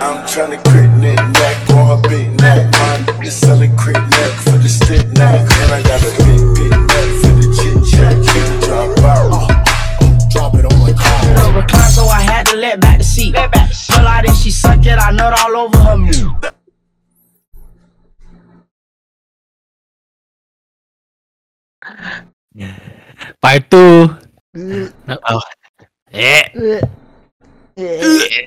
I'm 0.00 0.26
trying 0.28 0.52
to 0.52 0.70
crit 0.70 0.90
neck 0.98 1.18
neck 1.34 1.70
on 1.70 1.98
a 1.98 2.08
big 2.08 2.30
neck. 2.40 2.70
Mine 2.78 3.26
is 3.26 3.34
selling 3.34 3.76
crit 3.76 3.96
neck 3.96 4.32
for 4.44 4.58
the 4.58 4.68
stick 4.68 5.06
neck. 5.18 5.40
And 5.40 5.72
I 5.72 5.82
got 5.82 6.00
a 6.02 6.10
big, 6.22 6.38
big 6.54 6.70
neck 6.70 7.08
for 7.18 7.34
the 7.34 7.46
chit 7.56 7.82
chat. 7.90 8.14
Keep 8.14 8.46
it 8.46 8.62
drop 8.62 8.98
out. 9.02 9.30
Drop 10.30 10.54
it 10.54 10.64
on 10.64 10.78
my 10.78 10.92
car. 10.92 11.52
Recline, 11.52 11.90
so 11.90 12.04
I 12.06 12.20
had 12.20 12.46
to 12.46 12.56
let 12.56 12.80
back 12.80 12.98
the 12.98 13.04
seat. 13.04 13.34
Pull 13.34 14.06
out 14.06 14.24
and 14.24 14.36
she 14.36 14.50
sucked 14.52 14.86
it, 14.86 14.98
I 14.98 15.10
nut 15.10 15.34
all 15.40 15.56
over 15.56 15.78
her 15.78 15.98
meat. 15.98 16.24
Part 23.42 23.70
2. 23.70 24.16
Oh. 25.08 25.40
Eh. 26.12 26.42
Eh. 27.76 28.46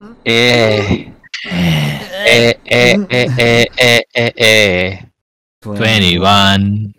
Eh. 0.00 1.12
Eh, 1.44 2.56
eh, 2.64 2.96
eh, 3.04 3.28
eh, 3.36 3.66
eh, 3.76 4.02
eh, 4.16 4.32
eh. 4.32 4.96
21. 5.60 6.96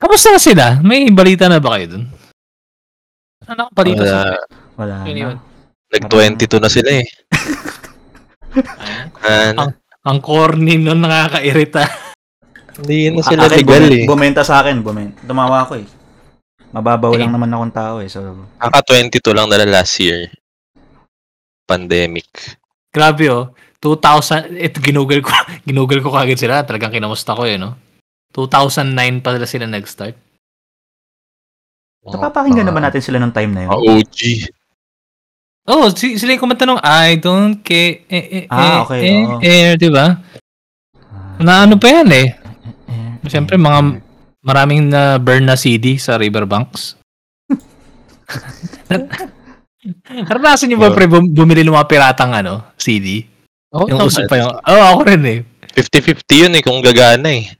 Kamusta 0.00 0.32
na 0.32 0.40
sila? 0.40 0.80
May 0.80 1.12
balita 1.12 1.44
na 1.52 1.60
ba 1.60 1.76
kayo 1.76 1.92
dun? 1.92 2.04
Ano 3.44 3.68
ka 3.68 3.72
balita 3.76 4.04
sa 4.08 4.32
Wala. 4.80 5.04
Na. 5.04 5.36
Nag-22 5.92 6.56
na 6.56 6.70
sila 6.72 7.04
eh. 7.04 7.06
Ano? 9.28 9.76
Ang 10.08 10.18
corny 10.24 10.80
nun 10.80 11.04
nakakairita. 11.04 11.84
Hindi 12.80 13.12
na 13.12 13.20
sila 13.20 13.44
legal 13.52 13.92
eh. 13.92 14.08
Bumenta 14.08 14.40
sa 14.40 14.64
akin, 14.64 14.80
bumenta. 14.80 15.20
Tumawa 15.28 15.68
ako 15.68 15.84
eh. 15.84 15.86
Mababaw 16.74 17.14
Eh. 17.14 17.22
lang 17.22 17.30
naman 17.30 17.54
akong 17.54 17.70
tao 17.72 17.94
eh. 18.02 18.10
So, 18.10 18.50
Kaka-22 18.58 19.22
lang 19.30 19.46
nila 19.46 19.66
last 19.70 19.94
year. 20.02 20.34
Pandemic. 21.64 22.26
Grabe 22.90 23.30
oh. 23.30 23.54
2000, 23.78 24.48
ito 24.58 24.80
ginugol 24.80 25.20
ko, 25.20 25.30
ginugol 25.68 26.00
ko 26.02 26.10
kagad 26.10 26.40
sila. 26.40 26.64
Talagang 26.66 26.90
kinamusta 26.90 27.36
ko 27.36 27.44
eh, 27.46 27.54
no? 27.60 27.76
2009 28.34 29.22
pa 29.22 29.30
sila 29.32 29.46
sila 29.46 29.66
nag-start. 29.70 30.16
napapakinggan 32.04 32.68
naman 32.68 32.84
natin 32.84 33.00
sila 33.00 33.16
ng 33.16 33.32
time 33.32 33.52
na 33.54 33.60
yun. 33.64 33.70
Mga 33.72 33.80
OG. 33.80 34.18
Oh, 35.64 35.88
si, 35.88 36.20
sila 36.20 36.36
yung 36.36 36.42
kumanta 36.44 36.68
nung 36.68 36.82
I 36.84 37.16
don't 37.16 37.64
care. 37.64 38.04
Eh, 38.12 38.44
eh, 38.44 38.46
Ah, 38.52 38.60
eh, 38.60 38.76
okay, 38.84 39.00
eh, 39.00 39.22
oo. 39.24 39.38
eh, 39.40 39.68
di 39.80 39.88
ba? 39.88 40.12
Na 41.40 41.64
ano 41.64 41.80
pa 41.80 41.88
yan 41.88 42.10
eh. 42.12 42.28
Siyempre, 43.24 43.56
mga 43.56 44.04
maraming 44.44 44.92
na 44.92 45.16
burn 45.16 45.48
na 45.48 45.56
CD 45.56 45.96
sa 45.96 46.20
Riverbanks. 46.20 47.00
Naranasan 50.28 50.68
niyo 50.68 50.80
ba 50.80 50.92
pre 50.92 51.08
bum- 51.08 51.32
bumili 51.32 51.64
ng 51.64 51.74
mga 51.74 51.88
piratang 51.88 52.32
ano, 52.36 52.72
CD? 52.76 53.24
Oo, 53.74 53.88
yung 53.90 54.06
uso 54.06 54.22
pa 54.28 54.38
yung... 54.38 54.52
Oo, 54.52 54.70
oh, 54.70 54.84
ako 54.94 55.00
rin 55.08 55.22
eh. 55.26 55.38
50-50 55.74 56.42
yun 56.46 56.56
eh 56.56 56.62
kung 56.62 56.78
gagana 56.78 57.28
eh. 57.34 57.50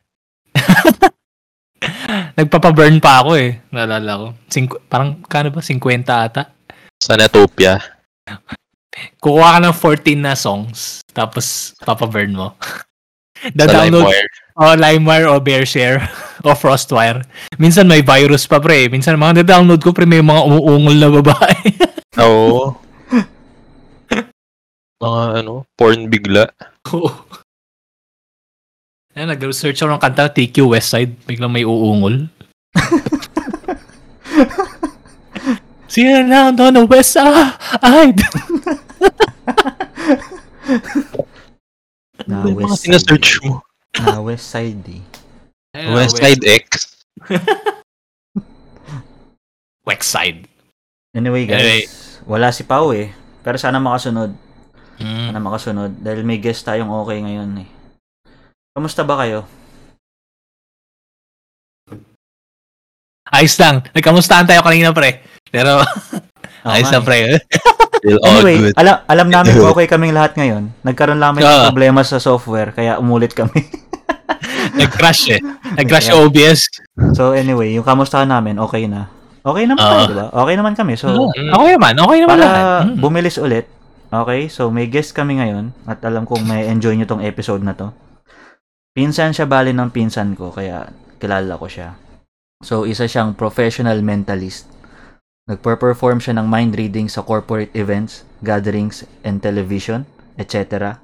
Nagpapa-burn 2.38 3.02
pa 3.02 3.20
ako 3.24 3.34
eh. 3.34 3.60
Naalala 3.74 4.12
ko. 4.14 4.26
Sing- 4.46 4.80
parang, 4.86 5.20
kano 5.26 5.50
ba? 5.50 5.60
50 5.60 6.06
ata. 6.06 6.54
Sa 7.02 7.18
Natopia. 7.18 7.82
Kukuha 9.18 9.58
ka 9.58 9.60
ng 9.60 9.74
14 9.74 10.14
na 10.22 10.38
songs, 10.38 11.02
tapos 11.10 11.74
papa-burn 11.82 12.32
mo. 12.32 12.54
Sa 13.42 13.50
Da-download. 13.52 14.08
O 14.54 14.64
LimeWire 14.74 15.26
o 15.30 15.38
Bearshare 15.42 16.06
o 16.46 16.54
Frostwire. 16.54 17.26
Minsan 17.58 17.90
may 17.90 18.02
virus 18.02 18.46
pa 18.46 18.62
pre. 18.62 18.86
Minsan 18.86 19.18
mga 19.18 19.42
na-download 19.42 19.82
ko 19.82 19.90
pre 19.90 20.06
may 20.06 20.22
mga 20.22 20.42
umuungol 20.46 20.96
na 20.96 21.10
babae. 21.10 21.58
Oo. 22.24 22.78
Mga 25.04 25.22
ano, 25.42 25.66
porn 25.76 26.06
bigla. 26.08 26.46
Oo. 26.94 27.10
Ayan, 29.12 29.34
nag-research 29.34 29.82
ako 29.82 29.90
ng 29.92 30.00
kanta 30.00 30.30
TQ 30.30 30.64
Westside. 30.70 31.12
Biglang 31.26 31.50
may 31.52 31.66
uungol. 31.66 32.30
See 35.90 36.06
you 36.06 36.22
now 36.24 36.48
on 36.48 36.74
the 36.74 36.86
west 36.86 37.18
side. 37.18 38.18
Na 42.24 42.40
Ano 42.40 42.48
yung 42.48 42.56
mga 42.56 42.64
West 42.64 42.80
Side. 42.80 42.84
sinasearch 42.88 43.42
mo? 43.44 43.60
Na 43.96 44.18
West 44.18 44.48
Side 44.48 44.82
eh. 44.88 45.02
Ayun, 45.74 45.94
West 45.94 46.16
Side 46.16 46.42
X. 46.42 46.64
West 49.86 50.08
Side. 50.08 50.48
Anyway 51.12 51.44
guys, 51.44 51.60
Anyway. 51.60 51.82
wala 52.24 52.50
si 52.50 52.64
Pau 52.64 52.90
eh. 52.90 53.12
Pero 53.40 53.54
sana 53.54 53.78
makasunod. 53.78 54.34
Mm. 54.96 55.30
Sana 55.30 55.40
makasunod. 55.40 55.90
Dahil 56.00 56.22
may 56.22 56.38
guest 56.38 56.64
tayong 56.64 56.90
okay 56.90 57.20
ngayon 57.20 57.62
eh. 57.62 57.68
Kamusta 58.72 59.02
ba 59.02 59.20
kayo? 59.20 59.46
Ayos 63.26 63.54
lang. 63.56 63.82
Nagkamustahan 63.90 64.46
tayo 64.46 64.62
kanina 64.62 64.90
pre. 64.90 65.22
Pero 65.48 65.82
ayos 66.66 66.88
nga 66.88 66.98
lang 66.98 67.04
pre. 67.04 67.18
All 68.04 68.44
Anyway, 68.44 68.56
good. 68.60 68.74
alam 68.76 68.96
alam 69.06 69.28
namin 69.32 69.54
kung 69.54 69.70
okay 69.72 69.86
kaming 69.86 70.12
lahat 70.12 70.34
ngayon. 70.34 70.70
Nagkaroon 70.82 71.16
lang 71.16 71.32
kami 71.34 71.40
ng 71.40 71.48
Ah. 71.48 71.64
problema 71.66 72.00
sa 72.02 72.18
software 72.18 72.70
kaya 72.70 72.98
umulit 72.98 73.32
kami. 73.32 73.64
Nag-crash 74.78 75.22
eh. 75.30 75.40
Nag-crash 75.74 76.08
Yeah. 76.08 76.20
OBS. 76.20 76.60
so 77.12 77.32
anyway, 77.32 77.72
yung 77.72 77.84
kamustahan 77.84 78.26
namin 78.26 78.56
okay 78.56 78.84
na. 78.84 79.08
Okay 79.40 79.68
naman 79.68 79.78
Ah. 79.78 79.90
tayo, 79.90 80.04
di 80.06 80.16
ba? 80.16 80.26
Okay 80.32 80.54
naman 80.56 80.72
kami. 80.72 80.94
So 80.96 81.12
Mm. 81.30 81.52
Okay 81.52 81.70
naman. 81.74 81.94
Okay 81.94 82.18
naman 82.18 82.34
para 82.34 82.48
Mm. 82.82 82.96
bumilis 82.98 83.36
ulit. 83.36 83.66
Okay, 84.08 84.46
so 84.46 84.70
may 84.70 84.86
guest 84.86 85.10
kami 85.10 85.36
ngayon 85.36 85.74
at 85.84 85.98
alam 86.00 86.22
kong 86.22 86.44
may 86.44 86.64
enjoy 86.64 86.94
nyo 86.94 87.02
tong 87.02 87.18
episode 87.20 87.60
na 87.60 87.74
to. 87.74 87.90
Pinsan 88.92 89.34
siya 89.34 89.44
bali 89.44 89.74
ng 89.74 89.90
pinsan 89.90 90.32
ko 90.32 90.48
kaya 90.48 90.86
kilala 91.18 91.58
ko 91.58 91.66
siya. 91.66 91.98
So 92.62 92.86
isa 92.86 93.04
siyang 93.04 93.34
professional 93.34 93.98
mentalist. 94.00 94.70
Nagper-perform 95.44 96.22
siya 96.22 96.38
ng 96.38 96.46
mind 96.46 96.72
reading 96.72 97.04
sa 97.04 97.20
corporate 97.20 97.74
events, 97.74 98.24
gatherings, 98.40 99.04
and 99.20 99.42
television, 99.42 100.08
etc. 100.38 101.03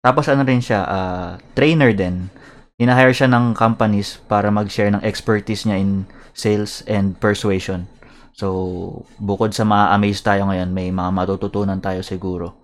Tapos 0.00 0.24
ano 0.32 0.42
rin 0.44 0.64
siya, 0.64 0.80
ah, 0.84 1.30
trainer 1.52 1.92
din. 1.92 2.32
Hinahire 2.80 3.12
siya 3.12 3.28
ng 3.28 3.52
companies 3.52 4.16
para 4.24 4.48
mag-share 4.48 4.88
ng 4.88 5.04
expertise 5.04 5.68
niya 5.68 5.76
in 5.76 6.08
sales 6.32 6.80
and 6.88 7.20
persuasion. 7.20 7.84
So, 8.32 9.04
bukod 9.20 9.52
sa 9.52 9.68
ma-amaze 9.68 10.24
tayo 10.24 10.48
ngayon, 10.48 10.72
may 10.72 10.88
mga 10.88 11.12
matututunan 11.12 11.76
tayo 11.76 12.00
siguro. 12.00 12.56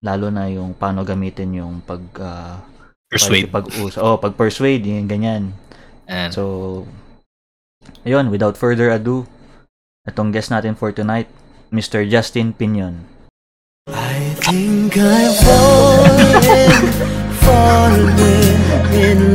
Lalo 0.00 0.32
na 0.32 0.48
yung 0.48 0.72
paano 0.72 1.04
gamitin 1.04 1.52
yung 1.60 1.84
pag 1.84 2.00
ah, 2.16 2.64
Persuade. 3.10 3.50
pag 3.50 3.66
uso 3.82 3.98
oh, 4.00 4.16
pag 4.16 4.38
persuade 4.38 4.86
yung 4.86 5.10
ganyan. 5.10 5.52
And, 6.08 6.32
So, 6.32 6.86
ayun, 8.08 8.32
without 8.32 8.56
further 8.56 8.88
ado, 8.88 9.28
itong 10.08 10.32
guest 10.32 10.48
natin 10.48 10.72
for 10.72 10.88
tonight, 10.96 11.28
Mr. 11.68 12.08
Justin 12.08 12.56
Pinion. 12.56 13.04
I 13.90 14.32
think 14.46 14.94
I've 14.96 15.36
fallen, 15.42 15.89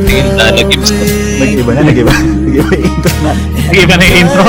Tingin 0.06 0.28
na, 0.36 0.52
na. 0.52 0.64
Nag-iba 1.36 1.72
na, 1.76 1.82
nag-iba. 1.84 2.14
Nag-iba 2.14 2.74
yung 2.76 2.88
intro 2.88 3.16
na. 3.24 3.32
Nag-iba 3.68 3.94
na 3.96 4.04
yung 4.06 4.20
intro. 4.20 4.44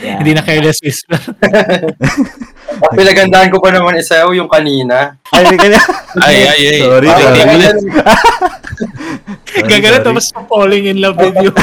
Hindi 0.00 0.30
na 0.32 0.42
careless 0.42 0.80
whisper. 0.80 1.20
Ang 2.80 2.96
pinagandaan 2.98 3.52
ko 3.52 3.60
pa 3.60 3.68
naman 3.68 4.00
isa 4.00 4.24
yung 4.32 4.48
kanina. 4.48 5.20
Ay, 5.28 5.44
na. 5.44 5.80
Ay, 6.24 6.36
ay, 6.48 6.62
ay. 6.66 6.80
Sorry, 6.80 7.08
Ay, 7.08 7.20
sorry. 7.20 7.40
na- 7.44 7.76
Gagana 9.60 9.98
sorry. 10.00 10.06
tapos 10.06 10.24
falling 10.48 10.84
in 10.88 10.98
love 11.04 11.18
with 11.18 11.36
you. 11.38 11.52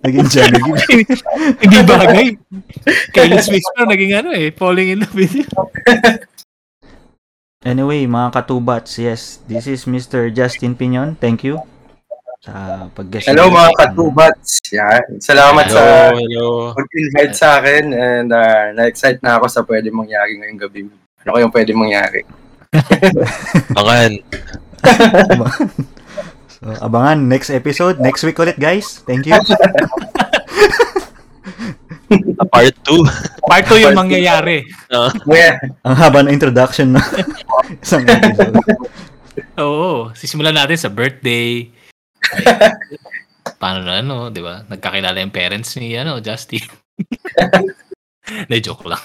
Naging 0.00 0.24
naging 0.32 0.76
Hindi 1.60 1.76
bagay. 1.84 2.26
Careless 3.12 3.52
whisper 3.52 3.84
naging 3.84 4.12
ano 4.16 4.30
eh. 4.32 4.48
Falling 4.54 4.94
in 4.94 4.98
love 5.04 5.12
with 5.12 5.34
you. 5.34 5.46
Anyway, 7.60 8.08
mga 8.08 8.32
katubats, 8.32 8.96
yes, 8.96 9.44
this 9.44 9.68
is 9.68 9.84
Mr. 9.84 10.32
Justin 10.32 10.72
Pinion. 10.72 11.12
Thank 11.20 11.44
you 11.44 11.60
sa 12.40 12.88
pag-guest. 12.96 13.28
Hello 13.28 13.52
mga 13.52 13.76
katubats. 13.76 14.64
Yan. 14.72 15.20
Salamat 15.20 15.68
Hello, 15.68 15.76
sa 15.76 15.84
hello. 16.16 16.72
pag-invite 16.72 17.36
sa 17.36 17.60
akin 17.60 17.92
and 17.92 18.32
uh, 18.32 18.72
na-excite 18.72 19.20
na 19.20 19.36
ako 19.36 19.52
sa 19.52 19.60
pwede 19.68 19.92
mangyari 19.92 20.40
ngayong 20.40 20.56
gabi. 20.56 20.88
Ano 21.20 21.36
kayong 21.36 21.52
pwede 21.52 21.72
mangyari? 21.76 22.24
Pangan. 23.76 24.10
So, 26.48 26.64
abangan 26.80 27.28
next 27.28 27.52
episode, 27.52 28.00
next 28.00 28.24
week 28.24 28.40
ulit, 28.40 28.56
guys. 28.56 29.04
Thank 29.04 29.28
you. 29.28 29.36
Part 32.50 32.74
2. 32.82 33.46
Part 33.46 33.64
2 33.70 33.84
yung 33.86 33.98
mangyayari. 33.98 34.66
Yeah. 35.30 35.62
Ang 35.86 35.94
haba 35.94 36.26
ng 36.26 36.34
introduction 36.34 36.98
na 36.98 37.02
isang 37.84 38.02
episode. 38.02 38.58
Oo. 39.62 40.10
Sisimulan 40.18 40.58
natin 40.58 40.74
sa 40.74 40.90
birthday. 40.90 41.70
Paano 43.62 43.86
na 43.86 44.02
ano, 44.02 44.28
di 44.34 44.42
ba? 44.42 44.66
Nagkakilala 44.66 45.22
yung 45.22 45.34
parents 45.34 45.78
ni 45.78 45.94
ano, 45.94 46.18
Justin. 46.18 46.66
Hindi, 48.46 48.58
joke 48.58 48.90
lang. 48.90 49.02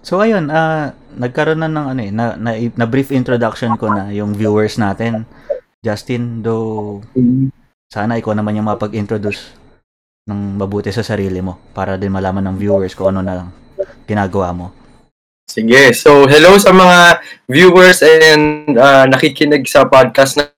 So 0.00 0.22
ayun, 0.22 0.48
ah 0.54 0.94
nagkaroon 1.18 1.60
na 1.60 1.68
ng 1.68 1.86
ano 1.96 2.00
eh, 2.00 2.12
na, 2.14 2.38
na, 2.38 2.54
na 2.54 2.86
brief 2.86 3.10
introduction 3.10 3.74
ko 3.74 3.90
na 3.90 4.08
yung 4.14 4.32
viewers 4.32 4.78
natin. 4.78 5.26
Justin, 5.82 6.40
do 6.40 7.02
sana 7.90 8.18
ikaw 8.18 8.34
naman 8.34 8.58
yung 8.58 8.70
mapag-introduce 8.70 9.65
ng 10.26 10.58
mabuti 10.58 10.90
sa 10.90 11.06
sarili 11.06 11.38
mo 11.38 11.70
para 11.70 11.94
din 11.94 12.10
malaman 12.10 12.50
ng 12.50 12.56
viewers 12.58 12.98
kung 12.98 13.14
ano 13.14 13.22
na 13.22 13.46
ginagawa 14.10 14.50
mo. 14.50 14.74
Sige. 15.46 15.94
So, 15.94 16.26
hello 16.26 16.58
sa 16.58 16.74
mga 16.74 17.22
viewers 17.46 18.02
and 18.02 18.74
uh, 18.74 19.06
nakikinig 19.06 19.70
sa 19.70 19.86
podcast 19.86 20.34
na 20.34 20.50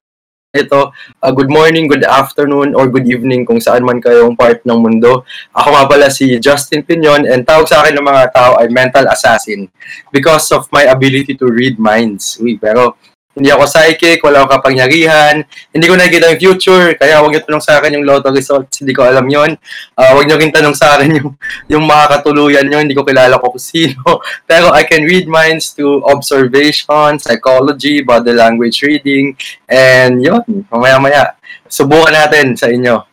ito. 0.57 0.89
Uh, 1.21 1.33
good 1.37 1.53
morning, 1.53 1.85
good 1.85 2.01
afternoon, 2.09 2.73
or 2.73 2.89
good 2.89 3.05
evening 3.05 3.45
kung 3.45 3.61
saan 3.61 3.85
man 3.85 4.01
kayong 4.01 4.33
part 4.33 4.65
ng 4.65 4.81
mundo. 4.81 5.29
Ako 5.53 5.69
nga 5.77 5.85
pala 5.85 6.09
si 6.09 6.41
Justin 6.41 6.81
Pinion 6.81 7.29
and 7.29 7.45
tawag 7.45 7.69
sa 7.69 7.85
akin 7.85 8.01
ng 8.01 8.09
mga 8.09 8.25
tao 8.33 8.57
ay 8.57 8.73
mental 8.73 9.05
assassin 9.13 9.69
because 10.09 10.49
of 10.49 10.65
my 10.73 10.89
ability 10.89 11.37
to 11.37 11.45
read 11.45 11.77
minds. 11.77 12.41
Uy, 12.41 12.57
pero 12.57 12.97
hindi 13.39 13.55
ako 13.55 13.65
psychic, 13.71 14.19
wala 14.27 14.43
akong 14.43 14.59
kapangyarihan, 14.59 15.47
hindi 15.71 15.87
ko 15.87 15.95
nakikita 15.95 16.35
yung 16.35 16.43
future, 16.43 16.99
kaya 16.99 17.23
huwag 17.23 17.31
niyo 17.31 17.47
tanong 17.47 17.63
sa 17.63 17.79
akin 17.79 17.95
yung 17.95 18.03
lotto 18.03 18.35
results, 18.35 18.83
hindi 18.83 18.91
ko 18.91 19.07
alam 19.07 19.23
yon. 19.31 19.55
Uh, 19.95 20.11
huwag 20.19 20.27
niyo 20.27 20.37
rin 20.43 20.51
tanong 20.51 20.75
sa 20.75 20.99
akin 20.99 21.23
yung, 21.23 21.31
yung 21.71 21.85
mga 21.87 22.19
katuluyan 22.19 22.67
nyo, 22.67 22.83
hindi 22.83 22.99
ko 22.99 23.07
kilala 23.07 23.39
ko 23.39 23.55
kung 23.55 23.63
sino. 23.63 24.03
Pero 24.51 24.75
I 24.75 24.83
can 24.83 25.07
read 25.07 25.31
minds 25.31 25.71
through 25.71 26.03
observation, 26.03 27.23
psychology, 27.23 28.03
body 28.03 28.35
language 28.35 28.83
reading, 28.83 29.39
and 29.71 30.19
yun, 30.19 30.43
mamaya-maya. 30.67 31.39
Subukan 31.71 32.11
natin 32.11 32.59
sa 32.59 32.67
inyo. 32.67 33.07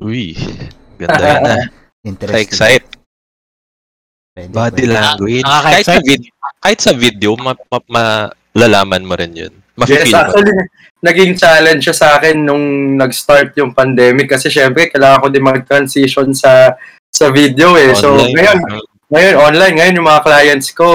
Uy, 0.00 0.32
ganda 0.96 1.20
yan 1.20 1.44
ah. 1.44 1.64
Interesting. 2.08 2.40
Excite. 2.48 2.86
Pwede, 4.32 4.48
Body 4.48 4.88
pwede. 4.88 4.94
language. 4.96 5.44
nakaka-excite. 5.44 5.84
Kahit 5.84 5.84
sa, 5.84 5.96
vid- 6.00 6.30
kahit 6.64 6.78
sa 6.80 6.92
video, 6.96 7.30
ma- 7.36 7.68
ma- 7.92 8.32
malalaman 8.54 9.02
mo 9.06 9.14
rin 9.14 9.32
yun. 9.34 9.54
Yes, 9.54 9.78
Mafe-feel 9.78 10.12
mo. 10.12 10.20
actually, 10.20 10.54
naging 11.08 11.32
challenge 11.38 11.82
siya 11.88 11.96
sa 11.96 12.08
akin 12.20 12.36
nung 12.44 12.96
nag-start 13.00 13.56
yung 13.56 13.72
pandemic 13.72 14.28
kasi 14.28 14.52
syempre 14.52 14.92
kailangan 14.92 15.24
ko 15.24 15.28
din 15.32 15.44
mag-transition 15.46 16.36
sa 16.36 16.76
sa 17.10 17.32
video 17.32 17.74
eh. 17.74 17.96
So, 17.96 18.14
Online. 18.14 18.34
ngayon, 18.36 18.58
ngayon 19.10 19.34
online, 19.40 19.74
ngayon 19.80 19.96
yung 19.98 20.08
mga 20.08 20.22
clients 20.22 20.68
ko, 20.70 20.86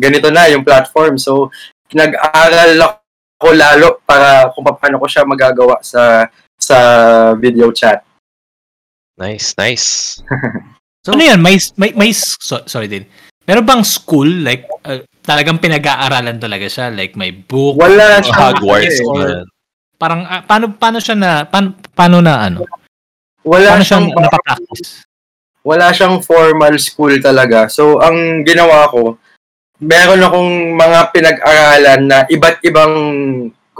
ganito 0.00 0.32
na 0.32 0.48
yung 0.48 0.64
platform. 0.64 1.20
So, 1.20 1.52
nag-aral 1.92 2.78
ako 2.80 3.48
lalo 3.52 3.88
para 4.06 4.48
kung 4.54 4.64
paano 4.64 4.96
ko 4.96 5.06
siya 5.10 5.28
magagawa 5.28 5.82
sa 5.84 6.28
sa 6.56 6.76
video 7.36 7.68
chat. 7.72 8.00
Nice, 9.20 9.52
nice. 9.56 9.86
So- 11.00 11.16
ano 11.16 11.24
yan? 11.24 11.40
May, 11.40 11.56
may, 11.80 11.96
may, 11.96 12.12
so, 12.12 12.60
sorry 12.68 12.84
din. 12.84 13.08
Meron 13.44 13.66
bang 13.66 13.82
school, 13.82 14.28
like, 14.44 14.68
uh, 14.84 15.00
talagang 15.24 15.58
pinag-aaralan 15.58 16.36
talaga 16.38 16.66
siya? 16.68 16.92
Like, 16.92 17.16
may 17.16 17.32
book? 17.32 17.80
Wala 17.80 18.20
siya. 18.20 18.34
Hogwarts? 18.56 19.00
Hogwarts. 19.00 19.00
Or, 19.04 19.44
parang, 19.96 20.22
ah, 20.28 20.42
paano, 20.44 20.76
paano 20.76 20.98
siya 21.00 21.16
na, 21.16 21.30
paano, 21.48 21.74
paano 21.96 22.18
na, 22.20 22.34
ano? 22.46 22.58
Wala 23.40 23.80
Paano 23.80 23.84
siyang 23.84 24.06
siyang 24.12 24.20
napapractice? 24.20 25.04
wala 25.60 25.92
siyang 25.92 26.24
formal 26.24 26.74
school 26.80 27.12
talaga. 27.20 27.68
So, 27.68 28.00
ang 28.00 28.44
ginawa 28.48 28.88
ko, 28.88 29.16
meron 29.80 30.24
akong 30.24 30.52
mga 30.76 30.98
pinag-aralan 31.12 32.00
na 32.04 32.18
iba't 32.28 32.60
ibang 32.64 32.94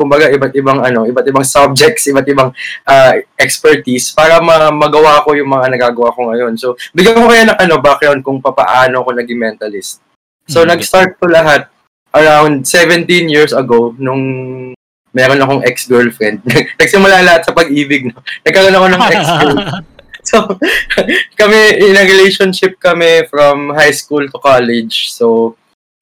kumbaga 0.01 0.33
iba't 0.33 0.57
ibang 0.57 0.81
ano, 0.81 1.05
iba't 1.05 1.29
ibang 1.29 1.45
subjects, 1.45 2.09
iba't 2.09 2.25
ibang 2.25 2.49
ah, 2.89 3.13
expertise 3.37 4.17
para 4.17 4.41
ma- 4.41 4.73
magawa 4.73 5.21
ko 5.21 5.37
yung 5.37 5.53
mga 5.53 5.69
nagagawa 5.77 6.17
ko 6.17 6.33
ngayon. 6.33 6.57
So, 6.57 6.81
bigyan 6.97 7.21
ko 7.21 7.29
kayo 7.29 7.45
ng 7.53 7.61
ano, 7.61 7.75
background 7.85 8.25
kung 8.25 8.41
papaano 8.41 9.05
ako 9.05 9.21
naging 9.21 9.37
mentalist. 9.37 10.01
So, 10.49 10.65
Hmm. 10.65 10.73
nag-start 10.73 11.21
ko 11.21 11.29
lahat 11.29 11.69
around 12.17 12.65
17 12.65 13.29
years 13.29 13.53
ago 13.53 13.93
nung 14.01 14.25
meron 15.13 15.43
akong 15.43 15.63
ex-girlfriend. 15.69 16.41
Nagsimula 16.81 17.21
lahat 17.23 17.45
sa 17.45 17.53
pag-ibig. 17.53 18.09
Nagkaroon 18.47 18.75
ako 18.75 18.87
ng 18.89 19.03
ex-girlfriend. 19.05 19.87
So, 20.21 20.37
kami, 21.41 21.81
in 21.81 21.97
a 21.97 22.05
relationship 22.05 22.77
kami 22.77 23.25
from 23.33 23.73
high 23.73 23.91
school 23.91 24.21
to 24.29 24.37
college. 24.37 25.09
So, 25.17 25.57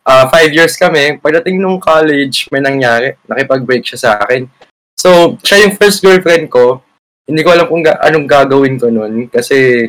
uh, 0.09 0.25
five 0.33 0.51
years 0.57 0.73
kami. 0.81 1.21
Pagdating 1.21 1.61
nung 1.61 1.77
college, 1.77 2.49
may 2.49 2.65
nangyari. 2.65 3.13
Nakipag-break 3.29 3.85
siya 3.85 3.99
sa 4.01 4.11
akin. 4.25 4.49
So, 4.97 5.37
siya 5.45 5.69
yung 5.69 5.77
first 5.77 6.01
girlfriend 6.01 6.49
ko. 6.49 6.81
Hindi 7.29 7.45
ko 7.45 7.53
alam 7.53 7.69
kung 7.69 7.85
ga- 7.85 8.01
anong 8.01 8.25
gagawin 8.25 8.81
ko 8.81 8.89
nun. 8.89 9.29
Kasi, 9.29 9.87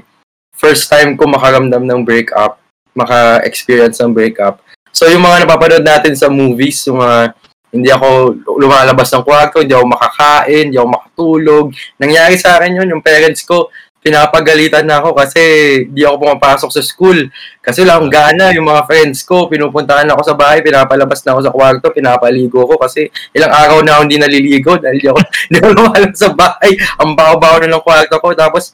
first 0.52 0.92
time 0.92 1.16
ko 1.16 1.24
makaramdam 1.24 1.88
ng 1.88 2.04
breakup. 2.04 2.60
Maka-experience 2.92 4.04
ng 4.04 4.12
breakup. 4.12 4.60
So, 4.92 5.08
yung 5.08 5.24
mga 5.24 5.48
napapanood 5.48 5.88
natin 5.88 6.14
sa 6.20 6.28
movies, 6.28 6.84
yung 6.92 7.00
mga 7.00 7.32
hindi 7.70 7.90
ako 7.94 8.34
lumalabas 8.58 9.14
ng 9.14 9.22
kwarto, 9.22 9.62
hindi 9.62 9.78
ako 9.78 9.86
makakain, 9.94 10.74
hindi 10.74 10.78
ako 10.82 10.90
makatulog. 10.90 11.66
Nangyari 12.02 12.34
sa 12.34 12.58
akin 12.58 12.82
yun, 12.82 12.90
yung 12.98 13.06
parents 13.06 13.46
ko, 13.46 13.70
pinapagalitan 14.10 14.90
na 14.90 14.98
ako 14.98 15.14
kasi 15.14 15.42
di 15.94 16.02
ako 16.02 16.26
pumapasok 16.26 16.70
sa 16.74 16.82
school. 16.82 17.30
Kasi 17.62 17.86
wala 17.86 18.02
akong 18.02 18.10
gana, 18.10 18.50
yung 18.58 18.66
mga 18.66 18.90
friends 18.90 19.22
ko, 19.22 19.46
pinupuntahan 19.46 20.10
ako 20.10 20.22
sa 20.26 20.34
bahay, 20.34 20.66
pinapalabas 20.66 21.22
na 21.22 21.38
ako 21.38 21.42
sa 21.46 21.54
kwarto, 21.54 21.88
pinapaligo 21.94 22.66
ko 22.66 22.74
kasi 22.82 23.14
ilang 23.38 23.54
araw 23.54 23.86
na 23.86 24.02
ako 24.02 24.10
hindi 24.10 24.18
naliligo 24.18 24.74
dahil 24.82 24.98
di 24.98 25.08
ako, 25.08 25.20
di 25.54 25.58
ako 25.62 25.70
lumalabas 25.78 26.18
sa 26.18 26.34
bahay. 26.34 26.74
Ang 26.98 27.14
baho-baho 27.14 27.56
na 27.62 27.78
ng 27.78 27.86
kwarto 27.86 28.18
ko. 28.18 28.34
Tapos, 28.34 28.74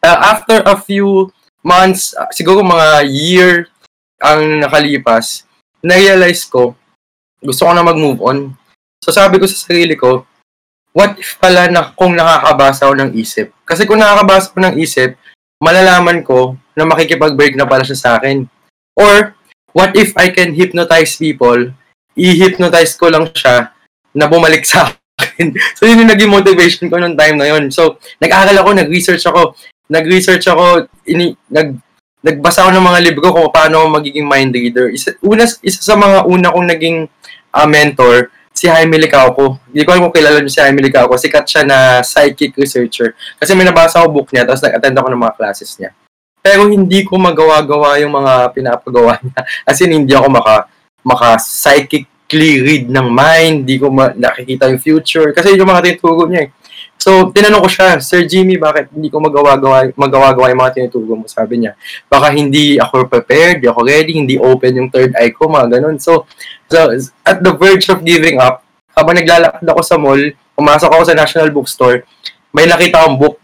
uh, 0.00 0.18
after 0.32 0.64
a 0.64 0.80
few 0.80 1.28
months, 1.60 2.16
uh, 2.16 2.32
siguro 2.32 2.64
mga 2.64 3.04
year 3.04 3.68
ang 4.24 4.64
nakalipas, 4.64 5.44
na-realize 5.84 6.48
ko, 6.48 6.72
gusto 7.44 7.68
ko 7.68 7.72
na 7.76 7.84
mag-move 7.84 8.20
on. 8.24 8.52
So 9.00 9.12
sabi 9.12 9.40
ko 9.40 9.44
sa 9.44 9.56
sarili 9.56 9.96
ko, 9.96 10.24
what 10.94 11.18
if 11.18 11.38
pala 11.38 11.70
na 11.70 11.94
kung 11.94 12.14
nakakabasa 12.18 12.86
ako 12.86 12.94
ng 12.98 13.10
isip? 13.14 13.54
Kasi 13.62 13.86
kung 13.86 14.02
nakakabasa 14.02 14.50
ako 14.50 14.58
ng 14.66 14.76
isip, 14.78 15.14
malalaman 15.62 16.24
ko 16.24 16.56
na 16.74 16.88
makikipag-break 16.88 17.54
na 17.54 17.68
pala 17.68 17.84
siya 17.84 17.98
sa 17.98 18.10
akin. 18.18 18.48
Or, 18.96 19.36
what 19.76 19.94
if 19.94 20.16
I 20.18 20.32
can 20.34 20.56
hypnotize 20.56 21.14
people, 21.20 21.70
i-hypnotize 22.18 22.96
ko 22.98 23.12
lang 23.12 23.30
siya 23.30 23.70
na 24.16 24.26
bumalik 24.26 24.66
sa 24.66 24.90
akin. 25.20 25.54
so, 25.76 25.86
yun 25.86 26.02
yung 26.02 26.10
naging 26.10 26.32
motivation 26.32 26.90
ko 26.90 26.98
nung 26.98 27.14
time 27.14 27.38
na 27.38 27.46
yun. 27.46 27.70
So, 27.70 28.00
nag-aaral 28.18 28.56
ako, 28.64 28.70
nag-research 28.74 29.24
ako, 29.28 29.54
nag-research 29.92 30.48
ako, 30.50 30.90
ini, 31.06 31.36
nag, 31.52 31.78
nagbasa 32.20 32.66
ako 32.66 32.70
ng 32.76 32.88
mga 32.88 33.00
libro 33.04 33.26
kung 33.32 33.48
paano 33.48 33.88
magiging 33.88 34.28
mind 34.28 34.52
reader. 34.52 34.92
Isa, 34.92 35.16
una, 35.24 35.44
isa 35.44 35.80
sa 35.80 35.96
mga 35.96 36.28
una 36.28 36.52
kong 36.52 36.68
naging 36.68 36.98
ah, 37.54 37.68
mentor, 37.68 38.28
si 38.60 38.68
Jaime 38.68 39.00
Licauco. 39.00 39.56
Hindi 39.72 39.88
ko 39.88 39.96
alam 39.96 40.02
kung 40.04 40.16
kilala 40.20 40.36
niyo 40.44 40.52
si 40.52 40.60
Jaime 40.60 40.84
Licauco. 40.84 41.16
Sikat 41.16 41.48
siya 41.48 41.62
na 41.64 42.04
psychic 42.04 42.52
researcher. 42.60 43.16
Kasi 43.40 43.56
may 43.56 43.64
nabasa 43.64 44.04
ako 44.04 44.20
book 44.20 44.28
niya, 44.36 44.44
tapos 44.44 44.60
nag-attend 44.60 45.00
ako 45.00 45.08
ng 45.08 45.22
mga 45.24 45.34
classes 45.40 45.72
niya. 45.80 45.96
Pero 46.44 46.68
hindi 46.68 47.00
ko 47.08 47.16
magawa-gawa 47.16 47.96
yung 48.04 48.12
mga 48.20 48.52
pinapagawa 48.52 49.16
niya. 49.24 49.40
As 49.68 49.80
in, 49.80 49.96
hindi 49.96 50.12
ako 50.12 50.28
maka, 50.28 50.68
maka 51.00 51.40
psychically 51.40 52.60
read 52.60 52.84
ng 52.92 53.08
mind, 53.08 53.64
hindi 53.64 53.80
ko 53.80 53.88
ma- 53.88 54.12
nakikita 54.12 54.68
yung 54.68 54.80
future. 54.80 55.32
Kasi 55.32 55.56
yun 55.56 55.64
yung 55.64 55.72
mga 55.72 55.84
tinuturo 55.88 56.28
niya 56.28 56.44
eh. 56.44 56.50
So, 57.00 57.32
tinanong 57.32 57.64
ko 57.64 57.68
siya, 57.72 57.96
Sir 58.04 58.28
Jimmy, 58.28 58.60
bakit 58.60 58.92
hindi 58.92 59.08
ko 59.08 59.24
magawa-gawa, 59.24 59.96
magawa-gawa 59.96 60.52
yung 60.52 60.60
mga 60.60 60.74
tinuturo 60.76 61.16
mo? 61.16 61.24
Sabi 61.24 61.64
niya, 61.64 61.72
baka 62.12 62.28
hindi 62.28 62.76
ako 62.76 63.08
prepared, 63.08 63.64
hindi 63.64 63.72
ako 63.72 63.80
ready, 63.88 64.12
hindi 64.20 64.36
open 64.36 64.76
yung 64.76 64.92
third 64.92 65.16
eye 65.16 65.32
ko, 65.32 65.48
mga 65.48 65.80
ganun. 65.80 65.96
So, 65.96 66.28
so 66.68 66.92
at 67.24 67.40
the 67.40 67.56
verge 67.56 67.88
of 67.88 68.04
giving 68.04 68.36
up, 68.36 68.60
habang 68.92 69.16
naglalakad 69.16 69.64
ako 69.64 69.80
sa 69.80 69.96
mall, 69.96 70.20
pumasok 70.52 70.92
ako 70.92 71.02
sa 71.08 71.16
National 71.16 71.48
Bookstore, 71.48 72.04
may 72.52 72.68
nakita 72.68 73.00
akong 73.00 73.16
book. 73.16 73.40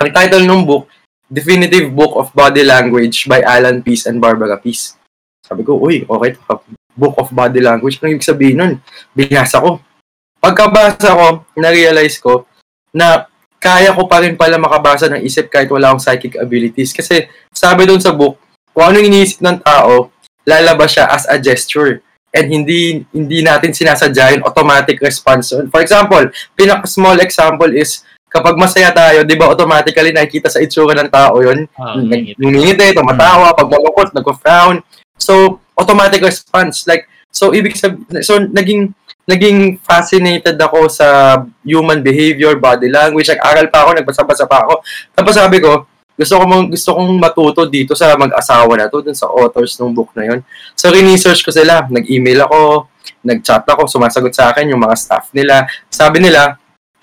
Ang 0.00 0.16
title 0.16 0.48
ng 0.48 0.64
book, 0.64 0.88
Definitive 1.28 1.92
Book 1.92 2.16
of 2.16 2.32
Body 2.32 2.64
Language 2.64 3.28
by 3.28 3.44
Alan 3.44 3.84
Peace 3.84 4.08
and 4.08 4.24
Barbara 4.24 4.56
Peace. 4.56 4.96
Sabi 5.44 5.68
ko, 5.68 5.76
uy, 5.76 6.08
okay. 6.08 6.32
Book 6.96 7.12
of 7.20 7.28
Body 7.28 7.60
Language. 7.60 8.00
Ano 8.00 8.16
ibig 8.16 8.24
sabihin 8.24 8.56
nun? 8.56 8.72
Binasa 9.12 9.60
ko. 9.60 9.84
Pagkabasa 10.40 11.12
ko, 11.12 11.44
na-realize 11.60 12.16
ko 12.24 12.48
na 12.96 13.28
kaya 13.60 13.92
ko 13.92 14.08
pa 14.08 14.24
rin 14.24 14.32
pala 14.32 14.56
makabasa 14.56 15.12
ng 15.12 15.20
isip 15.20 15.52
kahit 15.52 15.68
wala 15.68 15.92
akong 15.92 16.00
psychic 16.00 16.40
abilities. 16.40 16.96
Kasi 16.96 17.28
sabi 17.52 17.84
doon 17.84 18.00
sa 18.00 18.16
book, 18.16 18.40
kung 18.72 18.88
ano 18.88 18.96
yung 18.96 19.12
iniisip 19.12 19.40
ng 19.40 19.60
tao, 19.60 20.08
lalabas 20.44 20.96
siya 20.96 21.04
as 21.08 21.28
a 21.28 21.36
gesture. 21.36 22.00
And 22.30 22.48
hindi 22.48 23.04
hindi 23.10 23.40
natin 23.40 23.72
sinasadya 23.72 24.36
yung 24.36 24.44
automatic 24.44 25.00
response. 25.00 25.52
For 25.68 25.80
example, 25.80 26.28
pinaka-small 26.52 27.16
example 27.18 27.72
is 27.72 28.04
kapag 28.28 28.60
masaya 28.60 28.92
tayo, 28.92 29.24
di 29.24 29.32
ba 29.32 29.48
automatically 29.48 30.12
nakikita 30.12 30.52
sa 30.52 30.60
itsura 30.60 30.92
ng 30.92 31.08
tao 31.08 31.40
yon 31.40 31.64
Ah, 31.72 31.96
Nag- 31.96 32.36
Ngumingiti, 32.36 32.92
tumatawa, 32.92 33.56
pag 33.56 33.64
malungkot, 33.64 34.12
nagko-frown. 34.12 34.84
So, 35.16 35.56
automatic 35.72 36.20
response. 36.20 36.84
Like, 36.84 37.08
so, 37.32 37.56
ibig 37.56 37.72
sabihin, 37.72 38.20
so, 38.20 38.36
naging, 38.36 38.92
naging 39.26 39.82
fascinated 39.82 40.54
ako 40.54 40.86
sa 40.86 41.42
human 41.66 41.98
behavior, 42.00 42.54
body 42.56 42.86
language. 42.86 43.26
Nag-aral 43.26 43.66
pa 43.68 43.82
ako, 43.82 43.90
nagbasa-basa 43.98 44.46
pa 44.46 44.62
ako. 44.62 44.74
Tapos 45.12 45.34
sabi 45.34 45.58
ko, 45.58 45.84
gusto 46.16 46.34
ko 46.40 46.44
gusto 46.72 46.90
kong 46.96 47.10
matuto 47.20 47.68
dito 47.68 47.92
sa 47.92 48.16
mag-asawa 48.16 48.72
na 48.78 48.88
to, 48.88 49.04
dun 49.04 49.12
sa 49.12 49.28
authors 49.28 49.76
ng 49.76 49.92
book 49.92 50.16
na 50.16 50.24
yon. 50.32 50.40
So, 50.72 50.88
research 50.88 51.44
ko 51.44 51.52
sila. 51.52 51.84
Nag-email 51.92 52.48
ako, 52.48 52.88
nag-chat 53.20 53.68
ako, 53.68 53.84
sumasagot 53.84 54.32
sa 54.32 54.48
akin 54.54 54.72
yung 54.72 54.80
mga 54.80 54.96
staff 54.96 55.28
nila. 55.36 55.68
Sabi 55.92 56.24
nila, 56.24 56.56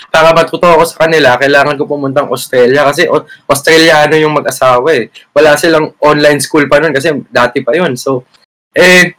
para 0.10 0.34
matuto 0.34 0.66
ako 0.66 0.84
sa 0.90 1.06
kanila, 1.06 1.38
kailangan 1.38 1.78
ko 1.78 1.86
pumuntang 1.86 2.26
Australia 2.30 2.86
kasi 2.90 3.06
Australiano 3.46 4.18
yung 4.18 4.34
mag-asawa 4.34 4.90
eh. 4.98 5.14
Wala 5.30 5.54
silang 5.62 5.94
online 6.02 6.42
school 6.42 6.66
pa 6.66 6.82
nun 6.82 6.94
kasi 6.94 7.14
dati 7.30 7.62
pa 7.62 7.78
yun. 7.78 7.94
So, 7.94 8.26
eh, 8.74 9.14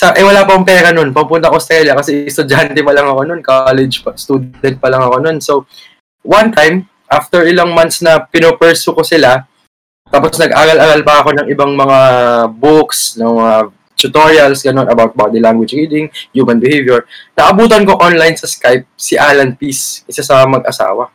sa, 0.00 0.16
eh 0.16 0.24
wala 0.24 0.48
pa 0.48 0.56
akong 0.56 0.64
pera 0.64 0.96
nun. 0.96 1.12
Papunta 1.12 1.52
ako 1.52 1.60
Australia 1.60 1.92
kasi 1.92 2.24
estudyante 2.24 2.80
pa 2.80 2.96
lang 2.96 3.04
ako 3.04 3.20
nun, 3.28 3.44
college 3.44 4.00
pa, 4.00 4.16
student 4.16 4.80
pa 4.80 4.88
lang 4.88 5.04
ako 5.04 5.16
nun. 5.20 5.36
So, 5.44 5.68
one 6.24 6.48
time, 6.48 6.88
after 7.04 7.44
ilang 7.44 7.76
months 7.76 8.00
na 8.00 8.24
pinopursue 8.24 8.96
ko 8.96 9.04
sila, 9.04 9.44
tapos 10.08 10.40
nag-aral-aral 10.40 11.04
pa 11.04 11.20
ako 11.20 11.36
ng 11.36 11.46
ibang 11.52 11.76
mga 11.76 12.00
books, 12.56 13.20
ng 13.20 13.28
mga 13.28 13.54
tutorials, 14.00 14.64
ganun, 14.64 14.88
about 14.88 15.12
body 15.12 15.36
language 15.36 15.76
reading, 15.76 16.08
human 16.32 16.56
behavior. 16.56 17.04
Naabutan 17.36 17.84
ko 17.84 18.00
online 18.00 18.40
sa 18.40 18.48
Skype 18.48 18.88
si 18.96 19.20
Alan 19.20 19.52
Peace, 19.52 20.00
isa 20.08 20.24
sa 20.24 20.48
mag-asawa. 20.48 21.12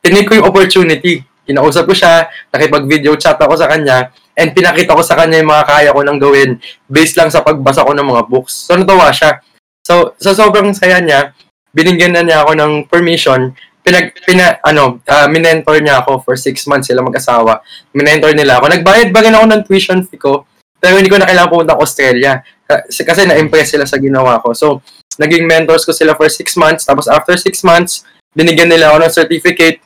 Tinake 0.00 0.32
ko 0.32 0.40
yung 0.40 0.48
opportunity. 0.48 1.20
Kinausap 1.44 1.84
ko 1.84 1.92
siya, 1.92 2.32
nakipag-video 2.48 3.20
chat 3.20 3.36
ako 3.36 3.52
sa 3.60 3.68
kanya, 3.68 4.08
and 4.34 4.50
pinakita 4.52 4.94
ko 4.94 5.02
sa 5.02 5.14
kanya 5.14 5.40
yung 5.40 5.50
mga 5.50 5.64
kaya 5.66 5.90
ko 5.94 6.00
nang 6.02 6.18
gawin 6.18 6.58
based 6.90 7.14
lang 7.18 7.30
sa 7.30 7.42
pagbasa 7.42 7.86
ko 7.86 7.94
ng 7.94 8.06
mga 8.06 8.22
books. 8.26 8.66
So, 8.66 8.74
natuwa 8.74 9.10
siya. 9.14 9.38
So, 9.86 10.18
sa 10.18 10.34
sobrang 10.34 10.74
saya 10.74 10.98
niya, 10.98 11.34
binigyan 11.74 12.14
na 12.14 12.22
niya 12.22 12.46
ako 12.46 12.54
ng 12.54 12.72
permission. 12.86 13.52
Pinag 13.84 14.16
pina 14.24 14.56
ano 14.64 15.04
uh, 15.04 15.28
minentor 15.28 15.76
niya 15.84 16.00
ako 16.00 16.24
for 16.24 16.34
six 16.40 16.64
months 16.64 16.88
sila 16.88 17.04
mag-asawa. 17.04 17.60
Minentor 17.92 18.32
nila 18.32 18.56
ako. 18.62 18.72
Nagbayad 18.72 19.12
ba 19.12 19.20
ako 19.20 19.46
ng 19.50 19.62
tuition 19.68 20.00
fee 20.06 20.16
ko? 20.16 20.48
Pero 20.80 20.96
hindi 20.96 21.12
ko 21.12 21.20
na 21.20 21.28
kailangan 21.28 21.52
pumunta 21.52 21.76
Australia. 21.76 22.40
Kasi, 22.64 23.04
kasi 23.04 23.28
na-impress 23.28 23.76
sila 23.76 23.84
sa 23.84 24.00
ginawa 24.00 24.40
ko. 24.40 24.56
So 24.56 24.80
naging 25.20 25.44
mentors 25.44 25.84
ko 25.84 25.92
sila 25.92 26.16
for 26.16 26.32
six 26.32 26.56
months. 26.56 26.88
Tapos 26.88 27.12
after 27.12 27.36
six 27.36 27.60
months 27.60 28.08
binigyan 28.32 28.72
nila 28.72 28.88
ako 28.88 29.04
ng 29.04 29.12
certificate 29.12 29.78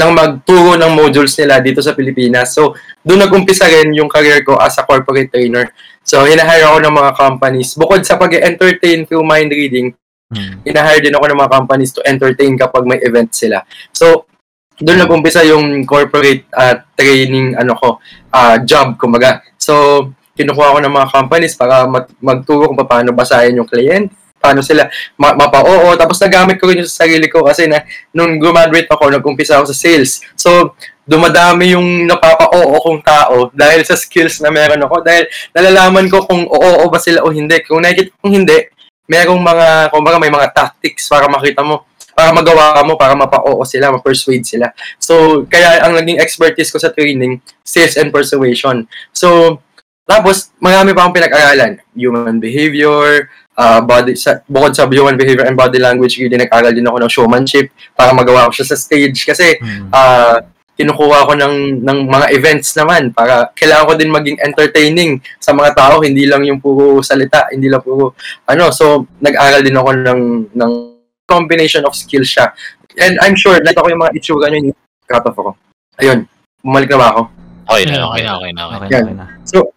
ng 0.00 0.10
magturo 0.16 0.80
ng 0.80 0.92
modules 0.96 1.36
nila 1.36 1.60
dito 1.60 1.84
sa 1.84 1.92
Pilipinas 1.92 2.56
so 2.56 2.72
doon 3.04 3.28
nag-umpisa 3.28 3.68
rin 3.68 3.92
yung 3.92 4.08
career 4.08 4.40
ko 4.40 4.56
as 4.56 4.80
a 4.80 4.84
corporate 4.88 5.28
trainer 5.28 5.68
so 6.00 6.24
hinahire 6.24 6.64
ako 6.64 6.80
ng 6.80 6.94
mga 6.96 7.12
companies 7.12 7.76
bukod 7.76 8.00
sa 8.00 8.16
pag-entertain 8.16 9.04
through 9.04 9.22
mind 9.22 9.52
reading 9.52 9.92
Hmm. 10.30 10.62
hinahire 10.62 11.02
din 11.02 11.14
ako 11.18 11.26
ng 11.26 11.40
mga 11.42 11.52
companies 11.58 11.90
to 11.90 12.06
entertain 12.06 12.54
kapag 12.54 12.86
may 12.86 13.02
event 13.02 13.34
sila. 13.34 13.66
So, 13.90 14.30
doon 14.78 15.02
nag-umpisa 15.02 15.42
yung 15.42 15.82
corporate 15.82 16.46
uh, 16.54 16.86
training 16.94 17.58
ano 17.58 17.74
ko, 17.74 17.98
uh, 18.30 18.56
job 18.62 18.94
kumbaga. 18.94 19.42
So, 19.58 20.06
kinukuha 20.38 20.72
ko 20.72 20.78
ng 20.78 20.94
mga 20.94 21.10
companies 21.10 21.58
para 21.58 21.84
mat- 21.90 22.14
magturo 22.22 22.70
kung 22.70 22.78
paano 22.78 23.10
basahin 23.10 23.58
yung 23.58 23.66
client, 23.66 24.06
paano 24.40 24.64
sila 24.64 24.88
ma- 25.20 25.36
mapa-oo. 25.36 25.92
Tapos 25.94 26.16
nagamit 26.18 26.56
ko 26.56 26.66
rin 26.72 26.80
yung 26.82 26.88
sa 26.88 27.04
sarili 27.04 27.28
ko 27.28 27.44
kasi 27.44 27.68
na, 27.68 27.84
nung 28.16 28.40
graduate 28.40 28.88
ako, 28.88 29.12
nag-umpisa 29.12 29.60
ako 29.60 29.70
sa 29.70 29.76
sales. 29.76 30.24
So, 30.34 30.74
dumadami 31.04 31.76
yung 31.76 32.08
napapa-oo 32.08 32.80
kong 32.80 33.00
tao 33.04 33.36
dahil 33.52 33.84
sa 33.84 33.94
skills 33.94 34.40
na 34.40 34.48
meron 34.48 34.80
ako. 34.80 35.04
Dahil 35.04 35.28
nalalaman 35.52 36.08
ko 36.08 36.24
kung 36.24 36.48
oo 36.48 36.84
ba 36.88 36.98
sila 36.98 37.20
o 37.22 37.30
hindi. 37.30 37.60
Kung 37.68 37.84
nakikita 37.84 38.16
kong 38.18 38.34
hindi, 38.34 38.58
merong 39.10 39.42
mga, 39.42 39.66
kumbaga 39.90 40.16
may 40.22 40.30
mga 40.30 40.54
tactics 40.54 41.10
para 41.10 41.26
makita 41.26 41.66
mo, 41.66 41.90
para 42.14 42.30
magawa 42.30 42.78
mo, 42.86 42.94
para 42.94 43.18
mapa-oo 43.18 43.58
sila, 43.66 43.90
ma-persuade 43.90 44.46
sila. 44.46 44.70
So, 45.02 45.44
kaya 45.50 45.82
ang 45.82 45.98
naging 45.98 46.22
expertise 46.22 46.70
ko 46.70 46.78
sa 46.78 46.94
training, 46.94 47.42
sales 47.66 47.98
and 47.98 48.14
persuasion. 48.14 48.86
So, 49.10 49.58
tapos, 50.06 50.50
marami 50.62 50.94
pa 50.94 51.06
akong 51.06 51.16
pinag-aralan. 51.16 51.82
Human 51.94 52.38
behavior, 52.38 53.30
uh, 53.60 53.80
body, 53.84 54.16
sa, 54.16 54.40
bukod 54.48 54.72
sa 54.72 54.88
human 54.88 55.20
behavior 55.20 55.44
and 55.44 55.60
body 55.60 55.76
language, 55.76 56.16
hindi 56.16 56.40
nag-aral 56.40 56.72
din 56.72 56.88
ako 56.88 56.96
ng 57.04 57.12
showmanship 57.12 57.68
para 57.92 58.16
magawa 58.16 58.48
ko 58.48 58.56
siya 58.56 58.72
sa 58.72 58.76
stage. 58.80 59.28
Kasi, 59.28 59.60
Hmm. 59.60 59.92
ah 59.92 60.40
kinukuha 60.80 61.28
ko 61.28 61.36
ng, 61.36 61.84
ng 61.84 61.98
mga 62.08 62.26
events 62.32 62.72
naman 62.72 63.12
para 63.12 63.52
kailangan 63.52 63.84
ko 63.84 63.94
din 64.00 64.08
maging 64.08 64.40
entertaining 64.40 65.20
sa 65.36 65.52
mga 65.52 65.76
tao, 65.76 66.00
hindi 66.00 66.24
lang 66.24 66.40
yung 66.48 66.56
puro 66.56 67.04
salita, 67.04 67.52
hindi 67.52 67.68
lang 67.68 67.84
puro 67.84 68.16
ano. 68.48 68.72
So, 68.72 69.04
nag-aral 69.20 69.60
din 69.60 69.76
ako 69.76 69.90
ng, 69.92 70.20
ng 70.56 70.72
combination 71.28 71.84
of 71.84 71.92
skills 71.92 72.32
siya. 72.32 72.56
And 72.96 73.20
I'm 73.20 73.36
sure, 73.36 73.60
nakita 73.60 73.84
ko 73.84 73.92
yung 73.92 74.00
mga 74.00 74.14
itsura 74.16 74.48
nyo, 74.48 74.72
cut 75.04 75.28
off 75.28 75.36
ako. 75.36 75.52
Ayun, 76.00 76.24
bumalik 76.64 76.88
na 76.88 76.96
ba 76.96 77.08
ako? 77.12 77.22
Okay 77.68 77.84
na, 77.84 77.92
Okay 77.92 78.00
okay 78.00 78.22
na, 78.24 78.32
okay 78.40 78.50
na, 78.56 78.62
okay 78.64 78.88
na. 78.88 78.98
okay 79.04 79.14
na. 79.20 79.26
So, 79.44 79.76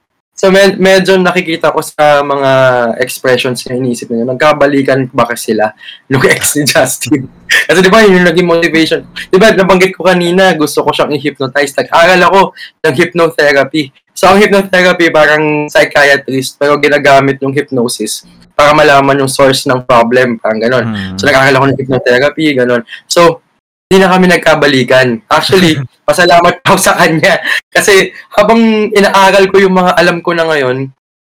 med- 0.50 0.82
medyo 0.82 1.14
nakikita 1.22 1.70
ko 1.70 1.80
sa 1.80 2.26
mga 2.26 2.52
expressions 3.00 3.62
na 3.70 3.78
iniisip 3.78 4.10
niyo, 4.10 4.26
nagkabalikan 4.26 5.06
ba 5.14 5.30
kasi 5.30 5.54
sila 5.54 5.72
nung 6.10 6.26
ex 6.26 6.58
ni 6.58 6.66
Justin? 6.66 7.30
Kasi 7.70 7.80
di 7.86 7.88
ba, 7.94 8.02
yun 8.02 8.18
yung 8.18 8.28
naging 8.28 8.50
motivation. 8.50 9.06
Di 9.30 9.38
ba, 9.38 9.54
nabanggit 9.54 9.94
ko 9.94 10.04
kanina, 10.04 10.52
gusto 10.58 10.82
ko 10.82 10.90
siyang 10.90 11.14
i-hypnotize. 11.16 11.78
Nag-aral 11.78 12.20
ako 12.28 12.40
ng 12.82 12.94
hypnotherapy. 12.98 13.94
So, 14.12 14.28
ang 14.28 14.42
hypnotherapy 14.42 15.14
parang 15.14 15.70
psychiatrist, 15.70 16.58
pero 16.58 16.76
ginagamit 16.82 17.40
yung 17.40 17.54
hypnosis 17.54 18.26
para 18.58 18.74
malaman 18.74 19.22
yung 19.22 19.32
source 19.32 19.70
ng 19.70 19.86
problem, 19.86 20.42
parang 20.42 20.60
ganon. 20.60 20.86
Hmm. 20.92 21.16
So, 21.16 21.30
nag-aaral 21.30 21.56
ako 21.56 21.66
ng 21.72 21.78
hypnotherapy, 21.78 22.46
gano'n. 22.58 22.82
So, 23.06 23.46
hindi 23.90 23.98
na 24.02 24.10
kami 24.10 24.26
nagkabalikan. 24.26 25.22
Actually, 25.30 25.78
pasalamat 26.10 26.64
ako 26.66 26.78
sa 26.80 26.98
kanya. 26.98 27.40
Kasi 27.70 28.10
habang 28.34 28.90
inaaral 28.90 29.50
ko 29.54 29.62
yung 29.62 29.76
mga 29.78 29.94
alam 29.98 30.18
ko 30.24 30.34
na 30.34 30.50
ngayon, 30.50 30.90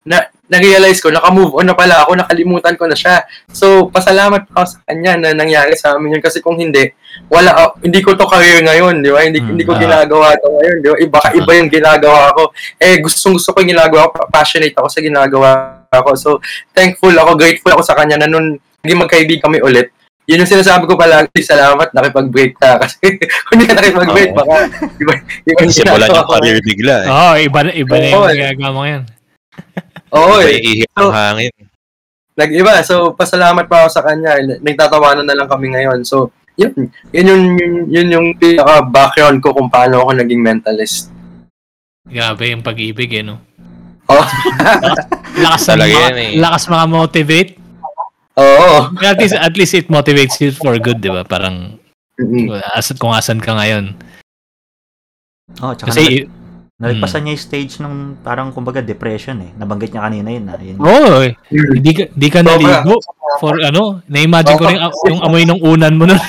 na 0.07 0.23
na-realize 0.47 1.03
ko, 1.03 1.11
naka-move 1.11 1.59
on 1.59 1.67
na 1.67 1.75
pala 1.75 2.07
ako, 2.07 2.15
nakalimutan 2.15 2.79
ko 2.79 2.87
na 2.87 2.95
siya. 2.95 3.27
So, 3.51 3.91
pasalamat 3.91 4.47
ako 4.55 4.63
sa 4.63 4.79
kanya 4.87 5.19
na 5.19 5.29
nangyari 5.35 5.75
sa 5.75 5.99
amin 5.99 6.17
yun. 6.17 6.23
Kasi 6.23 6.39
kung 6.39 6.55
hindi, 6.55 6.87
wala, 7.27 7.51
ah, 7.51 7.71
hindi 7.83 7.99
ko 7.99 8.15
to 8.15 8.23
career 8.23 8.63
ngayon, 8.63 9.03
di 9.03 9.11
ba? 9.11 9.27
Hindi, 9.27 9.43
Hmm, 9.43 9.51
hindi 9.53 9.67
ko 9.67 9.75
ah. 9.75 9.79
ginagawa 9.83 10.39
to 10.39 10.47
ngayon, 10.47 10.75
di 10.79 10.87
ba? 10.87 10.97
Iba, 11.03 11.19
iba 11.35 11.51
yung 11.51 11.67
ginagawa 11.67 12.31
ko. 12.31 12.55
Eh, 12.79 13.03
gustong 13.03 13.35
gusto 13.35 13.51
ko 13.51 13.59
yung 13.59 13.75
ginagawa 13.75 14.07
ko, 14.07 14.23
passionate 14.31 14.71
ako 14.71 14.87
sa 14.87 15.03
ginagawa 15.03 15.49
ko. 15.91 16.11
So, 16.15 16.39
thankful 16.71 17.11
ako, 17.11 17.35
grateful 17.35 17.75
ako 17.75 17.83
sa 17.83 17.99
kanya 17.99 18.15
na 18.23 18.31
nun, 18.31 18.55
naging 18.87 19.03
magkaibig 19.03 19.43
kami 19.43 19.59
ulit. 19.59 19.91
Yun 20.27 20.43
yung 20.43 20.51
sinasabi 20.51 20.83
ko 20.83 20.93
palagi, 20.93 21.39
salamat, 21.39 21.87
nakipag-break 21.89 22.59
ka. 22.59 22.75
Kasi 22.83 23.15
kung 23.47 23.55
hindi 23.55 23.65
ka 23.65 23.75
nakipag-break, 23.75 24.29
Oo. 24.29 24.37
baka 24.37 24.55
iba, 24.99 25.13
iba 25.47 25.59
yung 25.61 25.71
Simulan 25.71 26.03
ginagawa 26.03 26.11
yung 26.13 26.27
ko. 26.27 26.33
career 26.35 26.57
bigla 26.61 26.95
eh. 26.97 27.07
Oo, 27.07 27.31
iba, 27.39 27.59
na- 27.61 27.71
iba 27.73 27.93
na 27.93 28.05
yung 28.05 28.13
Oo, 28.13 28.27
eh. 28.27 28.35
ginagawa 28.35 28.69
mo 28.69 28.79
ngayon. 28.83 29.03
Oo, 30.09 30.33
Iba 30.33 30.43
eh. 30.43 30.51
yung 30.51 30.65
ihip 30.65 30.89
So- 30.91 31.01
ng 31.01 31.15
hangin. 31.15 31.53
nag-iba. 32.37 32.73
So, 32.83 32.93
pasalamat 33.11 33.65
pa 33.65 33.75
ako 33.81 33.89
sa 33.89 34.03
kanya. 34.03 34.31
Nagtatawanan 34.59 35.25
na 35.25 35.33
lang 35.33 35.47
kami 35.47 35.71
ngayon. 35.71 36.03
So, 36.03 36.29
yun. 36.53 36.75
Yun 37.09 37.25
yung, 37.25 37.43
yun, 37.55 37.73
yun 37.87 38.07
yung 38.11 38.27
pinaka-background 38.35 39.39
ko 39.39 39.55
kung 39.55 39.67
paano 39.67 40.03
ako 40.03 40.11
naging 40.13 40.39
mentalist. 40.39 41.09
Grabe 42.03 42.51
yung 42.51 42.61
pag-ibig 42.61 43.09
eh, 43.11 43.23
no? 43.23 43.39
Oh, 44.05 44.23
Lakas 45.43 45.67
Talaga 45.67 45.89
mga, 45.89 46.03
yan 46.05 46.15
eh. 46.15 46.31
lakas 46.37 46.63
mga 46.67 46.85
motivate. 46.85 47.51
Oo. 48.37 48.77
At 49.01 49.17
least, 49.17 49.35
at 49.35 49.53
least 49.57 49.73
it 49.73 49.87
motivates 49.89 50.37
you 50.39 50.53
for 50.53 50.77
good, 50.77 51.01
di 51.01 51.09
ba? 51.09 51.25
Parang, 51.25 51.81
Mm-mm. 52.17 52.53
as, 52.73 52.93
kung 52.97 53.13
asan 53.13 53.41
ka 53.41 53.57
ngayon. 53.57 53.97
Oh, 55.61 55.73
tsaka 55.73 55.93
Kasi, 55.93 56.27
nalagpasan 56.77 57.25
niya 57.25 57.33
yung 57.33 57.45
stage 57.49 57.73
ng 57.81 57.95
parang 58.21 58.53
kumbaga 58.53 58.85
depression 58.85 59.41
eh. 59.41 59.51
Nabanggit 59.57 59.93
niya 59.95 60.05
kanina 60.05 60.29
yun 60.29 60.45
na. 60.45 60.53
Yun. 60.61 60.77
oo, 60.77 61.13
eh. 61.25 61.33
Mm. 61.49 61.73
Hindi 61.81 61.91
ka, 61.97 62.03
hindi 62.13 62.29
ka 62.29 62.39
naligo. 62.45 62.93
For 63.37 63.53
ano, 63.61 64.01
na-imagine 64.09 64.57
ko 64.57 64.65
rin 64.65 64.81
yung, 64.81 64.93
yung 65.13 65.21
amoy 65.21 65.45
ng 65.45 65.61
unan 65.61 65.93
mo 65.93 66.09
nun. 66.09 66.17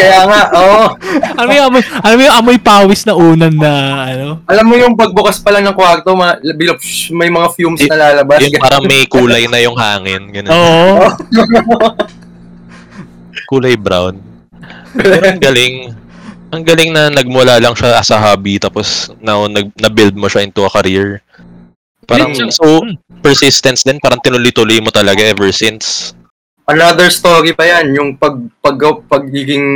Kaya 0.00 0.26
nga, 0.26 0.50
oo. 0.58 0.90
ano 1.38 1.50
yung 1.54 1.66
amoy, 1.70 1.82
ano 1.84 2.18
yung 2.18 2.36
amoy 2.40 2.56
pawis 2.58 3.06
na 3.06 3.14
unan 3.14 3.54
na, 3.54 3.72
ano? 4.10 4.42
Alam 4.50 4.64
mo 4.66 4.74
yung 4.74 4.98
pagbukas 4.98 5.38
pa 5.38 5.54
lang 5.54 5.62
ng 5.68 5.76
kwarto, 5.76 6.18
ma- 6.18 6.40
psh, 6.40 7.14
may 7.14 7.30
mga 7.30 7.46
fumes 7.54 7.78
na 7.86 7.94
lalabas. 7.94 8.42
Yung 8.42 8.58
parang 8.58 8.82
may 8.82 9.06
kulay 9.06 9.46
na 9.46 9.62
yung 9.62 9.78
hangin. 9.78 10.32
Ganun. 10.32 10.50
Oo. 10.50 11.04
Kulay 13.44 13.76
brown. 13.76 14.16
Pero 14.96 15.24
ang 15.26 15.42
galing. 15.42 15.74
Ang 16.54 16.62
galing 16.62 16.94
na 16.94 17.10
nagmula 17.10 17.58
lang 17.58 17.74
siya 17.74 17.98
as 17.98 18.14
a 18.14 18.18
hobby 18.18 18.62
tapos 18.62 19.10
now 19.18 19.50
nag 19.50 19.74
na-build 19.74 20.14
mo 20.14 20.30
siya 20.30 20.46
into 20.46 20.62
a 20.62 20.70
career. 20.70 21.18
Parang 22.06 22.30
so 22.54 22.78
persistence 23.18 23.82
din 23.82 23.98
parang 23.98 24.22
tinuloy-tuloy 24.22 24.78
mo 24.78 24.94
talaga 24.94 25.26
ever 25.26 25.50
since. 25.50 26.14
Another 26.64 27.12
story 27.12 27.52
pa 27.52 27.68
yan, 27.68 27.92
yung 27.92 28.10
pag, 28.16 28.40
pag, 28.64 28.80
pagiging 29.04 29.66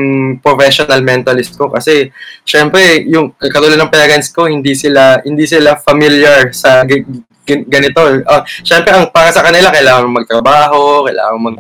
professional 0.41 1.05
mentalist 1.05 1.53
ko. 1.53 1.69
Kasi, 1.69 2.09
syempre, 2.49 3.05
yung 3.05 3.37
katulad 3.37 3.77
ng 3.77 3.93
parents 3.93 4.33
ko, 4.33 4.49
hindi 4.49 4.73
sila, 4.73 5.21
hindi 5.21 5.45
sila 5.45 5.77
familiar 5.77 6.49
sa 6.57 6.89
g- 6.89 7.05
g- 7.45 7.69
ganito. 7.69 8.01
Uh, 8.25 8.41
syempre, 8.65 8.97
ang 8.97 9.13
para 9.13 9.29
sa 9.29 9.45
kanila, 9.45 9.69
kailangan 9.69 10.09
magtrabaho, 10.09 11.05
kailangan 11.05 11.37
mag, 11.37 11.57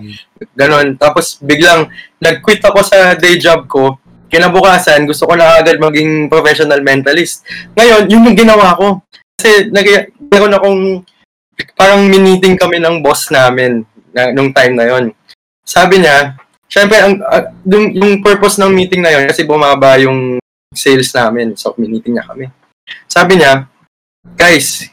ganon. 0.56 0.97
Tapos, 0.97 1.37
biglang, 1.44 1.92
nag-quit 2.16 2.64
ako 2.64 2.80
sa 2.80 3.12
day 3.12 3.37
job 3.37 3.68
ko 3.68 4.00
kinabukasan, 4.28 5.08
gusto 5.08 5.25
ko 5.25 5.40
na 5.40 5.56
agad 5.56 5.80
maging 5.80 6.28
professional 6.28 6.85
mentalist. 6.85 7.44
Ngayon, 7.73 8.12
yun 8.12 8.28
yung 8.28 8.37
ginawa 8.37 8.76
ko. 8.76 9.00
Kasi 9.37 9.73
nag- 9.73 10.12
meron 10.28 10.52
akong, 10.52 10.80
parang 11.75 12.04
miniting 12.06 12.54
kami 12.61 12.76
ng 12.76 13.00
boss 13.00 13.32
namin 13.32 13.88
na, 14.12 14.32
nung 14.32 14.50
time 14.52 14.74
na 14.74 14.86
yon. 14.88 15.04
Sabi 15.64 16.00
niya, 16.00 16.36
syempre, 16.68 16.96
ang, 17.00 17.20
ah, 17.24 17.48
yung, 17.68 18.20
purpose 18.24 18.60
ng 18.60 18.72
meeting 18.72 19.04
na 19.04 19.12
yon 19.12 19.24
kasi 19.28 19.44
bumaba 19.44 19.96
yung 20.00 20.40
sales 20.72 21.10
namin. 21.12 21.56
So, 21.56 21.72
miniting 21.76 22.16
niya 22.16 22.28
kami. 22.28 22.48
Sabi 23.08 23.40
niya, 23.40 23.68
guys, 24.36 24.88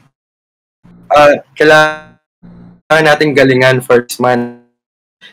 uh, 1.11 1.39
kailangan 1.55 3.03
natin 3.03 3.35
galingan 3.35 3.83
first 3.83 4.19
month. 4.19 4.63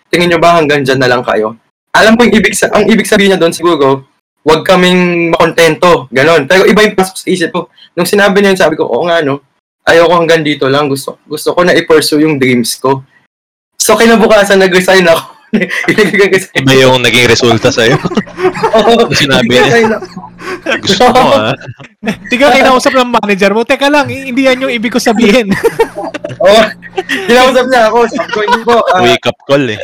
Tingin 0.09 0.33
nyo 0.35 0.39
ba 0.39 0.59
hanggang 0.59 0.83
dyan 0.85 1.01
na 1.01 1.11
lang 1.11 1.23
kayo? 1.25 1.57
Alam 1.93 2.17
ko 2.17 2.25
yung 2.25 2.37
ibig, 2.37 2.57
sa- 2.57 2.73
ang 2.73 2.89
ibig 2.89 3.09
sabihin 3.09 3.37
niya 3.37 3.41
doon 3.41 3.53
siguro, 3.53 4.09
huwag 4.43 4.67
kaming 4.67 5.31
makontento, 5.31 6.09
ganon. 6.11 6.49
Pero 6.49 6.67
iba 6.67 6.83
yung 6.83 6.97
pasok 6.99 7.17
sa 7.21 7.27
isip 7.31 7.51
ko. 7.55 7.71
Nung 7.95 8.09
sinabi 8.09 8.41
niya 8.41 8.53
yun, 8.55 8.61
sabi 8.61 8.75
ko, 8.75 8.89
oo 8.89 9.07
nga 9.07 9.23
no, 9.23 9.45
ayoko 9.87 10.15
hanggang 10.19 10.43
dito 10.43 10.67
lang, 10.67 10.89
gusto, 10.91 11.19
gusto 11.27 11.55
ko 11.55 11.61
na 11.63 11.75
i-pursue 11.77 12.23
yung 12.23 12.39
dreams 12.39 12.79
ko. 12.79 13.03
So 13.83 13.99
kinabukasan, 13.99 14.63
nag-resign 14.63 15.03
ako. 15.11 15.35
Iba 16.63 16.73
yung 16.79 17.03
naging 17.03 17.27
resulta 17.29 17.69
sa'yo. 17.69 17.99
ako. 18.73 19.11
Sinabi 19.13 19.53
niya. 19.53 19.99
Gusto 20.81 21.11
mo. 21.13 21.51
Di 22.31 22.37
ka 22.39 22.55
kinausap 22.55 22.95
ng 22.95 23.11
manager 23.11 23.53
mo. 23.53 23.67
Teka 23.67 23.91
lang, 23.91 24.07
hindi 24.09 24.49
yan 24.49 24.65
yung 24.65 24.73
ibig 24.73 24.95
ko 24.95 25.03
sabihin. 25.03 25.51
Oo. 26.47 26.63
Kinausap 27.27 27.67
niya 27.69 27.91
ako. 27.91 27.99
Sabi 28.09 28.29
ko, 28.31 28.39
hindi 28.41 28.61
po. 28.65 28.77
ah, 28.87 29.03
Wake 29.03 29.27
up 29.27 29.39
call 29.45 29.67
eh. 29.67 29.83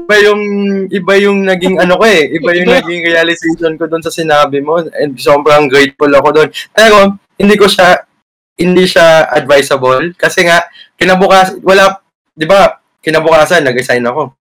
iba 0.00 0.16
yung 0.26 0.42
iba 0.88 1.14
yung 1.20 1.38
naging 1.44 1.76
ano 1.76 2.00
ko 2.00 2.08
eh, 2.08 2.24
iba 2.32 2.56
yung 2.56 2.72
naging 2.72 3.04
realization 3.04 3.76
ko 3.76 3.84
doon 3.84 4.00
sa 4.00 4.08
sinabi 4.08 4.64
mo 4.64 4.80
and 4.96 5.12
sobrang 5.20 5.68
grateful 5.68 6.08
ako 6.08 6.28
doon. 6.34 6.48
Pero 6.72 7.20
hindi 7.36 7.54
ko 7.54 7.68
siya 7.68 8.00
hindi 8.56 8.88
siya 8.88 9.28
advisable 9.28 10.16
kasi 10.16 10.48
nga 10.48 10.64
kinabukas 10.96 11.52
wala 11.60 12.00
'di 12.32 12.48
ba 12.48 12.79
kinabukasan 13.00 13.64
nag-resign 13.64 14.04
ako. 14.04 14.32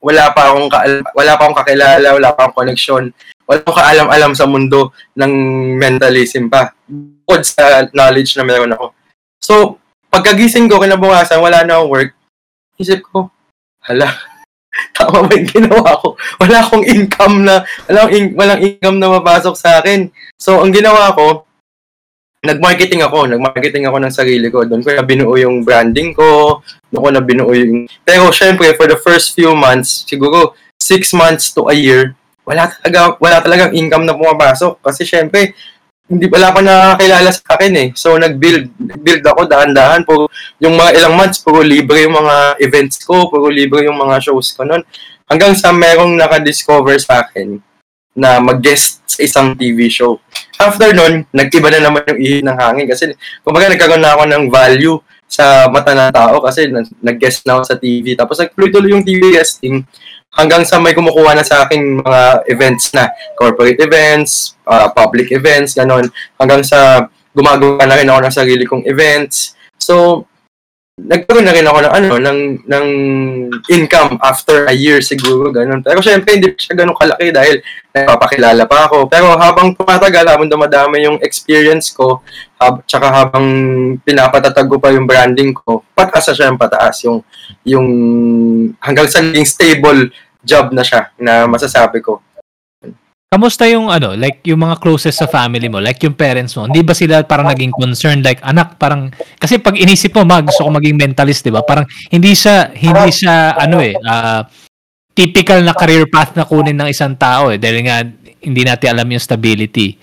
Wala 0.00 0.32
pa 0.32 0.52
akong 0.52 0.68
kaal- 0.68 1.06
wala 1.16 1.32
pa 1.36 1.42
akong 1.48 1.58
kakilala, 1.64 2.08
wala 2.12 2.30
pa 2.36 2.40
akong 2.46 2.58
connection, 2.64 3.08
wala 3.48 3.58
akong 3.64 3.78
kaalam-alam 3.80 4.32
sa 4.36 4.44
mundo 4.44 4.92
ng 5.16 5.32
mentalism 5.80 6.52
pa. 6.52 6.72
Bukod 6.88 7.42
sa 7.44 7.88
knowledge 7.92 8.36
na 8.36 8.44
meron 8.44 8.74
ako. 8.76 8.86
So, 9.40 9.54
pagkagising 10.12 10.68
ko 10.68 10.80
kinabukasan, 10.80 11.40
wala 11.40 11.64
na 11.64 11.80
akong 11.80 11.92
work. 11.92 12.10
Isip 12.76 13.00
ko, 13.08 13.32
hala, 13.84 14.12
tama 14.96 15.24
ba 15.24 15.32
yung 15.32 15.48
ginawa 15.48 15.90
ko? 16.00 16.16
Wala 16.40 16.56
akong 16.60 16.84
income 16.84 17.44
na, 17.44 17.64
walang, 17.88 18.10
in, 18.12 18.24
walang 18.36 18.60
income 18.60 18.98
na 19.00 19.08
mapasok 19.08 19.54
sa 19.56 19.80
akin. 19.80 20.12
So, 20.36 20.60
ang 20.60 20.72
ginawa 20.72 21.12
ko, 21.16 21.48
nag-marketing 22.46 23.02
ako. 23.02 23.26
Nag-marketing 23.26 23.84
ako 23.90 23.96
ng 24.00 24.14
sarili 24.14 24.46
ko. 24.48 24.62
Doon 24.62 24.80
ko 24.86 24.94
na 24.94 25.02
binuo 25.02 25.34
yung 25.36 25.66
branding 25.66 26.14
ko. 26.14 26.62
Doon 26.88 27.02
ko 27.02 27.10
na 27.10 27.22
binuo 27.22 27.50
yung... 27.52 27.90
Pero, 28.06 28.30
syempre, 28.30 28.72
for 28.78 28.86
the 28.86 28.96
first 29.02 29.34
few 29.34 29.52
months, 29.52 30.06
siguro, 30.06 30.54
six 30.78 31.10
months 31.10 31.50
to 31.50 31.66
a 31.66 31.76
year, 31.76 32.14
wala 32.46 32.70
talaga, 32.70 33.18
wala 33.18 33.36
talagang 33.42 33.74
income 33.74 34.06
na 34.06 34.14
pumapasok. 34.14 34.78
Kasi, 34.80 35.02
syempre, 35.02 35.52
hindi 36.06 36.30
wala 36.30 36.54
pa 36.54 36.62
nakakilala 36.62 37.30
sa 37.34 37.58
akin 37.58 37.72
eh. 37.74 37.88
So, 37.98 38.14
nag-build. 38.14 38.70
Build 39.02 39.22
ako 39.26 39.50
dahan-dahan. 39.50 40.06
Puro, 40.06 40.30
yung 40.62 40.78
mga 40.78 41.02
ilang 41.02 41.18
months, 41.18 41.42
puro 41.42 41.60
libre 41.66 42.06
yung 42.06 42.14
mga 42.14 42.62
events 42.62 43.02
ko, 43.02 43.26
puro 43.26 43.50
libre 43.50 43.90
yung 43.90 43.98
mga 43.98 44.22
shows 44.22 44.54
ko 44.54 44.62
noon. 44.62 44.86
Hanggang 45.26 45.58
sa 45.58 45.74
merong 45.74 46.14
nakadiscover 46.14 46.94
sa 47.02 47.26
akin 47.26 47.58
na 48.16 48.40
mag-guest 48.40 49.04
sa 49.04 49.20
isang 49.20 49.52
TV 49.52 49.92
show. 49.92 50.16
After 50.56 50.90
nun, 50.96 51.28
nag-iba 51.30 51.68
na 51.68 51.84
naman 51.84 52.02
yung 52.08 52.20
ihip 52.20 52.42
ng 52.42 52.56
hangin 52.56 52.86
kasi 52.88 53.12
kumbaga 53.44 53.68
nagkaroon 53.68 54.00
na 54.00 54.16
ako 54.16 54.22
ng 54.24 54.44
value 54.48 54.96
sa 55.28 55.68
mata 55.68 55.92
ng 55.92 56.14
tao 56.14 56.40
kasi 56.40 56.72
na- 56.72 56.88
nag-guest 57.04 57.44
na 57.44 57.60
ako 57.60 57.62
sa 57.68 57.76
TV. 57.76 58.16
Tapos 58.16 58.40
nagtuloy-tuloy 58.40 58.96
yung 58.96 59.04
TV 59.04 59.36
guesting 59.36 59.84
hanggang 60.36 60.64
sa 60.64 60.80
may 60.80 60.96
kumukuha 60.96 61.36
na 61.36 61.44
sa 61.44 61.68
akin 61.68 62.00
mga 62.00 62.22
events 62.48 62.92
na 62.96 63.08
corporate 63.36 63.80
events, 63.80 64.56
uh, 64.68 64.88
public 64.92 65.32
events, 65.32 65.76
ganon. 65.76 66.08
Hanggang 66.40 66.64
sa 66.64 67.08
gumagawa 67.36 67.84
na 67.84 67.96
rin 68.00 68.08
ako 68.08 68.20
ng 68.24 68.36
sarili 68.36 68.64
kong 68.64 68.84
events. 68.88 69.56
So, 69.76 70.24
nagkaroon 71.06 71.44
na 71.44 71.52
rin 71.52 71.68
ako 71.68 71.78
ng 71.84 71.92
ano 71.92 72.08
ng 72.16 72.38
ng 72.64 72.86
income 73.68 74.16
after 74.24 74.64
a 74.64 74.72
year 74.72 75.04
siguro 75.04 75.52
ganun. 75.52 75.84
Pero 75.84 76.00
syempre 76.00 76.34
hindi 76.34 76.56
siya 76.56 76.72
ganun 76.72 76.96
kalaki 76.96 77.30
dahil 77.30 77.60
nagpapakilala 77.92 78.64
pa 78.64 78.88
ako. 78.88 79.04
Pero 79.04 79.30
habang 79.36 79.76
tumatagal, 79.76 80.24
habang 80.24 80.48
dumadami 80.48 81.04
yung 81.06 81.20
experience 81.20 81.92
ko, 81.92 82.24
hab 82.56 82.80
tsaka 82.88 83.12
habang 83.12 83.46
pinapatatag 84.02 84.66
ko 84.66 84.80
pa 84.80 84.88
yung 84.90 85.04
branding 85.04 85.52
ko, 85.52 85.84
pataas 85.92 86.32
na 86.32 86.34
siya 86.34 86.48
yung 86.48 86.60
pataas 86.60 86.96
yung 87.04 87.18
yung 87.62 87.88
hanggang 88.82 89.06
sa 89.06 89.22
naging 89.22 89.46
stable 89.46 90.10
job 90.42 90.74
na 90.74 90.82
siya 90.82 91.12
na 91.20 91.46
masasabi 91.46 92.02
ko. 92.02 92.24
Kamusta 93.26 93.66
yung 93.66 93.90
ano, 93.90 94.14
like 94.14 94.38
yung 94.46 94.62
mga 94.62 94.78
closest 94.78 95.18
sa 95.18 95.26
family 95.26 95.66
mo, 95.66 95.82
like 95.82 95.98
yung 95.98 96.14
parents 96.14 96.54
mo, 96.54 96.70
hindi 96.70 96.86
ba 96.86 96.94
sila 96.94 97.26
parang 97.26 97.50
naging 97.50 97.74
concerned 97.74 98.22
like 98.22 98.38
anak 98.46 98.78
parang 98.78 99.10
kasi 99.42 99.58
pag 99.58 99.74
inisip 99.74 100.14
mo 100.14 100.22
mag 100.22 100.46
gusto 100.46 100.62
ko 100.62 100.70
maging 100.70 100.94
mentalist, 100.94 101.42
'di 101.42 101.50
ba? 101.50 101.66
Parang 101.66 101.82
hindi 102.14 102.38
siya 102.38 102.70
hindi 102.70 103.10
siya 103.10 103.58
ano 103.58 103.82
eh, 103.82 103.98
ah, 104.06 104.46
typical 105.10 105.58
na 105.66 105.74
career 105.74 106.06
path 106.06 106.38
na 106.38 106.46
kunin 106.46 106.78
ng 106.78 106.86
isang 106.86 107.18
tao 107.18 107.50
eh 107.50 107.58
dahil 107.58 107.82
nga 107.82 108.06
hindi 108.46 108.62
natin 108.62 108.94
alam 108.94 109.10
yung 109.10 109.18
stability. 109.18 109.98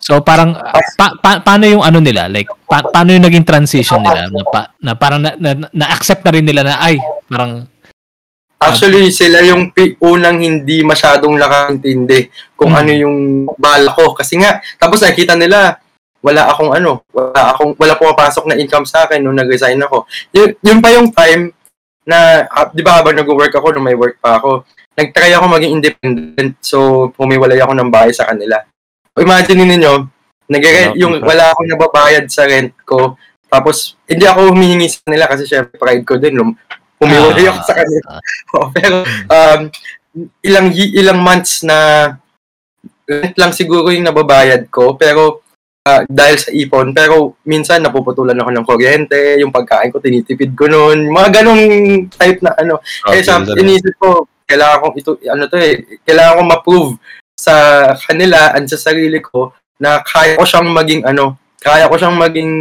So 0.00 0.24
parang 0.24 0.56
pa, 0.96 1.12
pa- 1.20 1.40
paano 1.44 1.68
yung 1.68 1.84
ano 1.84 2.00
nila? 2.00 2.24
Like 2.24 2.48
pa- 2.64 2.88
paano 2.88 3.12
yung 3.12 3.26
naging 3.28 3.44
transition 3.44 4.00
nila 4.00 4.32
na, 4.32 4.42
pa- 4.48 4.72
na 4.80 4.96
parang 4.96 5.20
na, 5.20 5.36
na, 5.36 5.68
na-accept 5.76 6.24
na 6.24 6.32
rin 6.32 6.48
nila 6.48 6.64
na 6.64 6.80
ay 6.80 6.96
parang 7.28 7.68
Actually, 8.56 9.12
sila 9.12 9.44
yung 9.44 9.68
unang 10.00 10.40
hindi 10.40 10.80
masyadong 10.80 11.36
nakakaintindi 11.36 12.32
kung 12.56 12.72
Hmm. 12.72 12.80
ano 12.80 12.90
yung 12.96 13.16
bala 13.60 13.92
ko. 13.92 14.16
Kasi 14.16 14.40
nga, 14.40 14.64
tapos 14.80 15.04
nakita 15.04 15.36
nila, 15.36 15.76
wala 16.24 16.48
akong 16.48 16.72
ano, 16.72 17.04
wala 17.12 17.52
akong, 17.52 17.76
wala 17.76 17.94
pumapasok 18.00 18.48
na 18.48 18.56
income 18.56 18.88
sa 18.88 19.04
akin 19.04 19.20
nung 19.20 19.36
nag-resign 19.36 19.76
ako. 19.84 20.08
Yun, 20.32 20.56
yun 20.64 20.78
pa 20.80 20.88
yung 20.90 21.12
time 21.12 21.52
na, 22.08 22.48
ah, 22.48 22.66
di 22.72 22.80
ba 22.80 22.98
habang 22.98 23.14
nag-work 23.14 23.52
ako, 23.52 23.76
nung 23.76 23.84
may 23.84 23.94
work 23.94 24.16
pa 24.24 24.40
ako, 24.40 24.64
nag-try 24.96 25.36
ako 25.36 25.46
maging 25.52 25.76
independent. 25.76 26.56
So, 26.64 27.12
pumiwalay 27.12 27.60
ako 27.60 27.76
ng 27.76 27.92
bahay 27.92 28.16
sa 28.16 28.24
kanila. 28.24 28.56
Imagine 29.20 29.68
ninyo, 29.68 29.92
nag 30.48 30.62
yung 30.96 31.20
wala 31.20 31.52
akong 31.52 31.68
nababayad 31.68 32.24
sa 32.32 32.48
rent 32.48 32.72
ko, 32.88 33.20
tapos, 33.46 33.94
hindi 34.08 34.24
ako 34.26 34.50
humihingi 34.50 34.88
sa 34.88 34.98
kanila 35.04 35.24
kasi 35.28 35.44
syempre 35.46 35.76
pride 35.78 36.04
ko 36.08 36.16
din. 36.18 36.34
Lum- 36.34 36.58
Humiwalay 36.96 37.44
ako 37.48 37.60
sa 37.64 37.74
kanila. 37.76 38.08
Oo, 38.56 38.66
pero 38.72 38.96
um, 39.04 39.60
ilang 40.40 40.68
ilang 40.72 41.20
months 41.20 41.60
na 41.60 42.08
rent 43.04 43.36
lang 43.36 43.52
siguro 43.52 43.92
yung 43.92 44.08
nababayad 44.08 44.66
ko 44.72 44.96
pero 44.96 45.44
ah, 45.84 46.02
dahil 46.08 46.36
sa 46.40 46.50
ipon 46.50 46.96
pero 46.96 47.36
minsan 47.44 47.84
napuputulan 47.84 48.34
ako 48.40 48.50
ng 48.50 48.66
kuryente 48.66 49.38
yung 49.38 49.52
pagkain 49.52 49.92
ko 49.92 50.00
tinitipid 50.00 50.56
ko 50.56 50.66
noon 50.66 51.12
mga 51.12 51.42
ganong 51.42 51.64
type 52.16 52.40
na 52.40 52.56
ano. 52.56 52.80
Eh 53.12 53.20
sa 53.20 53.44
inisip 53.44 53.94
ko 54.00 54.24
kailangan 54.48 54.88
kong 54.88 54.96
ito 54.96 55.10
ano 55.28 55.42
to 55.46 55.56
eh 55.60 56.00
kailangan 56.06 56.40
kong 56.40 56.50
ma-prove 56.50 56.90
sa 57.36 57.54
kanila 58.08 58.56
at 58.56 58.64
sa 58.72 58.90
sarili 58.90 59.20
ko 59.20 59.52
na 59.76 60.00
kaya 60.00 60.40
ko 60.40 60.48
siyang 60.48 60.72
maging 60.72 61.04
ano 61.04 61.36
kaya 61.60 61.90
ko 61.90 61.98
siyang 61.98 62.14
maging 62.14 62.52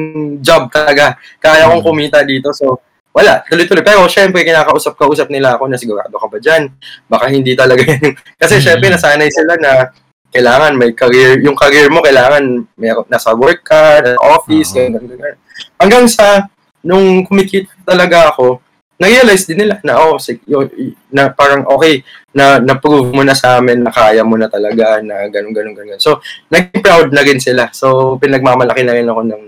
job 0.42 0.72
talaga. 0.74 1.14
Kaya 1.38 1.70
kong 1.70 1.86
kumita 1.86 2.26
dito. 2.26 2.50
So 2.56 2.82
wala, 3.16 3.40
tuloy-tuloy. 3.48 3.80
Pero 3.80 4.04
syempre, 4.12 4.44
kinakausap-kausap 4.44 5.32
nila 5.32 5.56
ako 5.56 5.72
na 5.72 5.80
sigurado 5.80 6.12
ka 6.12 6.28
ba 6.28 6.36
dyan? 6.36 6.68
Baka 7.08 7.32
hindi 7.32 7.56
talaga 7.56 7.80
yan. 7.96 8.12
Kasi 8.36 8.60
syempre, 8.60 8.92
nasanay 8.92 9.32
sila 9.32 9.56
na 9.56 9.96
kailangan 10.36 10.76
may 10.76 10.92
career, 10.92 11.40
yung 11.40 11.56
career 11.56 11.88
mo 11.88 12.04
kailangan 12.04 12.68
may, 12.76 12.92
nasa 13.08 13.32
work 13.32 13.64
ka, 13.64 14.04
nasa 14.04 14.20
office, 14.20 14.76
Oo. 14.76 14.84
ganyan, 14.84 15.04
ganyan. 15.08 15.40
Hanggang 15.80 16.06
sa, 16.12 16.52
nung 16.84 17.24
kumikita 17.24 17.72
talaga 17.88 18.36
ako, 18.36 18.60
na-realize 19.00 19.48
din 19.48 19.64
nila 19.64 19.80
na, 19.80 19.96
oh, 19.96 20.20
sig- 20.20 20.44
yun, 20.44 20.68
y- 20.76 20.96
na 21.08 21.32
parang 21.32 21.64
okay, 21.72 22.04
na 22.36 22.60
na-prove 22.60 23.16
mo 23.16 23.24
na 23.24 23.32
sa 23.32 23.60
amin 23.60 23.80
na 23.80 23.92
kaya 23.96 24.28
mo 24.28 24.36
na 24.36 24.52
talaga, 24.52 25.00
na 25.00 25.24
ganun, 25.32 25.56
ganun, 25.56 25.72
ganun. 25.72 26.00
So, 26.04 26.20
naging 26.52 26.84
proud 26.84 27.16
na 27.16 27.24
rin 27.24 27.40
sila. 27.40 27.72
So, 27.72 28.20
pinagmamalaki 28.20 28.84
na 28.84 28.96
rin 28.96 29.08
ako 29.08 29.22
ng, 29.24 29.44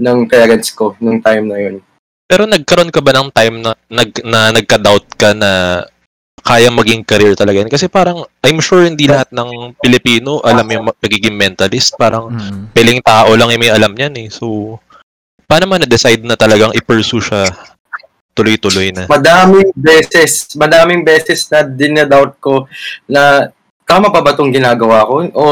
ng 0.00 0.18
parents 0.24 0.72
ko 0.72 0.96
nung 1.04 1.20
time 1.20 1.44
na 1.48 1.58
yun. 1.60 1.84
Pero 2.30 2.46
nagkaroon 2.46 2.94
ka 2.94 3.02
ba 3.02 3.10
ng 3.10 3.34
time 3.34 3.58
na, 3.58 3.74
nag, 3.90 4.10
na 4.22 4.54
nagka-doubt 4.54 5.18
ka 5.18 5.34
na 5.34 5.82
kaya 6.46 6.70
maging 6.70 7.02
career 7.02 7.34
talaga 7.34 7.66
yan? 7.66 7.68
Kasi 7.68 7.90
parang, 7.90 8.22
I'm 8.46 8.62
sure 8.62 8.86
hindi 8.86 9.10
lahat 9.10 9.34
ng 9.34 9.74
Pilipino 9.82 10.38
alam 10.40 10.62
yung 10.70 10.86
pagiging 10.94 11.34
mentalist. 11.34 11.98
Parang, 11.98 12.30
Mm. 12.30 12.70
piling 12.70 13.02
tao 13.02 13.34
lang 13.34 13.50
yung 13.50 13.58
may 13.58 13.74
alam 13.74 13.90
yan 13.98 14.14
eh. 14.14 14.30
So, 14.30 14.78
paano 15.44 15.66
man 15.66 15.82
na-decide 15.82 16.22
na 16.22 16.38
talagang 16.38 16.70
i-pursue 16.70 17.18
siya 17.18 17.50
tuloy-tuloy 18.30 18.94
na? 18.94 19.10
madaming 19.10 19.74
beses, 19.74 20.54
madaming 20.54 21.02
beses 21.02 21.50
na 21.50 21.66
dinadoubt 21.66 22.38
ko 22.38 22.70
na 23.10 23.50
tama 23.82 24.14
pa 24.14 24.22
ba 24.22 24.32
itong 24.32 24.54
ginagawa 24.54 25.02
ko? 25.02 25.26
O 25.34 25.42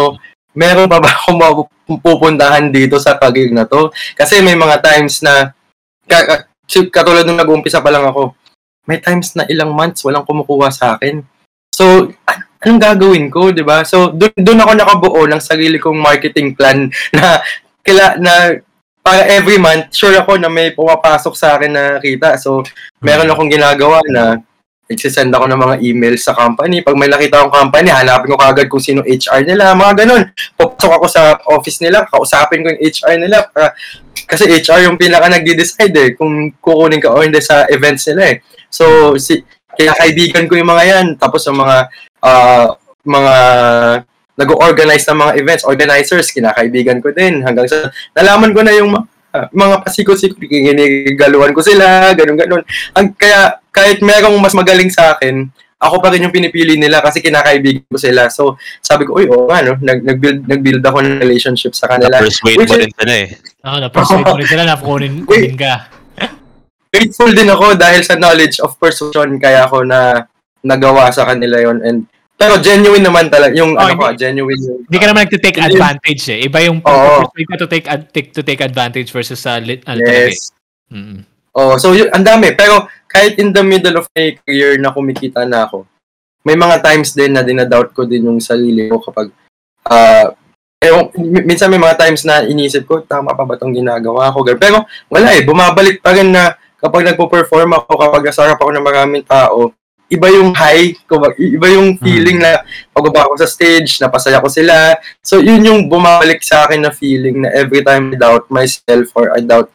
meron 0.54 0.86
pa 0.86 1.02
ba 1.02 1.10
akong 1.10 1.42
mapupuntahan 1.90 2.70
dito 2.70 3.02
sa 3.02 3.18
career 3.18 3.50
na 3.50 3.66
to? 3.66 3.90
Kasi 4.14 4.38
may 4.40 4.54
mga 4.54 4.78
times 4.78 5.20
na, 5.26 5.50
si- 6.68 6.92
katulad 6.92 7.24
nung 7.24 7.40
nag-uumpisa 7.40 7.80
pa 7.80 7.88
lang 7.88 8.04
ako, 8.04 8.36
may 8.84 9.00
times 9.00 9.34
na 9.34 9.48
ilang 9.48 9.72
months 9.72 10.04
walang 10.04 10.28
kumukuha 10.28 10.68
sa 10.68 10.94
akin. 10.94 11.24
So, 11.72 12.12
an- 12.28 12.44
anong 12.62 12.80
gagawin 12.84 13.26
ko, 13.32 13.50
di 13.50 13.64
ba? 13.64 13.82
So, 13.82 14.12
doon 14.12 14.62
ako 14.62 14.72
nakabuo 14.76 15.22
ng 15.26 15.42
sarili 15.42 15.80
kong 15.80 15.98
marketing 15.98 16.52
plan 16.52 16.92
na 17.16 17.40
kila 17.80 18.20
na 18.20 18.60
para 19.08 19.24
every 19.24 19.56
month, 19.56 19.96
sure 19.96 20.12
ako 20.20 20.36
na 20.36 20.52
may 20.52 20.76
pumapasok 20.76 21.32
sa 21.32 21.56
akin 21.56 21.72
na 21.72 21.84
kita. 21.96 22.36
So, 22.36 22.60
meron 23.00 23.30
akong 23.32 23.48
ginagawa 23.48 24.04
na 24.04 24.44
nagsisend 24.88 25.32
ako 25.32 25.48
ng 25.48 25.60
mga 25.60 25.76
emails 25.84 26.24
sa 26.24 26.32
company. 26.32 26.80
Pag 26.80 26.96
may 26.96 27.08
nakita 27.12 27.44
akong 27.44 27.56
company, 27.68 27.92
hanapin 27.92 28.32
ko 28.32 28.40
kagad 28.40 28.72
kung 28.72 28.80
sino 28.80 29.04
HR 29.04 29.44
nila, 29.44 29.76
mga 29.76 30.04
ganun. 30.04 30.32
Papasok 30.56 30.92
ako 30.96 31.06
sa 31.08 31.36
office 31.52 31.84
nila, 31.84 32.08
kausapin 32.08 32.64
ko 32.64 32.72
yung 32.72 32.82
HR 32.84 33.16
nila. 33.20 33.48
Para, 33.52 33.76
kasi 34.28 34.44
HR 34.44 34.84
yung 34.84 35.00
pinaka 35.00 35.32
nagde-decide 35.32 35.96
eh, 35.96 36.10
kung 36.12 36.52
kukunin 36.60 37.00
ka 37.00 37.16
o 37.16 37.24
hindi 37.24 37.40
sa 37.40 37.64
events 37.72 38.12
nila 38.12 38.36
eh. 38.36 38.36
So, 38.68 39.16
si, 39.16 39.40
kaya 39.72 39.96
kaibigan 39.96 40.44
ko 40.44 40.60
yung 40.60 40.68
mga 40.68 40.84
yan. 40.84 41.06
Tapos 41.16 41.48
yung 41.48 41.56
mga, 41.64 41.88
ah, 42.20 42.68
mga 43.08 43.34
nag-organize 44.36 45.08
ng 45.08 45.18
mga 45.18 45.32
events, 45.40 45.64
organizers, 45.64 46.28
kinakaibigan 46.28 47.00
ko 47.00 47.08
din. 47.16 47.40
Hanggang 47.40 47.64
sa, 47.72 47.88
nalaman 48.12 48.52
ko 48.52 48.60
na 48.60 48.76
yung 48.76 48.92
ah, 49.32 49.46
mga 49.48 49.80
pasikot-sikot, 49.88 50.36
ginigaluhan 50.44 51.56
ko 51.56 51.64
sila, 51.64 52.12
ganun-ganun. 52.12 52.60
Ang, 53.00 53.16
kaya, 53.16 53.64
kahit 53.72 54.04
merong 54.04 54.36
mas 54.36 54.52
magaling 54.52 54.92
sa 54.92 55.16
akin, 55.16 55.48
ako 55.78 56.02
pa 56.02 56.10
rin 56.10 56.26
yung 56.26 56.34
pinipili 56.34 56.74
nila 56.74 56.98
kasi 56.98 57.22
kinakaibigan 57.22 57.86
ko 57.86 57.96
sila. 57.96 58.26
So, 58.28 58.58
sabi 58.82 59.06
ko, 59.06 59.14
uy, 59.14 59.30
oo 59.30 59.46
nga, 59.46 59.62
no? 59.62 59.78
Nag, 59.78 60.02
nag-build, 60.02 60.50
nag-build 60.50 60.82
ako 60.82 60.98
ng 61.06 61.22
relationship 61.22 61.72
sa 61.72 61.86
kanila. 61.86 62.18
Persuade 62.18 62.58
Which 62.58 62.74
mo 62.74 62.82
rin 62.82 62.92
sila 62.92 63.14
eh. 63.14 63.28
Oo, 63.60 63.76
na-persuade 63.78 64.22
mo 64.22 64.36
rin 64.36 64.46
sila 64.46 64.64
na 64.64 64.76
kunin, 64.76 65.22
kunin 65.28 65.54
ka. 65.54 65.90
grateful 66.88 67.28
din 67.28 67.46
ako 67.46 67.74
dahil 67.74 68.00
sa 68.00 68.14
knowledge 68.14 68.58
of 68.58 68.72
persuasion 68.74 69.36
kaya 69.36 69.62
ako 69.62 69.84
na 69.84 70.24
nagawa 70.60 71.10
sa 71.10 71.22
kanila 71.22 71.60
yon 71.60 71.78
and 71.80 71.98
pero 72.32 72.54
genuine 72.56 73.02
naman 73.02 73.26
talaga 73.26 73.50
yung 73.52 73.74
Oh, 73.74 73.82
ano 73.82 73.92
ko 73.92 74.08
hindi- 74.08 74.22
genuine 74.22 74.62
yung 74.62 74.78
Hindi 74.82 74.96
ka 74.96 75.06
naman 75.06 75.20
nagtitake 75.26 75.58
Hindi. 75.58 75.74
advantage 75.74 76.24
eh. 76.28 76.38
Iba 76.40 76.58
yung 76.62 76.78
Oo. 76.80 77.26
persuade 77.26 77.44
ka 77.44 77.56
to 77.56 77.66
take, 77.66 77.86
ad- 77.86 78.08
take 78.08 78.28
to 78.30 78.42
take 78.42 78.62
advantage 78.62 79.10
versus 79.10 79.36
sa 79.36 79.58
lit, 79.58 79.82
ano 79.84 80.00
eh. 80.00 80.30
yes 80.30 80.54
Mm. 80.88 81.20
oh 81.52 81.76
so 81.76 81.92
yun 81.92 82.08
ang 82.08 82.24
dami 82.24 82.54
pero 82.54 82.88
kahit 83.04 83.36
in 83.36 83.52
the 83.52 83.60
middle 83.60 83.92
of 83.94 84.08
my 84.10 84.32
career 84.40 84.72
na 84.74 84.88
kumikita 84.88 85.44
na 85.44 85.68
ako 85.68 85.84
may 86.40 86.56
mga 86.56 86.80
times 86.80 87.12
din 87.12 87.28
na 87.30 87.44
dinadoubt 87.44 87.92
ko 87.92 88.08
din 88.08 88.24
yung 88.24 88.40
sarili 88.40 88.88
ko 88.88 88.96
kapag 88.96 89.28
ah 89.84 90.32
eh, 90.78 90.94
minsan 91.42 91.66
may 91.74 91.80
mga 91.82 91.98
times 91.98 92.22
na 92.22 92.46
inisip 92.46 92.86
ko, 92.86 93.02
tama 93.02 93.34
pa 93.34 93.42
ba 93.42 93.58
itong 93.58 93.74
ginagawa 93.74 94.30
ko? 94.30 94.46
Pero 94.54 94.86
wala 95.10 95.34
eh, 95.34 95.42
bumabalik 95.42 95.98
pa 95.98 96.14
rin 96.14 96.30
na 96.30 96.54
kapag 96.78 97.02
nagpo-perform 97.02 97.74
ako, 97.82 97.90
kapag 97.98 98.22
nasarap 98.30 98.58
ako 98.62 98.70
ng 98.70 98.86
maraming 98.86 99.26
tao, 99.26 99.74
iba 100.06 100.30
yung 100.30 100.54
high, 100.54 100.94
iba 101.42 101.68
yung 101.74 101.98
feeling 101.98 102.38
na 102.38 102.62
pagbaba 102.94 103.26
ako 103.26 103.42
sa 103.42 103.50
stage, 103.50 103.98
napasaya 103.98 104.38
ko 104.38 104.46
sila. 104.46 104.94
So, 105.20 105.42
yun 105.42 105.66
yung 105.66 105.80
bumabalik 105.90 106.40
sa 106.46 106.64
akin 106.64 106.86
na 106.86 106.94
feeling 106.94 107.42
na 107.42 107.50
every 107.52 107.82
time 107.82 108.14
I 108.14 108.16
doubt 108.16 108.46
myself 108.48 109.10
or 109.18 109.34
I 109.34 109.42
doubt 109.42 109.68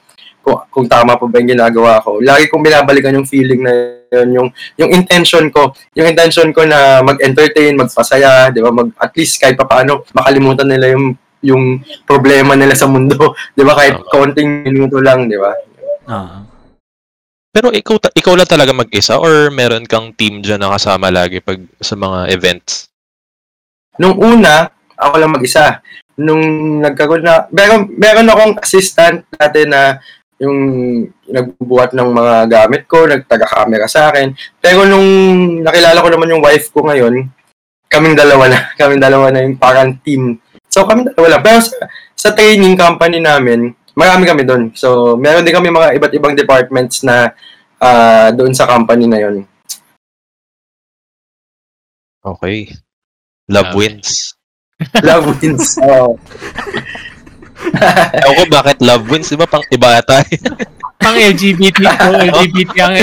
kung, 0.43 0.59
kung 0.67 0.85
tama 0.91 1.15
pa 1.15 1.23
ba 1.23 1.39
yung 1.39 1.55
ginagawa 1.55 2.03
ko. 2.03 2.19
Lagi 2.19 2.51
kong 2.51 2.67
binabalikan 2.67 3.15
yung 3.15 3.25
feeling 3.25 3.63
na 3.63 3.71
yun, 4.11 4.29
yung, 4.35 4.47
yung 4.77 4.91
intention 4.91 5.47
ko, 5.49 5.71
yung 5.95 6.11
intention 6.11 6.51
ko 6.51 6.67
na 6.67 6.99
mag-entertain, 7.01 7.79
magpasaya, 7.79 8.51
di 8.51 8.59
ba, 8.59 8.69
mag, 8.69 8.91
at 8.99 9.15
least 9.15 9.39
kahit 9.39 9.55
pa 9.55 9.65
paano, 9.65 10.03
makalimutan 10.11 10.67
nila 10.67 10.91
yung 10.91 11.15
yung 11.43 11.83
problema 12.07 12.55
nila 12.55 12.71
sa 12.71 12.87
mundo, 12.87 13.35
di 13.57 13.63
ba, 13.67 13.75
kahit 13.75 13.99
kaunting 14.07 14.63
minuto 14.63 15.03
lang, 15.03 15.27
di 15.27 15.35
ba? 15.35 15.51
Oo. 16.07 16.37
Pero 17.53 17.69
ikaw, 17.69 18.01
ta- 18.01 18.15
ikaw 18.15 18.33
lang 18.33 18.49
talaga 18.49 18.73
mag-isa 18.73 19.21
or 19.21 19.53
meron 19.53 19.85
kang 19.85 20.09
team 20.17 20.41
dyan 20.41 20.57
na 20.57 20.73
kasama 20.73 21.13
lagi 21.13 21.37
pag 21.37 21.61
sa 21.77 21.93
mga 21.93 22.33
events? 22.33 22.89
Nung 24.01 24.17
una, 24.17 24.73
ako 24.97 25.15
lang 25.21 25.35
mag-isa. 25.37 25.83
Nung 26.17 26.41
nagkaroon 26.81 27.21
na, 27.21 27.45
meron, 27.53 27.93
meron 27.93 28.25
akong 28.25 28.53
assistant 28.57 29.21
dati 29.29 29.69
na 29.69 30.01
yung 30.43 30.59
nagbubuhat 31.31 31.95
ng 31.95 32.09
mga 32.11 32.35
gamit 32.51 32.83
ko, 32.85 33.07
nagtaga-camera 33.07 33.87
sa 33.87 34.11
akin. 34.11 34.35
Pero 34.59 34.83
nung 34.83 35.07
nakilala 35.63 36.03
ko 36.03 36.09
naman 36.11 36.31
yung 36.35 36.43
wife 36.43 36.67
ko 36.75 36.83
ngayon, 36.83 37.31
kaming 37.87 38.17
dalawa 38.19 38.51
na, 38.51 38.59
kaming 38.79 39.01
dalawa 39.01 39.31
na 39.31 39.39
yung 39.47 39.55
parang 39.55 39.95
team. 40.03 40.37
So 40.67 40.83
kaming 40.83 41.15
dalawa 41.15 41.39
lang. 41.39 41.43
Pero 41.47 41.59
sa, 41.63 41.75
sa 42.13 42.29
training 42.35 42.75
company 42.75 43.23
namin, 43.23 43.71
marami 43.95 44.27
kami 44.27 44.43
doon. 44.43 44.63
So 44.75 45.15
meron 45.15 45.47
din 45.47 45.55
kami 45.55 45.71
mga 45.71 45.95
iba't 45.95 46.13
ibang 46.17 46.35
departments 46.35 47.07
na 47.07 47.31
ah, 47.79 48.29
doon 48.35 48.51
sa 48.51 48.67
company 48.67 49.07
na 49.07 49.19
yon. 49.23 49.47
Okay. 52.23 52.71
Love 53.51 53.75
wins. 53.75 54.35
Love 55.03 55.39
wins. 55.39 55.75
Oh. 55.83 56.15
Ewan 58.23 58.35
ko 58.35 58.43
bakit 58.49 58.77
love 58.79 59.05
wins, 59.07 59.29
di 59.29 59.37
ba? 59.37 59.47
Pang 59.47 59.63
iba 59.67 59.99
ata. 59.99 60.23
Pang 61.03 61.17
LGBT, 61.19 61.79
oh, 61.83 62.15
LGBT 62.39 62.71
ang 62.79 62.93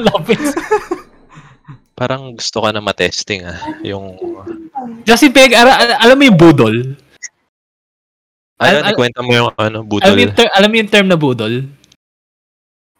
love 0.00 0.28
it. 0.32 0.40
Parang 1.92 2.32
gusto 2.32 2.64
ka 2.64 2.72
na 2.72 2.80
matesting 2.80 3.44
ah. 3.44 3.60
Yung, 3.84 4.16
Justin 5.04 5.36
Peg, 5.36 5.52
ara, 5.52 5.76
al- 5.76 5.98
alam 6.08 6.16
mo 6.16 6.24
yung 6.24 6.40
budol? 6.40 6.76
ano, 8.56 8.76
Al- 8.80 8.92
ikwenta 8.92 9.20
mo 9.20 9.32
yung 9.32 9.52
ano, 9.56 9.84
Alam 9.84 9.88
budol. 9.88 10.12
mo 10.16 10.20
yung, 10.24 10.32
ter- 10.36 10.52
alam 10.56 10.68
mo 10.72 10.76
yung 10.80 10.88
term 10.92 11.08
na 11.08 11.20
budol? 11.20 11.68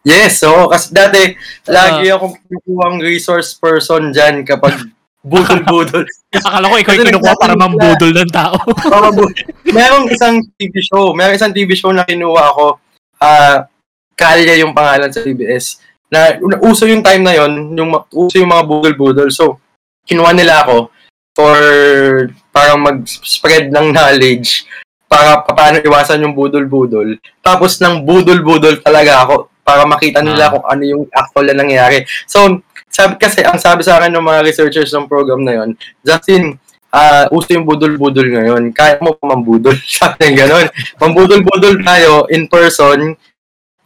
Yes, 0.01 0.41
so 0.41 0.65
kasi 0.65 0.89
dati 0.97 1.37
lagi 1.69 2.09
akong 2.09 2.33
kinukuhang 2.49 2.97
resource 3.05 3.53
person 3.53 4.09
dyan 4.09 4.41
kapag 4.41 4.73
budol-budol. 5.21 6.05
Akala 6.37 6.69
ko 6.69 6.75
ikaw 6.77 6.93
yung 6.97 7.07
kinukuha 7.07 7.35
para 7.37 7.53
mambudol 7.53 8.11
ng 8.11 8.31
tao. 8.33 8.57
Merong 9.77 10.09
isang 10.09 10.41
TV 10.57 10.73
show, 10.81 11.13
merong 11.13 11.37
isang 11.37 11.53
TV 11.53 11.71
show 11.77 11.93
na 11.93 12.03
kinuha 12.03 12.43
ako, 12.51 12.65
ah 13.21 13.69
Kalya 14.11 14.53
yung 14.61 14.77
pangalan 14.77 15.09
sa 15.09 15.25
TBS. 15.25 15.81
Na 16.13 16.37
uso 16.61 16.85
yung 16.85 17.01
time 17.01 17.25
na 17.25 17.33
yon, 17.33 17.73
yung 17.73 17.89
uso 18.13 18.37
yung 18.37 18.53
mga 18.53 18.67
budol-budol. 18.69 19.33
So, 19.33 19.57
kinuha 20.05 20.37
nila 20.37 20.61
ako 20.61 20.93
for 21.33 21.57
parang 22.53 22.85
mag-spread 22.85 23.73
ng 23.73 23.89
knowledge 23.89 24.67
para 25.07 25.41
pa- 25.41 25.55
paano 25.55 25.81
iwasan 25.81 26.21
yung 26.21 26.37
budol-budol. 26.37 27.17
Tapos 27.41 27.81
ng 27.81 28.03
budol-budol 28.05 28.77
talaga 28.83 29.25
ako 29.25 29.49
para 29.65 29.89
makita 29.89 30.21
nila 30.21 30.47
Ah. 30.47 30.51
kung 30.53 30.65
ano 30.67 30.83
yung 30.85 31.03
actual 31.09 31.45
na 31.49 31.57
nangyayari. 31.57 32.05
So, 32.27 32.61
sabi 32.91 33.15
kasi 33.15 33.39
ang 33.41 33.57
sabi 33.57 33.81
sa 33.87 33.97
akin 33.97 34.11
ng 34.11 34.25
mga 34.27 34.43
researchers 34.43 34.91
ng 34.91 35.07
program 35.07 35.41
na 35.41 35.63
yon, 35.63 35.69
Justin, 36.03 36.59
ah 36.91 37.25
uso 37.31 37.55
yung 37.55 37.63
budol-budol 37.63 38.27
ngayon. 38.27 38.75
Kaya 38.75 38.99
mo 38.99 39.15
pa 39.15 39.31
mambudol. 39.31 39.73
Sabi 39.97 40.27
ng 40.27 40.37
ganun. 40.43 40.67
Mambudol-budol 40.99 41.79
tayo 41.87 42.27
in 42.27 42.51
person, 42.51 43.15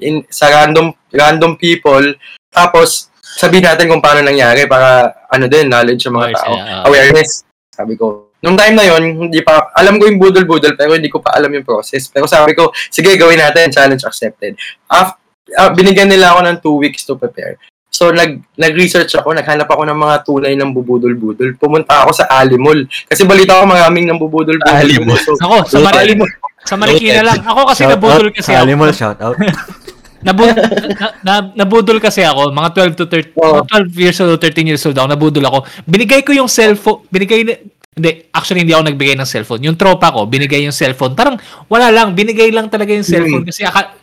in, 0.02 0.26
sa 0.28 0.50
random 0.50 0.90
random 1.14 1.54
people, 1.54 2.02
tapos 2.50 3.14
sabihin 3.22 3.70
natin 3.70 3.92
kung 3.92 4.02
paano 4.02 4.26
nangyari 4.26 4.66
para 4.66 5.14
ano 5.30 5.46
din, 5.46 5.70
knowledge 5.70 6.02
sa 6.02 6.12
mga 6.12 6.28
tao. 6.34 6.54
ah. 6.58 6.90
Awareness. 6.90 7.46
Sabi 7.70 7.94
ko. 7.94 8.34
Nung 8.42 8.58
time 8.58 8.78
na 8.78 8.86
yon 8.86 9.30
hindi 9.30 9.42
pa, 9.42 9.74
alam 9.74 9.98
ko 9.98 10.06
yung 10.06 10.22
budol-budol, 10.22 10.78
pero 10.78 10.94
hindi 10.94 11.10
ko 11.10 11.22
pa 11.22 11.34
alam 11.34 11.50
yung 11.50 11.66
process. 11.66 12.10
Pero 12.10 12.30
sabi 12.30 12.54
ko, 12.54 12.70
sige, 12.94 13.18
gawin 13.18 13.42
natin, 13.42 13.74
challenge 13.74 14.06
accepted. 14.06 14.54
Af, 14.86 15.18
ah, 15.58 15.74
binigyan 15.74 16.10
nila 16.10 16.34
ako 16.34 16.40
ng 16.46 16.58
two 16.62 16.76
weeks 16.78 17.04
to 17.06 17.18
prepare. 17.18 17.58
So, 17.96 18.12
nag, 18.12 18.44
nag-research 18.60 19.16
ako, 19.16 19.32
naghanap 19.32 19.72
ako 19.72 19.88
ng 19.88 19.96
mga 19.96 20.16
tunay 20.28 20.54
ng 20.60 20.76
bubudol-budol. 20.76 21.56
Pumunta 21.56 22.04
ako 22.04 22.12
sa 22.12 22.28
Alimol. 22.28 22.84
Kasi 23.08 23.24
balita 23.24 23.56
ko 23.56 23.64
maraming 23.64 24.12
ng 24.12 24.20
bubudol-budol. 24.20 24.68
Alimol. 24.68 25.16
So, 25.24 25.40
Ako, 25.40 25.64
sa. 25.64 25.80
Marikina, 25.80 26.28
sa 26.68 26.76
Marikina 26.76 27.22
lang. 27.24 27.40
Ako 27.40 27.72
kasi 27.72 27.88
Shout 27.88 27.94
nabudol 27.96 28.28
out 28.28 28.36
kasi 28.36 28.50
sa 28.52 28.60
ako. 28.60 28.66
Animal, 28.68 28.90
shout 28.92 29.20
out. 29.24 29.38
Nabud, 30.26 30.58
na, 30.98 31.08
na, 31.22 31.34
nabudol 31.54 32.02
kasi 32.02 32.26
ako, 32.26 32.50
mga 32.50 32.70
12 32.98 33.00
to 33.00 33.06
13, 33.06 33.38
Oo. 33.38 33.62
mga 33.62 33.94
12 33.94 34.04
years 34.04 34.18
old, 34.26 34.42
13 34.42 34.70
years 34.74 34.84
old 34.84 34.98
ako, 34.98 35.08
nabudol 35.08 35.46
ako. 35.46 35.58
Binigay 35.86 36.26
ko 36.26 36.34
yung 36.34 36.50
cellphone, 36.50 37.06
binigay, 37.14 37.46
na- 37.46 37.62
hindi, 37.96 38.28
actually 38.34 38.66
hindi 38.66 38.74
ako 38.76 38.92
nagbigay 38.92 39.16
ng 39.16 39.30
cellphone. 39.30 39.62
Yung 39.64 39.78
tropa 39.80 40.12
ko, 40.12 40.28
binigay 40.28 40.66
yung 40.66 40.76
cellphone. 40.76 41.16
Parang 41.16 41.40
wala 41.72 41.94
lang, 41.94 42.12
binigay 42.12 42.52
lang 42.52 42.68
talaga 42.68 42.92
yung 42.92 43.08
cellphone 43.08 43.46
kasi 43.48 43.64
aka, 43.64 43.96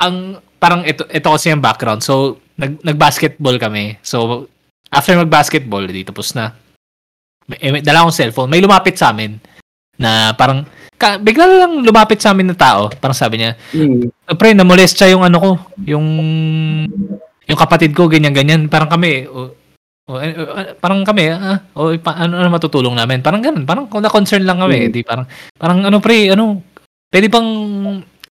ang 0.00 0.40
parang 0.56 0.80
ito 0.88 1.04
ito 1.12 1.28
kasi 1.28 1.52
yung 1.52 1.60
background. 1.60 2.00
So 2.00 2.40
nag 2.58 2.82
nag-basketball 2.82 3.56
kami. 3.58 3.98
So 4.04 4.48
after 4.90 5.18
mag-basketball, 5.18 5.84
di 5.86 6.06
tapos 6.06 6.34
na. 6.34 6.54
Eh, 7.60 7.68
may 7.68 7.84
dala 7.84 8.04
akong 8.04 8.16
cellphone. 8.16 8.48
May 8.48 8.64
lumapit 8.64 8.96
sa 8.96 9.12
amin 9.12 9.36
na 10.00 10.32
parang 10.34 10.64
ka, 10.96 11.20
bigla 11.20 11.44
lang 11.44 11.84
lumapit 11.84 12.22
sa 12.22 12.32
amin 12.32 12.54
na 12.54 12.56
tao. 12.56 12.88
Parang 12.88 13.16
sabi 13.16 13.42
niya. 13.42 13.58
Uh, 13.74 14.36
pre, 14.38 14.56
namolest 14.56 14.96
siya 14.96 15.12
yung 15.12 15.26
ano 15.26 15.36
ko, 15.36 15.50
yung 15.84 16.06
yung 17.44 17.58
kapatid 17.60 17.92
ko, 17.92 18.08
ganyan-ganyan. 18.08 18.72
Parang 18.72 18.88
kami, 18.88 19.28
uh, 19.28 19.52
O, 20.04 20.20
eh, 20.20 20.36
eh, 20.36 20.76
parang 20.76 21.00
kami, 21.00 21.32
ah, 21.32 21.64
o, 21.72 21.96
pa, 21.96 22.12
ano, 22.20 22.36
ano 22.36 22.52
matutulong 22.52 22.92
namin? 22.92 23.24
Parang 23.24 23.40
ganun. 23.40 23.64
Parang 23.64 23.88
na-concern 23.88 24.44
lang 24.44 24.60
kami. 24.60 24.88
Mm. 24.88 24.92
Di, 24.92 25.00
parang, 25.00 25.24
parang 25.56 25.80
ano 25.80 25.96
pre, 25.96 26.28
ano, 26.28 26.60
pwede 27.08 27.32
bang, 27.32 27.48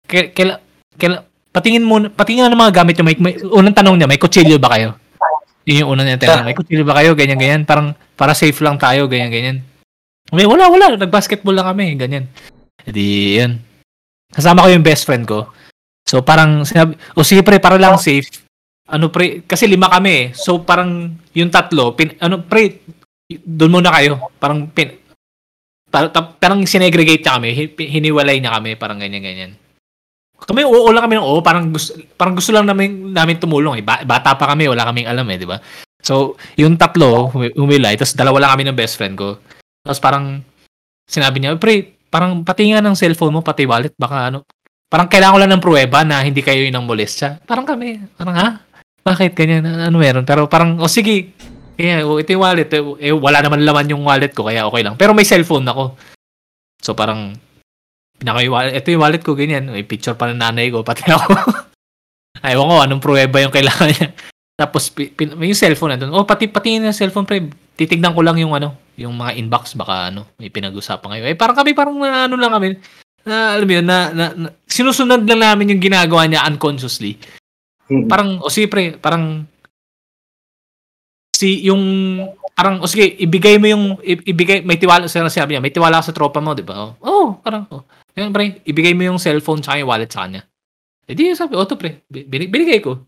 kaila, 0.06 0.62
kaila, 0.94 1.25
patingin 1.56 1.80
mo, 1.80 2.04
patingin 2.12 2.52
ng 2.52 2.60
mga 2.60 2.84
gamit 2.84 3.00
nyo. 3.00 3.04
May, 3.08 3.16
may, 3.16 3.34
unang 3.40 3.72
tanong 3.72 3.96
niya, 3.96 4.08
may 4.12 4.20
kutsilyo 4.20 4.60
ba 4.60 4.76
kayo? 4.76 4.92
Yun 5.64 5.80
yung 5.82 5.90
unang 5.96 6.06
niya 6.06 6.20
tinanong. 6.20 6.46
May 6.52 6.56
kutsilyo 6.56 6.84
ba 6.84 6.94
kayo? 7.00 7.16
Ganyan, 7.16 7.40
ganyan. 7.40 7.62
Parang, 7.64 7.96
para 8.12 8.36
safe 8.36 8.60
lang 8.60 8.76
tayo, 8.76 9.08
ganyan, 9.08 9.32
ganyan. 9.32 9.56
May, 10.36 10.44
wala, 10.44 10.68
wala. 10.68 11.00
Nag-basketball 11.00 11.56
lang 11.56 11.66
kami, 11.72 11.96
ganyan. 11.96 12.28
Edi, 12.84 13.40
yun. 13.40 13.56
Kasama 14.30 14.62
ko 14.62 14.68
yung 14.68 14.84
best 14.84 15.08
friend 15.08 15.24
ko. 15.24 15.48
So, 16.04 16.20
parang, 16.20 16.62
sinabi, 16.62 16.94
o 17.16 17.24
sige 17.24 17.40
pre, 17.42 17.58
para 17.58 17.80
lang 17.80 17.96
safe. 17.98 18.44
Ano 18.86 19.10
pre, 19.10 19.42
kasi 19.42 19.66
lima 19.66 19.90
kami 19.90 20.10
eh. 20.12 20.26
So, 20.36 20.62
parang, 20.62 21.18
yung 21.34 21.50
tatlo, 21.50 21.96
pin, 21.98 22.14
ano 22.22 22.44
pre, 22.46 22.84
doon 23.26 23.80
muna 23.80 23.90
kayo. 23.90 24.30
Parang, 24.38 24.70
pin, 24.70 25.02
par, 25.90 26.14
ta- 26.14 26.36
parang 26.38 26.62
sinegregate 26.62 27.26
niya 27.26 27.34
kami. 27.40 27.48
hi- 27.50 27.90
Hiniwalay 27.98 28.38
niya 28.38 28.54
kami, 28.54 28.78
parang 28.78 29.02
ganyan, 29.02 29.24
ganyan. 29.24 29.52
Kami, 30.44 30.60
oo 30.68 30.92
lang 30.92 31.08
kami 31.08 31.16
ng 31.16 31.24
oo. 31.24 31.40
Parang 31.40 31.72
gusto, 31.72 31.96
parang 32.20 32.36
gusto 32.36 32.52
lang 32.52 32.68
namin, 32.68 33.14
namin 33.16 33.40
tumulong 33.40 33.80
eh. 33.80 33.84
Ba- 33.84 34.04
bata 34.04 34.36
pa 34.36 34.52
kami, 34.52 34.68
wala 34.68 34.84
kaming 34.84 35.08
alam 35.08 35.24
eh, 35.32 35.40
di 35.40 35.48
ba? 35.48 35.56
So, 36.04 36.36
yung 36.60 36.76
tatlo, 36.76 37.32
humi- 37.32 37.56
humilay, 37.56 37.96
tapos 37.96 38.14
dalawa 38.14 38.46
lang 38.46 38.50
kami 38.54 38.64
ng 38.68 38.78
best 38.78 39.00
friend 39.00 39.16
ko. 39.16 39.40
Tapos 39.82 39.98
parang, 39.98 40.44
sinabi 41.08 41.40
niya, 41.40 41.56
pre, 41.56 41.96
parang 42.12 42.44
pati 42.44 42.70
nga 42.70 42.84
ng 42.84 42.94
cellphone 42.94 43.34
mo, 43.34 43.40
pati 43.42 43.66
wallet, 43.66 43.96
baka 43.98 44.30
ano, 44.30 44.46
parang 44.86 45.10
kailangan 45.10 45.34
ko 45.34 45.40
lang 45.42 45.52
ng 45.56 45.64
pruweba 45.64 45.98
na 46.06 46.22
hindi 46.22 46.44
kayo 46.44 46.62
yung 46.62 46.86
molestya. 46.86 47.42
Parang 47.42 47.66
kami, 47.66 47.98
parang 48.14 48.36
ha? 48.36 48.48
Bakit 49.02 49.34
ganyan? 49.34 49.66
Ano 49.66 49.98
meron? 49.98 50.26
Pero 50.26 50.46
parang, 50.46 50.78
o 50.78 50.86
sige, 50.86 51.34
kaya, 51.76 52.06
oh, 52.08 52.16
ito 52.16 52.32
yung 52.32 52.42
wallet. 52.42 52.70
Eh, 52.72 53.12
wala 53.12 53.38
naman 53.44 53.60
laman 53.62 53.92
yung 53.92 54.02
wallet 54.02 54.32
ko, 54.32 54.48
kaya 54.48 54.64
okay 54.66 54.82
lang. 54.82 54.96
Pero 54.96 55.12
may 55.12 55.28
cellphone 55.28 55.66
ako. 55.68 55.94
So 56.80 56.94
parang, 56.96 57.36
pinaka 58.16 58.40
yung 58.44 58.54
wallet, 58.56 58.74
ito 58.76 58.88
yung 58.92 59.02
wallet 59.02 59.22
ko, 59.22 59.32
ganyan. 59.36 59.68
May 59.68 59.84
picture 59.84 60.16
pa 60.16 60.28
ng 60.32 60.40
nanay 60.40 60.72
ko, 60.72 60.80
pati 60.82 61.04
ako. 61.08 61.32
Ayaw 62.46 62.60
ko, 62.64 62.74
anong 62.84 63.02
pruweba 63.04 63.40
yung 63.40 63.54
kailangan 63.54 63.88
niya. 63.92 64.08
Tapos, 64.56 64.88
pi- 64.88 65.12
pin, 65.12 65.36
may 65.36 65.52
yung 65.52 65.60
cellphone 65.60 65.96
na 65.96 66.00
doon. 66.00 66.16
Oh, 66.16 66.24
pati, 66.24 66.48
pati 66.48 66.80
yung 66.80 66.88
cellphone, 66.96 67.28
pre. 67.28 67.44
Titignan 67.76 68.16
ko 68.16 68.24
lang 68.24 68.40
yung 68.40 68.56
ano, 68.56 68.72
yung 68.96 69.12
mga 69.12 69.36
inbox, 69.36 69.76
baka 69.76 70.08
ano, 70.08 70.32
may 70.40 70.48
pinag-usapan 70.48 71.12
kayo. 71.12 71.24
Eh, 71.28 71.36
parang 71.36 71.56
kami, 71.60 71.76
parang 71.76 71.96
na, 72.00 72.24
ano 72.24 72.40
lang 72.40 72.52
kami, 72.56 72.80
na, 73.28 73.60
alam 73.60 73.68
mo 73.68 73.74
yun, 73.76 73.84
na, 73.84 73.98
na, 74.16 74.24
na, 74.32 74.48
sinusunod 74.64 75.28
lang 75.28 75.40
namin 75.44 75.76
yung 75.76 75.82
ginagawa 75.84 76.24
niya 76.24 76.48
unconsciously. 76.48 77.20
Mm. 77.92 78.08
Parang, 78.08 78.40
o 78.40 78.48
sige 78.48 78.72
pre, 78.72 78.96
parang, 78.96 79.44
si, 81.36 81.68
yung, 81.68 81.84
parang, 82.56 82.80
o 82.80 82.88
sige, 82.88 83.12
ibigay 83.20 83.60
mo 83.60 83.66
yung, 83.68 83.84
ibigay, 84.00 84.64
may 84.64 84.80
tiwala, 84.80 85.04
sa 85.04 85.20
sabi 85.28 85.52
niya, 85.52 85.60
may 85.60 85.74
tiwala 85.74 86.00
sa 86.00 86.16
tropa 86.16 86.40
mo, 86.40 86.56
di 86.56 86.64
ba? 86.64 86.80
Oh, 86.80 86.96
oh 87.04 87.28
parang, 87.44 87.68
oh. 87.68 87.84
Yan, 88.16 88.32
pre, 88.32 88.64
ibigay 88.64 88.96
mo 88.96 89.04
yung 89.04 89.20
cellphone 89.20 89.60
tsaka 89.60 89.80
yung 89.80 89.92
wallet 89.92 90.08
sa 90.08 90.24
kanya. 90.24 90.48
Eh 91.06 91.14
di, 91.14 91.36
sabi, 91.36 91.54
to 91.54 91.76
pre, 91.76 92.02
bin- 92.08 92.50
binigay 92.50 92.80
ko. 92.80 93.04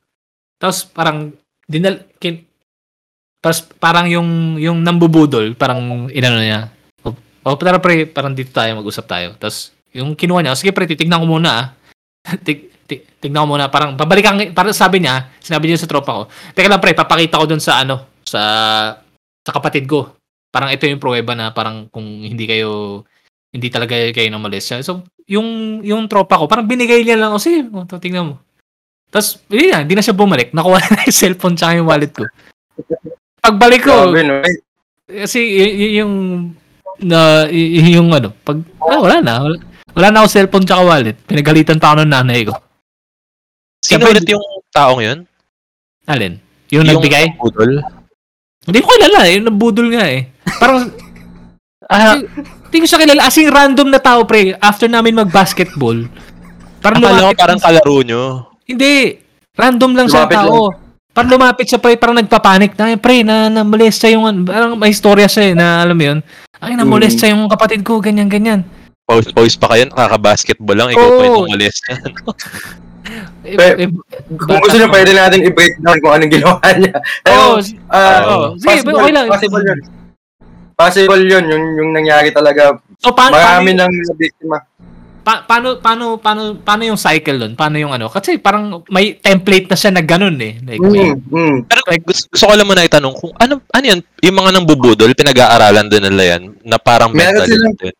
Tapos, 0.61 0.85
parang, 0.85 1.33
dinal, 1.65 2.05
kin, 2.21 2.45
tapos, 3.41 3.65
parang 3.81 4.05
yung, 4.11 4.61
yung 4.61 4.85
nambubudol, 4.85 5.57
parang, 5.57 6.11
inano 6.13 6.39
niya, 6.39 6.69
oh, 7.09 7.17
oh, 7.49 7.57
tara 7.57 7.81
pre, 7.81 8.05
parang 8.05 8.37
dito 8.37 8.53
tayo, 8.53 8.77
mag-usap 8.79 9.07
tayo. 9.09 9.29
Tapos, 9.41 9.73
yung 9.97 10.13
kinuha 10.13 10.45
niya, 10.45 10.59
sige 10.59 10.77
pre, 10.77 10.85
titignan 10.85 11.25
ko 11.25 11.27
muna 11.27 11.51
ah. 11.51 11.67
Tig, 12.47 12.69
tignan 13.21 13.45
ko 13.45 13.49
muna, 13.57 13.69
parang 13.69 13.97
babalikan, 13.97 14.37
parang 14.53 14.73
sabi 14.73 15.05
niya, 15.05 15.29
sinabi 15.41 15.69
niya 15.69 15.85
sa 15.85 15.91
tropa 15.91 16.13
ko, 16.13 16.23
teka 16.53 16.69
lang 16.69 16.81
pre, 16.81 16.97
papakita 16.97 17.41
ko 17.41 17.45
dun 17.49 17.61
sa 17.61 17.85
ano, 17.85 18.21
sa, 18.25 18.41
sa 19.45 19.51
kapatid 19.53 19.89
ko. 19.89 20.13
Parang 20.49 20.73
ito 20.73 20.89
yung 20.89 21.01
pruweba 21.01 21.37
na 21.37 21.53
parang 21.53 21.89
kung 21.93 22.05
hindi 22.25 22.49
kayo, 22.49 23.05
hindi 23.53 23.69
talaga 23.73 23.97
kayo 24.13 24.29
ng 24.29 24.45
molestya. 24.45 24.85
So, 24.85 25.05
yung, 25.25 25.81
yung 25.85 26.09
tropa 26.09 26.37
ko, 26.37 26.45
parang 26.49 26.69
binigay 26.69 27.05
niya 27.05 27.17
lang, 27.17 27.33
o 27.33 27.41
sige, 27.41 27.65
oh, 27.73 27.85
to, 27.89 28.01
tingnan 28.01 28.35
mo. 28.35 28.37
Tapos, 29.09 29.41
yun 29.49 29.73
na, 29.73 29.85
hindi 29.85 29.97
na 29.97 30.05
siya 30.05 30.17
bumalik. 30.17 30.53
Nakuha 30.53 30.79
na 30.93 31.09
yung 31.09 31.17
cellphone 31.17 31.57
tsaka 31.57 31.81
yung 31.81 31.89
wallet 31.89 32.13
ko. 32.13 32.29
Pagbalik 33.41 33.83
ko, 33.89 34.13
Grabe, 34.13 34.21
no? 34.25 34.45
Ay, 34.45 34.55
kasi 35.25 35.41
y- 35.41 35.77
y- 35.77 35.95
yung 36.05 36.15
na 37.01 37.49
y- 37.49 37.97
yung 37.97 38.13
ano, 38.13 38.35
pag 38.45 38.61
ah, 38.85 39.01
wala 39.01 39.25
na. 39.25 39.41
Wala, 39.41 39.57
wala 39.97 40.09
na 40.13 40.19
ako 40.21 40.29
cellphone 40.29 40.67
tsaka 40.69 40.83
wallet. 40.85 41.17
Pinagalitan 41.25 41.81
pa 41.81 41.97
ako 41.97 42.05
ng 42.05 42.13
nanay 42.13 42.45
ko. 42.45 42.53
Sino 43.81 44.05
Siyempre, 44.05 44.11
ulit 44.13 44.27
yung 44.29 44.45
taong 44.69 45.01
yun? 45.01 45.19
Alin? 46.05 46.37
Yung, 46.69 46.85
nagbigay? 46.85 47.41
budol? 47.41 47.81
Hindi 48.69 48.79
ko 48.85 48.89
kilala 48.93 49.21
eh. 49.25 49.33
Yung 49.41 49.47
nabudol 49.49 49.89
nga 49.97 50.05
eh. 50.13 50.29
Parang, 50.61 50.93
ah, 51.89 52.21
hindi 52.69 52.79
ko 52.79 52.87
siya 52.87 53.01
kilala. 53.01 53.23
As 53.25 53.37
in, 53.37 53.49
random 53.49 53.89
na 53.89 53.99
tao, 53.99 54.23
pre. 54.23 54.53
After 54.55 54.87
namin 54.87 55.17
mag-basketball. 55.17 56.05
Parang 56.79 57.01
Akala 57.01 57.09
ko 57.09 57.21
lumapit- 57.27 57.41
parang 57.41 57.59
kalaro 57.59 57.97
nyo. 58.05 58.23
Hindi. 58.63 59.19
Random 59.53 59.91
lang 59.93 60.07
siya 60.07 60.25
Lumapit 60.25 60.39
tao. 60.39 60.61
Parang 61.11 61.31
lumapit 61.33 61.67
siya, 61.67 61.81
pre. 61.81 61.97
Parang 61.97 62.15
nagpapanik 62.15 62.77
na, 62.77 62.93
"Eh, 62.93 63.01
pre, 63.01 63.27
na, 63.27 63.49
na 63.49 63.65
molesta 63.65 64.07
yung, 64.07 64.23
ano." 64.23 64.45
parang 64.45 64.77
may 64.77 64.89
istorya 64.89 65.27
siya 65.27 65.51
eh, 65.51 65.55
na 65.57 65.83
alam 65.83 65.97
mo 65.97 66.05
yun. 66.05 66.19
Ay, 66.59 66.75
na 66.75 66.85
molesta 66.85 67.27
yung 67.27 67.49
kapatid 67.49 67.83
ko, 67.83 67.99
ganyan, 67.99 68.29
ganyan. 68.29 68.63
Pause, 69.03 69.33
pause 69.33 69.57
pa 69.57 69.73
kayo, 69.73 69.89
nakaka-basketball 69.89 70.77
lang, 70.77 70.93
ikaw 70.93 71.01
pa 71.03 71.15
Oo. 71.17 71.25
yung 71.25 71.39
umalis. 71.49 71.81
Eh, 73.41 73.57
Pe- 73.57 73.77
eh, 73.79 73.89
Kung 74.37 74.61
gusto 74.61 74.77
niyo, 74.77 74.93
pwede 74.93 75.17
natin 75.17 75.41
i-break 75.41 75.81
down 75.81 75.97
kung 75.99 76.13
anong 76.13 76.29
ginawa 76.29 76.61
niya. 76.77 76.93
Oo, 77.25 77.57
Pero, 77.57 77.65
ah, 77.89 78.21
oo. 78.21 78.47
Sige, 78.55 78.69
possible, 78.85 78.95
okay 78.95 79.13
lang. 79.17 79.27
possible 79.33 79.65
yun. 79.65 79.81
Possible 80.79 81.27
yun, 81.27 81.43
yung, 81.43 81.65
yung 81.75 81.91
nangyari 81.91 82.31
talaga. 82.31 82.79
So, 83.03 83.11
pa- 83.11 83.35
Marami 83.35 83.75
paano, 83.75 83.91
nang 83.91 84.15
biktima. 84.15 84.63
pa- 85.27 85.43
paano, 85.43 85.83
paano, 85.83 86.05
paano, 86.17 86.43
paano 86.55 86.83
yung 86.87 86.95
cycle 86.97 87.35
doon? 87.35 87.59
Paano 87.59 87.83
yung 87.83 87.91
ano? 87.91 88.07
Kasi 88.07 88.39
parang 88.39 88.87
may 88.87 89.19
template 89.19 89.67
na 89.67 89.75
siya 89.75 89.91
na 89.91 90.07
ganun 90.07 90.39
eh. 90.39 90.55
Like, 90.63 90.79
may- 90.79 91.19
Mm, 91.19 91.27
mm. 91.27 91.57
Pero 91.67 91.81
gusto, 92.01 92.31
gusto 92.31 92.45
ko 92.47 92.55
lang 92.55 92.65
muna 92.65 92.87
itanong 92.87 93.11
kung 93.13 93.35
ano, 93.35 93.59
ano 93.59 93.85
yun, 93.85 94.01
yung 94.23 94.37
mga 94.39 94.51
nang 94.55 94.65
bubudol, 94.65 95.11
pinag-aaralan 95.13 95.91
din 95.91 96.07
nila 96.07 96.39
yan, 96.39 96.43
na 96.63 96.79
parang 96.79 97.11
Meron 97.11 97.27
mental 97.43 97.47
silang- 97.51 97.75
din. 97.75 97.95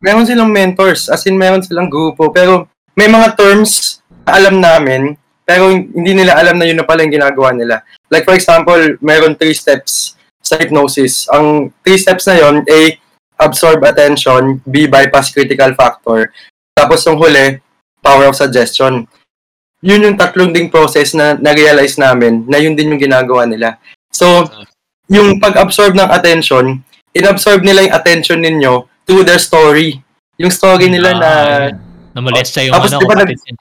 Meron 0.00 0.24
silang 0.24 0.48
mentors, 0.48 1.10
as 1.10 1.26
in 1.26 1.34
meron 1.34 1.60
silang 1.60 1.90
grupo, 1.90 2.30
pero 2.30 2.70
may 2.94 3.04
mga 3.04 3.34
terms 3.34 3.98
na 4.24 4.38
alam 4.38 4.56
namin, 4.56 5.12
pero 5.42 5.66
hindi 5.68 6.14
nila 6.14 6.38
alam 6.38 6.56
na 6.56 6.64
yun 6.64 6.78
na 6.78 6.86
pala 6.86 7.02
yung 7.02 7.12
ginagawa 7.12 7.50
nila. 7.50 7.82
Like 8.06 8.22
for 8.22 8.32
example, 8.32 8.78
meron 9.02 9.34
three 9.34 9.52
steps 9.52 10.14
sa 10.40 10.58
hypnosis. 10.58 11.28
Ang 11.30 11.70
three 11.84 12.00
steps 12.00 12.26
na 12.26 12.40
yon 12.40 12.64
A, 12.66 12.80
absorb 13.40 13.80
attention, 13.84 14.60
B, 14.68 14.84
bypass 14.90 15.32
critical 15.32 15.72
factor, 15.72 16.28
tapos 16.76 17.04
yung 17.08 17.16
huli, 17.16 17.60
power 18.00 18.28
of 18.28 18.36
suggestion. 18.36 19.04
Yun 19.80 20.04
yung 20.12 20.16
tatlong 20.20 20.52
ding 20.52 20.68
process 20.68 21.16
na 21.16 21.36
na-realize 21.36 21.96
namin 21.96 22.44
na 22.44 22.60
yun 22.60 22.76
din 22.76 22.92
yung 22.92 23.00
ginagawa 23.00 23.48
nila. 23.48 23.80
So, 24.12 24.44
yung 25.08 25.40
pag-absorb 25.40 25.96
ng 25.96 26.10
attention, 26.12 26.84
inabsorb 27.16 27.64
nila 27.64 27.88
yung 27.88 27.96
attention 27.96 28.40
ninyo 28.44 28.84
to 29.08 29.24
their 29.24 29.40
story. 29.40 30.04
Yung 30.36 30.52
story 30.52 30.92
nila 30.92 31.16
na 31.16 31.30
Ah, 31.30 31.68
na 32.12 32.20
molesta 32.20 32.60
yung 32.60 32.76
Tapos 32.76 32.92
ano, 32.92 33.00
di 33.00 33.06
ba 33.08 33.14
kapatid 33.16 33.38
niya. 33.40 33.54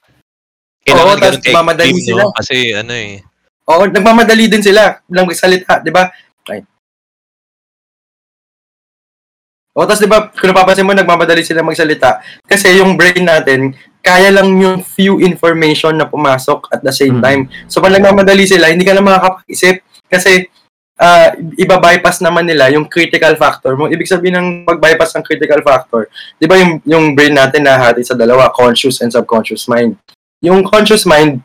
Kailangan 0.79 1.15
Oo, 1.15 1.21
tapos 1.21 1.53
mamadali 1.53 1.99
sila. 2.01 2.23
Kasi 2.35 2.57
ano 2.73 2.93
eh. 2.95 3.11
Oo, 3.69 3.83
nagmamadali 3.85 4.45
din 4.49 4.63
sila 4.65 4.97
lang 5.05 5.25
magsalita, 5.29 5.85
di 5.85 5.91
ba? 5.93 6.09
O, 9.79 9.87
tapos 9.87 10.03
di 10.03 10.11
ba, 10.11 10.27
kung 10.27 10.51
napapansin 10.51 10.83
mo, 10.83 10.91
nagmamadali 10.91 11.39
sila 11.39 11.63
magsalita. 11.63 12.19
Kasi 12.43 12.83
yung 12.83 12.99
brain 12.99 13.23
natin, 13.23 13.71
kaya 14.03 14.27
lang 14.27 14.51
yung 14.59 14.83
few 14.83 15.23
information 15.23 15.95
na 15.95 16.03
pumasok 16.03 16.67
at 16.67 16.83
the 16.83 16.91
same 16.91 17.19
Hmm. 17.19 17.23
time. 17.23 17.41
So, 17.71 17.79
pag 17.79 17.95
nagmamadali 17.95 18.43
sila, 18.43 18.67
hindi 18.67 18.83
ka 18.83 18.91
na 18.91 19.03
makakapag-isip. 19.03 19.79
Kasi, 20.11 20.51
ah, 20.99 21.31
iba-bypass 21.55 22.19
naman 22.19 22.43
nila 22.43 22.67
yung 22.75 22.91
critical 22.91 23.39
factor 23.39 23.79
mo. 23.79 23.87
Ibig 23.87 24.07
sabihin 24.07 24.35
ng 24.35 24.47
pag-bypass 24.67 25.15
ng 25.15 25.23
critical 25.23 25.63
factor, 25.63 26.11
di 26.35 26.43
ba 26.43 26.59
yung, 26.59 26.83
yung 26.83 27.15
brain 27.15 27.31
natin 27.31 27.63
nahati 27.63 28.03
sa 28.03 28.19
dalawa, 28.19 28.51
conscious 28.51 28.99
and 28.99 29.15
subconscious 29.15 29.67
mind. 29.71 29.95
Yung 30.43 30.63
conscious 30.67 31.07
mind, 31.07 31.39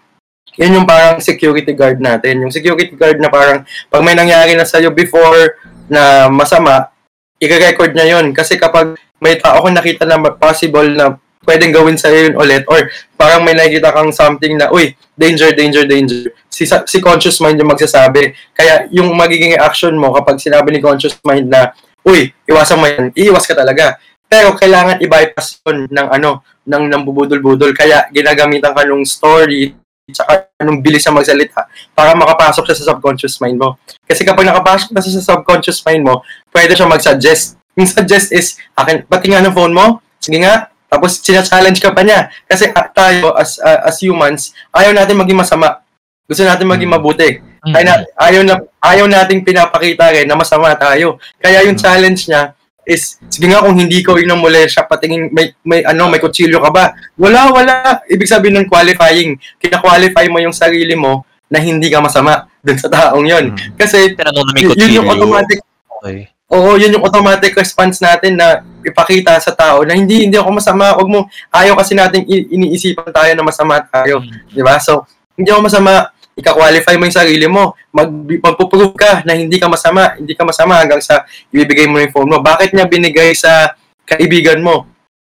yun 0.54 0.78
yung 0.78 0.86
parang 0.86 1.18
security 1.18 1.74
guard 1.74 1.98
natin. 1.98 2.46
Yung 2.46 2.54
security 2.54 2.94
guard 2.94 3.18
na 3.18 3.30
parang 3.30 3.66
pag 3.90 4.02
may 4.06 4.14
nangyari 4.14 4.54
na 4.54 4.62
sa'yo 4.66 4.94
before 4.94 5.58
na 5.90 6.30
masama, 6.30 6.93
i-record 7.40 7.92
niya 7.94 8.18
yun. 8.18 8.34
Kasi 8.34 8.58
kapag 8.58 8.98
may 9.18 9.38
tao 9.38 9.62
kang 9.64 9.76
nakita 9.76 10.04
na 10.04 10.20
possible 10.34 10.90
na 10.92 11.16
pwedeng 11.44 11.76
gawin 11.76 11.96
sa'yo 12.00 12.32
yun 12.32 12.36
ulit 12.40 12.64
or 12.72 12.88
parang 13.20 13.44
may 13.44 13.52
nakikita 13.52 13.92
kang 13.92 14.10
something 14.10 14.56
na, 14.56 14.72
uy, 14.72 14.96
danger, 15.14 15.52
danger, 15.52 15.84
danger. 15.84 16.32
Si, 16.48 16.64
si 16.64 16.98
conscious 17.04 17.38
mind 17.40 17.60
yung 17.60 17.70
magsasabi. 17.70 18.32
Kaya 18.56 18.88
yung 18.90 19.12
magiging 19.12 19.56
action 19.60 19.94
mo 19.94 20.12
kapag 20.16 20.40
sinabi 20.40 20.72
ni 20.72 20.80
conscious 20.80 21.16
mind 21.22 21.52
na, 21.52 21.76
uy, 22.04 22.32
iwasan 22.48 22.80
mo 22.80 22.88
yan, 22.88 23.12
iiwas 23.12 23.44
ka 23.44 23.54
talaga. 23.54 24.00
Pero 24.24 24.56
kailangan 24.56 25.04
i-bypass 25.04 25.60
yun 25.68 25.86
ng 25.88 26.08
ano, 26.10 26.42
ng, 26.64 26.84
ng 26.88 27.02
bubudol-budol. 27.04 27.76
Kaya 27.76 28.08
ginagamitan 28.08 28.72
ka 28.72 28.82
nung 28.88 29.04
story 29.04 29.83
tsaka 30.12 30.52
anong 30.60 30.84
bilis 30.84 31.00
siya 31.00 31.16
magsalita 31.16 31.64
para 31.96 32.12
makapasok 32.12 32.68
siya 32.68 32.76
sa 32.76 32.84
subconscious 32.92 33.40
mind 33.40 33.56
mo. 33.56 33.80
Kasi 34.04 34.20
kapag 34.26 34.44
nakapasok 34.44 34.92
na 34.92 35.00
siya 35.00 35.16
sa 35.20 35.32
subconscious 35.32 35.80
mind 35.80 36.04
mo, 36.04 36.20
pwede 36.52 36.76
siya 36.76 36.84
mag-suggest. 36.84 37.56
Yung 37.74 37.88
suggest 37.88 38.28
is, 38.36 38.60
akin, 38.76 39.08
pati 39.08 39.32
nga 39.32 39.40
ng 39.40 39.56
phone 39.56 39.72
mo, 39.72 40.04
sige 40.20 40.44
nga, 40.44 40.68
tapos 40.92 41.24
sina-challenge 41.24 41.80
ka 41.80 41.96
pa 41.96 42.04
niya. 42.04 42.28
Kasi 42.44 42.68
ah, 42.76 42.86
tayo, 42.92 43.32
as 43.34 43.56
ah, 43.64 43.88
as 43.88 43.96
humans, 44.04 44.52
ayaw 44.76 44.92
natin 44.92 45.16
maging 45.16 45.40
masama. 45.40 45.80
Gusto 46.28 46.44
natin 46.44 46.68
maging 46.68 46.92
mabuti. 46.92 47.40
Mm. 47.64 47.72
Kaya 47.72 47.84
na, 47.84 47.94
ayaw, 48.20 48.42
na, 48.44 48.54
ayaw 48.84 49.06
nating 49.08 49.40
pinapakita 49.40 50.12
rin 50.12 50.28
na 50.28 50.36
masama 50.36 50.76
tayo. 50.76 51.16
Kaya 51.40 51.64
yung 51.64 51.80
challenge 51.80 52.28
niya 52.28 52.52
is, 52.84 53.20
sige 53.28 53.48
nga 53.48 53.64
kung 53.64 53.76
hindi 53.76 54.00
ko 54.04 54.16
inamuli 54.16 54.68
siya, 54.68 54.84
patingin, 54.84 55.32
may, 55.32 55.52
may, 55.64 55.80
ano, 55.84 56.08
may 56.08 56.20
kutsilyo 56.20 56.60
ka 56.60 56.70
ba? 56.70 56.92
Wala, 57.16 57.50
wala. 57.50 58.04
Ibig 58.08 58.28
sabihin 58.28 58.64
ng 58.64 58.68
qualifying, 58.68 59.36
kina-qualify 59.58 60.28
mo 60.28 60.40
yung 60.40 60.54
sarili 60.54 60.92
mo 60.96 61.24
na 61.48 61.60
hindi 61.60 61.88
ka 61.88 62.00
masama 62.00 62.48
dun 62.64 62.76
sa 62.80 62.88
taong 62.88 63.24
yon. 63.24 63.52
Kasi, 63.76 64.16
Tinanong 64.16 64.46
na 64.48 64.52
may 64.52 64.62
y- 64.64 64.78
yun 64.78 64.96
yung 65.02 65.08
automatic 65.10 65.58
Okay. 66.04 66.28
Oo, 66.52 66.76
yun 66.76 66.92
yung 66.92 67.04
automatic 67.08 67.56
response 67.56 68.04
natin 68.04 68.36
na 68.36 68.60
ipakita 68.84 69.40
sa 69.40 69.56
tao 69.56 69.80
na 69.88 69.96
hindi 69.96 70.28
hindi 70.28 70.36
ako 70.36 70.60
masama, 70.60 70.92
wag 70.92 71.08
mo 71.08 71.24
ayaw 71.48 71.72
kasi 71.80 71.96
nating 71.96 72.28
i- 72.28 72.46
iniisipan 72.52 73.08
tayo 73.08 73.32
na 73.32 73.40
masama 73.40 73.80
tayo, 73.80 74.20
di 74.52 74.60
ba? 74.60 74.76
So, 74.76 75.08
hindi 75.34 75.48
ako 75.48 75.66
masama, 75.66 76.12
ika-qualify 76.34 76.98
mo 76.98 77.06
yung 77.06 77.14
sarili 77.14 77.46
mo, 77.46 77.78
mag 77.94 78.10
magpo-prove 78.10 78.94
ka 78.98 79.22
na 79.22 79.38
hindi 79.38 79.58
ka 79.58 79.70
masama, 79.70 80.18
hindi 80.18 80.34
ka 80.34 80.42
masama 80.42 80.82
hanggang 80.82 81.00
sa 81.02 81.22
ibibigay 81.54 81.86
mo 81.86 82.02
yung 82.02 82.10
phone 82.10 82.30
mo. 82.30 82.38
Bakit 82.42 82.74
niya 82.74 82.90
binigay 82.90 83.30
sa 83.34 83.74
kaibigan 84.04 84.60
mo? 84.60 84.86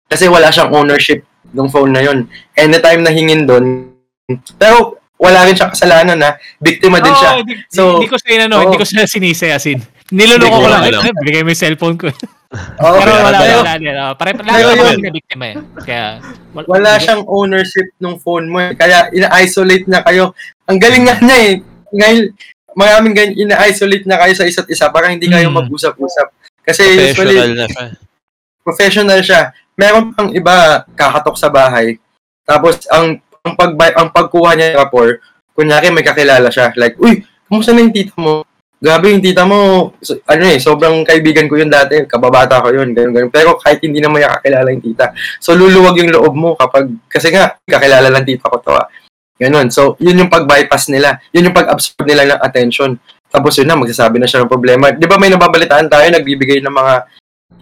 Kasi 0.09 0.29
wala 0.29 0.49
siyang 0.49 0.73
ownership 0.73 1.25
ng 1.53 1.69
phone 1.69 1.93
na 1.93 2.01
yun. 2.01 2.25
Anytime 2.57 3.01
na 3.05 3.13
hingin 3.13 3.45
doon, 3.45 3.93
pero 4.57 4.97
wala 5.15 5.47
rin 5.47 5.55
siya 5.55 5.71
kasalanan 5.71 6.17
na 6.19 6.29
biktima 6.59 6.99
din 6.99 7.15
siya. 7.15 7.31
Oo, 7.31 7.39
hindi, 7.41 7.53
So, 7.71 7.83
hindi 7.97 8.09
ko 8.11 8.17
siya 8.19 8.31
inano, 8.35 8.55
oo. 8.59 8.63
hindi 8.67 8.77
ko 8.81 8.85
siya 8.85 9.07
sinisi 9.07 9.47
as 9.47 9.65
in. 9.69 9.79
Niloloko 10.11 10.57
ko 10.61 10.67
lang. 10.69 10.83
Ay, 10.85 11.11
bigay 11.23 11.41
mo 11.41 11.49
yung 11.49 11.57
cellphone 11.57 11.97
ko. 11.97 12.09
Oo, 12.85 12.97
Pero 13.01 13.11
wala, 13.19 13.35
wala, 13.35 13.57
wala. 13.65 13.73
wala. 13.75 14.03
Pare, 14.15 14.31
lalo 14.37 14.53
yun. 14.61 14.77
naman 14.77 14.95
na 15.01 15.11
biktima 15.11 15.45
eh. 15.49 15.55
Kaya, 15.81 16.05
wala, 16.53 16.67
wala 16.69 16.91
siyang 17.01 17.23
ownership 17.25 17.89
ng 17.97 18.15
phone 18.21 18.47
mo. 18.47 18.61
eh. 18.61 18.77
Kaya 18.77 19.09
ina-isolate 19.11 19.89
na 19.89 20.05
kayo. 20.05 20.31
Ang 20.65 20.77
galing 20.77 21.03
nga 21.03 21.17
niya 21.19 21.37
eh. 21.41 21.53
Ngayon, 21.91 22.19
maraming 22.73 23.13
ganyan, 23.13 23.35
ina-isolate 23.49 24.05
na 24.05 24.21
kayo 24.21 24.33
sa 24.33 24.45
isa't 24.45 24.69
isa 24.69 24.87
para 24.87 25.09
hindi 25.09 25.25
kayo 25.25 25.49
Mm. 25.49 25.57
mag-usap-usap. 25.57 26.27
Kasi 26.61 26.83
Professional 26.85 27.33
usually, 27.33 27.53
na 27.53 27.65
siya. 27.67 27.85
professional 28.61 29.19
siya. 29.21 29.41
Meron 29.75 30.13
pang 30.13 30.29
iba 30.31 30.55
kakatok 30.95 31.35
sa 31.35 31.49
bahay. 31.49 31.97
Tapos, 32.41 32.85
ang 32.87 33.19
ang 33.41 33.53
pag 33.53 33.71
ang 33.93 34.09
pagkuha 34.09 34.53
niya 34.53 34.73
ng 34.73 34.79
rapport, 34.79 35.21
kunyari 35.51 35.91
may 35.91 36.01
kakilala 36.01 36.49
siya. 36.49 36.71
Like, 36.73 36.95
uy, 36.97 37.21
kumusta 37.45 37.71
na 37.71 37.83
yung 37.83 37.93
tita 37.93 38.15
mo? 38.15 38.41
Grabe 38.75 39.09
yung 39.09 39.23
tita 39.23 39.47
mo, 39.47 39.91
so- 40.03 40.19
ano 40.27 40.43
eh, 40.45 40.59
sobrang 40.59 41.07
kaibigan 41.07 41.47
ko 41.47 41.57
yun 41.57 41.71
dati, 41.71 42.03
kababata 42.05 42.59
ko 42.59 42.69
yun, 42.75 42.91
ganun, 42.91 43.15
ganun. 43.15 43.31
Pero 43.31 43.55
kahit 43.55 43.79
hindi 43.81 44.03
naman 44.03 44.21
niya 44.21 44.37
kakilala 44.37 44.67
yung 44.75 44.83
tita. 44.83 45.15
So, 45.39 45.55
luluwag 45.55 45.95
yung 45.99 46.11
loob 46.11 46.33
mo 46.35 46.53
kapag, 46.59 46.91
kasi 47.07 47.31
nga, 47.31 47.55
kakilala 47.63 48.11
lang 48.11 48.27
tita 48.27 48.51
ko 48.51 48.59
to 48.59 48.75
ah. 48.75 48.85
Ganun. 49.35 49.67
So, 49.67 49.99
yun 49.99 50.19
yung 50.19 50.31
pag-bypass 50.31 50.91
nila. 50.91 51.19
Yun 51.35 51.51
yung 51.51 51.57
pag-absorb 51.57 52.07
nila 52.07 52.35
ng 52.35 52.41
attention. 52.43 52.95
Tapos 53.27 53.59
yun 53.59 53.67
na, 53.67 53.75
magsasabi 53.75 54.15
na 54.15 54.27
siya 54.27 54.43
ng 54.43 54.51
problema. 54.51 54.95
Di 54.95 55.07
ba 55.07 55.19
may 55.19 55.27
nababalitaan 55.27 55.91
tayo, 55.91 56.07
nagbibigay 56.07 56.63
ng 56.63 56.71
mga 56.71 56.93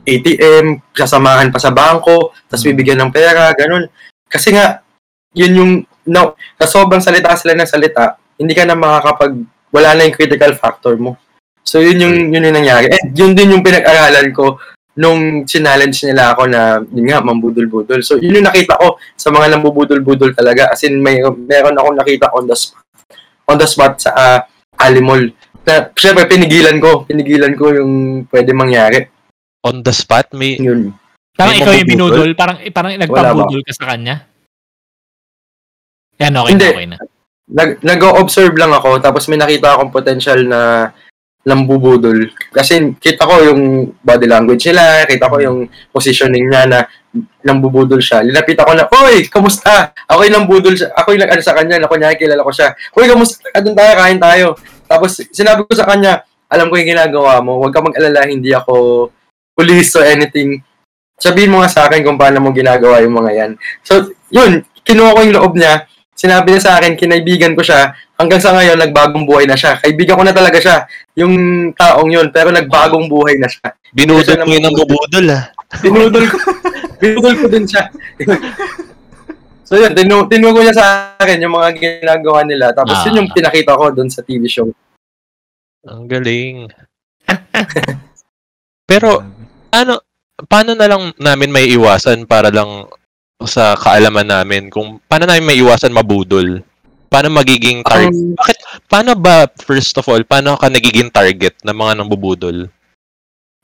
ATM, 0.04 0.65
sasamahan 0.93 1.49
pa 1.49 1.58
sa 1.58 1.71
bangko, 1.71 2.36
tapos 2.45 2.63
bibigyan 2.67 2.99
ng 3.02 3.12
pera, 3.13 3.49
ganun. 3.56 3.88
Kasi 4.30 4.54
nga, 4.54 4.84
yun 5.34 5.58
yung, 5.58 5.71
no, 6.10 6.38
sa 6.60 6.67
sobrang 6.69 7.02
salita 7.02 7.34
sila 7.34 7.58
ng 7.58 7.69
salita, 7.69 8.19
hindi 8.38 8.54
ka 8.54 8.67
na 8.67 8.76
makakapag, 8.78 9.34
wala 9.73 9.97
na 9.97 10.05
yung 10.05 10.15
critical 10.15 10.53
factor 10.53 10.93
mo. 10.95 11.17
So, 11.65 11.81
yun 11.81 11.97
yung, 11.97 12.15
yun 12.29 12.45
yung 12.45 12.57
nangyari. 12.62 12.93
And 12.93 13.17
yun 13.17 13.33
din 13.33 13.57
yung 13.57 13.65
pinag-aralan 13.65 14.29
ko 14.29 14.62
nung 14.93 15.49
challenge 15.49 16.05
nila 16.05 16.38
ako 16.38 16.45
na, 16.45 16.77
yun 16.93 17.09
nga, 17.09 17.25
mambudol-budol. 17.25 18.05
So, 18.05 18.21
yun 18.21 18.38
yung 18.38 18.45
nakita 18.45 18.77
ko 18.77 19.01
sa 19.17 19.33
mga 19.33 19.57
nambubudol-budol 19.57 20.38
talaga. 20.38 20.69
As 20.69 20.86
in, 20.86 21.01
may, 21.01 21.17
meron 21.25 21.73
akong 21.73 21.97
nakita 21.97 22.29
on 22.38 22.45
the 22.45 22.53
spot, 22.53 22.86
on 23.49 23.57
the 23.57 23.65
spot 23.65 23.97
sa 23.97 24.12
uh, 24.13 24.39
Alimol. 24.77 25.33
Na, 25.65 25.89
syempre, 25.97 26.29
pinigilan 26.29 26.77
ko. 26.77 27.09
Pinigilan 27.09 27.57
ko 27.57 27.73
yung 27.73 27.91
pwede 28.29 28.53
mangyari. 28.53 28.99
On 29.65 29.81
the 29.81 29.95
spot, 29.95 30.29
may... 30.38 30.62
Yun. 30.62 30.93
Parang 31.33 31.57
May 31.57 31.65
ikaw 31.65 31.73
yung 31.73 31.89
binudol, 31.89 32.29
parang, 32.38 32.62
parang 32.69 32.93
nagpabudol 32.93 33.65
ka 33.65 33.73
sa 33.73 33.89
kanya. 33.89 34.29
Yan, 36.21 36.38
okay 36.38 36.51
Hindi. 36.53 36.67
na, 36.69 36.75
okay 36.77 36.89
na. 36.93 36.97
Nag 37.49 37.84
nag-observe 37.84 38.56
lang 38.56 38.71
ako 38.71 39.03
tapos 39.03 39.27
may 39.27 39.36
nakita 39.36 39.75
akong 39.75 39.91
potential 39.91 40.39
na 40.47 40.91
lambubudol. 41.43 42.32
Kasi 42.56 42.95
kita 43.03 43.27
ko 43.27 43.36
yung 43.43 43.91
body 43.99 44.27
language 44.32 44.63
nila, 44.71 45.03
kita 45.03 45.27
ko 45.27 45.43
yung 45.43 45.67
positioning 45.91 46.47
niya 46.47 46.63
na 46.65 46.79
lambubudol 47.43 47.99
siya. 47.99 48.23
Linapit 48.23 48.56
ako 48.56 48.71
na, 48.79 48.88
Oy, 48.88 49.27
kamusta? 49.27 49.91
Ako 50.08 50.23
yung 50.23 50.36
lambudol 50.39 50.71
siya. 50.71 50.95
Ako 50.95 51.12
yung 51.13 51.21
nag-ano 51.27 51.43
sa 51.43 51.56
kanya, 51.56 51.84
na 51.84 51.91
kunyari 51.91 52.15
kilala 52.15 52.47
ko 52.47 52.51
siya. 52.56 52.71
Uy, 52.95 53.12
kamusta? 53.12 53.43
Doon 53.60 53.75
tayo, 53.75 53.91
kain 53.99 54.19
tayo. 54.23 54.47
Tapos 54.88 55.19
sinabi 55.36 55.67
ko 55.67 55.75
sa 55.75 55.84
kanya, 55.84 56.23
alam 56.47 56.71
ko 56.71 56.79
yung 56.79 56.95
ginagawa 56.95 57.43
mo. 57.43 57.60
Huwag 57.60 57.75
ka 57.75 57.84
mag-alala, 57.84 58.23
hindi 58.23 58.56
ako 58.56 59.10
police 59.51 59.91
or 59.99 60.08
anything. 60.08 60.63
Sabihin 61.19 61.51
mo 61.51 61.60
nga 61.62 61.69
sa 61.69 61.91
akin 61.91 62.08
kung 62.08 62.17
paano 62.17 62.39
mo 62.39 62.56
ginagawa 62.56 63.03
yung 63.03 63.19
mga 63.19 63.32
yan. 63.36 63.51
So, 63.84 64.15
yun, 64.32 64.63
kinuha 64.88 65.12
ko 65.12 65.19
yung 65.27 65.36
loob 65.36 65.53
niya. 65.60 65.86
Sinabi 66.23 66.55
niya 66.55 66.63
sa 66.63 66.79
akin, 66.79 66.95
kinaibigan 66.95 67.51
ko 67.51 67.59
siya. 67.59 67.91
Hanggang 68.15 68.39
sa 68.39 68.55
ngayon, 68.55 68.79
nagbagong 68.79 69.27
buhay 69.27 69.43
na 69.43 69.59
siya. 69.59 69.75
Kaibigan 69.83 70.15
ko 70.15 70.23
na 70.23 70.31
talaga 70.31 70.55
siya. 70.55 70.88
Yung 71.19 71.36
taong 71.75 72.07
yun, 72.07 72.31
pero 72.31 72.47
nagbagong 72.47 73.12
buhay 73.12 73.36
na 73.36 73.51
siya. 73.51 73.75
Binudol 73.91 74.39
mo 74.47 74.55
yun 74.55 74.63
ng 74.71 74.77
bubudol, 74.79 75.27
ah. 75.36 75.51
Binudol 75.83 76.23
ko. 76.31 76.38
binudol 77.03 77.36
ko 77.36 77.45
din 77.51 77.67
siya. 77.67 77.91
so 79.67 79.75
yun, 79.75 79.91
tinu 79.91 80.23
tinuro 80.31 80.63
niya 80.63 80.79
sa 80.79 80.88
akin 81.19 81.43
yung 81.43 81.59
mga 81.59 81.69
ginagawa 81.75 82.47
nila. 82.47 82.71
Tapos 82.71 82.95
Ah. 82.95 83.03
yun 83.12 83.19
yung 83.19 83.29
pinakita 83.36 83.75
ko 83.75 83.91
doon 83.91 84.07
sa 84.07 84.23
TV 84.23 84.47
show. 84.47 84.71
Ang 85.83 86.07
galing. 86.07 86.71
Pero, 88.88 89.19
ano, 89.75 89.99
paano 90.47 90.71
na 90.71 90.88
lang 90.88 91.12
namin 91.19 91.51
may 91.51 91.67
iwasan 91.67 92.23
para 92.23 92.47
lang 92.47 92.88
sa 93.45 93.77
kaalaman 93.77 94.27
namin 94.27 94.71
kung 94.71 94.99
paano 95.06 95.27
namin 95.29 95.47
may 95.47 95.58
iwasan 95.60 95.95
mabudol? 95.95 96.63
Paano 97.08 97.29
magiging 97.29 97.86
target? 97.86 98.10
Um, 98.10 98.34
Bakit, 98.34 98.58
paano 98.89 99.12
ba, 99.13 99.45
first 99.62 99.93
of 100.01 100.06
all, 100.10 100.21
paano 100.25 100.58
ka 100.58 100.65
nagiging 100.65 101.13
target 101.13 101.62
ng 101.62 101.77
mga 101.77 102.01
nambubudol? 102.01 102.73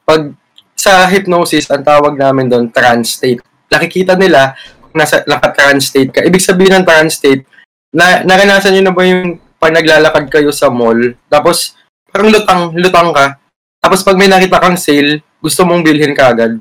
pag 0.09 0.33
sa 0.73 1.05
hypnosis, 1.05 1.69
ang 1.69 1.85
tawag 1.85 2.17
namin 2.17 2.49
doon, 2.49 2.65
trance 2.73 3.21
state. 3.21 3.45
Nakikita 3.69 4.17
nila 4.17 4.57
kung 4.81 4.97
nasa 4.97 5.21
naka-trance 5.29 5.93
state 5.93 6.09
ka. 6.09 6.25
Ibig 6.25 6.41
sabihin 6.41 6.81
ng 6.81 6.87
trance 6.87 7.21
state, 7.21 7.45
na, 7.93 8.25
naranasan 8.25 8.73
nyo 8.73 8.89
na 8.89 8.95
ba 8.95 9.05
yung 9.05 9.37
pag 9.61 9.75
naglalakad 9.75 10.25
kayo 10.33 10.49
sa 10.49 10.73
mall, 10.73 10.97
tapos 11.29 11.77
parang 12.09 12.33
lutang, 12.33 12.73
lutang 12.73 13.11
ka, 13.13 13.37
tapos 13.77 14.01
pag 14.01 14.17
may 14.17 14.31
nakita 14.31 14.57
kang 14.57 14.79
sale, 14.79 15.21
gusto 15.37 15.61
mong 15.67 15.85
bilhin 15.85 16.15
ka 16.15 16.33
agad. 16.33 16.57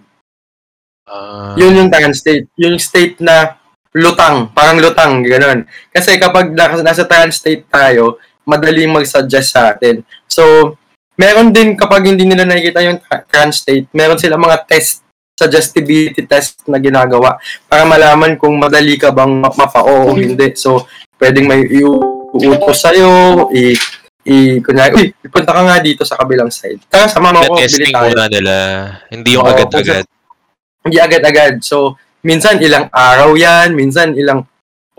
Ah, 1.08 1.56
Yun 1.56 1.72
yung 1.74 1.90
trance 1.90 2.20
state. 2.20 2.46
Yung 2.60 2.76
state 2.76 3.16
na 3.18 3.56
lutang, 3.96 4.52
parang 4.52 4.78
lutang, 4.78 5.24
gano'n. 5.24 5.64
Kasi 5.88 6.20
kapag 6.20 6.52
nasa, 6.52 6.84
nasa 6.84 7.02
trance 7.08 7.40
state 7.40 7.64
tayo, 7.66 8.20
madaling 8.44 8.92
mag-suggest 8.92 9.56
sa 9.56 9.72
atin. 9.72 10.04
So, 10.28 10.76
meron 11.16 11.50
din 11.50 11.74
kapag 11.74 12.06
hindi 12.06 12.24
nila 12.24 12.44
nakikita 12.44 12.84
yung 12.84 13.00
tra- 13.00 13.24
trance 13.24 13.64
state, 13.64 13.88
meron 13.90 14.20
sila 14.20 14.36
mga 14.36 14.64
test, 14.64 15.02
suggestibility 15.34 16.26
test 16.26 16.62
na 16.66 16.78
ginagawa 16.78 17.38
para 17.64 17.86
malaman 17.86 18.34
kung 18.34 18.58
madali 18.58 18.98
ka 18.98 19.08
bang 19.10 19.30
ma- 19.38 19.54
mapa-oo 19.54 20.10
o 20.10 20.16
hindi. 20.16 20.52
So, 20.54 20.84
pwedeng 21.18 21.46
may 21.46 21.64
iuutos 21.66 22.78
sa'yo, 22.78 23.46
i, 23.50 23.74
i, 24.26 24.60
kunyari, 24.60 24.92
uy, 24.94 25.06
punta 25.28 25.50
ka 25.50 25.62
nga 25.64 25.78
dito 25.80 26.02
sa 26.04 26.18
kabilang 26.18 26.50
side. 26.50 26.82
Tara, 26.86 27.08
sama 27.08 27.32
mo 27.32 27.40
ako, 27.40 27.54
testing 27.58 27.94
muna 27.94 28.26
nila. 28.28 28.54
Hindi 29.08 29.34
yung 29.34 29.46
agad-agad. 29.46 30.04
Hindi 30.89 30.99
agad-agad. 30.99 31.61
So, 31.61 32.01
minsan 32.24 32.59
ilang 32.59 32.91
araw 32.91 33.36
yan, 33.39 33.76
minsan 33.76 34.16
ilang 34.16 34.49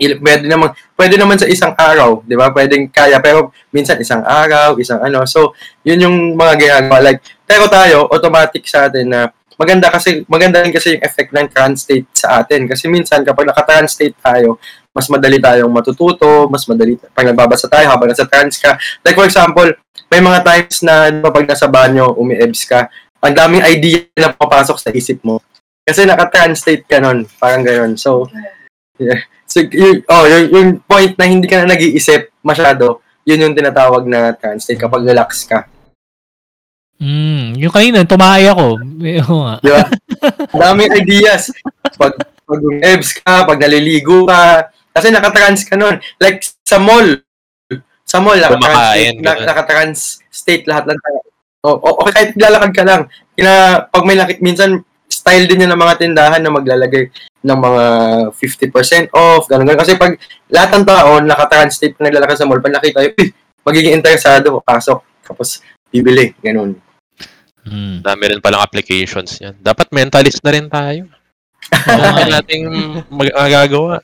il, 0.00 0.16
pwede 0.24 0.48
naman 0.48 0.72
pwede 0.96 1.14
naman 1.20 1.36
sa 1.36 1.44
isang 1.44 1.76
araw, 1.76 2.24
'di 2.24 2.32
ba? 2.32 2.48
Pwedeng 2.48 2.88
kaya 2.88 3.20
pero 3.20 3.52
minsan 3.68 4.00
isang 4.00 4.24
araw, 4.24 4.80
isang 4.80 5.04
ano. 5.04 5.28
So, 5.28 5.52
'yun 5.84 6.08
yung 6.08 6.16
mga 6.40 6.54
ginagawa 6.56 7.04
like 7.04 7.20
pero 7.44 7.68
tayo 7.68 8.08
automatic 8.08 8.64
sa 8.64 8.88
atin 8.88 9.12
na 9.12 9.28
maganda 9.60 9.92
kasi 9.92 10.24
maganda 10.24 10.64
rin 10.64 10.72
kasi 10.72 10.96
yung 10.96 11.04
effect 11.04 11.36
ng 11.36 11.46
trance 11.52 11.84
state 11.84 12.08
sa 12.16 12.40
atin 12.40 12.64
kasi 12.64 12.88
minsan 12.88 13.20
kapag 13.20 13.44
naka-trance 13.44 13.92
state 13.92 14.16
tayo, 14.16 14.56
mas 14.96 15.04
madali 15.12 15.36
tayong 15.36 15.68
matututo, 15.68 16.48
mas 16.48 16.64
madali 16.64 16.96
pag 17.12 17.28
nagbabasa 17.28 17.68
tayo 17.68 17.84
habang 17.92 18.08
nasa 18.08 18.24
trance 18.24 18.56
ka. 18.56 18.80
Like 19.04 19.20
for 19.20 19.28
example, 19.28 19.68
may 20.08 20.24
mga 20.24 20.40
times 20.40 20.80
na 20.80 21.12
di 21.12 21.20
ba, 21.20 21.28
pag 21.28 21.44
nasa 21.44 21.68
banyo, 21.68 22.16
umi-ebs 22.16 22.64
ka, 22.64 22.88
ang 23.20 23.36
daming 23.36 23.60
idea 23.68 24.08
na 24.16 24.32
papasok 24.32 24.80
sa 24.80 24.88
isip 24.96 25.20
mo. 25.20 25.44
Kasi 25.84 26.06
naka-translate 26.06 26.84
ka 26.86 26.98
nun. 27.02 27.26
Parang 27.40 27.64
gano'n. 27.66 27.98
So, 27.98 28.28
yeah. 29.00 29.24
So, 29.50 29.66
yung, 29.66 30.06
oh, 30.06 30.24
yung, 30.30 30.46
yung 30.54 30.70
point 30.86 31.18
na 31.18 31.26
hindi 31.26 31.50
ka 31.50 31.62
na 31.62 31.74
nag-iisip 31.74 32.30
masyado, 32.46 33.02
yun 33.26 33.42
yung 33.42 33.56
tinatawag 33.58 34.06
na 34.06 34.32
trance 34.38 34.70
state 34.70 34.78
kapag 34.78 35.02
relax 35.02 35.44
ka. 35.44 35.66
Mm, 37.00 37.56
yung 37.56 37.72
kanina, 37.72 38.04
tumahay 38.04 38.44
ako. 38.46 38.76
Oo 38.76 39.36
nga. 39.48 39.56
Di 39.64 39.70
ba? 39.72 39.84
Daming 40.68 40.92
ideas. 41.00 41.48
Pag, 41.96 42.12
pag 42.20 42.60
EBS 42.60 43.10
ka, 43.24 43.48
pag 43.48 43.58
naliligo 43.58 44.28
ka, 44.28 44.68
kasi 44.92 45.08
nakatrans 45.08 45.64
ka 45.64 45.80
nun. 45.80 45.96
Like, 46.20 46.44
sa 46.62 46.76
mall, 46.76 47.24
sa 48.04 48.18
mall, 48.20 48.36
nakatrans 48.36 49.16
na, 49.16 49.32
ganun. 49.32 49.46
nakatrans 49.48 50.00
state 50.28 50.68
lahat 50.68 50.92
ng 50.92 51.00
tao. 51.00 51.18
O, 51.60 51.68
o, 51.76 51.88
o 52.04 52.08
kahit 52.12 52.36
lalakad 52.36 52.72
ka 52.76 52.84
lang. 52.84 53.02
Kina, 53.32 53.86
pag 53.88 54.04
may 54.04 54.18
nakik, 54.20 54.44
minsan, 54.44 54.84
style 55.30 55.46
din 55.46 55.62
yun 55.62 55.70
ng 55.70 55.78
mga 55.78 55.94
tindahan 56.02 56.42
na 56.42 56.50
maglalagay 56.50 57.06
ng 57.46 57.58
mga 57.62 57.84
50% 58.34 59.14
off, 59.14 59.46
ganun, 59.46 59.62
ganun. 59.62 59.78
Kasi 59.78 59.94
pag 59.94 60.18
lahat 60.50 60.70
ng 60.74 60.84
tao 60.90 61.22
nakatrans 61.22 61.78
state 61.78 61.94
na 62.02 62.10
naglalakad 62.10 62.34
sa 62.34 62.50
mall, 62.50 62.58
pag 62.58 62.74
nakita 62.74 63.06
yun, 63.06 63.14
"Eh, 63.14 63.30
magiging 63.62 63.94
interesado, 63.94 64.58
pasok, 64.58 65.06
tapos 65.22 65.62
bibili, 65.86 66.34
ganun. 66.42 66.74
Mm. 67.62 68.02
Dami 68.02 68.22
rin 68.26 68.42
palang 68.42 68.66
applications 68.66 69.38
yan. 69.38 69.54
Dapat 69.62 69.94
mentalist 69.94 70.42
na 70.42 70.50
rin 70.50 70.66
tayo. 70.66 71.06
Nga 71.70 72.26
nating 72.42 72.64
mag- 73.06 73.36
magagawa. 73.36 74.02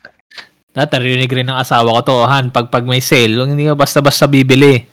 Dati, 0.70 0.92
narinig 1.00 1.32
rin 1.32 1.48
ng 1.48 1.58
asawa 1.58 1.98
ko 1.98 2.00
to, 2.04 2.16
Han, 2.28 2.52
pag, 2.52 2.68
pag 2.68 2.84
may 2.84 3.00
sale, 3.00 3.48
hindi 3.48 3.64
ka 3.66 3.74
basta-basta 3.74 4.28
bibili. 4.28 4.84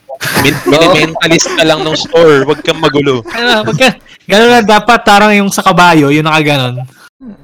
Min- 0.44 1.14
mentalist 1.14 1.50
ka 1.52 1.64
lang 1.64 1.84
ng 1.84 1.96
store. 1.96 2.44
Huwag 2.48 2.60
kang 2.64 2.80
magulo. 2.80 3.24
Ano, 3.32 3.68
pagka, 3.68 3.98
gano'n 4.28 4.52
na 4.52 4.62
dapat, 4.64 5.00
tarang 5.04 5.34
yung 5.36 5.52
sa 5.52 5.64
kabayo, 5.64 6.10
yung 6.10 6.26
nakaganon. 6.26 6.84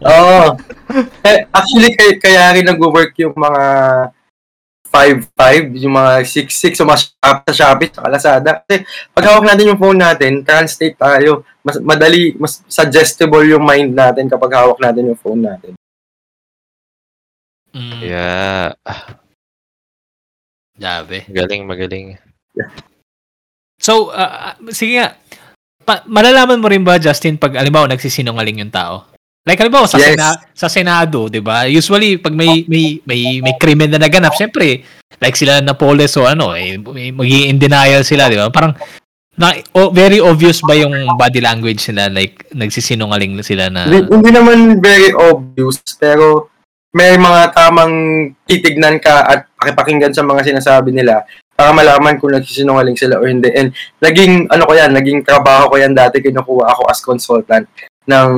Oo. 0.03 0.55
Eh, 1.23 1.47
actually, 1.51 1.95
kaya, 1.95 2.13
kaya 2.19 2.43
rin 2.59 2.67
nag-work 2.67 3.15
yung 3.19 3.35
mga 3.35 3.63
5-5, 4.89 5.77
yung 5.85 5.93
mga 5.93 6.11
6-6, 6.25 6.81
yung 6.81 6.89
mga 6.89 7.01
shop, 7.05 7.37
sa 7.45 7.53
Shopee, 7.53 7.93
sa 7.93 8.09
Lazada. 8.09 8.51
Kasi 8.65 8.81
pag 9.13 9.25
hawak 9.29 9.45
natin 9.45 9.69
yung 9.69 9.79
phone 9.79 9.99
natin, 10.01 10.41
translate 10.41 10.97
tayo. 10.97 11.45
Mas 11.61 11.77
madali, 11.77 12.33
mas 12.41 12.65
suggestible 12.65 13.45
yung 13.45 13.61
mind 13.61 13.93
natin 13.93 14.25
kapag 14.25 14.49
hawak 14.57 14.81
natin 14.81 15.13
yung 15.13 15.19
phone 15.19 15.45
natin. 15.45 15.77
Mm, 17.69 18.01
Yeah. 18.01 18.73
Grabe. 20.73 21.27
Magaling, 21.29 21.63
magaling. 21.69 22.07
So, 23.79 24.11
ah, 24.11 24.51
ah, 24.51 24.55
sige 24.75 24.99
nga, 24.99 25.15
pa- 25.87 26.03
malalaman 26.05 26.59
mo 26.59 26.67
rin 26.67 26.83
ba, 26.83 26.99
Justin, 26.99 27.39
pag, 27.39 27.55
alimbawa, 27.55 27.87
nagsisinungaling 27.87 28.59
yung 28.59 28.73
tao? 28.75 29.07
Like, 29.47 29.57
halimbawa, 29.57 29.87
sa, 29.87 29.97
Yes. 29.97 30.19
Sena- 30.19 30.39
sa 30.51 30.67
Senado, 30.67 31.31
di 31.31 31.39
ba? 31.39 31.63
Usually, 31.65 32.19
pag 32.19 32.35
may, 32.35 32.67
may, 32.67 32.99
may, 33.07 33.39
may 33.39 33.55
krimen 33.55 33.87
na 33.89 33.97
naganap, 33.97 34.35
syempre, 34.35 34.83
like 35.23 35.39
sila 35.39 35.63
na 35.63 35.73
Napoles 35.73 36.13
o 36.19 36.27
ano, 36.27 36.53
eh, 36.53 36.75
magiging 37.15 37.55
in 37.55 37.57
denial 37.57 38.03
sila, 38.03 38.27
di 38.27 38.35
ba? 38.35 38.51
Parang, 38.51 38.75
na, 39.39 39.55
o, 39.71 39.89
very 39.89 40.19
obvious 40.19 40.59
ba 40.59 40.75
yung 40.75 40.91
body 41.15 41.39
language 41.39 41.87
nila? 41.89 42.11
Like, 42.11 42.51
nagsisinungaling 42.51 43.39
sila 43.41 43.71
na... 43.71 43.87
Hindi, 43.87 44.11
hindi 44.11 44.29
naman 44.35 44.83
very 44.83 45.15
obvious, 45.15 45.79
pero 45.95 46.51
may 46.91 47.15
mga 47.15 47.53
tamang 47.55 47.93
titignan 48.43 48.99
ka 48.99 49.23
at 49.23 49.39
pakipakinggan 49.55 50.11
sa 50.11 50.25
mga 50.25 50.41
sinasabi 50.41 50.89
nila 50.89 51.21
para 51.59 51.75
malaman 51.75 52.15
kung 52.15 52.31
nagsisinungaling 52.31 52.95
sila 52.95 53.19
o 53.19 53.27
hindi. 53.27 53.51
And 53.51 53.75
naging, 53.99 54.47
ano 54.47 54.63
ko 54.63 54.71
yan, 54.79 54.95
naging 54.95 55.27
trabaho 55.27 55.67
ko 55.67 55.75
yan 55.75 55.91
dati, 55.91 56.23
kinukuha 56.23 56.71
ako 56.71 56.87
as 56.87 57.03
consultant 57.03 57.67
ng 58.07 58.29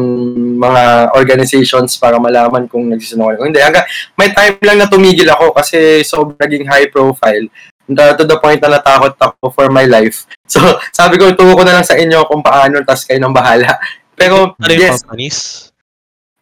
mga 0.57 1.13
organizations 1.13 2.01
para 2.01 2.17
malaman 2.17 2.65
kung 2.65 2.89
nagsisinungaling 2.89 3.38
o 3.38 3.45
hindi. 3.45 3.61
Hanggang 3.61 3.86
may 4.17 4.34
time 4.34 4.57
lang 4.65 4.82
na 4.82 4.89
tumigil 4.89 5.30
ako 5.30 5.53
kasi 5.53 6.01
sobrang 6.01 6.41
naging 6.41 6.65
high 6.65 6.89
profile. 6.89 7.45
To 7.91 8.15
to 8.17 8.26
the 8.26 8.41
point 8.41 8.57
na 8.65 8.82
natakot 8.82 9.13
ako 9.22 9.53
for 9.53 9.69
my 9.69 9.86
life. 9.86 10.26
So, 10.51 10.59
sabi 10.91 11.15
ko, 11.15 11.32
turo 11.32 11.55
ko 11.55 11.63
na 11.63 11.80
lang 11.80 11.88
sa 11.88 11.95
inyo 11.95 12.28
kung 12.28 12.43
paano, 12.43 12.84
tas 12.84 13.07
kayo 13.07 13.24
nang 13.24 13.32
bahala. 13.32 13.80
Pero, 14.19 14.51
Ano 14.59 14.67
yung 14.67 14.84
yes, 14.84 14.99
companies? 14.99 15.38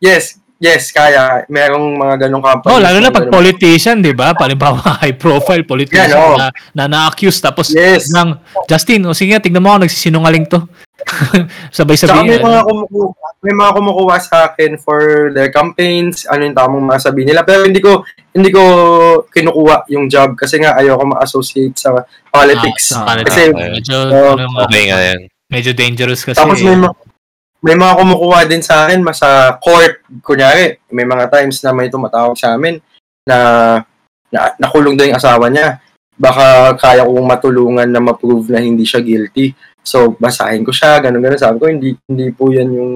Yes, 0.02 0.42
yes, 0.60 0.92
kaya. 0.92 1.44
Merong 1.48 1.98
mga 1.98 2.16
ganong 2.22 2.44
companies. 2.44 2.70
Oh, 2.70 2.80
lalo 2.80 2.98
na 3.00 3.10
pag 3.10 3.28
politician, 3.28 3.98
'di 3.98 4.12
ba? 4.12 4.32
Palimbawa 4.32 4.80
high 5.02 5.16
profile 5.16 5.64
politician 5.64 6.12
Yan, 6.12 6.20
oh. 6.20 6.36
na, 6.36 6.48
na 6.72 6.84
na-accuse 6.86 7.40
tapos 7.40 7.72
Yes. 7.72 8.12
ng 8.12 8.36
Justin, 8.66 9.04
o 9.04 9.12
sige, 9.12 9.40
tingnan 9.40 9.60
mo 9.60 9.72
ako 9.72 9.80
nagsisinungaling 9.84 10.46
to. 10.46 10.60
Sabay 11.72 11.96
sabihin. 11.96 12.28
may 12.28 12.40
mga, 12.40 12.60
kumukuha, 12.62 13.08
may 13.40 13.56
mga 13.56 13.72
kumukuha 13.72 14.16
sa 14.20 14.38
akin 14.46 14.76
for 14.76 15.00
their 15.32 15.48
campaigns, 15.48 16.28
ano 16.28 16.44
yung 16.44 16.54
tamang 16.54 16.84
mga 16.84 17.00
sabihin 17.02 17.32
nila. 17.32 17.42
Pero 17.42 17.64
hindi 17.64 17.80
ko 17.80 18.04
hindi 18.30 18.52
ko 18.52 18.62
kinukuha 19.26 19.88
yung 19.90 20.06
job 20.06 20.36
kasi 20.36 20.60
nga 20.60 20.76
ayoko 20.76 21.08
ma-associate 21.08 21.74
sa 21.74 22.04
politics. 22.28 22.92
Ah, 22.94 23.16
sa 23.16 23.24
kasi, 23.24 23.50
okay. 23.50 23.70
medyo, 23.74 23.96
Oh, 24.06 24.36
ano, 24.36 24.46
Okay 24.62 24.84
nga 24.86 25.00
yan. 25.02 25.20
medyo 25.48 25.72
dangerous 25.72 26.22
kasi. 26.22 26.36
tapos 26.36 26.60
may, 26.60 26.76
ma- 26.76 26.94
may 27.60 27.76
mga 27.76 27.94
kumukuha 28.00 28.40
din 28.48 28.64
sa 28.64 28.88
akin 28.88 29.04
mas 29.04 29.20
sa 29.20 29.60
court. 29.60 30.00
Kunyari, 30.24 30.80
may 30.90 31.04
mga 31.04 31.28
times 31.28 31.60
na 31.60 31.76
may 31.76 31.92
tumatawag 31.92 32.40
sa 32.40 32.56
amin 32.56 32.80
na, 33.28 33.38
na 34.32 34.56
nakulong 34.56 34.96
daw 34.96 35.04
yung 35.04 35.20
asawa 35.20 35.52
niya. 35.52 35.84
Baka 36.20 36.76
kaya 36.76 37.08
kong 37.08 37.28
matulungan 37.28 37.88
na 37.88 38.04
ma-prove 38.04 38.52
na 38.52 38.60
hindi 38.60 38.84
siya 38.84 39.00
guilty. 39.00 39.56
So, 39.80 40.16
basahin 40.20 40.68
ko 40.68 40.76
siya, 40.76 41.00
ganun 41.00 41.24
ganun. 41.24 41.40
Sabi 41.40 41.58
ko, 41.58 41.66
hindi, 41.72 41.96
hindi 42.08 42.28
po 42.36 42.52
yan 42.52 42.68
yung... 42.72 42.92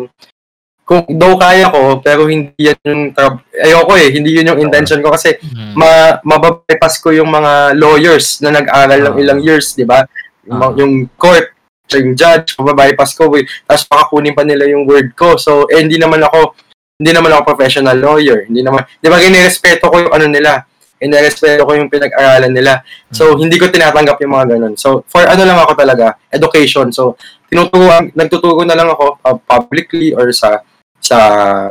Kung 0.84 1.08
daw 1.16 1.40
kaya 1.40 1.72
ko, 1.72 2.04
pero 2.04 2.28
hindi 2.28 2.52
yan 2.60 2.76
yung... 2.84 3.04
Tra- 3.16 3.40
ayoko 3.56 3.96
eh, 3.96 4.12
hindi 4.12 4.36
yun 4.36 4.52
yung 4.52 4.60
intention 4.60 5.00
ko 5.00 5.16
kasi 5.16 5.40
Hmm. 5.40 5.80
ma 5.80 6.20
mababypass 6.22 7.00
ko 7.00 7.16
yung 7.16 7.32
mga 7.32 7.80
lawyers 7.80 8.44
na 8.44 8.52
nag-aral 8.52 9.00
ng 9.00 9.16
Ah. 9.16 9.22
ilang 9.24 9.40
years, 9.40 9.72
di 9.80 9.88
ba? 9.88 10.04
Yung, 10.44 10.60
Ah. 10.60 10.72
yung 10.76 10.94
court, 11.16 11.53
yung 11.98 12.18
judge, 12.18 12.58
mababypass 12.58 13.14
ko, 13.18 13.30
eh. 13.38 13.46
tapos 13.66 13.84
pakakunin 13.90 14.34
pa 14.34 14.46
nila 14.46 14.70
yung 14.70 14.88
word 14.88 15.14
ko. 15.14 15.36
So, 15.38 15.70
eh, 15.70 15.82
hindi 15.82 15.98
naman 15.98 16.22
ako, 16.24 16.56
hindi 16.98 17.12
naman 17.12 17.34
ako 17.34 17.42
professional 17.54 17.98
lawyer. 17.98 18.46
Hindi 18.48 18.62
naman, 18.62 18.86
di 19.02 19.08
ba, 19.10 19.18
ginirespeto 19.20 19.90
ko 19.90 19.96
yung 20.08 20.14
ano 20.14 20.26
nila. 20.30 20.64
Inirespeto 21.04 21.68
ko 21.68 21.76
yung 21.76 21.92
pinag-aralan 21.92 22.54
nila. 22.54 22.80
So, 23.12 23.36
hindi 23.36 23.60
ko 23.60 23.68
tinatanggap 23.68 24.16
yung 24.24 24.34
mga 24.40 24.56
ganun. 24.56 24.76
So, 24.80 25.04
for 25.12 25.28
ano 25.28 25.44
lang 25.44 25.60
ako 25.60 25.76
talaga, 25.76 26.16
education. 26.32 26.96
So, 26.96 27.20
tinuturuan, 27.52 28.16
nagtuturo 28.16 28.64
na 28.64 28.74
lang 28.74 28.88
ako 28.88 29.20
uh, 29.20 29.38
publicly 29.44 30.16
or 30.16 30.32
sa 30.32 30.64
sa 31.04 31.20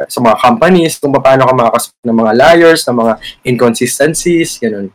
sa 0.05 0.19
mga 0.21 0.37
companies 0.37 1.01
kung 1.01 1.17
paano 1.17 1.49
ka 1.49 1.57
makakaspot 1.57 2.05
ng 2.05 2.19
mga 2.21 2.33
liars, 2.37 2.85
ng 2.85 2.97
mga 3.01 3.13
inconsistencies, 3.49 4.61
ganun. 4.61 4.93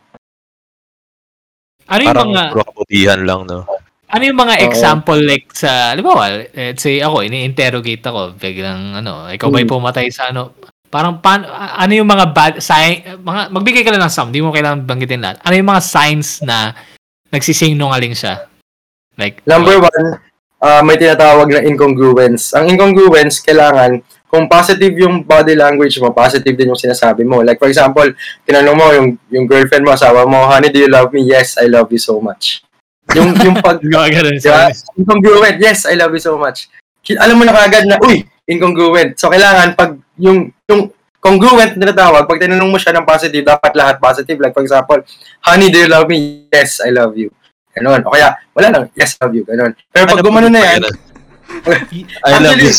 ano 1.90 2.00
yung 2.06 2.08
Parang 2.14 2.30
mga 2.30 2.54
kabutihan 2.62 3.20
lang, 3.26 3.42
no? 3.50 3.66
Ano 4.08 4.22
yung 4.24 4.40
mga 4.40 4.54
Oo. 4.56 4.64
example 4.64 5.20
like 5.20 5.52
sa, 5.52 5.92
halimbawa, 5.92 6.48
let's 6.56 6.80
say 6.80 7.04
ako, 7.04 7.20
ini-interrogate 7.24 8.00
ako, 8.04 8.34
biglang 8.40 8.96
ano, 8.96 9.28
ikaw 9.28 9.52
ba'y 9.52 9.68
Hmm. 9.68 9.72
pumatay 9.76 10.08
sa 10.08 10.32
ano, 10.32 10.56
parang 10.88 11.20
pan, 11.20 11.44
ano 11.44 11.92
yung 11.92 12.08
mga 12.08 12.26
bad 12.32 12.54
sign, 12.64 13.20
mga, 13.20 13.52
magbigay 13.52 13.82
ka 13.84 13.92
lang 13.92 14.00
ng 14.08 14.12
some, 14.12 14.32
di 14.32 14.40
mo 14.40 14.48
kailangan 14.48 14.88
banggitin 14.88 15.20
lahat. 15.20 15.36
Ano 15.44 15.54
yung 15.60 15.68
mga 15.68 15.84
signs 15.84 16.40
na 16.40 16.72
nagsisinungaling 17.28 18.16
siya? 18.16 18.48
Like, 19.20 19.44
Number 19.44 19.76
one, 19.76 20.16
uh, 20.64 20.80
may 20.80 20.96
tinatawag 20.96 21.52
na 21.52 21.60
incongruence. 21.60 22.56
Ang 22.56 22.72
incongruence, 22.72 23.44
kailangan, 23.44 24.00
kung 24.28 24.44
positive 24.48 24.92
yung 24.96 25.24
body 25.24 25.56
language 25.56 25.96
mo, 26.00 26.12
positive 26.12 26.52
din 26.56 26.68
yung 26.72 26.80
sinasabi 26.80 27.24
mo. 27.24 27.40
Like, 27.40 27.56
for 27.60 27.68
example, 27.68 28.08
tinanong 28.44 28.76
mo 28.76 28.86
yung, 28.92 29.08
yung 29.28 29.44
girlfriend 29.48 29.84
mo, 29.84 29.92
asawa 29.92 30.24
mo, 30.28 30.48
honey, 30.48 30.68
do 30.72 30.80
you 30.80 30.88
love 30.88 31.12
me? 31.12 31.24
Yes, 31.24 31.56
I 31.56 31.68
love 31.68 31.88
you 31.92 32.00
so 32.00 32.20
much. 32.20 32.60
Yung, 33.16 33.30
yung 33.40 33.56
pag, 33.62 33.80
Gagano'n 33.94 34.36
Di 34.36 34.48
ba? 34.48 34.68
siya. 34.68 34.92
Incongruent. 34.98 35.56
Yes, 35.56 35.88
I 35.88 35.96
love 35.96 36.12
you 36.12 36.20
so 36.20 36.36
much. 36.36 36.68
Alam 37.16 37.40
mo 37.40 37.44
na 37.48 37.56
kagad 37.56 37.88
na, 37.88 37.96
uy, 38.04 38.26
incongruent. 38.44 39.16
So, 39.16 39.32
kailangan 39.32 39.72
pag 39.72 39.96
yung, 40.20 40.52
yung 40.68 40.92
congruent 41.18 41.72
na 41.76 41.88
tinatawag, 41.88 42.28
pag 42.28 42.40
tinanong 42.40 42.68
mo 42.68 42.76
siya 42.76 42.92
ng 42.92 43.08
positive, 43.08 43.44
dapat 43.44 43.72
lahat 43.72 43.96
positive. 43.96 44.36
Like, 44.36 44.52
for 44.52 44.60
example, 44.60 45.00
honey, 45.40 45.72
do 45.72 45.80
you 45.80 45.88
love 45.88 46.08
me? 46.08 46.48
Yes, 46.52 46.84
I 46.84 46.92
love 46.92 47.16
you. 47.16 47.32
Ganon. 47.72 48.04
O 48.04 48.12
kaya, 48.12 48.36
wala 48.52 48.68
lang, 48.68 48.84
yes, 48.92 49.16
I 49.16 49.24
love 49.24 49.34
you. 49.34 49.44
Ganon. 49.48 49.72
Pero 49.88 50.04
pag 50.04 50.20
gumano 50.20 50.52
na 50.52 50.60
yan, 50.60 50.84
I 52.28 52.38
love 52.44 52.60
you. 52.60 52.72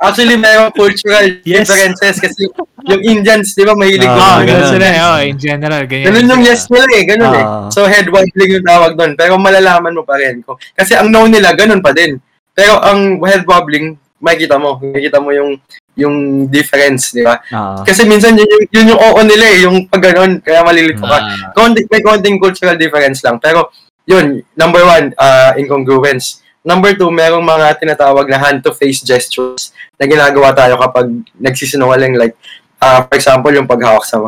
Actually, 0.00 0.36
mayroong 0.36 0.72
cultural 0.72 1.24
Yes. 1.44 1.68
differences 1.68 2.16
kasi 2.18 2.48
yung 2.88 3.02
Indians, 3.04 3.52
di 3.52 3.62
ba, 3.62 3.76
mahilig 3.76 4.04
Ah, 4.04 4.16
Ah, 4.16 4.18
gumanon. 4.40 4.48
ganun 4.48 4.68
sila 4.72 4.86
eh. 4.86 4.98
Oh, 4.98 5.18
in 5.20 5.36
general, 5.36 5.82
ganyan. 5.84 6.06
Ganun 6.08 6.30
yung 6.30 6.42
yes 6.42 6.62
nila 6.66 6.88
eh, 6.90 7.04
ganun 7.04 7.34
eh. 7.34 7.44
Ah. 7.44 7.68
So 7.68 7.84
head 7.84 8.08
wobbling 8.08 8.50
yung 8.56 8.66
tawag 8.66 8.96
doon. 8.96 9.12
Pero 9.14 9.36
malalaman 9.36 9.92
mo 9.92 10.02
pa 10.02 10.16
rin. 10.16 10.40
Ko. 10.40 10.56
Kasi 10.72 10.96
ang 10.96 11.08
no 11.08 11.24
nila, 11.24 11.52
ganun 11.52 11.78
pa 11.78 11.92
din. 11.92 12.16
Pero 12.50 12.80
ang 12.80 13.20
head 13.22 13.44
wobbling, 13.44 13.94
makikita 14.18 14.56
mo. 14.56 14.80
Makikita 14.80 15.18
mo 15.18 15.30
yung 15.30 15.60
yung 15.94 16.16
difference, 16.48 17.12
di 17.12 17.20
ba? 17.20 17.36
Ah. 17.52 17.84
Kasi 17.84 18.08
minsan 18.08 18.32
yun 18.32 18.48
yung, 18.48 18.64
yun 18.72 18.86
yung 18.96 19.00
oo 19.00 19.20
nila 19.20 19.44
eh, 19.52 19.58
yung 19.62 19.84
pag 19.84 20.00
ganun, 20.00 20.40
kaya 20.40 20.64
malilito 20.64 21.04
ka. 21.04 21.12
Ah, 21.12 21.52
Konti, 21.52 21.84
may 21.86 22.00
konting 22.00 22.40
cultural 22.40 22.74
difference 22.74 23.20
lang. 23.20 23.36
Pero 23.36 23.68
yun, 24.08 24.40
number 24.54 24.80
one, 24.80 25.12
uh, 25.14 25.52
incongruence. 25.54 26.40
Number 26.60 26.92
two, 26.92 27.08
merong 27.08 27.40
mga 27.40 27.80
tinatawag 27.80 28.28
na 28.28 28.36
hand-to-face 28.36 29.00
gestures 29.00 29.72
na 29.96 30.04
ginagawa 30.04 30.52
tayo 30.52 30.76
kapag 30.76 31.08
nagsisinungaling. 31.40 32.20
Like, 32.20 32.36
uh, 32.80 33.04
for 33.08 33.16
example, 33.16 33.52
yung 33.52 33.64
paghawak 33.64 34.04
sa 34.04 34.20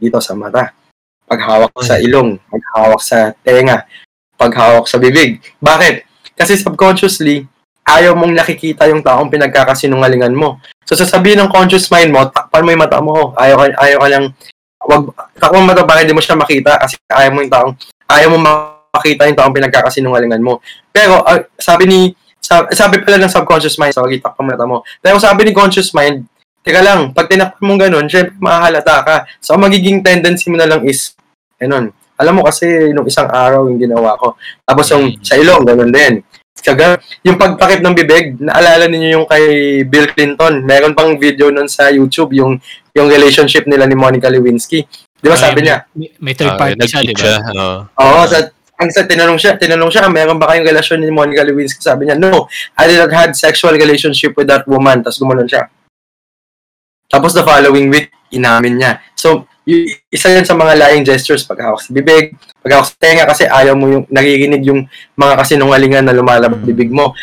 dito 0.00 0.16
sa 0.20 0.32
mata. 0.32 0.72
Paghawak 1.24 1.72
sa 1.80 1.96
ilong, 2.00 2.36
paghawak 2.48 3.00
sa 3.00 3.32
tenga, 3.40 3.88
paghawak 4.36 4.84
sa 4.84 5.00
bibig. 5.00 5.40
Bakit? 5.60 6.04
Kasi 6.36 6.60
subconsciously, 6.60 7.48
ayaw 7.84 8.12
mong 8.16 8.32
nakikita 8.32 8.88
yung 8.88 9.00
taong 9.00 9.32
pinagkakasinungalingan 9.32 10.32
mo. 10.36 10.60
So 10.84 10.96
sasabihin 10.96 11.40
ng 11.40 11.52
conscious 11.52 11.88
mind 11.88 12.12
mo, 12.12 12.28
takpan 12.28 12.64
mo 12.64 12.72
yung 12.72 12.84
mata 12.84 13.00
mo. 13.00 13.32
Ayaw 13.40 13.56
ka, 13.56 13.66
ayaw 13.88 13.98
ka 14.04 14.08
lang, 14.08 14.24
wag, 14.84 15.02
takpan 15.40 15.60
mo 15.64 15.66
mata, 15.72 15.84
bakit 15.84 16.08
hindi 16.08 16.16
mo 16.16 16.24
siya 16.24 16.36
makita? 16.36 16.76
Kasi 16.76 16.96
ayaw 17.08 17.30
mo 17.32 17.38
yung 17.40 17.52
taong, 17.52 17.72
ayaw 18.08 18.28
mo 18.32 18.38
makita 18.40 18.73
yung 19.02 19.34
taong 19.34 19.54
pinagkakasinungalingan 19.54 20.38
mo. 20.38 20.62
Pero, 20.94 21.26
ah, 21.26 21.42
sabi 21.58 21.90
ni, 21.90 22.00
sabi, 22.38 22.70
sabi 22.76 23.02
pala 23.02 23.18
ng 23.18 23.32
subconscious 23.32 23.80
mind, 23.80 23.96
sorry, 23.96 24.22
takpan 24.22 24.46
mo 24.46 24.50
mata 24.54 24.66
mo. 24.68 24.76
Pero 25.02 25.18
sabi 25.18 25.48
ni 25.48 25.52
conscious 25.56 25.90
mind, 25.90 26.22
teka 26.62 26.84
lang, 26.84 27.10
pag 27.10 27.26
tinakpan 27.26 27.64
mo 27.64 27.74
ganun, 27.74 28.06
syempre 28.06 28.36
mahahalata 28.38 29.02
ka. 29.02 29.16
So, 29.42 29.58
ang 29.58 29.66
magiging 29.66 30.04
tendency 30.04 30.52
mo 30.52 30.60
na 30.60 30.68
lang 30.68 30.86
is, 30.86 31.18
ganun. 31.58 31.90
Alam 32.14 32.38
mo 32.38 32.42
kasi, 32.46 32.94
nung 32.94 33.08
isang 33.08 33.26
araw 33.26 33.66
yung 33.66 33.80
ginawa 33.82 34.14
ko. 34.14 34.38
Tapos 34.62 34.86
yung 34.94 35.18
sa 35.18 35.34
ilong, 35.34 35.66
ganun 35.66 35.90
din. 35.90 36.22
Kaga, 36.64 36.96
yung 37.20 37.36
pagtakip 37.36 37.84
ng 37.84 37.92
bibig, 37.92 38.40
naalala 38.40 38.88
niyo 38.88 39.20
yung 39.20 39.26
kay 39.28 39.44
Bill 39.84 40.08
Clinton. 40.14 40.64
Meron 40.64 40.96
pang 40.96 41.12
video 41.18 41.52
nun 41.52 41.68
sa 41.68 41.92
YouTube, 41.92 42.32
yung 42.32 42.56
yung 42.94 43.10
relationship 43.10 43.66
nila 43.68 43.84
ni 43.84 43.92
Monica 43.92 44.30
Lewinsky. 44.32 44.86
Di 45.20 45.28
ba 45.28 45.36
sabi 45.36 45.60
niya? 45.66 45.84
May, 45.92 46.08
may 46.22 46.32
third 46.32 46.54
Ah, 46.54 46.56
party 46.56 46.86
siya, 46.86 47.02
di 47.02 47.12
ba? 47.12 47.36
oo. 47.52 47.78
Oo, 48.00 48.20
sa 48.24 48.48
ang 48.74 48.90
sa 48.90 49.06
tinanong 49.06 49.38
siya, 49.38 49.54
tinanong 49.54 49.90
siya, 49.90 50.10
meron 50.10 50.38
ba 50.38 50.50
kayong 50.50 50.66
relasyon 50.66 50.98
ni 51.02 51.10
Monica 51.14 51.46
Lewinsky? 51.46 51.78
Sabi 51.78 52.10
niya, 52.10 52.18
no, 52.18 52.50
I 52.74 52.90
did 52.90 52.98
not 52.98 53.14
had 53.14 53.30
sexual 53.38 53.74
relationship 53.74 54.34
with 54.34 54.50
that 54.50 54.66
woman. 54.66 55.00
Tapos 55.00 55.22
gumanon 55.22 55.46
siya. 55.46 55.70
Tapos 57.06 57.30
the 57.30 57.46
following 57.46 57.86
week, 57.86 58.10
inamin 58.34 58.82
niya. 58.82 58.92
So, 59.14 59.46
y- 59.62 59.94
isa 60.10 60.34
yan 60.34 60.42
sa 60.42 60.58
mga 60.58 60.74
lying 60.74 61.06
gestures, 61.06 61.46
paghawak 61.46 61.78
sa 61.78 61.94
bibig, 61.94 62.34
paghawak 62.58 62.90
sa 62.90 62.98
tenga 62.98 63.24
kasi 63.30 63.46
ayaw 63.46 63.78
mo 63.78 63.86
yung, 63.86 64.04
naririnig 64.10 64.66
yung 64.66 64.90
mga 65.14 65.34
kasinungalingan 65.38 66.04
na 66.10 66.16
lumalabas 66.16 66.58
sa 66.58 66.66
bibig 66.66 66.90
mo. 66.90 67.14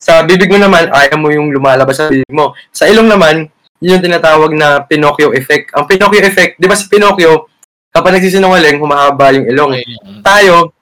Sa 0.00 0.26
bibig 0.26 0.50
mo 0.50 0.58
naman, 0.58 0.90
ayaw 0.90 1.16
mo 1.20 1.30
yung 1.30 1.54
lumalabas 1.54 2.02
sa 2.02 2.10
bibig 2.10 2.34
mo. 2.34 2.58
Sa 2.74 2.90
ilong 2.90 3.06
naman, 3.06 3.46
yun 3.78 3.96
yung 3.96 4.04
tinatawag 4.04 4.50
na 4.58 4.82
Pinocchio 4.82 5.30
effect. 5.32 5.70
Ang 5.72 5.86
Pinocchio 5.86 6.20
effect, 6.20 6.58
di 6.58 6.66
ba 6.66 6.74
si 6.74 6.90
Pinocchio, 6.90 7.46
kapag 7.94 8.18
nagsisinungaling, 8.18 8.82
humahaba 8.82 9.30
yung 9.34 9.46
ilong 9.46 9.72
tayo, 10.26 10.74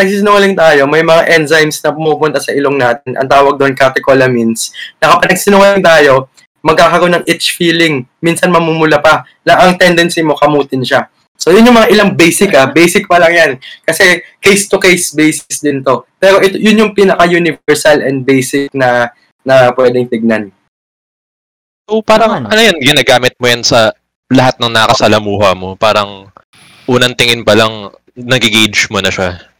nagsisinungaling 0.00 0.56
tayo, 0.56 0.88
may 0.88 1.04
mga 1.04 1.28
enzymes 1.36 1.84
na 1.84 1.92
pumupunta 1.92 2.40
sa 2.40 2.54
ilong 2.56 2.80
natin. 2.80 3.12
Ang 3.12 3.28
tawag 3.28 3.60
doon 3.60 3.76
catecholamines. 3.76 4.72
Na 4.96 5.12
kapag 5.12 5.36
nagsisinungaling 5.36 5.84
tayo, 5.84 6.32
magkakaroon 6.64 7.20
ng 7.20 7.24
itch 7.28 7.58
feeling. 7.58 8.08
Minsan 8.24 8.48
mamumula 8.48 9.02
pa. 9.02 9.28
Na 9.44 9.60
ang 9.66 9.76
tendency 9.76 10.24
mo, 10.24 10.32
kamutin 10.32 10.80
siya. 10.80 11.12
So, 11.36 11.50
yun 11.50 11.66
yung 11.66 11.74
mga 11.74 11.90
ilang 11.90 12.10
basic 12.14 12.54
ah. 12.54 12.70
Basic 12.70 13.04
pa 13.10 13.18
lang 13.18 13.34
yan. 13.34 13.50
Kasi 13.82 14.22
case-to-case 14.38 15.12
basis 15.12 15.58
din 15.58 15.82
to. 15.82 16.06
Pero 16.16 16.38
ito, 16.38 16.54
yun 16.54 16.78
yung 16.78 16.92
pinaka-universal 16.94 18.00
and 18.06 18.22
basic 18.22 18.70
na 18.70 19.10
na 19.42 19.74
pwedeng 19.74 20.06
tignan. 20.06 20.54
So, 21.90 21.98
parang, 22.00 22.38
Ano? 22.40 22.46
ano 22.46 22.60
yan, 22.62 22.78
ginagamit 22.78 23.34
mo 23.42 23.50
yan 23.50 23.66
sa 23.66 23.90
lahat 24.30 24.56
ng 24.62 24.70
nakasalamuha 24.70 25.52
mo. 25.58 25.74
Parang, 25.74 26.30
unang 26.86 27.18
tingin 27.18 27.42
pa 27.42 27.58
lang, 27.58 27.90
nagigage 28.14 28.86
mo 28.88 29.02
na 29.02 29.10
siya. 29.10 29.51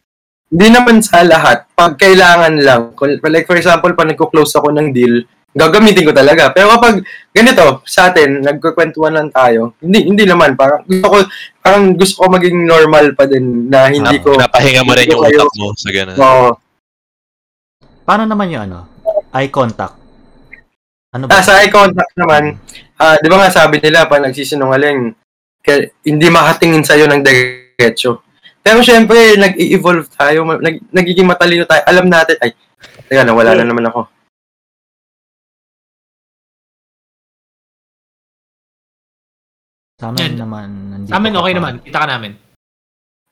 Hindi 0.52 0.68
naman 0.68 1.00
sa 1.00 1.24
lahat. 1.24 1.64
Pag 1.72 1.96
kailangan 1.96 2.60
lang. 2.60 2.92
Like 3.24 3.48
for 3.48 3.56
example, 3.56 3.96
pag 3.96 4.12
nagko-close 4.12 4.52
ako 4.60 4.68
ng 4.68 4.92
deal, 4.92 5.24
gagamitin 5.56 6.04
ko 6.04 6.12
talaga. 6.12 6.52
Pero 6.52 6.76
kapag 6.76 7.00
ganito, 7.32 7.80
sa 7.88 8.12
atin, 8.12 8.44
nagkukwentuhan 8.44 9.16
lang 9.16 9.28
tayo, 9.32 9.72
hindi 9.80 10.04
hindi 10.04 10.24
naman. 10.28 10.52
Parang 10.52 10.84
gusto 10.84 11.06
ko, 11.08 11.16
parang 11.64 11.96
gusto 11.96 12.16
ko 12.20 12.24
maging 12.28 12.68
normal 12.68 13.16
pa 13.16 13.24
din 13.24 13.68
na 13.72 13.88
hindi 13.88 14.20
ko... 14.20 14.36
Napahinga 14.36 14.84
mo 14.84 14.92
rin 14.92 15.08
yung 15.08 15.24
kayo- 15.24 15.40
utak 15.48 15.56
mo 15.56 15.72
sa 15.72 15.88
ganun. 15.88 16.16
Oo. 16.20 16.48
Paano 18.04 18.24
naman 18.28 18.52
yung 18.52 18.62
ano? 18.68 18.78
Eye 19.32 19.48
contact. 19.48 19.96
Ano 21.12 21.28
ba? 21.28 21.40
Ah, 21.40 21.44
sa 21.44 21.60
eye 21.60 21.72
contact 21.72 22.12
naman, 22.16 22.60
ah, 23.00 23.16
di 23.20 23.28
ba 23.28 23.40
nga 23.40 23.52
sabi 23.52 23.80
nila, 23.80 24.08
pag 24.08 24.24
nagsisinungaling, 24.24 25.16
kaya 25.62 25.92
hindi 26.04 26.26
makatingin 26.28 26.84
sa'yo 26.84 27.08
ng 27.08 27.22
diretso. 27.24 28.24
Pero 28.62 28.78
syempre, 28.80 29.34
nag-i-evolve 29.36 30.06
tayo, 30.08 30.46
nag- 30.46 30.86
nagiging 30.90 31.26
matalino 31.26 31.66
tayo. 31.66 31.82
Alam 31.84 32.06
natin, 32.06 32.38
ay, 32.38 32.50
teka, 33.10 33.26
nawala 33.26 33.58
na 33.58 33.66
naman 33.66 33.86
ako. 33.90 34.06
Sa 40.00 40.10
amin 40.10 40.20
Yan. 40.20 40.34
naman. 40.36 40.68
nandito 40.90 41.10
Sa 41.10 41.16
amin, 41.18 41.32
ka 41.32 41.38
okay 41.38 41.52
pa. 41.52 41.58
naman. 41.58 41.74
Kita 41.80 41.98
ka 41.98 42.06
namin. 42.08 42.32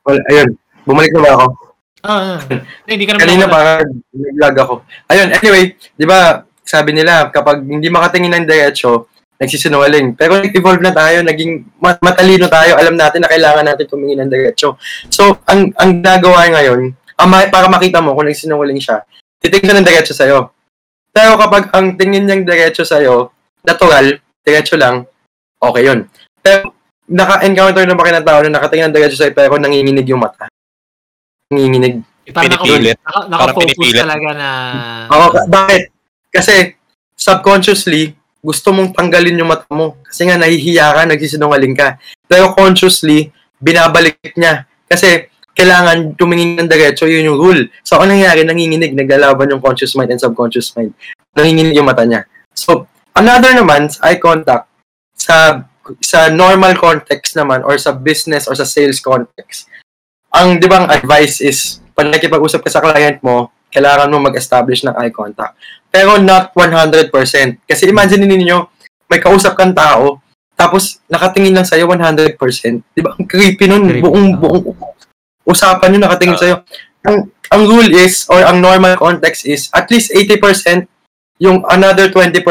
Well, 0.01 0.21
ayun, 0.31 0.49
bumalik 0.87 1.11
na 1.13 1.21
ba 1.21 1.31
ako? 1.35 1.45
Ah, 2.01 2.09
ah. 2.33 2.37
Hindi 2.87 3.05
ka 3.05 3.11
naman 3.13 3.21
Kanina 3.21 3.45
ako- 3.45 3.53
parang 3.53 3.81
nag-lag 4.09 4.55
ako. 4.57 4.73
Ayun, 5.05 5.27
anyway, 5.35 5.63
di 5.93 6.05
ba, 6.07 6.19
sabi 6.63 6.91
nila, 6.95 7.29
kapag 7.29 7.61
hindi 7.61 7.91
makatingin 7.91 8.33
ng 8.33 8.47
diretso, 8.47 9.10
nagsisinungaling. 9.41 10.13
Pero 10.13 10.37
nag-evolve 10.37 10.85
na 10.85 10.93
tayo, 10.93 11.25
naging 11.25 11.65
ma- 11.81 11.97
matalino 11.97 12.45
tayo, 12.45 12.77
alam 12.77 12.93
natin 12.93 13.25
na 13.25 13.29
kailangan 13.31 13.65
natin 13.65 13.89
tumingin 13.89 14.21
ng 14.21 14.29
diretso. 14.29 14.77
So, 15.09 15.41
ang 15.49 15.73
ang 15.81 15.97
ginagawa 15.97 16.45
ngayon, 16.53 16.93
ang 17.17 17.27
ma- 17.27 17.49
para 17.49 17.65
makita 17.65 17.97
mo 17.97 18.13
kung 18.13 18.29
nagsinungaling 18.29 18.77
siya, 18.77 19.01
titingin 19.41 19.73
siya 19.73 19.77
ng 19.81 19.87
diretso 19.89 20.13
sa'yo. 20.13 20.53
Pero 21.09 21.35
kapag 21.41 21.73
ang 21.73 21.97
tingin 21.97 22.29
niyang 22.29 22.45
diretso 22.45 22.85
sa'yo, 22.85 23.33
natural, 23.65 24.21
diretso 24.45 24.77
lang, 24.77 25.09
okay 25.57 25.89
yun. 25.89 26.05
Pero, 26.37 26.77
naka-encounter 27.09 27.83
na 27.83 27.97
ba 27.97 28.05
kayo 28.05 28.15
ng 28.21 28.27
tao 28.29 28.39
na 28.45 28.55
nakatingin 28.61 28.93
ng 28.93 28.95
diretso 28.95 29.17
sa'yo 29.17 29.33
pero 29.33 29.57
nanginginig 29.57 30.05
yung 30.05 30.21
mata? 30.21 30.45
Nanginginig. 31.49 32.05
Naka- 32.31 32.61
Pinipilit. 32.61 32.95
naka, 33.01 33.19
naka-focus 33.27 33.91
talaga 33.97 34.29
na... 34.37 34.49
Oo, 35.09 35.27
bakit? 35.49 35.89
Kasi 36.31 36.77
subconsciously, 37.17 38.15
gusto 38.41 38.73
mong 38.73 38.97
tanggalin 38.97 39.37
yung 39.37 39.53
mata 39.53 39.69
mo. 39.69 40.01
Kasi 40.01 40.25
nga 40.25 40.35
nahihiya 40.35 40.97
ka, 40.97 41.01
nagsisinungaling 41.05 41.77
ka. 41.77 42.01
Pero 42.25 42.51
consciously, 42.57 43.29
binabalik 43.61 44.17
niya. 44.33 44.65
Kasi 44.89 45.29
kailangan 45.53 46.17
tumingin 46.17 46.57
ng 46.57 46.69
diretso, 46.69 47.05
yun 47.05 47.31
yung 47.31 47.39
rule. 47.39 47.69
So, 47.85 48.01
ano 48.01 48.17
nangyari? 48.17 48.41
Nanginginig, 48.41 48.97
naglalaban 48.97 49.53
yung 49.53 49.61
conscious 49.61 49.93
mind 49.93 50.09
and 50.09 50.21
subconscious 50.21 50.73
mind. 50.73 50.97
Nanginginig 51.37 51.77
yung 51.77 51.85
mata 51.87 52.01
niya. 52.01 52.25
So, 52.57 52.89
another 53.13 53.53
naman, 53.53 53.93
eye 54.01 54.17
contact, 54.17 54.67
sa 55.13 55.63
sa 55.99 56.29
normal 56.29 56.77
context 56.77 57.33
naman 57.33 57.65
or 57.65 57.75
sa 57.81 57.91
business 57.91 58.45
or 58.45 58.53
sa 58.53 58.65
sales 58.65 59.01
context, 59.01 59.65
ang 60.31 60.61
di 60.61 60.69
ba 60.69 60.85
ang 60.85 60.89
advice 60.89 61.43
is, 61.43 61.81
pag 61.91 62.07
nakipag-usap 62.07 62.63
ka 62.63 62.69
sa 62.71 62.79
client 62.79 63.19
mo, 63.19 63.51
kailangan 63.71 64.11
mo 64.11 64.23
mag-establish 64.23 64.87
ng 64.87 64.95
eye 64.95 65.11
contact. 65.11 65.57
Pero 65.91 66.17
not 66.17 66.55
100%. 66.55 67.11
Kasi 67.67 67.83
imagine 67.85 68.23
ninyo, 68.23 68.57
may 69.11 69.19
kausap 69.19 69.59
kang 69.59 69.75
tao, 69.75 70.23
tapos 70.55 71.03
nakatingin 71.11 71.51
lang 71.51 71.67
sa'yo 71.67 71.85
100%. 71.85 72.39
Di 72.95 73.01
ba? 73.03 73.11
Ang 73.19 73.27
creepy 73.27 73.65
nun. 73.67 73.83
Creepy, 73.91 74.07
buong, 74.07 74.39
buong 74.39 74.63
usapan 75.43 75.99
yun 75.99 76.03
nakatingin 76.07 76.37
sa'yo. 76.39 76.55
Ang, 77.03 77.27
ang 77.51 77.61
rule 77.67 77.91
is, 77.91 78.23
or 78.31 78.39
ang 78.39 78.63
normal 78.63 78.95
context 78.95 79.43
is, 79.43 79.67
at 79.75 79.91
least 79.91 80.15
80% 80.15 80.87
yung 81.41 81.65
another 81.67 82.13
20% 82.13 82.45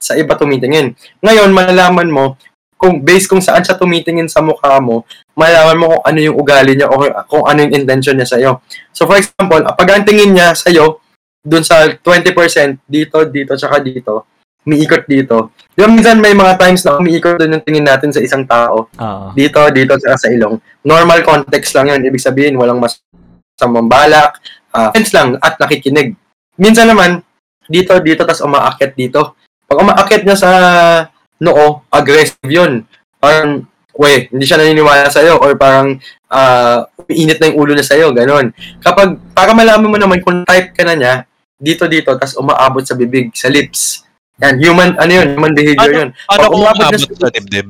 sa 0.00 0.16
iba 0.16 0.32
tumitingin. 0.34 0.96
Ngayon, 1.20 1.52
malalaman 1.52 2.08
mo, 2.08 2.40
kung 2.80 3.04
based 3.04 3.28
kung 3.28 3.44
saan 3.44 3.60
siya 3.60 3.76
tumitingin 3.76 4.24
sa 4.24 4.40
mukha 4.40 4.80
mo, 4.80 5.04
malalaman 5.36 5.76
mo 5.76 5.86
kung 5.92 6.04
ano 6.08 6.18
yung 6.24 6.36
ugali 6.40 6.72
niya 6.72 6.88
o 6.88 6.96
kung 7.28 7.44
ano 7.44 7.68
yung 7.68 7.76
intention 7.76 8.16
niya 8.16 8.28
sa'yo. 8.32 8.64
So 8.96 9.04
for 9.04 9.20
example, 9.20 9.60
pag 9.76 9.88
ang 9.92 10.08
tingin 10.08 10.32
niya 10.32 10.56
sa'yo, 10.56 10.96
dun 11.40 11.64
sa 11.64 11.88
20% 11.88 12.84
dito, 12.84 13.16
dito, 13.28 13.52
tsaka 13.56 13.80
dito, 13.80 14.28
umiikot 14.64 15.04
dito. 15.08 15.56
Di 15.72 15.80
ba 15.80 15.88
minsan 15.88 16.20
may 16.20 16.36
mga 16.36 16.60
times 16.60 16.84
na 16.84 17.00
umiikot 17.00 17.40
dun 17.40 17.56
yung 17.56 17.64
tingin 17.64 17.86
natin 17.86 18.12
sa 18.12 18.20
isang 18.20 18.44
tao. 18.44 18.92
Oo. 18.92 19.26
Dito, 19.32 19.60
dito, 19.72 19.96
tsaka 19.96 20.16
sa 20.20 20.28
ilong. 20.28 20.60
Normal 20.84 21.24
context 21.24 21.72
lang 21.72 21.88
yun. 21.88 22.00
Ibig 22.04 22.20
sabihin, 22.20 22.60
walang 22.60 22.80
masamang 22.80 23.88
balak. 23.88 24.36
Uh, 24.70 24.92
sense 24.94 25.16
lang 25.16 25.40
at 25.40 25.56
nakikinig. 25.56 26.14
Minsan 26.60 26.92
naman, 26.92 27.24
dito, 27.66 27.96
dito, 28.04 28.22
tas 28.28 28.44
umaakyat 28.44 28.92
dito. 28.92 29.34
Pag 29.64 29.80
umaakyat 29.80 30.22
niya 30.28 30.36
sa 30.36 30.50
noo, 31.40 31.88
aggressive 31.88 32.50
yun. 32.52 32.84
Parang, 33.16 33.64
we, 33.96 34.28
hindi 34.28 34.44
siya 34.44 34.60
naniniwala 34.60 35.08
sa'yo 35.08 35.40
or 35.40 35.56
parang 35.56 35.98
ah 36.30 36.86
umiinit 37.10 37.42
na 37.42 37.50
yung 37.50 37.58
ulo 37.58 37.72
niya 37.74 37.90
sa'yo, 37.90 38.14
ganon. 38.14 38.54
Kapag, 38.78 39.18
para 39.34 39.50
malaman 39.50 39.90
mo 39.90 39.98
naman 39.98 40.22
kung 40.22 40.46
type 40.46 40.76
ka 40.76 40.86
na 40.86 40.94
niya, 40.94 41.14
dito, 41.60 41.84
dito, 41.84 42.10
tas 42.16 42.32
umaabot 42.34 42.80
sa 42.80 42.96
bibig, 42.96 43.30
sa 43.32 43.46
lips. 43.46 44.02
Yan, 44.40 44.56
human, 44.56 44.96
ano 44.96 45.12
yun, 45.12 45.26
human 45.36 45.52
behavior 45.52 45.92
yun. 45.92 46.08
Ano 46.26 46.38
Pag 46.40 46.48
kung 46.48 46.60
umabot 46.64 46.80
na 46.80 46.88
umabot 46.88 47.12
sa- 47.12 47.20
sa 47.20 47.30
dibdib? 47.30 47.68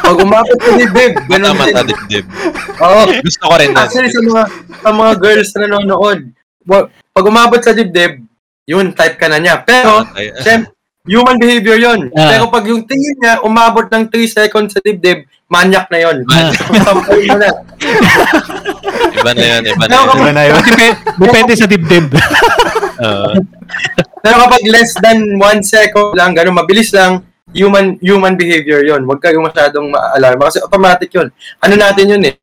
Pag 0.00 0.16
umabot 0.22 0.56
sa 0.56 0.70
bibig, 0.72 1.12
Mata, 1.18 1.28
ganon 1.28 1.56
mata, 1.58 1.80
din. 1.82 1.88
dibdib. 1.90 2.24
Oo, 2.78 3.00
Gusto 3.20 3.42
ko 3.44 3.54
rin 3.58 3.70
na. 3.74 3.82
Actually, 3.84 4.08
sa 4.08 4.22
mga, 4.22 4.42
sa 4.78 4.90
mga 4.94 5.12
girls 5.18 5.50
na 5.50 5.60
nanonood, 5.66 6.20
pag 7.10 7.26
umabot 7.26 7.58
sa 7.58 7.74
dibdib, 7.74 8.22
yun, 8.62 8.94
type 8.94 9.18
ka 9.18 9.26
na 9.26 9.42
niya. 9.42 9.58
Pero, 9.66 10.06
Ay, 10.14 10.30
syem- 10.46 10.70
human 11.02 11.36
behavior 11.36 11.74
yon. 11.74 12.00
Ah. 12.14 12.30
Pero 12.30 12.44
pag 12.48 12.62
yung 12.68 12.86
tingin 12.86 13.18
niya, 13.18 13.42
umabot 13.42 13.88
ng 13.88 14.06
3 14.06 14.14
seconds 14.30 14.70
sa 14.70 14.80
dibdib, 14.80 15.26
manyak 15.48 15.90
na 15.90 15.98
yon. 15.98 16.16
Mo 16.22 17.34
na. 17.34 17.50
Iba 19.18 19.30
na 19.34 19.44
yun, 19.44 19.62
iba 19.66 19.84
na 19.84 19.94
yun. 19.94 20.06
Iba 20.14 20.32
na 20.32 20.42
yun. 20.46 20.54
Dep- 20.62 21.02
depende 21.18 21.52
sa 21.58 21.66
dibdib. 21.66 22.06
Oo. 23.02 23.30
pero 24.22 24.34
kapag 24.46 24.62
less 24.66 24.94
than 24.98 25.38
1 25.38 25.62
second 25.62 26.14
lang, 26.14 26.34
ganun, 26.34 26.58
mabilis 26.58 26.90
lang, 26.94 27.22
human 27.52 27.96
human 28.00 28.34
behavior 28.36 28.84
yon. 28.84 29.04
Huwag 29.08 29.20
kayong 29.24 29.46
masyadong 29.46 29.88
ma-alarma 29.92 30.52
kasi 30.52 30.60
automatic 30.60 31.10
yon. 31.12 31.28
Ano 31.62 31.74
natin 31.74 32.04
yun 32.16 32.22
eh? 32.28 32.34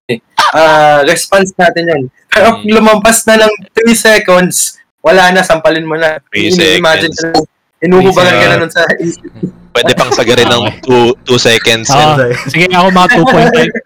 Ah, 0.56 1.04
response 1.06 1.54
natin 1.56 1.90
yun. 1.90 2.02
Pero 2.32 2.60
kung 2.60 2.72
lumampas 2.72 3.24
na 3.28 3.48
ng 3.48 3.54
3 3.72 3.96
seconds, 3.96 4.80
wala 5.06 5.30
na, 5.30 5.46
sampalin 5.46 5.86
mo 5.86 5.94
na. 5.94 6.18
Three 6.34 6.50
Ini-imagine 6.50 7.14
seconds. 7.14 7.22
ka 7.22 7.46
na. 7.46 7.55
Inuhubagan 7.86 8.34
ka 8.34 8.48
na 8.50 8.56
nun 8.60 8.72
sa 8.74 8.82
isip. 8.98 9.30
Pwede 9.76 9.92
pang 9.92 10.08
sagarin 10.16 10.48
ng 10.48 10.64
2 10.88 11.20
seconds. 11.36 11.92
Oo. 11.92 12.16
yan. 12.16 12.32
sige, 12.48 12.66
ako 12.72 12.88
mga 12.96 13.10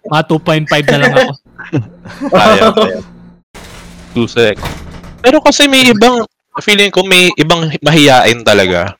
2.5, 0.05 0.13
mga 0.13 0.23
2.5 0.29 0.91
na 0.93 0.97
lang 1.01 1.11
ako. 1.17 1.31
Kaya, 2.29 2.65
kaya. 2.77 2.99
2 4.13 4.29
seconds. 4.29 4.75
Pero 5.25 5.37
kasi 5.41 5.65
may 5.65 5.89
ibang, 5.89 6.23
feeling 6.61 6.93
ko 6.93 7.01
may 7.01 7.33
ibang 7.41 7.73
mahiyain 7.81 8.45
talaga. 8.45 8.93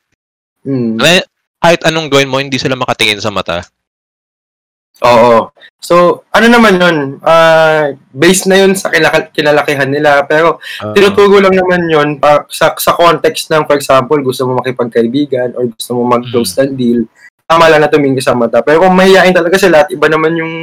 Hmm. 0.66 0.98
Na, 0.98 1.22
kahit 1.62 1.82
anong 1.86 2.10
gawin 2.10 2.32
mo, 2.32 2.42
hindi 2.42 2.58
sila 2.58 2.74
makatingin 2.74 3.22
sa 3.22 3.30
mata. 3.30 3.64
Oo. 5.00 5.52
So, 5.80 6.28
ano 6.30 6.48
naman 6.52 6.76
yun? 6.76 6.98
Ah, 7.24 7.88
based 8.12 8.46
na 8.46 8.60
yun 8.60 8.76
sa 8.76 8.92
kinaka- 8.92 9.32
kinalakihan 9.32 9.88
nila. 9.88 10.28
Pero, 10.28 10.60
Oo. 10.60 10.92
tinuturo 10.92 11.40
lang 11.40 11.56
naman 11.56 11.88
yun 11.88 12.10
pa, 12.20 12.44
sa, 12.52 12.76
sa 12.76 12.92
context 12.94 13.48
ng, 13.48 13.64
for 13.64 13.80
example, 13.80 14.20
gusto 14.20 14.44
mo 14.44 14.60
makipagkaibigan 14.60 15.56
or 15.56 15.72
gusto 15.72 15.96
mo 15.96 16.04
mag-close 16.06 16.60
ng 16.60 16.76
deal, 16.76 17.00
tama 17.48 17.66
lang 17.66 17.82
na 17.82 17.90
tumingin 17.90 18.20
sa 18.20 18.36
mata. 18.36 18.60
Pero 18.60 18.84
kung 18.84 18.94
mahihain 18.94 19.34
talaga 19.34 19.56
sila 19.58 19.82
at 19.82 19.90
iba 19.90 20.06
naman 20.06 20.36
yung 20.36 20.62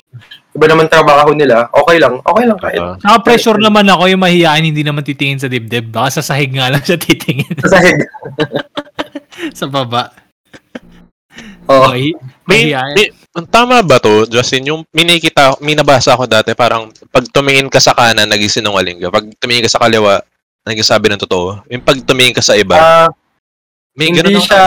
iba 0.56 0.66
naman 0.68 0.86
trabaho 0.86 1.32
nila, 1.32 1.68
okay 1.68 1.96
lang. 1.98 2.20
Okay 2.22 2.44
lang 2.46 2.58
kahit. 2.60 2.80
Oo. 2.80 2.94
Naka-pressure 3.00 3.58
naman 3.58 3.88
ako 3.88 4.06
yung 4.06 4.22
mahihain, 4.22 4.64
hindi 4.64 4.84
naman 4.84 5.02
titingin 5.02 5.40
sa 5.40 5.48
dibdib. 5.48 5.90
Baka 5.90 6.20
sa 6.20 6.32
sahig 6.32 6.52
nga 6.52 6.68
lang 6.68 6.84
siya 6.84 7.00
titingin 7.00 7.56
Sa 7.60 7.72
sahig. 7.72 7.98
sa 9.58 9.66
baba. 9.66 10.25
Mahi- 11.66 12.14
May, 12.46 12.70
mahihain. 12.70 12.94
may- 12.94 13.12
tama 13.50 13.82
ba 13.82 13.98
to, 13.98 14.24
Justin? 14.26 14.70
Yung 14.70 14.80
minikita, 14.90 15.58
minabasa 15.60 16.14
ako 16.14 16.24
dati, 16.24 16.54
parang 16.54 16.88
pag 17.10 17.26
tumingin 17.28 17.68
ka 17.68 17.82
sa 17.82 17.92
kanan, 17.92 18.24
naging 18.24 18.62
sinungaling 18.62 18.96
ka. 18.96 19.10
Pag 19.10 19.26
tumingin 19.36 19.66
ka 19.66 19.72
sa 19.74 19.82
kaliwa, 19.82 20.22
nagsasabi 20.64 21.12
ng 21.12 21.22
totoo. 21.22 21.60
Yung 21.68 21.82
pag 21.82 21.98
tumingin 22.00 22.32
ka 22.32 22.40
sa 22.40 22.56
iba, 22.56 22.78
Ah, 22.78 23.08
may 23.92 24.08
hindi 24.08 24.20
ako. 24.22 24.44
siya 24.44 24.64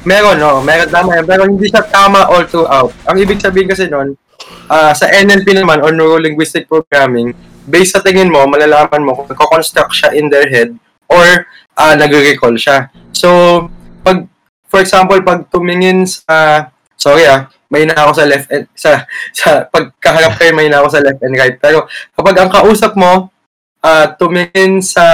meron 0.00 0.40
no 0.40 0.64
meron 0.64 0.88
tama 0.88 1.18
yan 1.18 1.26
pero 1.28 1.44
hindi 1.44 1.68
siya 1.68 1.84
tama 1.84 2.24
all 2.24 2.48
throughout 2.48 2.88
ang 3.04 3.20
ibig 3.20 3.36
sabihin 3.36 3.68
kasi 3.68 3.84
nun 3.84 4.16
ah, 4.70 4.96
sa 4.96 5.04
NLP 5.04 5.52
naman 5.52 5.84
or 5.84 5.92
Neuro 5.92 6.16
Linguistic 6.16 6.64
Programming 6.64 7.36
based 7.68 7.92
sa 7.92 8.00
tingin 8.00 8.32
mo 8.32 8.48
malalaman 8.48 9.04
mo 9.04 9.12
kung 9.12 9.28
nagko-construct 9.28 9.92
siya 9.92 10.10
in 10.16 10.32
their 10.32 10.48
head 10.48 10.72
or 11.04 11.44
uh, 11.76 11.92
nagre-recall 11.92 12.56
siya 12.56 12.88
so 13.12 13.68
pag 14.00 14.24
for 14.70 14.80
example 14.80 15.18
pag 15.26 15.50
tumingin 15.50 16.06
sa 16.06 16.70
sorry 16.94 17.26
ah 17.26 17.50
may 17.70 17.86
na 17.86 17.94
ako 17.94 18.12
sa 18.18 18.26
left 18.26 18.50
and 18.50 18.66
sa 18.74 19.06
sa 19.30 19.66
pagkaharap 19.70 20.38
kayo 20.38 20.54
may 20.54 20.66
na 20.66 20.82
ako 20.82 20.98
sa 20.98 21.02
left 21.02 21.22
and 21.22 21.38
right. 21.38 21.56
Pero 21.62 21.86
kapag 22.18 22.34
ang 22.38 22.50
kausap 22.50 22.98
mo 22.98 23.30
ah, 23.82 24.10
tumingin 24.14 24.82
sa 24.82 25.06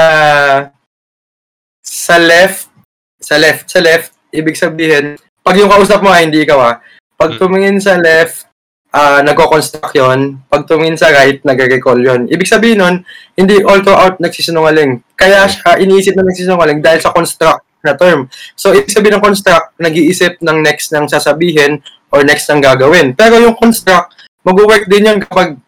sa 1.84 2.16
left 2.16 2.72
sa 3.20 3.36
left 3.36 3.68
sa 3.68 3.80
left 3.84 4.16
ibig 4.32 4.56
sabihin 4.56 5.20
pag 5.44 5.56
yung 5.60 5.70
kausap 5.70 6.00
mo 6.00 6.10
ay 6.10 6.26
hindi 6.26 6.42
ikaw 6.42 6.58
ah. 6.58 6.74
Pag 7.16 7.36
Hmm. 7.36 7.40
tumingin 7.40 7.76
sa 7.80 8.00
left 8.00 8.48
ah 8.96 9.20
nagko-construct 9.20 9.92
yon 9.92 10.40
pag 10.48 10.64
tumingin 10.64 10.96
sa 10.96 11.12
right 11.12 11.44
nagre-recall 11.44 12.00
yon 12.00 12.24
ibig 12.32 12.48
sabihin 12.48 12.80
nun 12.80 12.94
hindi 13.36 13.60
all 13.68 13.84
throughout 13.84 14.16
nagsisinungaling. 14.16 15.04
Kaya 15.12 15.44
siya 15.44 15.76
iniisip 15.76 16.16
na 16.16 16.24
nagsisinungaling 16.24 16.80
dahil 16.80 17.04
sa 17.04 17.12
construct 17.12 17.60
na 17.84 17.96
term 17.96 18.30
so 18.54 18.72
ibig 18.72 18.92
sabihin 18.92 19.18
ng 19.18 19.24
construct 19.24 19.76
nag-iisip 19.76 20.38
ng 20.40 20.58
next 20.62 20.92
ng 20.94 21.08
sasabihin 21.08 21.80
or 22.12 22.22
next 22.22 22.48
ng 22.48 22.62
gagawin 22.62 23.12
pero 23.12 23.36
yung 23.40 23.56
construct 23.58 24.14
mag-work 24.46 24.86
din 24.86 25.08
yan 25.08 25.18
kapag 25.24 25.58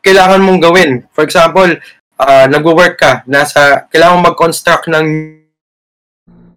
kailangan 0.00 0.40
mong 0.40 0.60
gawin 0.62 0.90
for 1.10 1.26
example 1.26 1.68
ah 2.18 2.46
nagwo-work 2.50 2.98
ka 2.98 3.22
nasa 3.26 3.86
kailangan 3.90 4.24
mag-construct 4.24 4.90
ng 4.90 5.06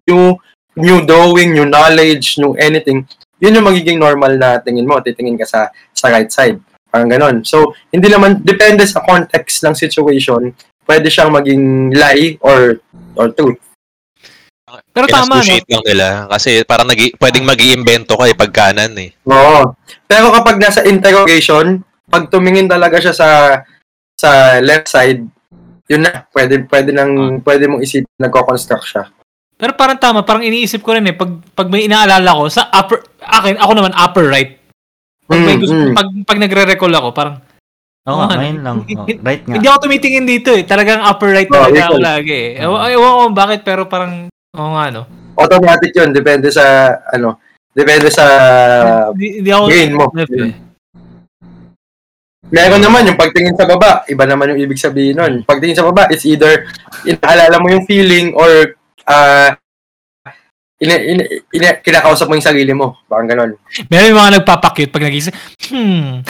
new 0.08 0.34
new 0.76 1.04
drawing, 1.04 1.52
new 1.52 1.68
knowledge, 1.68 2.40
new 2.40 2.56
anything, 2.56 3.04
yun 3.42 3.56
yung 3.58 3.68
magiging 3.68 3.98
normal 4.00 4.38
na 4.38 4.56
tingin 4.62 4.88
mo. 4.88 5.00
Titingin 5.02 5.36
ka 5.36 5.44
sa 5.44 5.68
sa 5.92 6.08
right 6.08 6.30
side. 6.30 6.58
Parang 6.92 7.08
ganon. 7.08 7.36
So, 7.44 7.72
hindi 7.88 8.12
naman, 8.12 8.44
depende 8.44 8.84
sa 8.84 9.00
context 9.00 9.64
ng 9.64 9.72
situation, 9.72 10.52
pwede 10.84 11.08
siyang 11.08 11.32
maging 11.32 11.96
lie 11.96 12.36
or 12.44 12.84
or 13.16 13.32
truth. 13.32 13.71
Pero 14.92 15.06
tama, 15.08 15.40
no? 15.40 15.56
Lang 15.68 15.84
nila. 15.84 16.06
Kasi 16.30 16.64
parang 16.64 16.88
nag 16.88 16.98
pwedeng 17.18 17.44
mag 17.44 17.60
iimbento 17.60 18.16
ka 18.16 18.24
eh, 18.24 18.36
pag 18.36 18.52
kanan 18.52 18.92
eh. 18.96 19.10
Oo. 19.28 19.76
Pero 20.08 20.32
kapag 20.32 20.56
nasa 20.56 20.84
interrogation, 20.84 21.80
pag 22.08 22.28
tumingin 22.28 22.68
talaga 22.68 23.00
siya 23.00 23.12
sa 23.12 23.28
sa 24.12 24.60
left 24.62 24.86
side, 24.86 25.24
yun 25.90 26.06
na, 26.06 26.24
pwede, 26.30 26.62
pwede, 26.70 26.94
nang, 26.94 27.42
pwede 27.42 27.66
mong 27.66 27.82
isipin 27.82 28.08
nagko-construct 28.16 28.86
siya. 28.86 29.04
Pero 29.58 29.74
parang 29.74 29.98
tama, 29.98 30.22
parang 30.22 30.46
iniisip 30.46 30.80
ko 30.80 30.94
rin 30.94 31.06
eh, 31.06 31.14
pag, 31.14 31.28
pag 31.52 31.68
may 31.68 31.84
inaalala 31.84 32.32
ko, 32.32 32.48
sa 32.48 32.70
upper, 32.70 33.02
akin, 33.20 33.58
ako 33.58 33.72
naman 33.76 33.92
upper 33.92 34.26
right. 34.30 34.56
Pag, 35.26 35.38
may 35.42 35.54
Mm, 35.58 35.62
gusto, 35.62 35.74
mm. 35.74 35.94
pag, 35.94 36.08
pag 36.26 36.38
nagre-recall 36.40 36.94
ako, 36.96 37.08
parang, 37.12 37.36
Oo 38.02 38.18
nga, 38.18 38.34
ngayon 38.34 38.58
lang. 38.66 38.76
Oh, 38.82 39.06
right 39.22 39.42
nga. 39.46 39.54
hindi 39.54 39.66
ako 39.70 39.78
tumitingin 39.86 40.26
dito 40.26 40.50
eh. 40.50 40.66
Talagang 40.66 41.06
upper 41.06 41.30
right 41.30 41.46
Oh, 41.46 41.54
talaga 41.54 41.78
ikaw. 41.78 41.86
ako 41.86 41.96
lagi 42.02 42.34
eh. 42.34 42.50
Ewan, 42.58 42.78
ewan 42.90 43.12
ko 43.14 43.22
bakit, 43.30 43.60
pero 43.62 43.82
parang, 43.86 44.26
oo 44.52 44.70
nga 44.76 44.84
no. 44.92 45.02
Automatic 45.32 45.96
yun, 45.96 46.12
depende 46.12 46.52
sa, 46.52 46.92
ano, 47.08 47.40
depende 47.72 48.12
sa 48.12 48.24
hindi, 49.16 49.40
hindi 49.40 49.50
ako, 49.50 49.64
brain 49.64 49.92
mo. 49.96 50.06
left 50.12 50.32
eh. 50.36 50.52
Meron 52.52 52.84
naman 52.84 53.08
yung 53.08 53.16
pagtingin 53.16 53.56
sa 53.56 53.64
baba, 53.64 54.04
iba 54.12 54.28
naman 54.28 54.52
yung 54.52 54.60
ibig 54.60 54.76
sabihin 54.76 55.16
nun. 55.16 55.34
Pagtingin 55.40 55.72
sa 55.72 55.88
baba, 55.88 56.04
it's 56.12 56.28
either 56.28 56.68
inaalala 57.08 57.56
mo 57.56 57.72
yung 57.72 57.88
feeling 57.88 58.36
or 58.36 58.76
uh, 59.08 59.56
ina, 60.76 60.94
ina, 61.00 61.22
ina, 61.48 61.68
kinakausap 61.80 62.28
mo 62.28 62.36
yung 62.36 62.44
sarili 62.44 62.76
mo. 62.76 63.00
Parang 63.08 63.24
ganon. 63.24 63.56
Meron 63.88 64.12
yung 64.12 64.20
mga 64.20 64.34
nagpapakit 64.44 64.92
pag 64.92 65.08
nagising, 65.08 65.32
hmm. 65.72 66.20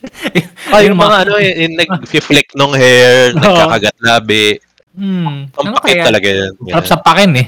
Ay, 0.70 0.86
Yung 0.88 0.94
yung 0.94 1.00
mga 1.02 1.16
ano, 1.26 1.32
yung, 1.42 1.56
yung 1.58 1.74
nag-flick 1.76 2.48
ng 2.54 2.72
hair, 2.78 3.32
Oo. 3.34 3.40
nagkakagat 3.42 3.96
labi. 4.00 4.56
Hmm. 5.00 5.48
Ang 5.48 5.64
Ano 5.64 5.76
pakit 5.80 5.96
kaya? 5.96 6.04
talaga 6.04 6.28
yan. 6.28 6.52
Sarap 6.60 6.84
sa 6.86 6.98
pakin 7.00 7.30
eh. 7.34 7.46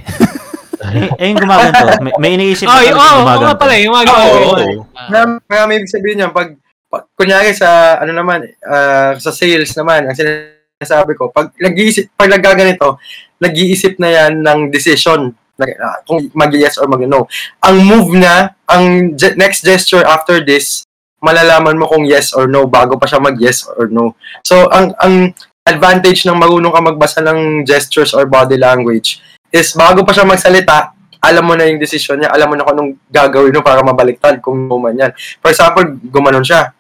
Eh, 1.14 1.26
yung 1.28 1.38
gumaganto. 1.38 1.84
May, 2.00 2.12
may 2.18 2.30
iniisip 2.34 2.64
Oh, 2.64 2.72
na 2.72 2.82
yung, 2.82 2.96
oh, 2.96 3.04
yung 3.04 3.12
oo 3.12 3.20
nga 3.20 3.34
gumaganto. 3.36 3.60
pala, 3.60 3.72
yung 3.76 3.92
mga 3.92 4.04
Oo, 4.04 4.16
gawin. 4.16 4.46
oo. 4.72 4.82
Marami, 5.06 5.32
marami 5.46 5.70
ibig 5.76 5.92
sabihin 5.92 6.18
yan. 6.18 6.32
Pag, 6.32 6.48
pag 6.88 7.02
kunyari 7.12 7.52
sa, 7.52 7.68
ano 8.00 8.10
naman, 8.10 8.38
ah, 8.62 9.12
sa 9.14 9.30
sales 9.30 9.70
naman, 9.72 10.08
ang 10.08 10.16
sinasabi 10.16 11.12
ko, 11.12 11.28
pag 11.28 11.52
nag-iisip, 11.54 12.10
pag 12.12 12.32
nagaganito, 12.32 12.96
nag-iisip 13.38 13.94
na 13.96 14.08
yan 14.10 14.40
ng 14.40 14.60
decision 14.68 15.30
na- 15.54 15.76
ah, 15.78 16.00
kung 16.02 16.24
mag-yes 16.32 16.80
or 16.80 16.88
mag-no. 16.88 17.28
Ang 17.60 17.76
move 17.84 18.16
na, 18.16 18.50
ang 18.64 19.12
ge- 19.14 19.36
next 19.36 19.62
gesture 19.62 20.02
after 20.02 20.40
this, 20.40 20.82
malalaman 21.20 21.78
mo 21.78 21.86
kung 21.86 22.02
yes 22.02 22.34
or 22.34 22.50
no 22.50 22.66
bago 22.66 22.98
pa 22.98 23.06
siya 23.06 23.22
mag-yes 23.22 23.70
or 23.70 23.86
no. 23.86 24.18
So, 24.42 24.66
ang 24.66 24.90
ang 24.98 25.30
advantage 25.66 26.26
ng 26.26 26.36
marunong 26.36 26.74
ka 26.74 26.80
magbasa 26.82 27.18
ng 27.22 27.62
gestures 27.62 28.12
or 28.12 28.26
body 28.26 28.58
language 28.58 29.22
is 29.52 29.72
bago 29.76 30.02
pa 30.02 30.10
siya 30.10 30.26
magsalita, 30.26 30.96
alam 31.22 31.44
mo 31.46 31.54
na 31.54 31.70
yung 31.70 31.78
decision 31.78 32.18
niya, 32.18 32.34
alam 32.34 32.50
mo 32.50 32.54
na 32.58 32.66
kung 32.66 32.74
anong 32.74 32.90
gagawin 33.06 33.54
mo 33.54 33.62
para 33.62 33.80
mabaliktad 33.84 34.42
kung 34.42 34.66
guman 34.66 34.96
yan. 34.96 35.12
For 35.38 35.54
example, 35.54 35.86
gumanon 36.10 36.42
siya. 36.42 36.74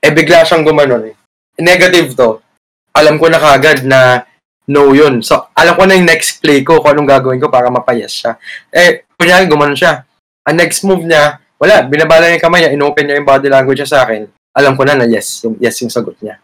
Eh, 0.00 0.08
bigla 0.08 0.46
siyang 0.46 0.64
gumanon 0.64 1.12
eh. 1.12 1.14
Negative 1.60 2.08
to. 2.16 2.40
Alam 2.96 3.20
ko 3.20 3.28
na 3.28 3.36
kagad 3.36 3.84
na 3.84 4.24
no 4.72 4.96
yun. 4.96 5.20
So, 5.20 5.52
alam 5.52 5.76
ko 5.76 5.84
na 5.84 6.00
yung 6.00 6.08
next 6.08 6.40
play 6.40 6.64
ko 6.64 6.80
kung 6.80 6.96
anong 6.96 7.12
gagawin 7.12 7.42
ko 7.42 7.52
para 7.52 7.68
mapayas 7.68 8.14
siya. 8.14 8.40
Eh, 8.72 9.04
kunyari, 9.20 9.44
gumanon 9.44 9.76
siya. 9.76 10.00
Ang 10.48 10.56
next 10.56 10.80
move 10.88 11.04
niya, 11.04 11.36
wala, 11.60 11.84
binabala 11.84 12.30
niya 12.30 12.40
yung 12.40 12.44
kamay 12.48 12.60
niya, 12.64 12.72
inopen 12.72 13.04
niya 13.04 13.18
yung 13.20 13.28
body 13.28 13.48
language 13.52 13.84
niya 13.84 13.90
sa 13.90 14.00
akin. 14.08 14.32
Alam 14.56 14.80
ko 14.80 14.82
na 14.88 14.96
na 14.96 15.04
yes, 15.04 15.44
yung, 15.44 15.60
yes 15.60 15.76
yung 15.84 15.92
sagot 15.92 16.16
niya. 16.24 16.40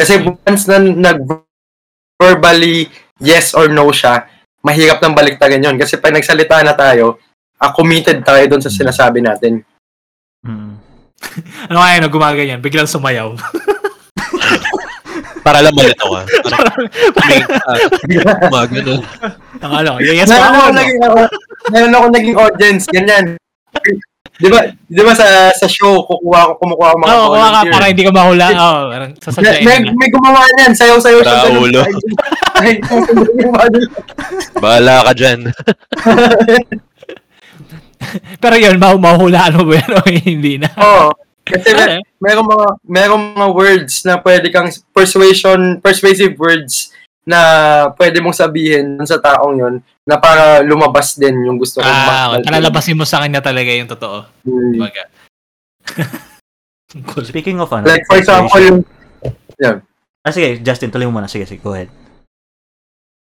Kasi 0.00 0.24
once 0.24 0.64
na 0.64 0.80
nag-verbally 0.80 2.88
yes 3.20 3.52
or 3.52 3.68
no 3.68 3.92
siya, 3.92 4.24
mahirap 4.64 5.04
nang 5.04 5.12
baliktarin 5.12 5.60
yun. 5.60 5.76
Kasi 5.76 6.00
pag 6.00 6.16
nagsalita 6.16 6.64
na 6.64 6.72
tayo, 6.72 7.20
ah, 7.60 7.68
committed 7.76 8.24
tayo 8.24 8.40
doon 8.48 8.64
sa 8.64 8.72
sinasabi 8.72 9.20
natin. 9.20 9.60
Mm. 10.40 10.80
Ano 11.68 11.84
kaya 11.84 12.00
na 12.00 12.08
gumaganyan? 12.08 12.64
Biglang 12.64 12.88
sumayaw. 12.88 13.36
Para 15.44 15.60
lang 15.60 15.76
malito 15.76 16.04
ka. 16.04 16.20
Parang, 16.48 16.84
tumingin 17.12 17.44
ka, 18.24 18.32
mga 18.48 18.66
ganun. 18.72 19.00
Ang 19.60 19.72
ano, 19.84 19.90
yes 20.00 20.28
pa 20.28 20.36
ako 20.36 20.56
ako. 20.56 20.72
naging, 20.76 21.00
ako, 21.00 21.20
meron 21.72 21.96
ako 21.96 22.06
naging 22.12 22.36
audience, 22.40 22.84
ganyan. 22.88 23.24
Di 24.40 24.48
ba, 24.48 24.64
di 24.72 25.02
ba 25.04 25.12
sa 25.12 25.52
sa 25.52 25.68
show, 25.68 26.00
kukuha 26.08 26.40
ko, 26.48 26.52
kumukuha 26.64 26.88
ako 26.90 26.98
mga 27.04 27.12
Oo, 27.12 27.28
kuha 27.28 27.48
ka 27.52 27.60
para 27.68 27.86
hindi 27.92 28.04
ka 28.08 28.12
mahula. 28.12 28.46
Oo, 28.56 28.80
parang 28.88 29.12
May, 29.12 29.20
sasadyain 29.20 29.64
may, 29.68 29.78
na. 29.84 29.92
may 29.92 30.08
gumawa 30.08 30.40
niyan, 30.56 30.72
sayaw-sayaw 30.72 31.20
siya. 31.20 31.36
Para 31.36 31.44
ganun. 31.52 31.68
ulo. 31.68 31.82
Ay, 32.56 32.80
ay, 32.80 33.00
Bahala 34.56 35.04
ka 35.04 35.12
dyan. 35.12 35.40
Pero 38.40 38.56
yun, 38.56 38.80
mahu 38.80 38.96
mahulaan 38.96 39.60
mo 39.60 39.68
ba 39.68 39.74
yan 39.76 39.92
o 39.92 40.00
hindi 40.08 40.56
na? 40.56 40.72
Oo. 40.80 41.12
Kasi 41.44 41.68
may, 41.76 42.00
merong 42.22 42.48
mga 42.48 42.66
merong 42.86 43.24
mga 43.36 43.52
words 43.52 43.94
na 44.08 44.16
pwede 44.24 44.48
kang 44.48 44.70
persuasion, 44.94 45.82
persuasive 45.84 46.32
words 46.40 46.94
na 47.28 47.40
pwede 48.00 48.20
mong 48.24 48.36
sabihin 48.36 48.96
sa 49.04 49.20
taong 49.20 49.56
yon 49.60 49.74
na 50.08 50.16
para 50.16 50.64
lumabas 50.64 51.14
din 51.20 51.36
yung 51.44 51.60
gusto 51.60 51.84
kong 51.84 51.88
Ah, 51.88 52.34
ma- 52.34 52.42
palalabasin 52.42 52.96
mo 52.96 53.04
sa 53.04 53.20
kanya 53.20 53.44
talaga 53.44 53.70
yung 53.70 53.90
totoo. 53.90 54.24
Hmm. 54.42 54.80
Baga. 54.80 55.04
cool. 57.12 57.24
Speaking 57.28 57.60
of 57.60 57.70
ano, 57.70 57.86
Like 57.86 58.04
for 58.08 58.16
example, 58.18 58.60
yung 58.60 58.80
Ah, 60.20 60.32
sige, 60.32 60.60
Justin, 60.60 60.92
tuloy 60.92 61.08
mo 61.08 61.16
muna. 61.20 61.28
Sige, 61.28 61.48
sige, 61.48 61.60
go 61.60 61.72
ahead. 61.76 61.88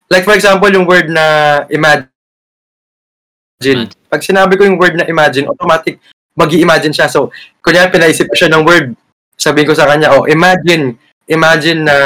like 0.06 0.22
for 0.22 0.38
example 0.38 0.70
yung 0.70 0.86
word 0.86 1.10
na 1.10 1.66
imagine. 1.66 2.06
Pag 4.06 4.22
sinabi 4.22 4.54
ko 4.54 4.62
yung 4.62 4.78
word 4.78 4.94
na 4.94 5.02
imagine, 5.08 5.50
automatic 5.50 5.98
mag 6.36 6.52
imagine 6.52 6.92
siya. 6.92 7.08
So, 7.08 7.32
kunya 7.64 7.88
pinaisip 7.88 8.28
ko 8.28 8.36
siya 8.36 8.52
ng 8.52 8.62
word. 8.62 8.92
Sabihin 9.36 9.68
ko 9.68 9.74
sa 9.74 9.88
kanya, 9.88 10.12
oh, 10.16 10.28
imagine, 10.28 10.96
imagine 11.28 11.84
na, 11.84 11.96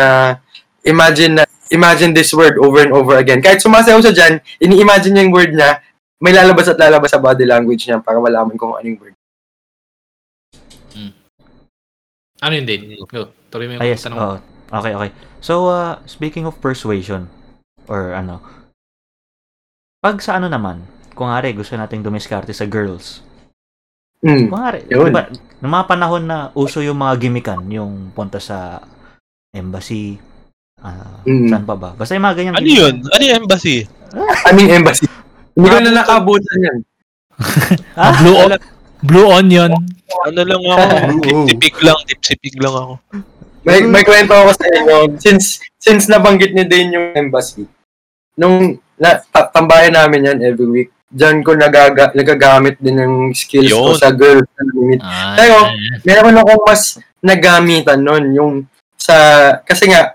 imagine 0.86 1.42
na, 1.42 1.44
imagine 1.70 2.12
this 2.12 2.30
word 2.30 2.58
over 2.58 2.82
and 2.82 2.92
over 2.92 3.16
again. 3.16 3.40
Kahit 3.40 3.62
sumasayaw 3.62 4.02
siya 4.02 4.14
dyan, 4.14 4.32
ini-imagine 4.58 5.12
niya 5.14 5.24
yung 5.24 5.34
word 5.34 5.52
niya, 5.52 5.78
may 6.18 6.30
lalabas 6.30 6.68
at 6.68 6.76
lalabas 6.76 7.10
sa 7.10 7.18
body 7.18 7.46
language 7.46 7.86
niya 7.86 7.98
para 7.98 8.18
malaman 8.18 8.54
kung 8.54 8.74
ano 8.74 8.84
yung 8.84 9.00
word. 9.00 9.16
Ano 12.40 12.52
yun 12.56 12.64
din? 12.64 12.80
Go, 13.04 13.28
tuloy 13.52 13.68
mo 13.68 13.76
yung 13.76 13.82
Ah, 13.84 13.88
yes. 13.88 14.00
tanong. 14.02 14.16
oo. 14.18 14.36
okay, 14.72 14.92
okay. 14.96 15.10
So, 15.44 15.68
uh, 15.68 16.00
speaking 16.08 16.48
of 16.48 16.56
persuasion, 16.56 17.28
or 17.84 18.16
ano, 18.16 18.40
pag 20.00 20.16
sa 20.24 20.40
ano 20.40 20.48
naman, 20.48 20.88
kung 21.12 21.28
ari 21.28 21.52
gusto 21.52 21.76
nating 21.76 22.00
dumiskarte 22.00 22.52
sa 22.56 22.64
girls, 22.64 23.20
Hmm. 24.20 24.48
kung 24.48 24.60
ari, 24.60 24.84
Yun. 24.88 25.08
di 25.08 25.12
ba, 25.12 25.28
noong 25.60 25.74
mga 25.80 25.88
panahon 25.88 26.24
na 26.24 26.38
uso 26.52 26.80
yung 26.80 26.96
mga 26.96 27.14
gimikan, 27.20 27.60
yung 27.68 28.08
punta 28.12 28.36
sa 28.36 28.84
embassy, 29.52 30.16
ah, 30.80 31.20
Mm. 31.24 31.48
saan 31.48 31.64
pa 31.64 31.74
ba? 31.74 31.92
Basta 31.92 32.16
yung 32.16 32.24
mga 32.24 32.36
ganyan. 32.36 32.54
Ano 32.56 32.68
yun? 32.68 32.94
Ano 33.04 33.22
yung 33.22 33.36
embassy? 33.44 33.76
Aming 34.48 34.70
embassy. 34.72 35.06
Hindi 35.52 35.68
ko 35.68 35.76
na 35.78 35.90
nakabutan 35.94 36.58
yan. 36.60 36.78
Ah, 37.96 38.12
blue, 38.20 38.36
on, 38.36 38.52
blue 39.00 39.28
onion. 39.28 39.72
Ano 40.28 40.40
lang 40.44 40.60
ako? 40.60 40.82
Tipsy-pig 41.24 41.76
lang. 41.80 41.96
Tipsy-pig 42.04 42.56
lang 42.60 42.74
ako. 42.74 42.92
May, 43.64 43.80
may 43.84 44.04
kwento 44.04 44.32
ako 44.32 44.50
sa 44.52 44.66
inyo. 44.68 44.96
Since, 45.16 45.60
since 45.76 46.04
nabanggit 46.08 46.52
niyo 46.52 46.64
din 46.64 46.92
yung 46.92 47.12
embassy, 47.16 47.64
nung 48.36 48.76
na, 48.96 49.20
ta- 49.24 49.48
tambayan 49.48 49.96
namin 49.96 50.28
yan 50.28 50.38
every 50.44 50.68
week, 50.68 50.90
Diyan 51.10 51.42
ko 51.42 51.58
nagaga, 51.58 52.14
nagagamit 52.14 52.78
din 52.78 52.94
ng 52.94 53.14
skills 53.34 53.74
ko 53.74 53.90
Yun. 53.90 53.98
sa 53.98 54.14
girls 54.14 54.46
na 54.46 54.62
limit. 54.70 55.00
Ah, 55.02 55.34
Pero, 55.34 55.56
meron 56.06 56.38
akong 56.38 56.62
mas 56.62 56.82
nagamitan 57.18 57.98
nun, 57.98 58.24
yung 58.30 58.52
sa, 58.94 59.16
kasi 59.66 59.90
nga, 59.90 60.14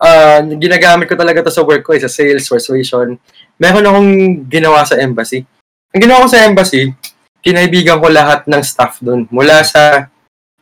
ah, 0.00 0.40
ginagamit 0.42 1.06
ko 1.06 1.14
talaga 1.14 1.44
to 1.44 1.52
sa 1.52 1.62
work 1.62 1.84
ko, 1.84 1.94
eh, 1.94 2.02
sa 2.02 2.10
sales, 2.10 2.46
persuasion. 2.48 3.18
Meron 3.58 3.86
akong 3.86 4.12
ginawa 4.50 4.82
sa 4.82 4.98
embassy. 4.98 5.46
Ang 5.94 6.00
ginawa 6.02 6.26
ko 6.26 6.28
sa 6.30 6.42
embassy, 6.42 6.90
kinaibigan 7.44 8.00
ko 8.02 8.10
lahat 8.10 8.48
ng 8.48 8.62
staff 8.64 8.98
dun. 8.98 9.30
Mula 9.30 9.62
sa, 9.62 10.10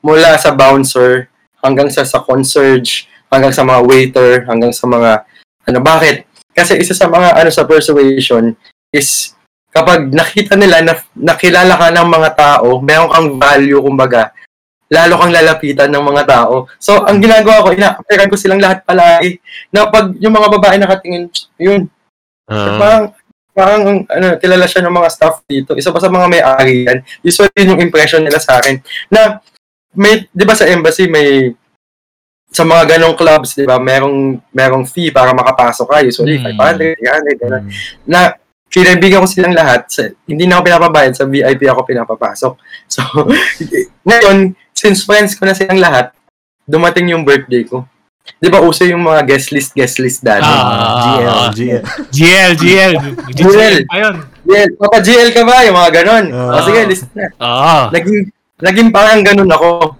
mula 0.05 0.37
sa 0.37 0.53
bouncer, 0.53 1.33
hanggang 1.63 1.89
sa, 1.89 2.03
sa 2.03 2.21
concierge, 2.21 3.07
hanggang 3.31 3.55
sa 3.55 3.65
mga 3.65 3.81
waiter, 3.87 4.33
hanggang 4.45 4.75
sa 4.75 4.85
mga, 4.85 5.25
ano, 5.71 5.79
bakit? 5.81 6.29
Kasi 6.53 6.77
isa 6.77 6.93
sa 6.93 7.09
mga, 7.09 7.39
ano, 7.39 7.49
sa 7.49 7.65
persuasion 7.65 8.53
is, 8.93 9.33
kapag 9.73 10.13
nakita 10.13 10.53
nila 10.59 10.85
na 10.85 10.95
nakilala 11.17 11.79
ka 11.81 11.89
ng 11.89 12.09
mga 12.13 12.31
tao, 12.37 12.83
meron 12.85 13.09
kang 13.09 13.29
value, 13.41 13.81
kumbaga, 13.81 14.37
lalo 14.93 15.17
kang 15.17 15.33
lalapitan 15.33 15.89
ng 15.89 16.05
mga 16.05 16.23
tao. 16.29 16.69
So, 16.77 17.01
ang 17.03 17.17
ginagawa 17.17 17.65
ko, 17.65 17.73
ina-appearan 17.73 18.29
ko 18.29 18.37
silang 18.37 18.61
lahat 18.61 18.85
palagi. 18.85 19.41
Na 19.73 19.89
pag 19.89 20.13
yung 20.21 20.37
mga 20.37 20.49
babae 20.53 20.77
nakatingin, 20.77 21.33
yun, 21.57 21.89
Ah. 22.45 22.77
parang, 22.77 23.05
parang, 23.57 23.83
ano, 24.05 24.27
kilala 24.37 24.69
siya 24.69 24.85
ng 24.85 24.93
mga 24.93 25.09
staff 25.09 25.41
dito. 25.47 25.73
Isa 25.73 25.89
pa 25.89 26.03
sa 26.03 26.13
mga 26.13 26.29
may-ari 26.29 26.85
yan. 26.85 26.99
Usually, 27.25 27.49
yun 27.57 27.73
yung 27.73 27.83
impression 27.83 28.21
nila 28.21 28.37
sa 28.37 28.61
akin. 28.61 28.77
Na, 29.09 29.41
may, 29.97 30.29
di 30.29 30.45
ba 30.45 30.53
sa 30.53 30.69
embassy, 30.69 31.09
may, 31.09 31.57
sa 32.53 32.69
mga 32.69 32.97
ganong 32.97 33.17
clubs, 33.17 33.57
di 33.57 33.65
ba, 33.65 33.81
merong, 33.81 34.37
merong 34.53 34.85
fee 34.85 35.09
para 35.09 35.33
makapasok 35.33 35.87
ka. 35.89 35.97
Usually, 36.05 36.37
Hmm. 36.37 36.53
500, 36.53 37.01
300, 37.01 37.37
gano'n 37.41 37.63
Mm. 37.65 37.73
na 38.05 38.21
kinaibigan 38.69 39.25
ko 39.25 39.29
silang 39.29 39.57
lahat. 39.57 39.89
Sa, 39.89 40.05
hindi 40.29 40.45
na 40.45 40.61
ako 40.61 40.69
pinapabayad, 40.69 41.13
sa 41.17 41.25
VIP 41.25 41.65
ako 41.65 41.81
pinapapasok. 41.85 42.53
So, 42.89 43.01
ngayon, 44.09 44.53
since 44.83 45.07
friends 45.07 45.39
ko 45.39 45.47
na 45.47 45.55
silang 45.55 45.79
lahat, 45.79 46.11
dumating 46.67 47.15
yung 47.15 47.23
birthday 47.23 47.63
ko. 47.63 47.87
Di 48.43 48.51
ba 48.51 48.63
uso 48.63 48.83
yung 48.83 49.03
mga 49.03 49.23
guest 49.27 49.55
list, 49.55 49.71
guest 49.75 50.03
list 50.03 50.23
dati? 50.23 50.43
Ah. 50.43 51.51
GL, 51.55 51.55
GL. 51.55 51.83
GL, 52.11 52.53
GL. 52.59 52.95
GL 53.31 53.77
yun. 53.87 54.15
GL, 54.43 54.69
Papa 54.79 54.99
GL 54.99 55.31
ka 55.31 55.43
ba? 55.47 55.63
Yung 55.63 55.79
mga 55.79 55.91
ganon. 56.03 56.25
Ah. 56.35 56.59
o 56.59 56.63
sige, 56.67 56.81
list 56.91 57.07
na. 57.15 57.31
Oo. 57.39 57.79
Naging, 57.95 58.19
naging 58.59 58.91
parang 58.91 59.23
ganon 59.23 59.51
ako. 59.51 59.95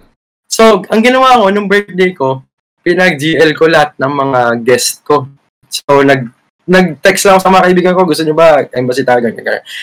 So, 0.51 0.83
ang 0.91 0.99
ginawa 1.03 1.39
ko 1.39 1.51
nung 1.51 1.71
birthday 1.71 2.11
ko, 2.11 2.43
pinag-GL 2.83 3.55
ko 3.55 3.71
lahat 3.71 3.95
ng 3.95 4.11
mga 4.11 4.39
guest 4.67 5.07
ko. 5.07 5.31
So, 5.71 6.03
nag 6.03 6.27
nag-text 6.63 7.27
lang 7.27 7.35
ako 7.35 7.41
sa 7.43 7.51
mga 7.51 7.65
kaibigan 7.67 7.95
ko, 7.95 8.07
gusto 8.07 8.23
nyo 8.23 8.35
ba 8.39 8.63
embassy 8.71 9.03
tayo. 9.03 9.19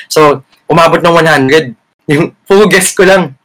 So, 0.08 0.40
umabot 0.64 1.00
ng 1.04 1.12
100. 1.12 1.76
Yung 2.08 2.32
full 2.48 2.64
guest 2.72 2.96
ko 2.96 3.04
lang. 3.04 3.36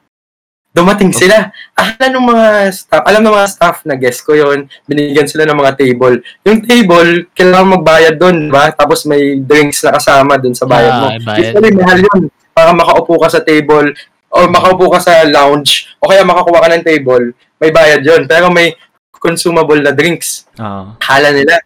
Dumating 0.75 1.15
sila. 1.15 1.55
Akala 1.71 2.11
ng 2.11 2.25
mga 2.27 2.47
staff, 2.75 3.03
alam 3.07 3.23
ng 3.23 3.31
mga 3.31 3.47
staff 3.47 3.77
na 3.87 3.95
guest 3.95 4.27
ko 4.27 4.35
yon 4.35 4.67
binigyan 4.83 5.23
sila 5.23 5.47
ng 5.47 5.55
mga 5.55 5.79
table. 5.79 6.19
Yung 6.43 6.59
table, 6.67 7.31
kailangan 7.31 7.79
magbayad 7.79 8.15
doon, 8.19 8.35
di 8.47 8.51
ba? 8.51 8.67
Tapos 8.75 9.07
may 9.07 9.39
drinks 9.39 9.79
na 9.87 9.95
kasama 9.95 10.35
doon 10.35 10.51
sa 10.51 10.67
bayad 10.67 10.93
mo. 10.99 11.07
Ah, 11.15 11.19
bayad. 11.23 11.55
Usually, 11.55 11.71
mahal 11.79 11.99
yun. 12.03 12.21
Para 12.51 12.75
makaupo 12.75 13.15
ka 13.23 13.31
sa 13.31 13.39
table, 13.39 13.95
o 14.27 14.37
makaupo 14.51 14.91
ka 14.91 14.99
sa 14.99 15.23
lounge, 15.23 15.95
o 16.03 16.11
kaya 16.11 16.27
makakuha 16.27 16.67
ka 16.67 16.69
ng 16.75 16.83
table, 16.83 17.31
may 17.55 17.71
bayad 17.71 18.03
yon 18.03 18.27
Pero 18.27 18.51
may 18.51 18.75
consumable 19.15 19.79
na 19.81 19.95
drinks 19.95 20.45
Oo. 20.59 20.93
akala 21.01 21.33
nila, 21.33 21.57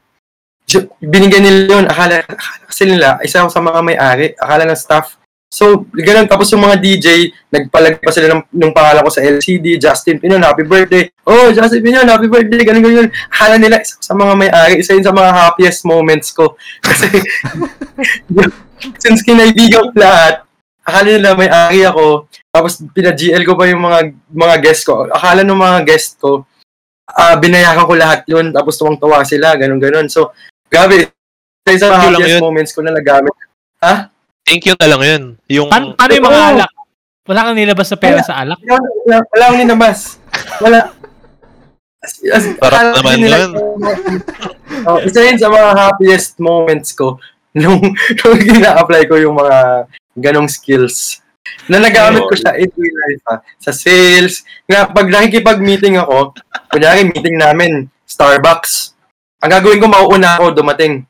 binigyan 1.03 1.43
nila 1.43 1.82
yun, 1.82 1.86
akala, 1.89 2.24
akala 2.24 2.64
kasi 2.70 2.84
nila, 2.88 3.20
isa 3.20 3.43
ako 3.43 3.49
sa 3.51 3.60
mga 3.60 3.80
may-ari, 3.84 4.28
akala 4.39 4.64
ng 4.64 4.80
staff. 4.80 5.19
So, 5.50 5.82
ganun, 5.89 6.30
tapos 6.30 6.45
yung 6.54 6.62
mga 6.62 6.78
DJ, 6.78 7.34
nagpalag 7.50 7.97
pa 8.06 8.14
sila 8.14 8.38
ng, 8.38 8.45
ng 8.54 8.70
pangalan 8.70 9.02
ko 9.02 9.10
sa 9.10 9.26
LCD, 9.26 9.82
Justin 9.82 10.22
Pinon, 10.22 10.45
happy 10.45 10.62
birthday. 10.62 11.10
Oh, 11.26 11.50
Justin 11.50 11.82
Pinon, 11.82 12.06
happy 12.06 12.30
birthday, 12.30 12.62
ganun, 12.62 12.86
ganun. 12.86 13.10
Akala 13.34 13.58
nila, 13.58 13.82
isa 13.82 13.97
sa 13.97 14.14
mga 14.14 14.34
may-ari, 14.38 14.78
isa 14.78 14.93
yun 14.93 15.02
sa 15.02 15.10
mga 15.10 15.32
happiest 15.34 15.89
moments 15.89 16.30
ko. 16.38 16.54
Kasi, 16.86 17.10
since 19.02 19.26
kinaibigan 19.26 19.89
ko 19.89 19.97
lahat, 19.97 20.45
akala 20.86 21.18
nila 21.18 21.34
may-ari 21.34 21.82
ako, 21.82 22.30
tapos 22.54 22.86
pina-GL 22.93 23.41
ko 23.41 23.58
pa 23.58 23.66
yung 23.74 23.82
mga 23.82 24.00
mga 24.30 24.56
guest 24.62 24.86
ko. 24.86 25.10
Akala 25.10 25.41
ng 25.41 25.58
mga 25.58 25.80
guest 25.82 26.22
ko, 26.22 26.45
ah 27.10 27.34
binayakan 27.41 27.89
ko 27.89 27.93
lahat 27.97 28.22
yun, 28.30 28.54
tapos 28.54 28.78
tuwang-tuwa 28.78 29.26
sila, 29.26 29.58
ganun-ganun. 29.58 30.14
So, 30.14 30.30
grabe, 30.70 31.10
isa 31.66 31.89
sa 31.89 31.97
mga 31.97 32.22
happiest 32.22 32.38
moments 32.38 32.72
ko 32.74 32.86
na 32.86 32.93
nagamit. 32.93 33.34
Thank 34.50 34.66
you 34.66 34.74
na 34.82 34.88
lang 34.89 35.02
yun. 35.06 35.24
Yung, 35.45 35.70
Paano, 35.70 35.93
paano 35.93 36.12
yung 36.18 36.26
mga 36.26 36.41
alak? 36.58 36.72
Wala 37.30 37.39
kang 37.45 37.58
nilabas 37.62 37.88
sa 37.93 37.97
pera 38.02 38.26
sa 38.26 38.41
alak? 38.41 38.58
Wala, 38.66 38.82
wala, 38.82 39.18
wala 39.30 39.43
akong 39.45 39.62
ninabas. 39.62 40.00
Wala. 40.58 40.80
As, 42.02 42.12
as, 42.26 42.43
Sarap 42.58 42.74
akala 42.74 42.89
naman 42.97 43.16
nila- 43.22 43.39
yun. 43.45 43.52
oh, 44.89 44.97
isa 45.06 45.20
yun 45.22 45.38
sa 45.38 45.54
mga 45.54 45.70
happiest 45.78 46.41
moments 46.41 46.89
ko 46.97 47.22
nung, 47.54 47.78
nung 48.18 48.39
gina-apply 48.41 49.06
ko 49.06 49.22
yung 49.22 49.38
mga 49.38 49.86
ganong 50.18 50.50
skills. 50.50 51.22
Na 51.70 51.78
nagamit 51.78 52.26
ko 52.26 52.34
siya 52.34 52.58
in 52.58 52.74
real 52.74 52.97
life 53.06 53.24
ha. 53.30 53.36
Sa 53.62 53.70
sales. 53.70 54.41
Na 54.66 54.89
pag 54.89 55.06
nakikipag-meeting 55.06 56.02
ako, 56.02 56.34
kunyari 56.74 57.06
meeting 57.06 57.38
namin, 57.38 57.86
Starbucks. 58.10 58.97
Ang 59.45 59.54
gagawin 59.54 59.78
ko, 59.78 59.86
mauuna 59.86 60.41
ako 60.41 60.58
dumating. 60.58 61.06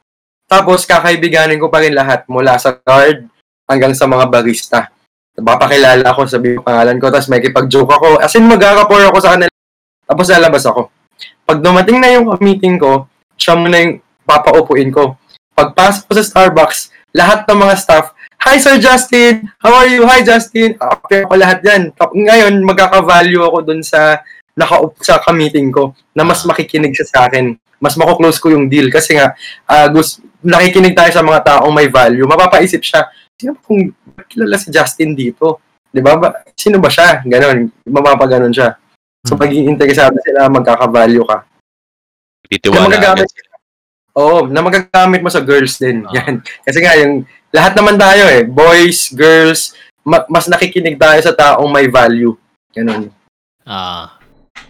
Tapos 0.50 0.90
kakaibiganin 0.90 1.62
ko 1.62 1.70
pa 1.70 1.86
rin 1.86 1.94
lahat 1.94 2.26
mula 2.26 2.58
sa 2.58 2.74
guard 2.74 3.30
hanggang 3.70 3.94
sa 3.94 4.10
mga 4.10 4.26
barista. 4.34 4.90
Papakilala 5.38 6.02
ako, 6.10 6.26
sabi 6.26 6.58
ko 6.58 6.66
pangalan 6.66 6.98
ko, 6.98 7.14
tapos 7.14 7.30
may 7.30 7.40
kipag-joke 7.40 7.94
ako. 7.94 8.18
As 8.18 8.34
in, 8.34 8.50
mag-rapport 8.50 9.06
ako 9.06 9.18
sa 9.22 9.38
kanila. 9.38 9.54
Tapos 10.10 10.26
lalabas 10.26 10.66
ako. 10.66 10.90
Pag 11.46 11.62
dumating 11.62 12.02
na 12.02 12.18
yung 12.18 12.34
meeting 12.42 12.82
ko, 12.82 13.06
siya 13.38 13.54
muna 13.54 13.78
yung 13.78 13.94
papaupuin 14.26 14.90
ko. 14.90 15.16
pagpasok 15.54 16.08
ko 16.08 16.12
sa 16.18 16.24
Starbucks, 16.24 16.90
lahat 17.12 17.44
ng 17.46 17.60
mga 17.60 17.76
staff, 17.78 18.06
Hi 18.48 18.56
Sir 18.56 18.80
Justin! 18.80 19.52
How 19.60 19.84
are 19.84 19.92
you? 19.92 20.08
Hi 20.08 20.24
Justin! 20.24 20.80
Okay 20.80 21.28
ako 21.28 21.36
lahat 21.36 21.60
yan. 21.60 21.92
Ngayon, 22.00 22.64
magkaka-value 22.64 23.44
ako 23.44 23.68
dun 23.68 23.84
sa 23.84 24.24
nakaup 24.56 24.96
sa 25.04 25.20
ka-meeting 25.20 25.76
ko 25.76 25.92
na 26.16 26.24
mas 26.24 26.48
makikinig 26.48 26.96
siya 26.96 27.08
sa 27.12 27.20
akin. 27.28 27.60
Mas 27.84 28.00
mako-close 28.00 28.40
ko 28.40 28.56
yung 28.56 28.72
deal. 28.72 28.88
Kasi 28.88 29.20
nga, 29.20 29.36
ah, 29.68 29.92
gus- 29.92 30.24
nakikinig 30.42 30.96
tayo 30.96 31.12
sa 31.12 31.22
mga 31.22 31.42
taong 31.44 31.74
may 31.74 31.88
value. 31.88 32.26
Mapapaisip 32.26 32.80
siya, 32.80 33.08
sino 33.36 33.56
ba 33.56 33.62
kung 33.62 33.92
kilala 34.28 34.56
si 34.56 34.70
Justin 34.70 35.14
dito? 35.14 35.60
Di 35.90 36.00
ba? 36.00 36.16
Sino 36.54 36.78
ba 36.78 36.88
siya? 36.88 37.24
Ganon. 37.24 37.72
Mapapaganon 37.84 38.54
siya. 38.54 38.78
So, 39.26 39.36
Hmm. 39.36 39.42
pagiging 39.42 39.68
interesado 39.68 40.16
sila, 40.24 40.48
magkaka-value 40.48 41.26
ka. 41.28 41.38
Na 41.44 42.48
Titiwala 42.48 42.88
magagamit 42.88 43.28
agad. 43.28 43.48
Oo, 44.16 44.48
na 44.48 44.60
magagamit 44.60 45.22
mo 45.22 45.30
sa 45.30 45.44
girls 45.44 45.76
din. 45.78 46.04
Ah. 46.08 46.14
Yan. 46.24 46.42
Kasi 46.64 46.78
nga, 46.82 46.96
yung, 46.98 47.24
lahat 47.52 47.74
naman 47.76 47.96
tayo 47.96 48.26
eh. 48.28 48.44
Boys, 48.44 49.12
girls, 49.12 49.76
ma- 50.02 50.26
mas 50.28 50.48
nakikinig 50.48 50.98
tayo 50.98 51.20
sa 51.20 51.36
taong 51.36 51.70
may 51.70 51.88
value. 51.88 52.34
Ganun. 52.72 53.12
Ah. 53.66 54.18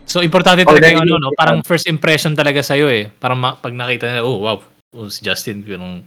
so 0.03 0.19
importante 0.25 0.65
Oh, 0.65 0.73
talaga 0.73 0.89
yung 0.91 1.05
ano, 1.05 1.21
no? 1.21 1.29
Parang 1.37 1.61
first 1.61 1.85
impression 1.85 2.33
talaga 2.33 2.65
sa 2.65 2.73
eh. 2.73 3.13
Parang 3.15 3.37
ma- 3.37 3.55
pag 3.55 3.71
nakita 3.71 4.09
nila, 4.09 4.25
oh 4.25 4.41
wow, 4.41 4.57
oh, 4.95 5.09
si 5.09 5.21
Justin 5.21 5.61
yung 5.65 6.01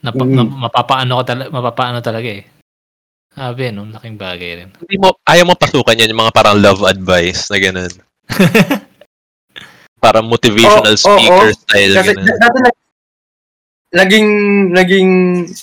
napa, 0.00 0.24
Mm. 0.24 0.34
na- 0.36 0.56
mapapaano 0.68 1.12
ko 1.20 1.22
talaga, 1.24 1.48
mapapaano 1.52 1.98
talaga 2.00 2.28
eh. 2.28 2.44
Sabi, 3.30 3.70
no, 3.70 3.86
laking 3.86 4.18
bagay 4.18 4.50
rin. 4.58 4.68
Hindi 4.74 4.96
mo, 4.98 5.14
ayaw 5.22 5.44
mo 5.46 5.54
pasukan 5.54 5.94
yan, 5.94 6.10
yung 6.10 6.22
mga 6.26 6.34
parang 6.34 6.58
love 6.58 6.82
advice 6.82 7.46
na 7.46 7.58
ganun. 7.62 7.92
parang 10.02 10.26
motivational 10.26 10.96
oo, 10.96 11.02
speaker 11.04 11.48
oo. 11.52 11.54
style. 11.54 11.94
Kasi 11.94 12.10
ganun. 12.16 12.26
dati 12.26 12.58
na, 12.58 12.70
naging, 14.02 14.28
naging 14.74 15.10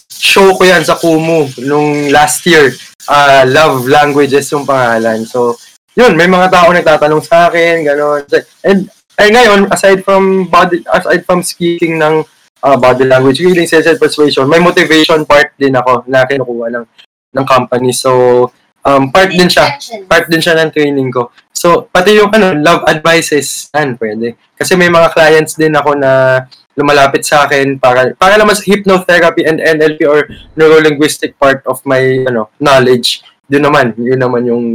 show 0.08 0.56
ko 0.56 0.64
yan 0.64 0.86
sa 0.88 0.96
Kumu 0.96 1.52
nung 1.68 2.08
last 2.08 2.46
year. 2.48 2.72
Ah, 3.10 3.44
love 3.44 3.84
languages 3.88 4.48
yung 4.56 4.64
pangalan. 4.64 5.28
So, 5.28 5.60
yun, 5.98 6.16
may 6.16 6.30
mga 6.30 6.48
tao 6.54 6.70
nagtatanong 6.72 7.24
sa 7.26 7.50
akin, 7.52 7.84
gano'n. 7.84 8.22
And, 8.64 8.88
ay 9.18 9.34
ngayon, 9.34 9.66
aside 9.74 10.06
from 10.06 10.46
body, 10.46 10.86
aside 10.94 11.26
from 11.26 11.42
speaking 11.42 11.98
ng 11.98 12.22
ah, 12.62 12.78
body 12.78 13.06
language, 13.06 13.42
reading, 13.42 13.66
sales, 13.66 13.90
and 13.90 13.98
persuasion, 13.98 14.46
may 14.46 14.62
motivation 14.62 15.26
part 15.26 15.54
din 15.58 15.74
ako 15.74 16.06
na 16.06 16.26
kinukuha 16.26 16.70
ng, 16.74 16.86
ng 17.34 17.46
company. 17.46 17.90
So, 17.94 18.50
um, 18.86 19.10
part 19.10 19.34
din 19.34 19.50
siya 19.50 19.76
part 20.06 20.30
din 20.30 20.40
siya 20.40 20.56
ng 20.62 20.70
training 20.72 21.10
ko. 21.10 21.34
So, 21.50 21.90
pati 21.90 22.14
yung 22.14 22.30
ano, 22.30 22.54
love 22.54 22.86
advices, 22.86 23.74
yan, 23.74 23.98
pwede. 23.98 24.38
Kasi 24.54 24.78
may 24.78 24.94
mga 24.94 25.10
clients 25.12 25.58
din 25.58 25.74
ako 25.74 25.98
na 25.98 26.46
lumalapit 26.78 27.26
sa 27.26 27.50
akin 27.50 27.82
para 27.82 28.14
para 28.14 28.38
naman 28.38 28.54
sa 28.54 28.62
hypnotherapy 28.70 29.50
and 29.50 29.58
NLP 29.58 30.06
or 30.06 30.30
neurolinguistic 30.54 31.34
part 31.42 31.66
of 31.66 31.82
my 31.90 32.22
ano 32.30 32.54
knowledge. 32.62 33.26
Yun 33.50 33.66
naman, 33.66 33.98
yun 33.98 34.22
naman 34.22 34.46
yung 34.46 34.66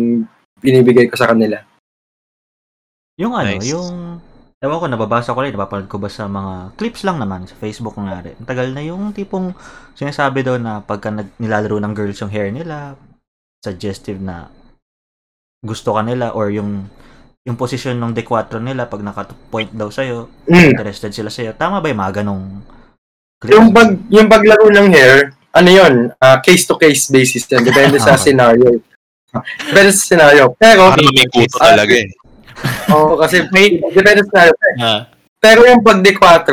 binibigay 0.59 1.07
ko 1.07 1.15
sa 1.15 1.31
kanila. 1.31 1.63
Yung 3.21 3.37
ano, 3.37 3.55
Nice. 3.55 3.71
yung... 3.71 4.19
Ewan 4.63 4.79
ko, 4.79 4.87
nababasa 4.87 5.35
ko 5.35 5.43
rin, 5.43 5.51
napapanood 5.51 5.91
ko 5.91 5.99
ba 5.99 6.07
sa 6.07 6.31
mga 6.31 6.79
clips 6.79 7.03
lang 7.03 7.19
naman 7.19 7.51
sa 7.51 7.59
Facebook 7.59 7.99
nga 7.99 8.23
rin. 8.23 8.39
Ang 8.39 8.47
tagal 8.47 8.71
na 8.71 8.79
yung 8.81 9.11
tipong 9.11 9.59
sinasabi 9.93 10.47
daw 10.47 10.55
na 10.55 10.79
pagka 10.79 11.11
nag- 11.11 11.35
nilalaro 11.37 11.83
ng 11.83 11.91
girls 11.91 12.23
yung 12.23 12.31
hair 12.31 12.47
nila, 12.49 12.95
suggestive 13.59 14.23
na 14.23 14.47
gusto 15.61 15.95
ka 15.95 16.03
nila 16.03 16.31
or 16.31 16.51
yung 16.51 16.87
yung 17.43 17.59
posisyon 17.59 17.99
ng 17.99 18.15
D4 18.15 18.63
nila 18.63 18.87
pag 18.87 19.03
naka-point 19.03 19.75
daw 19.75 19.91
sa'yo, 19.91 20.31
Mm. 20.47 20.79
interested 20.79 21.11
sila 21.11 21.27
sa'yo. 21.27 21.59
Tama 21.59 21.83
ba 21.83 21.91
yung 21.91 21.99
mga 21.99 22.23
ganong 22.23 22.63
clips? 23.43 23.51
Yung 23.51 23.75
pag 23.75 23.91
yung 24.09 24.31
paglaro 24.31 24.71
ng 24.71 24.89
hair, 24.95 25.35
ano 25.51 25.67
yun, 25.69 25.95
case 26.39 26.63
to 26.63 26.79
case 26.79 27.11
basis 27.11 27.51
yan. 27.51 27.67
Depende 27.67 27.99
sa 27.99 28.15
Okay. 28.15 28.23
scenario. 28.31 28.79
Depende 29.59 29.91
sa 29.91 30.03
scenario. 30.07 30.55
Pero, 30.55 30.95
Parang 30.95 31.11
may 31.11 31.27
kuto 31.27 31.59
Ah, 31.59 31.75
talaga 31.75 31.95
eh. 31.99 32.07
Oo, 32.95 33.19
kasi 33.21 33.47
May- 33.51 33.81
depende 33.93 34.23
sa. 34.29 34.51
Ah. 34.79 35.01
Pero 35.43 35.67
yung 35.67 35.83
pag 35.83 35.99
D4, 35.99 36.47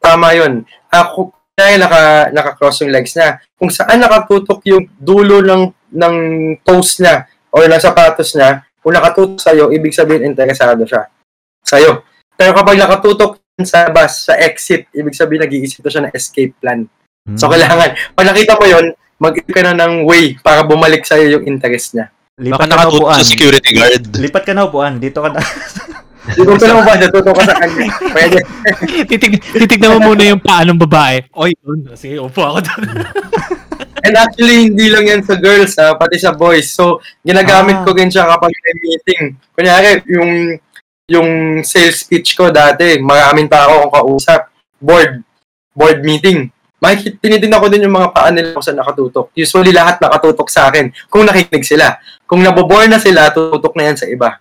tama 0.00 0.36
yun. 0.36 0.62
Ako, 0.92 1.32
kaya 1.56 1.80
naka, 1.80 2.28
naka-cross 2.36 2.84
yung 2.84 2.92
legs 2.92 3.16
niya. 3.16 3.40
Kung 3.56 3.72
saan 3.72 3.96
nakatutok 3.96 4.60
yung 4.68 4.84
dulo 5.00 5.40
ng, 5.40 5.72
ng 5.96 6.16
toes 6.60 7.00
niya 7.00 7.24
or 7.48 7.64
ng 7.64 7.80
sapatos 7.80 8.36
niya, 8.36 8.68
kung 8.84 8.92
nakatutok 8.92 9.40
sa'yo, 9.40 9.72
ibig 9.72 9.96
sabihin 9.96 10.28
interesado 10.28 10.84
siya 10.84 11.08
sa'yo. 11.66 12.06
Pero 12.36 12.52
kapag 12.52 12.76
nakatutok 12.78 13.42
sa 13.64 13.88
bus, 13.88 14.28
sa 14.28 14.36
exit, 14.36 14.86
ibig 14.92 15.16
sabihin 15.16 15.42
nag-iisip 15.42 15.80
na 15.80 15.90
siya 15.90 16.04
ng 16.06 16.14
escape 16.14 16.54
plan. 16.60 16.84
Hmm. 17.26 17.34
So, 17.40 17.48
kailangan, 17.48 17.96
pag 18.14 18.28
nakita 18.28 18.60
mo 18.60 18.66
yun, 18.68 18.86
mag 19.16 19.32
ka 19.32 19.62
na 19.64 19.72
ng 19.74 20.04
way 20.04 20.36
para 20.44 20.60
bumalik 20.62 21.08
sa'yo 21.08 21.40
yung 21.40 21.44
interest 21.48 21.96
niya. 21.96 22.12
Lipat 22.36 22.52
Baka 22.52 22.60
ka 22.60 22.68
na 22.68 22.76
nakatuto 22.76 23.00
upuan. 23.00 23.16
sa 23.16 23.24
security 23.24 23.70
guard. 23.72 24.02
Lipat 24.12 24.42
ka 24.44 24.52
na 24.52 24.68
upuan. 24.68 24.92
Dito 25.00 25.24
ka 25.24 25.32
na. 25.32 25.40
Kung 26.36 26.60
ka 26.60 26.68
lang 26.68 26.84
ba, 26.84 26.94
natutok 27.00 27.32
ka 27.32 27.42
sa 27.48 27.54
kanya. 27.64 27.88
Pwede. 28.12 28.38
Titig, 29.08 29.34
titignan 29.40 29.96
mo 29.96 30.12
muna 30.12 30.24
yung 30.28 30.42
paa 30.44 30.60
ng 30.68 30.76
babae. 30.76 31.24
Oy, 31.32 31.56
yun. 31.56 31.88
Sige, 31.96 32.20
upo 32.20 32.44
ako 32.44 32.60
doon. 32.60 32.82
And 34.04 34.14
actually, 34.20 34.68
hindi 34.68 34.92
lang 34.92 35.08
yan 35.08 35.24
sa 35.24 35.40
girls, 35.40 35.80
ha, 35.80 35.96
pati 35.96 36.20
sa 36.20 36.36
boys. 36.36 36.68
So, 36.68 37.00
ginagamit 37.24 37.80
Ah. 37.80 37.84
ko 37.88 37.96
din 37.96 38.12
siya 38.12 38.28
kapag 38.28 38.52
may 38.52 38.74
meeting. 38.84 39.22
Kunyari, 39.56 40.04
yung 40.06 40.30
yung 41.08 41.28
sales 41.64 42.04
pitch 42.04 42.36
ko 42.36 42.52
dati, 42.52 43.00
maraming 43.00 43.48
tao 43.48 43.88
akong 43.88 43.94
kausap. 43.96 44.52
Board. 44.76 45.24
Board 45.72 46.04
meeting. 46.04 46.52
Makikita, 46.76 47.16
tinitingnan 47.24 47.60
ko 47.60 47.68
din 47.72 47.88
yung 47.88 47.96
mga 47.96 48.12
paa 48.12 48.28
nila 48.28 48.52
kung 48.52 48.64
saan 48.64 48.76
nakatutok. 48.76 49.32
Usually, 49.32 49.72
lahat 49.72 49.96
nakatutok 49.96 50.48
sa 50.52 50.68
akin 50.68 50.92
kung 51.08 51.24
nakikinig 51.24 51.64
sila. 51.64 51.96
Kung 52.28 52.44
nabobore 52.44 52.84
na 52.84 53.00
sila, 53.00 53.32
tututok 53.32 53.72
na 53.80 53.88
yan 53.88 53.96
sa 53.96 54.04
iba. 54.04 54.36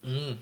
Mm. 0.00 0.40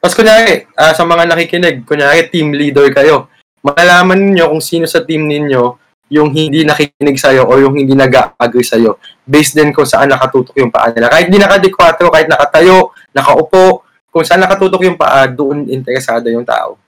Tapos 0.00 0.14
kunyari, 0.16 0.64
ah, 0.78 0.96
sa 0.96 1.04
mga 1.04 1.28
nakikinig, 1.28 1.76
kunyari 1.84 2.32
team 2.32 2.56
leader 2.56 2.88
kayo, 2.94 3.28
malalaman 3.60 4.32
niyo 4.32 4.48
kung 4.48 4.62
sino 4.64 4.88
sa 4.88 5.04
team 5.04 5.28
ninyo 5.28 5.76
yung 6.06 6.30
hindi 6.30 6.62
nakikinig 6.62 7.18
sa'yo 7.18 7.50
o 7.50 7.52
yung 7.58 7.74
hindi 7.74 7.92
nag-agree 7.98 8.62
sa'yo. 8.62 9.02
Based 9.26 9.58
din 9.58 9.74
kung 9.74 9.88
saan 9.88 10.06
nakatutok 10.06 10.54
yung 10.54 10.70
paa 10.70 10.94
nila. 10.94 11.10
Kahit 11.10 11.26
di 11.26 11.36
nakadikwatro, 11.36 12.06
kahit 12.14 12.30
nakatayo, 12.30 12.94
nakaupo, 13.10 13.82
kung 14.14 14.22
saan 14.22 14.40
nakatutok 14.46 14.86
yung 14.86 14.94
paa, 14.94 15.26
doon 15.26 15.66
interesado 15.66 16.30
yung 16.30 16.46
tao. 16.46 16.78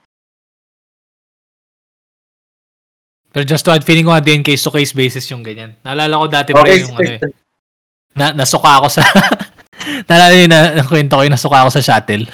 Pero 3.29 3.43
just 3.43 3.61
to 3.61 3.69
add, 3.69 3.83
feeling 3.83 4.03
ko 4.03 4.11
nga 4.11 4.21
din 4.21 4.41
case-to-case 4.41 4.91
basis 4.91 5.29
yung 5.29 5.41
ganyan. 5.41 5.77
Naalala 5.81 6.17
ko 6.17 6.25
dati 6.25 6.49
pa 6.49 6.61
Okay, 6.61 6.81
yung 6.81 6.93
ano 6.93 7.05
eh, 7.05 7.19
na, 8.11 8.33
nasuka 8.33 8.81
ako 8.81 8.87
sa... 8.89 9.05
Naalala 10.09 10.33
yun 10.33 10.49
na, 10.49 10.59
nakwento 10.75 11.13
ko 11.13 11.21
yung 11.21 11.31
nasuka 11.31 11.61
ako 11.61 11.69
sa 11.71 11.83
shuttle. 11.83 12.25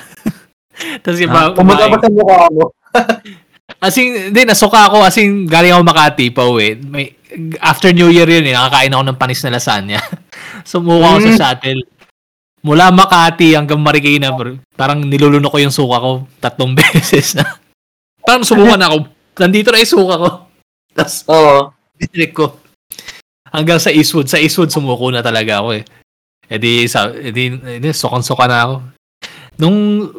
Tapos 1.04 1.20
yung 1.20 1.30
Ah, 1.30 1.52
ba- 1.52 1.56
Pumunta 1.56 1.86
pa 1.86 1.98
sa 2.00 2.10
mukha 2.10 2.48
mo. 2.50 2.66
As 3.86 3.98
in, 3.98 4.32
hindi, 4.32 4.42
nasuka 4.46 4.88
ako. 4.88 5.04
As 5.04 5.18
in, 5.18 5.44
galing 5.46 5.72
ako 5.72 5.84
Makati 5.84 6.32
pa 6.32 6.44
uwi. 6.44 6.80
May, 6.80 7.12
after 7.60 7.92
New 7.92 8.08
Year 8.08 8.26
yun 8.26 8.46
eh, 8.46 8.56
nakakain 8.56 8.90
ako 8.90 9.04
ng 9.04 9.20
panis 9.20 9.44
na 9.44 9.54
lasagna. 9.54 10.00
Sumuka 10.64 11.06
ako 11.06 11.18
sa 11.20 11.30
Mm. 11.30 11.38
shuttle. 11.38 11.82
Mula 12.62 12.90
Makati 12.90 13.54
hanggang 13.54 13.78
Marikina, 13.78 14.32
bro. 14.32 14.58
parang 14.74 14.98
nilulunok 15.00 15.52
ko 15.52 15.60
yung 15.60 15.76
suka 15.76 16.00
ko 16.00 16.12
tatlong 16.40 16.74
beses 16.74 17.36
na. 17.36 17.46
parang 18.22 18.42
sumuka 18.42 18.74
na 18.74 18.90
ako. 18.90 19.06
Nandito 19.38 19.70
na 19.70 19.78
yung 19.78 19.94
suka 19.94 20.16
ko. 20.18 20.30
Tapos, 20.96 21.28
Oo. 21.28 21.76
district 22.00 22.34
ko. 22.34 22.56
Hanggang 23.52 23.80
sa 23.80 23.92
Eastwood. 23.92 24.32
Sa 24.32 24.40
Eastwood, 24.40 24.72
sumuko 24.72 25.12
na 25.12 25.20
talaga 25.20 25.60
ako 25.60 25.76
eh. 25.76 25.84
E 26.48 26.56
di, 26.56 26.88
sa, 26.88 27.12
e 27.12 27.30
di, 27.36 27.52
e 27.52 27.78
di 27.84 27.90
sukan-suka 27.92 28.46
na 28.48 28.58
ako. 28.64 28.76
Nung 29.60 29.78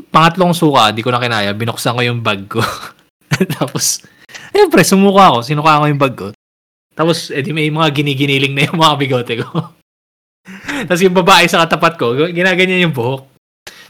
pangatlong 0.08 0.52
suka, 0.56 0.92
di 0.92 1.00
ko 1.04 1.12
na 1.12 1.20
kinaya, 1.20 1.52
binuksan 1.52 1.96
ko 1.96 2.00
yung 2.04 2.20
bag 2.20 2.44
ko. 2.48 2.60
Tapos, 3.56 4.04
eh 4.52 4.68
pre, 4.68 4.84
sumuka 4.84 5.32
ako. 5.32 5.38
Sinuka 5.44 5.80
ko 5.80 5.84
yung 5.88 6.00
bag 6.00 6.14
ko. 6.16 6.28
Tapos, 6.96 7.28
edi 7.28 7.52
may 7.52 7.68
mga 7.68 7.92
giniginiling 7.92 8.56
na 8.56 8.64
yung 8.68 8.80
mga 8.80 8.94
bigote 8.96 9.34
ko. 9.44 9.76
Tapos 10.86 11.02
yung 11.02 11.16
babae 11.16 11.44
sa 11.50 11.66
katapat 11.66 11.98
ko, 11.98 12.14
ginaganyan 12.30 12.88
yung 12.88 12.94
buhok. 12.94 13.26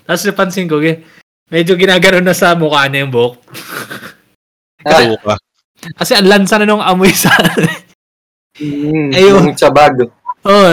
Tapos 0.06 0.22
napansin 0.24 0.70
ko, 0.70 0.80
eh, 0.80 1.02
medyo 1.50 1.76
ginagano 1.76 2.22
na 2.22 2.34
sa 2.34 2.56
mukha 2.56 2.86
niya 2.88 3.04
yung 3.04 3.12
buhok. 3.14 3.34
Ah, 4.86 5.02
Suka. 5.02 5.34
Kasi 5.94 6.12
ang 6.18 6.26
lansa 6.26 6.58
na 6.58 6.66
nung 6.66 6.82
amoy 6.82 7.14
sa... 7.14 7.30
mm, 8.58 9.14
Ayun. 9.14 9.52
yung 9.52 9.58
sa 9.58 9.70
bag. 9.70 10.10
oh, 10.46 10.66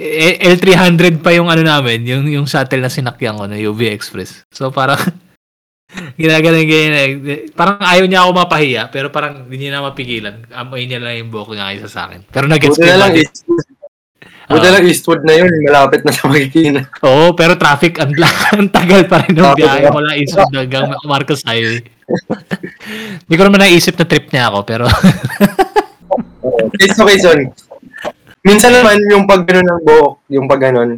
eh, 0.00 0.40
L300 0.54 1.20
pa 1.20 1.34
yung 1.34 1.50
ano 1.50 1.66
namin, 1.66 2.06
yung, 2.06 2.24
yung 2.30 2.46
shuttle 2.46 2.80
na 2.80 2.92
sinakyan 2.92 3.36
ko 3.36 3.44
na 3.50 3.58
UV 3.58 3.90
Express. 3.90 4.46
So 4.54 4.70
parang, 4.70 4.98
ginagaling 6.20 6.70
ganyan. 6.70 6.94
Parang 7.52 7.82
ayaw 7.82 8.06
niya 8.06 8.22
ako 8.22 8.30
mapahiya, 8.46 8.82
pero 8.94 9.10
parang 9.10 9.50
hindi 9.50 9.66
niya 9.66 9.82
na 9.82 9.90
mapigilan. 9.90 10.46
Amoy 10.54 10.86
niya 10.86 11.02
lang 11.02 11.18
yung 11.18 11.30
buhok 11.34 11.58
niya 11.58 11.74
kaysa 11.74 11.88
sa 11.90 12.00
akin. 12.06 12.22
Pero 12.30 12.46
nag-gets 12.46 12.78
ko 12.78 12.86
Buti 12.86 12.90
na 12.90 12.98
lang. 12.98 13.12
Buti 14.50 14.66
Ah. 14.66 14.72
lang 14.76 14.84
Eastwood 14.84 15.22
na 15.22 15.34
yun, 15.38 15.48
malapit 15.64 16.02
na 16.02 16.12
sa 16.12 16.26
Marikina. 16.26 16.84
Oo, 17.06 17.32
pero 17.32 17.54
traffic 17.54 18.02
ang, 18.02 18.12
ang 18.58 18.68
tagal 18.68 19.06
pa 19.06 19.22
rin 19.24 19.38
ng 19.38 19.54
biyahe 19.56 19.86
ah. 19.86 19.92
mula 19.94 20.18
Eastwood 20.18 20.52
hanggang 20.52 20.90
Marcos 21.06 21.46
Highway. 21.46 21.86
Hindi 23.24 23.34
ko 23.38 23.42
naman 23.46 23.62
naisip 23.62 23.94
na 23.94 24.04
trip 24.04 24.26
niya 24.34 24.50
ako, 24.50 24.58
pero. 24.66 24.84
Case 26.80 26.96
to 26.96 27.04
case 27.06 27.24
yun. 27.24 27.52
Minsan 28.40 28.72
naman, 28.72 28.96
yung 29.12 29.28
pag 29.28 29.44
gano'n 29.44 29.68
ng 29.68 29.80
buhok, 29.84 30.12
yung 30.32 30.48
pag 30.48 30.60
gano'n, 30.64 30.96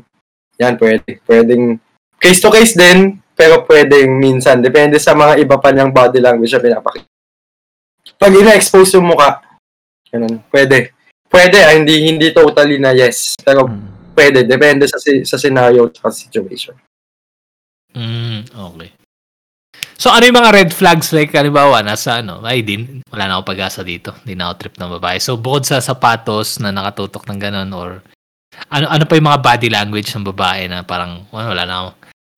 yan, 0.62 0.74
pwede. 0.78 1.18
Pwedeng, 1.26 1.76
case 2.22 2.38
to 2.38 2.54
case 2.54 2.78
din, 2.78 3.18
pero 3.34 3.66
pwedeng 3.66 4.14
minsan. 4.16 4.62
Depende 4.62 5.02
sa 5.02 5.12
mga 5.12 5.42
iba 5.42 5.58
pa 5.58 5.74
niyang 5.74 5.90
body 5.90 6.22
language 6.22 6.54
na 6.54 6.62
pinapakita. 6.62 7.08
Pag 8.14 8.32
ina-expose 8.38 8.94
yung 8.94 9.10
mukha, 9.10 9.42
ganun, 10.06 10.38
pwede. 10.54 10.94
Pwede, 11.32 11.64
ah, 11.64 11.72
hindi 11.72 12.04
hindi 12.04 12.28
totally 12.30 12.76
na 12.76 12.92
yes. 12.92 13.34
Pero 13.40 13.64
Hmm. 13.64 13.88
pwede, 14.12 14.44
depende 14.44 14.84
sa 14.84 15.00
sa 15.00 15.40
scenario 15.40 15.88
at 15.88 15.96
sa 15.96 16.12
situation. 16.12 16.76
mm, 17.92 18.52
okay. 18.52 18.92
So 19.96 20.10
ano 20.10 20.26
yung 20.26 20.36
mga 20.36 20.52
red 20.52 20.70
flags 20.74 21.14
like 21.14 21.30
halimbawa 21.32 21.80
nasa 21.80 22.20
ano, 22.20 22.42
ay 22.42 22.60
din 22.60 23.00
wala 23.08 23.24
na 23.28 23.32
ako 23.38 23.42
pag-asa 23.48 23.80
dito. 23.80 24.12
Hindi 24.24 24.34
na 24.34 24.50
ako 24.50 24.54
trip 24.58 24.74
ng 24.76 24.92
babae. 24.98 25.16
So 25.22 25.38
bukod 25.38 25.62
sa 25.64 25.78
sapatos 25.78 26.58
na 26.58 26.74
nakatutok 26.74 27.24
ng 27.24 27.38
ganun 27.38 27.70
or 27.72 28.02
ano 28.68 28.84
ano 28.90 29.04
pa 29.06 29.16
yung 29.16 29.28
mga 29.30 29.40
body 29.40 29.68
language 29.72 30.10
ng 30.12 30.26
babae 30.28 30.68
na 30.68 30.82
parang 30.84 31.24
well, 31.30 31.48
wala 31.54 31.64
na 31.64 31.76
ako 31.86 31.90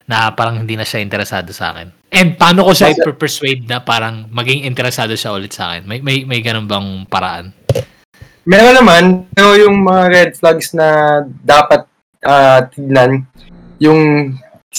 na 0.04 0.16
parang 0.36 0.60
hindi 0.60 0.76
na 0.76 0.84
siya 0.84 1.00
interesado 1.00 1.48
sa 1.56 1.72
akin. 1.72 1.88
And 2.12 2.36
paano 2.36 2.62
ko 2.68 2.76
siya 2.76 2.92
i-persuade 2.92 3.64
na 3.64 3.80
parang 3.80 4.28
maging 4.28 4.68
interesado 4.68 5.16
siya 5.16 5.32
ulit 5.32 5.56
sa 5.56 5.72
akin? 5.72 5.88
May 5.88 6.04
may 6.04 6.28
may 6.28 6.44
ganun 6.44 6.68
bang 6.68 7.08
paraan? 7.08 7.50
Meron 8.44 8.76
naman, 8.76 9.02
pero 9.32 9.56
yung 9.56 9.80
mga 9.80 10.02
red 10.12 10.30
flags 10.36 10.76
na 10.76 11.20
dapat 11.44 11.88
ah, 12.24 12.64
tignan, 12.68 13.24
yung 13.80 14.32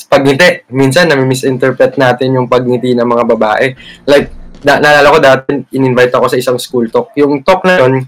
pagngiti. 0.09 0.66
Minsan, 0.74 1.09
nami-misinterpret 1.09 1.95
natin 1.95 2.36
yung 2.36 2.49
pagngiti 2.49 2.93
ng 2.93 3.07
mga 3.07 3.24
babae. 3.26 3.66
Like, 4.05 4.34
na 4.66 4.82
naalala 4.82 5.13
ko 5.13 5.20
dati, 5.22 5.49
in-invite 5.78 6.13
ako 6.13 6.26
sa 6.34 6.39
isang 6.41 6.57
school 6.57 6.89
talk. 6.89 7.13
Yung 7.13 7.45
talk 7.45 7.61
na 7.63 7.78
yun, 7.78 8.01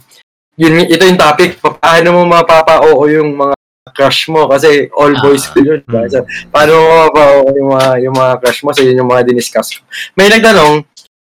yun, 0.58 0.90
ito 0.90 1.06
yung 1.06 1.22
topic, 1.22 1.62
paano 1.62 2.18
mo 2.18 2.22
mapapa-oo 2.26 3.06
yung 3.14 3.38
mga 3.38 3.54
crush 3.94 4.30
mo 4.30 4.50
kasi 4.50 4.90
all 4.94 5.14
boys 5.22 5.46
Ah. 5.54 5.62
yun. 5.62 5.80
Hmm. 5.86 6.10
So, 6.10 6.26
paano 6.50 6.72
mo 6.76 6.86
mapapa-oo 7.06 7.50
yung 7.54 7.70
mga, 7.78 7.90
yung 8.10 8.16
mga 8.18 8.34
crush 8.42 8.62
mo? 8.66 8.70
So, 8.74 8.82
yun 8.82 8.98
yung 8.98 9.10
mga 9.10 9.30
diniscuss 9.30 9.78
ko. 9.78 9.86
May 10.18 10.34
nagtanong, 10.34 10.82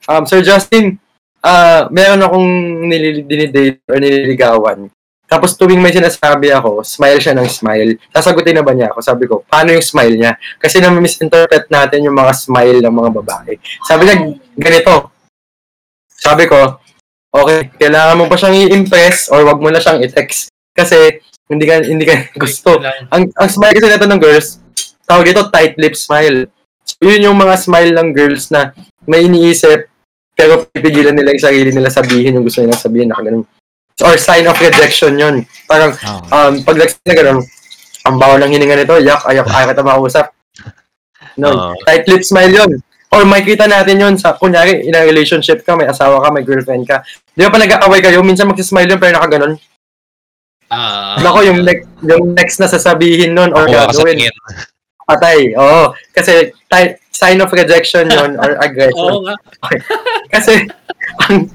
um, 0.08 0.22
Sir 0.28 0.44
Justin, 0.44 1.00
ah 1.42 1.90
meron 1.90 2.22
akong 2.22 2.48
nilil- 2.86 3.26
dinidate 3.26 3.82
or 3.90 3.98
nililigawan. 3.98 4.88
Tapos 5.32 5.56
tuwing 5.56 5.80
may 5.80 5.96
sinasabi 5.96 6.52
ako, 6.52 6.84
smile 6.84 7.16
siya 7.16 7.32
ng 7.32 7.48
smile. 7.48 7.96
Sasagutin 8.12 8.52
na 8.52 8.60
ba 8.60 8.76
niya 8.76 8.92
ako? 8.92 9.00
Sabi 9.00 9.24
ko, 9.24 9.40
paano 9.48 9.72
yung 9.72 9.80
smile 9.80 10.20
niya? 10.20 10.36
Kasi 10.60 10.76
na-misinterpret 10.76 11.72
natin 11.72 12.04
yung 12.04 12.12
mga 12.12 12.36
smile 12.36 12.84
ng 12.84 12.92
mga 12.92 13.10
babae. 13.16 13.56
Sabi 13.88 14.02
niya, 14.04 14.16
ganito. 14.60 15.08
Sabi 16.12 16.44
ko, 16.44 16.76
okay, 17.32 17.72
kailangan 17.80 18.20
mo 18.20 18.28
pa 18.28 18.36
siyang 18.36 18.60
i-impress 18.68 19.32
or 19.32 19.40
wag 19.48 19.56
mo 19.56 19.72
na 19.72 19.80
siyang 19.80 20.04
i-text. 20.04 20.52
Kasi 20.76 21.24
hindi 21.48 21.64
ka 21.64 21.80
hindi 21.80 22.04
ka 22.04 22.14
gusto. 22.42 22.76
Ang 23.08 23.32
ang 23.32 23.48
smile 23.48 23.76
kasi 23.76 23.88
nito 23.88 24.08
ng 24.08 24.20
girls, 24.20 24.60
tawag 25.08 25.32
ito 25.32 25.48
tight 25.48 25.80
lip 25.80 25.96
smile. 25.96 26.48
So, 26.84 27.08
yun 27.08 27.32
yung 27.32 27.38
mga 27.40 27.56
smile 27.56 27.92
ng 27.96 28.08
girls 28.12 28.52
na 28.52 28.76
may 29.08 29.24
iniisip 29.24 29.91
pero 30.42 30.66
pipigilan 30.66 31.14
nila 31.14 31.30
yung 31.30 31.46
sarili 31.46 31.70
nila 31.70 31.86
sabihin 31.86 32.34
yung 32.34 32.42
gusto 32.42 32.66
nila 32.66 32.74
sabihin 32.74 33.14
na 33.14 33.22
ganun. 33.22 33.46
Or 34.02 34.18
sign 34.18 34.50
of 34.50 34.58
rejection 34.58 35.14
yun. 35.14 35.46
Parang 35.70 35.94
Oo. 35.94 36.26
um, 36.26 36.52
pag 36.66 36.82
nagsabi 36.82 37.06
na 37.06 37.14
ganun, 37.14 37.38
ang 38.02 38.16
bawa 38.18 38.34
ng 38.42 38.50
hininga 38.50 38.82
nito, 38.82 38.98
yak, 38.98 39.22
ayak, 39.30 39.46
ayaw 39.46 39.70
kita 39.70 39.86
makausap. 39.86 40.26
No, 41.38 41.48
Oo. 41.48 41.78
tight 41.86 42.10
lip 42.10 42.26
smile 42.26 42.50
yun. 42.50 42.72
Or 43.14 43.22
makikita 43.22 43.70
natin 43.70 44.02
yun 44.02 44.14
sa, 44.18 44.34
kunyari, 44.34 44.82
in 44.82 44.98
a 44.98 45.06
relationship 45.06 45.62
ka, 45.62 45.78
may 45.78 45.86
asawa 45.86 46.18
ka, 46.18 46.34
may 46.34 46.42
girlfriend 46.42 46.82
ka. 46.82 47.06
Di 47.30 47.46
ba 47.46 47.54
pa 47.54 47.62
nag-aaway 47.62 48.02
kayo, 48.02 48.24
minsan 48.26 48.50
magsismile 48.50 48.90
yun 48.90 48.98
pero 48.98 49.14
nakaganon. 49.14 49.54
Ah, 50.72 51.20
Nako, 51.22 51.44
yung, 51.44 51.62
next, 51.62 51.86
yung 52.02 52.32
next 52.34 52.56
na 52.58 52.66
sasabihin 52.66 53.36
nun 53.36 53.52
or 53.52 53.68
sa 53.68 53.92
gagawin, 53.92 54.26
patay. 55.04 55.52
Oo. 55.54 55.92
Kasi 56.10 56.50
ti- 56.50 56.96
sign 57.12 57.38
of 57.44 57.52
rejection 57.52 58.08
yun 58.08 58.40
or 58.40 58.56
aggression. 58.66 59.12
Oo 59.12 59.28
nga. 59.28 59.36
Kasi 60.32 60.64
ang 61.28 61.52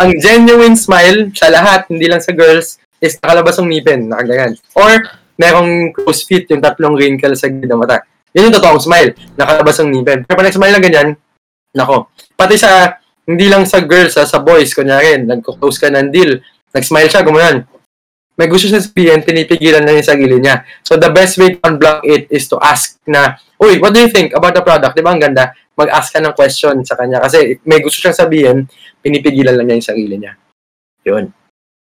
ang 0.00 0.10
genuine 0.16 0.78
smile 0.78 1.28
sa 1.36 1.52
lahat, 1.52 1.90
hindi 1.92 2.08
lang 2.08 2.24
sa 2.24 2.32
girls, 2.32 2.80
is 3.02 3.20
nakalabas 3.20 3.60
ng 3.60 3.68
ngipin, 3.68 4.08
nakaganyan. 4.08 4.56
Or 4.72 4.96
merong 5.36 5.92
close 5.92 6.24
fit, 6.24 6.48
yung 6.48 6.64
tatlong 6.64 6.96
wrinkle 6.96 7.36
sa 7.36 7.52
gilid 7.52 7.68
ng 7.68 7.80
mata. 7.80 8.00
Yun 8.32 8.48
yung 8.48 8.56
totoong 8.56 8.80
smile, 8.80 9.12
nakalabas 9.36 9.76
ng 9.82 9.92
ngipin. 9.92 10.18
Pero 10.24 10.36
pag 10.40 10.46
nag-smile 10.48 10.72
na 10.72 10.80
ganyan, 10.80 11.08
nako. 11.76 12.08
Pati 12.32 12.56
sa, 12.56 12.96
hindi 13.28 13.52
lang 13.52 13.68
sa 13.68 13.84
girls, 13.84 14.16
ha, 14.16 14.24
sa 14.24 14.40
boys, 14.40 14.72
kunyari, 14.72 15.20
nagko-close 15.20 15.76
ka 15.76 15.92
ng 15.92 16.08
deal, 16.08 16.40
nag-smile 16.72 17.08
siya, 17.12 17.20
gumanon. 17.20 17.68
May 18.40 18.48
gusto 18.48 18.72
siya 18.72 18.80
sabihin, 18.80 19.20
pinipigilan 19.20 19.84
na 19.84 19.92
yung 19.92 20.06
sarili 20.06 20.40
niya. 20.40 20.64
So 20.80 20.96
the 20.96 21.12
best 21.12 21.36
way 21.36 21.56
to 21.56 21.60
unblock 21.60 22.00
it 22.08 22.24
is 22.32 22.48
to 22.48 22.56
ask 22.56 22.96
na, 23.04 23.36
Uy, 23.60 23.76
what 23.76 23.92
do 23.92 24.00
you 24.00 24.08
think 24.08 24.32
about 24.32 24.56
the 24.56 24.64
product? 24.64 24.96
Di 24.96 25.04
ba 25.04 25.12
ang 25.12 25.20
ganda? 25.20 25.52
Mag-ask 25.80 26.12
ka 26.12 26.20
ng 26.20 26.36
question 26.36 26.76
sa 26.84 26.92
kanya. 27.00 27.24
Kasi 27.24 27.56
may 27.64 27.80
gusto 27.80 28.04
siyang 28.04 28.20
sabihin, 28.20 28.68
pinipigilan 29.00 29.56
lang 29.56 29.64
niya 29.64 29.76
yung 29.80 29.88
sarili 29.96 30.14
niya. 30.20 30.36
Yun. 31.08 31.32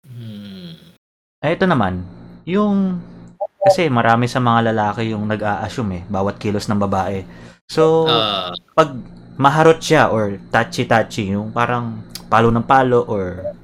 Hmm. 0.05 0.77
Eh, 1.41 1.57
ito 1.57 1.65
naman, 1.65 2.05
yung, 2.45 3.01
kasi 3.65 3.89
marami 3.89 4.29
sa 4.29 4.45
mga 4.45 4.77
lalaki 4.77 5.17
yung 5.17 5.25
nag-a-assume 5.25 5.93
eh, 5.97 6.03
bawat 6.05 6.37
kilos 6.37 6.69
ng 6.69 6.77
babae. 6.85 7.25
So, 7.65 8.05
Ah, 8.05 8.53
pag 8.77 8.93
maharot 9.41 9.81
siya 9.81 10.13
or 10.13 10.37
touchy-touchy, 10.53 11.33
yung 11.33 11.49
parang 11.49 12.05
palo 12.29 12.53
ng 12.53 12.67
palo 12.69 13.09
or 13.09 13.57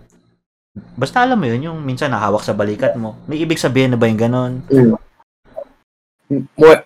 basta 0.96 1.20
alam 1.20 1.36
mo 1.36 1.46
yun, 1.50 1.68
yung 1.68 1.78
minsan 1.84 2.08
nahawak 2.08 2.40
sa 2.40 2.56
balikat 2.56 2.96
mo. 2.96 3.20
May 3.28 3.44
ibig 3.44 3.60
sabihin 3.60 3.92
na 3.92 4.00
ba 4.00 4.08
yung 4.08 4.20
ganon? 4.20 4.52
Mu- 6.32 6.84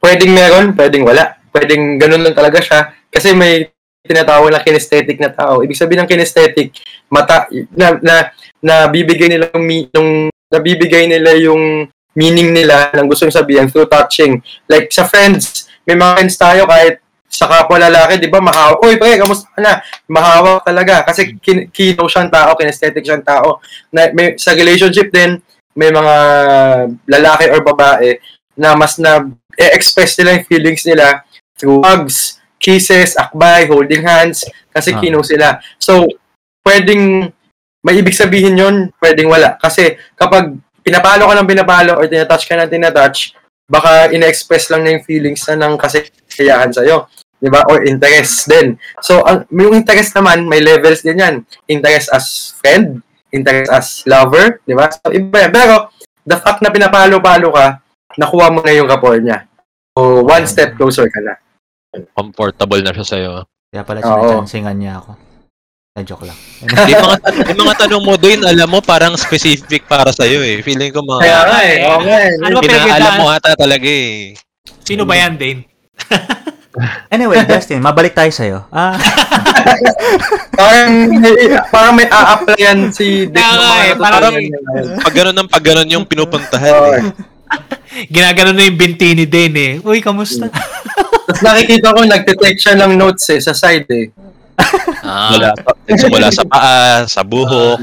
Pwedeng 0.00 0.32
meron, 0.32 0.72
pwedeng 0.80 1.04
wala. 1.04 1.36
Pwedeng 1.50 1.98
ganun 1.98 2.22
lang 2.22 2.34
talaga 2.34 2.58
siya. 2.62 2.94
Kasi 3.10 3.34
may 3.34 3.70
tinatawag 4.06 4.50
na 4.50 4.64
kinesthetic 4.64 5.20
na 5.20 5.30
tao. 5.30 5.60
Ibig 5.60 5.76
sabihin 5.76 6.02
ng 6.02 6.10
kinesthetic, 6.10 6.72
mata, 7.12 7.46
na, 7.76 8.00
na, 8.00 8.14
nabibigay 8.60 9.28
nila 9.28 9.52
yung, 9.52 9.66
yung, 9.92 10.08
nabibigay 10.50 11.04
nila 11.06 11.36
yung 11.36 11.86
meaning 12.16 12.50
nila 12.50 12.90
ng 12.90 13.06
gusto 13.06 13.28
yung 13.28 13.36
sabihin 13.36 13.68
through 13.70 13.86
touching. 13.86 14.40
Like 14.66 14.90
sa 14.90 15.06
friends, 15.06 15.68
may 15.86 15.94
mga 15.94 16.16
friends 16.16 16.36
tayo 16.40 16.66
kahit 16.66 16.98
sa 17.30 17.46
kapwa 17.46 17.78
lalaki, 17.78 18.18
di 18.18 18.26
ba, 18.26 18.42
mahawak. 18.42 18.82
Uy, 18.82 18.98
pre, 18.98 19.14
kamusta 19.14 19.46
ka 19.54 19.62
na? 19.62 19.78
Mahawak 20.10 20.66
talaga. 20.66 21.06
Kasi 21.06 21.38
kin- 21.38 21.70
kino 21.70 22.10
siyang 22.10 22.26
tao, 22.26 22.58
kinesthetic 22.58 23.06
siyang 23.06 23.22
tao. 23.22 23.62
Na, 23.94 24.10
may, 24.10 24.34
sa 24.34 24.50
relationship 24.50 25.14
din, 25.14 25.38
may 25.78 25.94
mga 25.94 26.14
lalaki 27.06 27.46
or 27.54 27.62
babae 27.62 28.18
na 28.58 28.74
mas 28.74 28.98
na 28.98 29.22
express 29.56 30.18
nila 30.18 30.42
yung 30.42 30.46
feelings 30.50 30.82
nila 30.82 31.22
through 31.60 31.84
hugs, 31.84 32.40
kisses, 32.56 33.12
akbay, 33.20 33.68
holding 33.68 34.00
hands, 34.00 34.48
kasi 34.72 34.96
Ah. 34.96 35.00
kino 35.00 35.20
sila. 35.20 35.60
So, 35.76 36.08
pwedeng 36.64 37.28
may 37.80 37.96
ibig 37.96 38.16
sabihin 38.16 38.60
yon 38.60 38.76
pwedeng 39.00 39.28
wala. 39.28 39.56
Kasi 39.56 39.96
kapag 40.12 40.52
pinapalo 40.84 41.28
ka 41.28 41.34
ng 41.36 41.48
pinapalo 41.48 41.92
or 41.96 42.04
tinatouch 42.08 42.44
ka 42.44 42.56
ng 42.56 42.68
tinatouch, 42.68 43.36
baka 43.64 44.12
ina-express 44.12 44.68
lang 44.68 44.84
na 44.84 44.92
yung 44.96 45.04
feelings 45.06 45.40
na 45.48 45.56
ng 45.56 45.80
kasiyahan 45.80 46.72
sa'yo. 46.72 47.08
Di 47.40 47.48
ba? 47.48 47.64
Or 47.72 47.80
interest 47.80 48.52
din. 48.52 48.76
So, 49.00 49.24
ang, 49.24 49.48
yung 49.48 49.72
interest 49.72 50.12
naman, 50.12 50.44
may 50.44 50.60
levels 50.60 51.00
din 51.00 51.24
yan. 51.24 51.34
Interest 51.64 52.12
as 52.12 52.52
friend, 52.60 53.00
interest 53.32 53.72
as 53.72 53.86
lover, 54.04 54.60
di 54.68 54.76
ba? 54.76 54.92
So, 54.92 55.08
iba 55.08 55.48
yan. 55.48 55.52
Pero, 55.54 55.88
the 56.28 56.36
fact 56.36 56.60
na 56.60 56.68
pinapalo-palo 56.68 57.48
ka, 57.48 57.80
nakuha 58.20 58.52
mo 58.52 58.60
na 58.60 58.76
yung 58.76 58.90
rapport 58.90 59.16
niya. 59.16 59.48
So, 59.96 60.20
one 60.20 60.44
step 60.44 60.76
closer 60.76 61.08
ka 61.08 61.24
na. 61.24 61.40
Comfortable 61.90 62.80
na 62.80 62.92
siya 62.92 63.06
sa'yo. 63.06 63.32
Kaya 63.66 63.82
pala 63.82 63.98
Oo. 64.00 64.06
sinachansingan 64.06 64.76
niya 64.76 64.98
ako. 64.98 65.10
Na 65.90 66.02
joke 66.02 66.22
lang. 66.22 66.38
yung, 66.90 67.02
mga, 67.02 67.16
yung 67.50 67.60
mga 67.60 67.76
tanong 67.80 68.04
mo 68.04 68.14
din, 68.14 68.38
alam 68.40 68.68
mo, 68.68 68.78
parang 68.78 69.14
specific 69.16 69.84
para 69.84 70.10
sa'yo 70.10 70.38
eh. 70.38 70.62
Feeling 70.62 70.90
ko 70.90 71.02
mga... 71.02 71.20
Kaya 71.20 71.40
nga 71.44 71.58
eh. 71.60 71.76
Oo 71.84 72.00
nga 72.00 72.18
eh. 72.20 72.32
Ano 72.36 72.54
ba 72.54 72.62
Pinaalam 72.62 72.86
pinagkailangan? 72.86 73.18
mo 73.18 73.26
ata 73.28 73.50
talaga 73.54 73.88
eh. 73.88 74.38
Sino 74.80 75.02
ba 75.02 75.14
yan, 75.16 75.34
Dane? 75.34 75.62
Anyway, 77.10 77.34
Justin, 77.44 77.82
mabalik 77.82 78.14
tayo 78.14 78.30
sa'yo. 78.30 78.62
Ah, 78.70 78.94
Parang 80.54 81.10
may, 81.10 81.34
parang 81.66 81.94
may 81.98 82.06
a-applyan 82.06 82.94
si 82.94 83.26
Dick 83.26 83.34
Kaya 83.34 83.50
ng 83.50 83.58
nga 83.58 83.66
mga 83.66 83.82
eh, 83.82 83.92
parang- 83.98 84.22
natutunan 84.32 84.46
niya. 84.86 85.02
Pag 85.02 85.14
ganun 85.14 85.34
ng 85.34 85.48
pag 85.50 85.64
ganun 85.64 85.90
yung 85.90 86.06
pinupuntahan 86.06 86.72
Oo. 86.72 86.92
eh. 86.94 87.02
Ginagano 88.06 88.54
na 88.54 88.62
yung 88.62 88.78
binti 88.78 89.12
ni 89.12 89.26
Dane 89.26 89.58
eh. 89.58 89.74
Uy, 89.82 89.98
kamusta? 89.98 90.46
Tapos 91.30 91.46
nakikita 91.46 91.94
ko, 91.94 92.02
nagtitake 92.02 92.58
siya 92.58 92.74
ng 92.74 92.98
notes 92.98 93.30
eh, 93.30 93.38
sa 93.38 93.54
side 93.54 93.86
eh. 93.86 94.10
Ah, 95.06 95.30
Mula, 95.30 95.54
sa- 95.54 95.94
simula 95.94 96.28
sa 96.34 96.42
paa, 96.42 97.06
sa 97.06 97.22
buhok, 97.22 97.78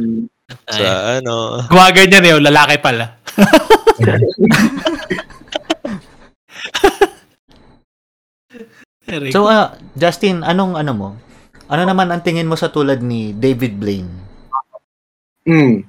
Sa 0.68 1.24
ano. 1.24 1.64
Gumaganyan 1.72 2.28
yun, 2.36 2.44
lalaki 2.44 2.76
pala. 2.84 3.16
Eric. 9.08 9.32
So, 9.32 9.48
ah, 9.48 9.80
Justin, 9.96 10.44
anong 10.44 10.76
ano 10.76 10.92
mo? 10.92 11.10
Ano 11.72 11.88
naman 11.88 12.12
ang 12.12 12.20
tingin 12.20 12.52
mo 12.52 12.60
sa 12.60 12.68
tulad 12.68 13.00
ni 13.00 13.32
David 13.32 13.80
Blaine? 13.80 14.12
Mm. 15.48 15.88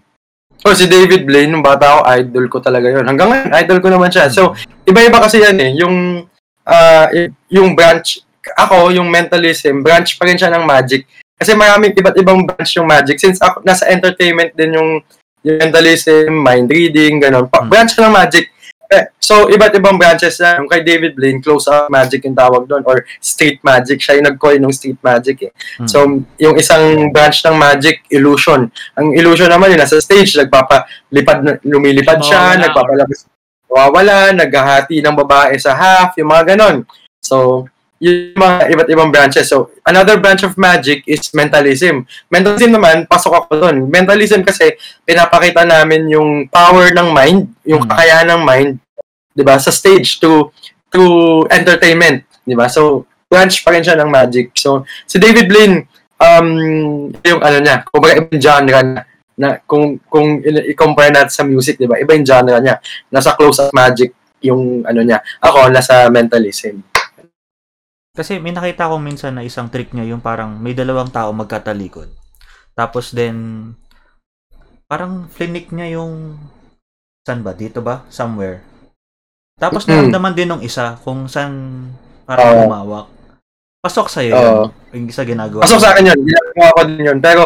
Oh, 0.62 0.74
si 0.74 0.86
David 0.86 1.26
Blaine, 1.26 1.50
nung 1.50 1.66
bata 1.66 1.98
ako, 1.98 2.00
idol 2.14 2.46
ko 2.46 2.59
talaga 2.62 2.86
yon. 2.90 3.06
Hanggang 3.06 3.30
ngayon, 3.30 3.50
idol 3.59 3.78
ko 3.82 3.88
naman 3.90 4.11
siya. 4.11 4.30
So, 4.30 4.54
iba-iba 4.86 5.18
kasi 5.18 5.42
yan 5.42 5.59
eh. 5.59 5.70
Yung, 5.82 6.26
y- 7.11 7.33
yung 7.51 7.73
branch, 7.73 8.21
ako, 8.55 8.91
yung 8.91 9.09
mentalism, 9.09 9.81
branch 9.81 10.16
pa 10.16 10.25
rin 10.25 10.37
siya 10.37 10.53
ng 10.53 10.64
magic. 10.64 11.09
Kasi 11.35 11.55
maraming 11.55 11.95
iba't 11.95 12.16
ibang 12.16 12.43
branch 12.43 12.77
yung 12.77 12.87
magic. 12.87 13.16
Since 13.16 13.39
ako, 13.39 13.62
nasa 13.62 13.87
entertainment 13.87 14.53
din 14.53 14.75
yung, 14.75 14.91
yung 15.41 15.57
mentalism, 15.57 16.35
mind 16.35 16.69
reading, 16.69 17.21
ganun. 17.21 17.47
Pa, 17.47 17.62
Hmm. 17.62 17.71
branch 17.71 17.95
siya 17.95 18.07
ng 18.07 18.14
magic. 18.14 18.51
Eh, 18.89 19.05
so, 19.21 19.53
iba't 19.53 19.77
ibang 19.77 20.01
branches 20.01 20.41
na. 20.41 20.57
Yung 20.57 20.64
kay 20.64 20.81
David 20.81 21.12
Blaine, 21.12 21.45
close 21.45 21.69
up 21.69 21.93
magic 21.93 22.25
yung 22.25 22.33
tawag 22.33 22.64
doon. 22.64 22.81
Or 22.89 23.05
street 23.21 23.61
magic. 23.61 24.01
Siya 24.01 24.16
yung 24.16 24.33
nag-coin 24.33 24.57
ng 24.57 24.73
street 24.73 24.97
magic 24.99 25.45
eh. 25.45 25.53
Hmm. 25.77 25.85
So, 25.85 25.99
yung 26.41 26.57
isang 26.57 27.12
branch 27.12 27.45
ng 27.45 27.53
magic, 27.53 28.09
illusion. 28.09 28.73
Ang 28.97 29.12
illusion 29.12 29.53
naman 29.53 29.71
yun, 29.71 29.79
nasa 29.79 30.01
stage, 30.01 30.41
nagpapalipad, 30.41 31.39
na- 31.45 31.61
lumilipad 31.62 32.16
siya, 32.19 32.41
Mawawala. 32.57 32.64
nagpapalabas, 32.64 33.19
wawala, 33.69 34.33
naghahati 34.33 35.05
ng 35.05 35.14
babae 35.14 35.55
sa 35.61 35.77
half, 35.77 36.16
yung 36.16 36.33
mga 36.33 36.57
ganon. 36.57 36.83
So, 37.21 37.69
yung 38.01 38.39
mga 38.39 38.73
iba't 38.73 38.89
ibang 38.89 39.11
branches. 39.11 39.51
So, 39.51 39.75
another 39.85 40.16
branch 40.16 40.47
of 40.47 40.55
magic 40.57 41.03
is 41.05 41.31
mentalism. 41.35 42.07
Mentalism 42.31 42.73
naman, 42.73 43.05
pasok 43.11 43.45
ako 43.45 43.59
doon. 43.59 43.77
Mentalism 43.91 44.41
kasi, 44.47 44.75
pinapakita 45.05 45.66
namin 45.66 46.09
yung 46.09 46.47
power 46.49 46.95
ng 46.95 47.09
mind, 47.11 47.51
yung 47.66 47.85
Hmm. 47.85 47.91
kakayahan 47.91 48.29
ng 48.33 48.43
mind, 48.43 48.71
di 49.35 49.43
ba, 49.45 49.59
sa 49.61 49.71
stage 49.71 50.19
to 50.19 50.51
to 50.89 51.45
entertainment, 51.53 52.25
di 52.49 52.57
ba? 52.57 52.64
So, 52.64 53.05
branch 53.29 53.61
pa 53.61 53.77
rin 53.77 53.85
siya 53.85 53.99
ng 54.01 54.09
magic. 54.09 54.57
So, 54.57 54.89
si 55.05 55.21
David 55.21 55.53
Blaine, 55.53 55.85
um, 56.16 56.49
yung 57.12 57.41
ano 57.45 57.59
niya, 57.61 57.85
kumbaga 57.85 58.25
ibang 58.25 58.41
genre 58.41 58.81
na, 58.81 59.05
na 59.39 59.62
kung, 59.62 60.03
kung 60.11 60.43
i-compare 60.43 61.14
natin 61.14 61.30
sa 61.32 61.47
music, 61.47 61.78
di 61.78 61.86
ba? 61.86 61.95
Iba 61.95 62.18
yung 62.18 62.26
genre 62.26 62.59
niya. 62.59 62.82
Nasa 63.09 63.39
close-up 63.39 63.70
magic 63.70 64.11
yung 64.43 64.82
ano 64.82 65.01
niya. 65.07 65.22
Ako, 65.39 65.70
nasa 65.70 66.11
mentalism. 66.11 66.82
Kasi 68.18 68.43
may 68.43 68.51
nakita 68.51 68.91
ko 68.91 68.99
minsan 68.99 69.39
na 69.39 69.47
isang 69.47 69.70
trick 69.70 69.95
niya 69.95 70.11
yung 70.11 70.18
parang 70.18 70.59
may 70.59 70.74
dalawang 70.74 71.14
tao 71.14 71.30
magkatalikod. 71.30 72.11
Tapos 72.74 73.14
then, 73.14 73.70
parang 74.91 75.30
flinik 75.30 75.70
niya 75.70 76.03
yung, 76.03 76.34
saan 77.22 77.47
ba? 77.47 77.55
Dito 77.55 77.78
ba? 77.78 78.03
Somewhere. 78.11 78.66
Tapos 79.59 79.86
Mm. 79.86 79.91
naramdaman 79.91 80.34
din 80.34 80.51
ng 80.51 80.62
isa 80.66 80.99
kung 81.03 81.30
saan 81.30 81.86
parang 82.26 82.66
umawak. 82.66 83.07
Pasok 83.79 84.11
sa'yo 84.11 84.35
Oo. 84.35 84.43
yun. 84.43 84.59
Yung 84.91 85.07
isa 85.07 85.22
ginagawa. 85.22 85.62
Pasok 85.62 85.79
sa 85.79 85.95
akin 85.95 86.11
yun. 86.11 86.18
Ginagawa 86.18 86.68
ko 86.74 86.81
din 86.83 87.07
yun. 87.07 87.18
Pero, 87.22 87.43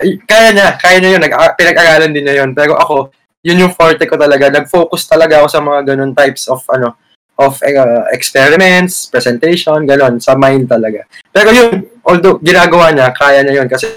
ay, 0.00 0.16
kaya 0.24 0.48
niya. 0.56 0.68
Kaya 0.80 0.96
niya 0.96 1.10
yun. 1.16 1.22
Nag- 1.22 1.56
pinag-aralan 1.60 2.12
din 2.16 2.24
niya 2.24 2.40
yun. 2.40 2.50
Pero 2.56 2.72
ako, 2.80 3.12
yun 3.44 3.60
yung 3.60 3.76
forte 3.76 4.08
ko 4.08 4.16
talaga. 4.16 4.48
Nag-focus 4.48 5.04
talaga 5.04 5.44
ako 5.44 5.48
sa 5.52 5.60
mga 5.60 5.80
ganun 5.92 6.16
types 6.16 6.48
of, 6.48 6.64
ano, 6.72 6.96
of 7.36 7.60
uh, 7.60 8.08
experiments, 8.16 9.12
presentation, 9.12 9.84
ganun, 9.84 10.22
sa 10.22 10.38
mind 10.38 10.70
talaga. 10.70 11.04
Pero 11.28 11.52
yun, 11.52 11.84
although 12.06 12.40
ginagawa 12.40 12.94
niya, 12.94 13.10
kaya 13.12 13.42
niya 13.44 13.60
yun 13.60 13.68
kasi 13.68 13.90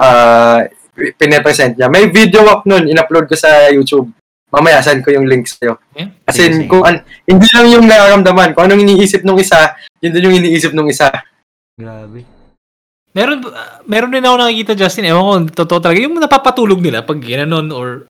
uh, 0.00 0.58
pinepresent 1.20 1.76
niya. 1.76 1.86
May 1.92 2.08
video 2.08 2.42
walk 2.42 2.64
nun, 2.64 2.88
in-upload 2.88 3.28
ko 3.28 3.36
sa 3.36 3.68
YouTube. 3.70 4.08
Mamaya, 4.48 4.80
send 4.80 5.04
ko 5.04 5.12
yung 5.12 5.28
links 5.28 5.58
sa'yo. 5.58 5.76
Yeah. 5.92 6.16
Kasi 6.24 6.48
sige. 6.48 6.70
kung 6.70 6.80
an- 6.86 7.04
hindi 7.28 7.44
lang 7.50 7.66
yung 7.66 7.84
nararamdaman, 7.84 8.56
kung 8.56 8.70
anong 8.70 8.88
iniisip 8.88 9.20
nung 9.26 9.36
isa, 9.36 9.76
yun 10.06 10.14
din 10.14 10.24
yung 10.24 10.38
iniisip 10.38 10.70
nung 10.70 10.86
isa. 10.86 11.10
Grabe. 11.74 12.22
Meron 13.10 13.42
ah, 13.48 13.80
meron 13.88 14.12
din 14.12 14.22
ako 14.22 14.36
nakikita 14.38 14.72
Justin, 14.76 15.08
ewan 15.08 15.48
ko 15.48 15.64
totoo 15.64 15.80
talaga 15.80 16.04
yung 16.04 16.16
napapatulog 16.16 16.80
nila 16.80 17.00
pag 17.00 17.16
ginanon 17.18 17.72
or 17.72 18.06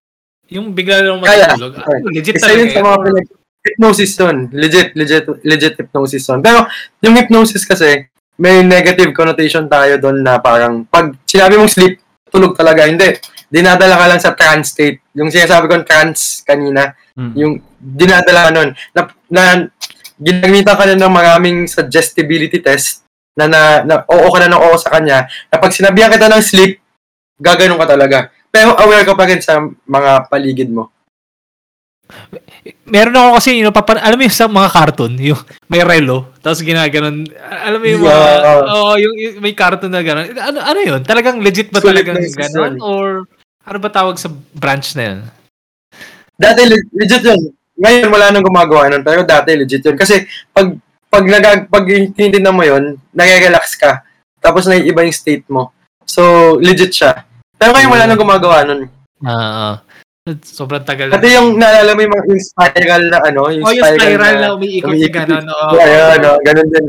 yung 0.46 0.74
bigla 0.74 1.02
lang 1.02 1.22
Kaya, 1.22 1.54
matutulog. 1.54 1.74
Ah, 1.78 1.98
legit 2.10 2.36
Isa 2.36 2.50
yun 2.52 2.70
talaga. 2.70 2.74
sa 2.74 2.82
mga 2.82 2.98
pinag 3.02 3.26
hypnosis 3.66 4.12
yun. 4.14 4.36
Legit, 4.54 4.88
legit, 4.94 5.24
legit 5.42 5.74
hypnosis 5.74 6.22
yun. 6.22 6.38
Pero 6.38 6.70
yung 7.02 7.14
hypnosis 7.18 7.66
kasi, 7.66 8.06
may 8.38 8.62
negative 8.62 9.10
connotation 9.10 9.66
tayo 9.66 9.98
doon 9.98 10.22
na 10.22 10.38
parang 10.38 10.86
pag 10.86 11.10
sinabi 11.26 11.58
mong 11.58 11.72
sleep, 11.72 11.98
tulog 12.30 12.54
talaga. 12.54 12.86
Hindi. 12.86 13.16
Dinadala 13.46 13.98
ka 13.98 14.06
lang 14.06 14.20
sa 14.22 14.34
trance 14.38 14.70
state. 14.70 15.02
Yung 15.18 15.30
sinasabi 15.30 15.66
kong 15.66 15.86
trance 15.86 16.42
kanina, 16.42 16.94
Mm. 17.16 17.32
yung 17.32 17.52
dinadala 17.80 18.40
ka 18.44 18.50
nun. 18.52 18.70
Na, 18.92 19.00
na 19.32 19.42
ginagamitan 20.16 20.76
ka 20.76 20.84
na 20.84 20.96
ng 20.96 21.12
maraming 21.12 21.58
suggestibility 21.64 22.60
test 22.60 23.04
na, 23.36 23.44
na, 23.46 23.60
na 23.84 23.94
oo 24.08 24.28
ka 24.32 24.38
na 24.40 24.50
ng 24.50 24.62
oo 24.62 24.76
sa 24.80 24.92
kanya, 24.92 25.28
na 25.48 25.60
pag 25.60 25.72
sinabihan 25.72 26.08
kita 26.08 26.26
ng 26.26 26.40
sleep, 26.40 26.80
gaganon 27.36 27.76
ka 27.76 27.88
talaga. 27.92 28.18
Pero 28.48 28.72
aware 28.80 29.04
ka 29.04 29.12
pa 29.12 29.28
rin 29.28 29.44
sa 29.44 29.60
mga 29.84 30.32
paligid 30.32 30.72
mo. 30.72 30.88
Meron 32.86 33.18
ako 33.18 33.28
kasi, 33.36 33.58
you 33.58 33.66
know, 33.66 33.74
papan- 33.74 33.98
alam 34.00 34.14
mo 34.14 34.24
yung 34.24 34.32
sa 34.32 34.46
mga 34.46 34.70
cartoon, 34.70 35.18
yung 35.18 35.42
may 35.66 35.82
relo, 35.82 36.30
tapos 36.38 36.62
ginaganon, 36.62 37.26
alam 37.42 37.78
mo 37.82 37.86
yung 37.86 38.02
mga, 38.06 38.24
Yeah. 38.40 38.62
oh, 38.62 38.94
yung, 38.94 39.14
yung 39.18 39.34
may 39.42 39.52
cartoon 39.52 39.90
na 39.90 40.06
gano'n. 40.06 40.32
Ano, 40.38 40.58
ano 40.62 40.78
yun? 40.80 41.00
Talagang 41.02 41.42
legit 41.42 41.68
ba 41.74 41.82
Sulit 41.82 42.06
talagang 42.06 42.22
gano'n? 42.22 42.78
Or 42.78 43.26
ano 43.66 43.78
ba 43.82 43.90
tawag 43.90 44.16
sa 44.16 44.30
branch 44.54 44.94
na 44.94 45.02
yun? 45.02 45.18
Dati 46.38 46.62
le- 46.64 46.88
legit 46.94 47.26
yun. 47.26 47.42
Ngayon 47.76 48.08
wala 48.08 48.26
nang 48.28 48.42
gumagawa 48.42 48.88
nun, 48.88 49.04
pero 49.04 49.20
dati 49.22 49.52
legit 49.52 49.80
yun. 49.80 49.94
Kasi 49.94 50.24
pag 50.50 50.72
pag 51.06 51.24
nag 51.24 51.68
pag 51.68 51.84
tinitingnan 51.86 52.52
mo 52.52 52.64
yun, 52.64 52.96
nare-relax 53.10 53.76
ka. 53.76 54.00
Tapos 54.36 54.64
naiiba 54.64 55.00
yung 55.00 55.12
state 55.14 55.44
mo. 55.46 55.72
So, 56.04 56.22
legit 56.56 56.92
siya. 56.92 57.24
Pero 57.54 57.72
ngayon 57.72 57.90
wala 57.90 58.04
nang 58.06 58.20
gumagawa 58.20 58.62
nun. 58.62 58.88
Ah, 59.20 59.80
sobrang 60.42 60.84
tagal 60.84 61.08
na. 61.08 61.16
Pati 61.16 61.34
yung 61.34 61.56
naalala 61.56 61.92
mo 61.92 62.00
yung, 62.00 62.12
mga- 62.12 62.28
yung 62.28 62.42
spiral 62.42 63.02
na 63.06 63.18
ano, 63.22 63.40
yung, 63.48 63.64
Oh, 63.64 63.72
yung 63.72 63.84
spiral 63.86 64.34
na 64.36 64.48
umiikot 64.54 64.86
yung 64.86 64.92
umiikot. 64.92 65.16
gano'n. 65.24 65.44
Oh, 65.46 65.72
Yeah, 65.74 66.16
ano, 66.16 66.30
ganun 66.42 66.68
din. 66.68 66.86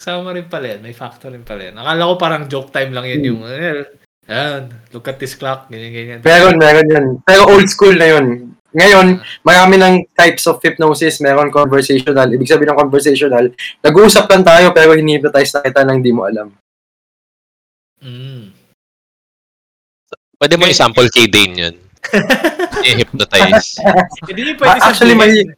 Sama 0.00 0.32
rin 0.32 0.48
pala 0.48 0.66
yan. 0.66 0.80
May 0.80 0.96
factor 0.96 1.28
rin 1.28 1.44
pala 1.44 1.68
yan. 1.68 1.76
Akala 1.76 2.08
ko 2.08 2.14
parang 2.16 2.48
joke 2.48 2.72
time 2.72 2.90
lang 2.90 3.04
yun 3.04 3.22
yung, 3.22 3.40
eh, 3.44 3.84
ayan, 4.30 4.62
look 4.88 5.04
at 5.04 5.18
this 5.18 5.34
clock, 5.34 5.66
ganyan, 5.66 5.90
ganyan. 5.90 6.18
Meron, 6.22 6.54
meron 6.56 6.86
yan. 6.86 7.06
Pero 7.20 7.50
old 7.50 7.66
school 7.66 7.92
na 7.92 8.06
yun. 8.08 8.26
Ngayon, 8.70 9.18
marami 9.42 9.74
ng 9.76 10.06
types 10.14 10.46
of 10.46 10.62
hypnosis. 10.62 11.18
Meron 11.18 11.50
conversational. 11.50 12.30
Ibig 12.30 12.46
sabihin 12.46 12.70
ng 12.70 12.78
conversational, 12.78 13.50
nag-uusap 13.82 14.30
lang 14.30 14.46
tayo 14.46 14.70
pero 14.70 14.94
hinipnotize 14.94 15.50
na 15.52 15.66
kita 15.66 15.82
nang 15.82 15.98
di 15.98 16.14
mo 16.14 16.22
alam. 16.22 16.54
Mm. 17.98 18.54
Pwede 20.38 20.54
mo 20.54 20.64
i-sample 20.64 21.10
kay 21.10 21.26
Dane 21.26 21.54
yun. 21.58 21.74
I-hypnotize. 22.86 23.82
Hindi 24.24 24.40
niyo 24.40 24.54
pwede 24.56 24.70
Ah, 24.70 24.88
actually, 24.88 25.18
sabihin. 25.18 25.48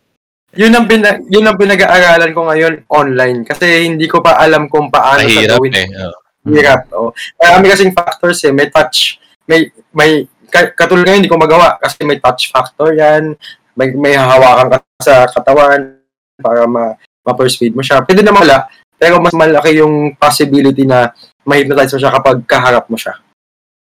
Yun 0.52 0.72
ang, 0.72 0.84
pina- 0.84 1.20
yun 1.28 1.48
ang 1.48 1.56
pinag-aaralan 1.56 2.32
ko 2.32 2.44
ngayon 2.44 2.74
online 2.88 3.40
kasi 3.40 3.88
hindi 3.88 4.04
ko 4.04 4.20
pa 4.20 4.36
alam 4.36 4.68
kung 4.68 4.88
paano 4.88 5.24
sa 5.24 5.28
Mahirap 5.28 5.56
gawin. 5.56 5.72
eh. 5.72 5.86
Oh. 5.96 6.12
Hirap. 6.42 6.90
Oh. 6.90 7.14
Marami 7.38 7.70
kasing 7.70 7.94
factors 7.94 8.42
eh. 8.42 8.50
May 8.50 8.66
touch. 8.66 9.22
May, 9.46 9.70
may, 9.94 10.26
ka- 10.50 10.74
katulad 10.74 11.06
ngayon, 11.06 11.20
hindi 11.22 11.30
ko 11.30 11.38
magawa 11.38 11.78
kasi 11.78 12.02
may 12.02 12.18
touch 12.18 12.50
factor 12.50 12.94
yan. 12.94 13.38
May, 13.78 13.94
may 13.94 14.14
hahawakan 14.18 14.68
ka 14.74 14.76
sa 15.00 15.26
katawan 15.30 15.96
para 16.42 16.66
ma, 16.66 16.98
ma-persuade 17.22 17.74
mo 17.74 17.80
siya. 17.80 18.02
Pwede 18.02 18.26
naman 18.26 18.42
wala. 18.42 18.66
Pero 18.98 19.18
mas 19.18 19.34
malaki 19.34 19.82
yung 19.82 20.14
possibility 20.18 20.82
na 20.86 21.10
ma-hypnotize 21.46 21.94
mo 21.94 22.00
siya 22.02 22.12
kapag 22.14 22.36
kaharap 22.46 22.86
mo 22.90 22.98
siya. 22.98 23.18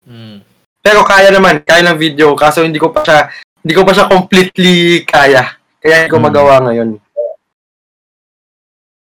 Mm. 0.07 0.43
Pero 0.83 1.07
kaya 1.07 1.31
naman, 1.31 1.63
kaya 1.63 1.87
ng 1.87 1.99
video. 1.99 2.35
Kaso 2.35 2.67
hindi 2.67 2.83
ko 2.83 2.91
pa 2.91 3.07
siya, 3.07 3.31
hindi 3.63 3.75
ko 3.75 3.87
pa 3.87 3.95
siya 3.95 4.11
completely 4.11 5.07
kaya. 5.07 5.47
Kaya 5.79 5.95
hindi 6.07 6.11
ko 6.11 6.19
Hmm. 6.19 6.27
magawa 6.27 6.55
ngayon. 6.67 6.99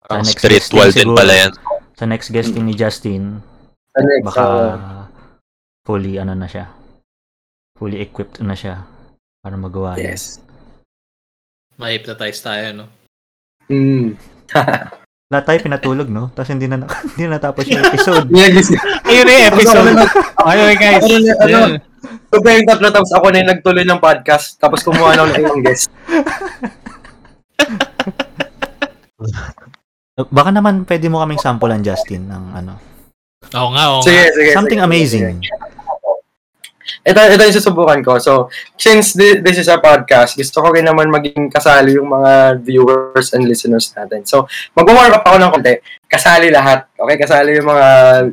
Next 0.07 0.39
spiritual 0.39 0.91
din 0.95 1.11
pala 1.15 1.35
yan. 1.35 1.53
Sa 1.97 2.05
next 2.05 2.29
guesting 2.29 2.69
ni 2.69 2.77
Justin, 2.77 3.41
Sa 3.89 4.01
next, 4.05 4.25
baka 4.29 4.45
uh, 4.45 5.03
fully 5.89 6.21
ano 6.21 6.37
na 6.37 6.45
siya. 6.45 6.69
Fully 7.81 8.05
equipped 8.05 8.45
na 8.45 8.53
siya 8.53 8.85
para 9.41 9.57
magawa 9.57 9.97
yes. 9.97 10.45
Ma-hypnotize 11.81 12.41
tayo, 12.45 12.65
no? 12.73 12.87
Mm. 13.73 14.13
Lahat 15.33 15.45
tayo 15.49 15.59
pinatulog, 15.59 16.13
no? 16.13 16.29
Tapos 16.37 16.53
hindi 16.53 16.69
na 16.69 16.85
hindi 17.17 17.25
na 17.25 17.41
natapos 17.41 17.65
yung 17.65 17.81
episode. 17.81 18.29
Ayun 19.09 19.25
na 19.25 19.33
yung 19.33 19.49
episode. 19.57 19.97
Ayun, 20.45 20.77
guys. 20.77 21.05
Ano 21.41 21.57
ano? 21.65 21.77
So, 22.31 22.39
pa 22.45 22.55
yung 22.55 22.69
tatlo, 22.69 22.87
tapos 22.93 23.13
ako 23.17 23.27
na 23.33 23.41
yung 23.41 23.51
nagtuloy 23.57 23.85
ng 23.89 24.03
podcast, 24.05 24.61
tapos 24.61 24.85
kumuha 24.85 25.17
na 25.17 25.25
ako 25.25 25.29
ng 25.33 25.41
ibang 25.43 25.63
guest. 25.65 25.89
Baka 30.17 30.49
naman 30.49 30.89
pwede 30.89 31.13
mo 31.13 31.21
kaming 31.21 31.37
sampulan, 31.45 31.85
Justin, 31.85 32.25
ng 32.25 32.45
ano. 32.57 32.73
Oo 33.53 33.69
nga, 33.77 33.85
oo 33.93 34.01
Sige, 34.01 34.17
nga. 34.17 34.33
sige. 34.33 34.51
Something 34.57 34.81
sige, 34.81 34.89
amazing. 34.89 35.25
sige. 35.45 35.53
Ito, 37.07 37.21
ito 37.21 37.43
yung 37.45 37.59
susubukan 37.61 38.01
ko. 38.01 38.17
So, 38.17 38.49
since 38.81 39.13
thi- 39.13 39.45
this 39.45 39.61
is 39.61 39.69
a 39.69 39.77
podcast, 39.77 40.35
gusto 40.35 40.65
ko 40.65 40.73
rin 40.73 40.89
naman 40.89 41.13
maging 41.13 41.53
kasali 41.53 42.01
yung 42.01 42.09
mga 42.09 42.65
viewers 42.65 43.31
and 43.37 43.45
listeners 43.45 43.93
natin. 43.93 44.25
So, 44.25 44.49
mag-warm 44.73 45.13
up 45.15 45.23
ako 45.23 45.37
ng 45.37 45.53
konti. 45.53 45.75
Kasali 46.09 46.49
lahat. 46.49 46.89
Okay? 46.97 47.17
Kasali 47.21 47.61
yung 47.61 47.69
mga... 47.69 47.87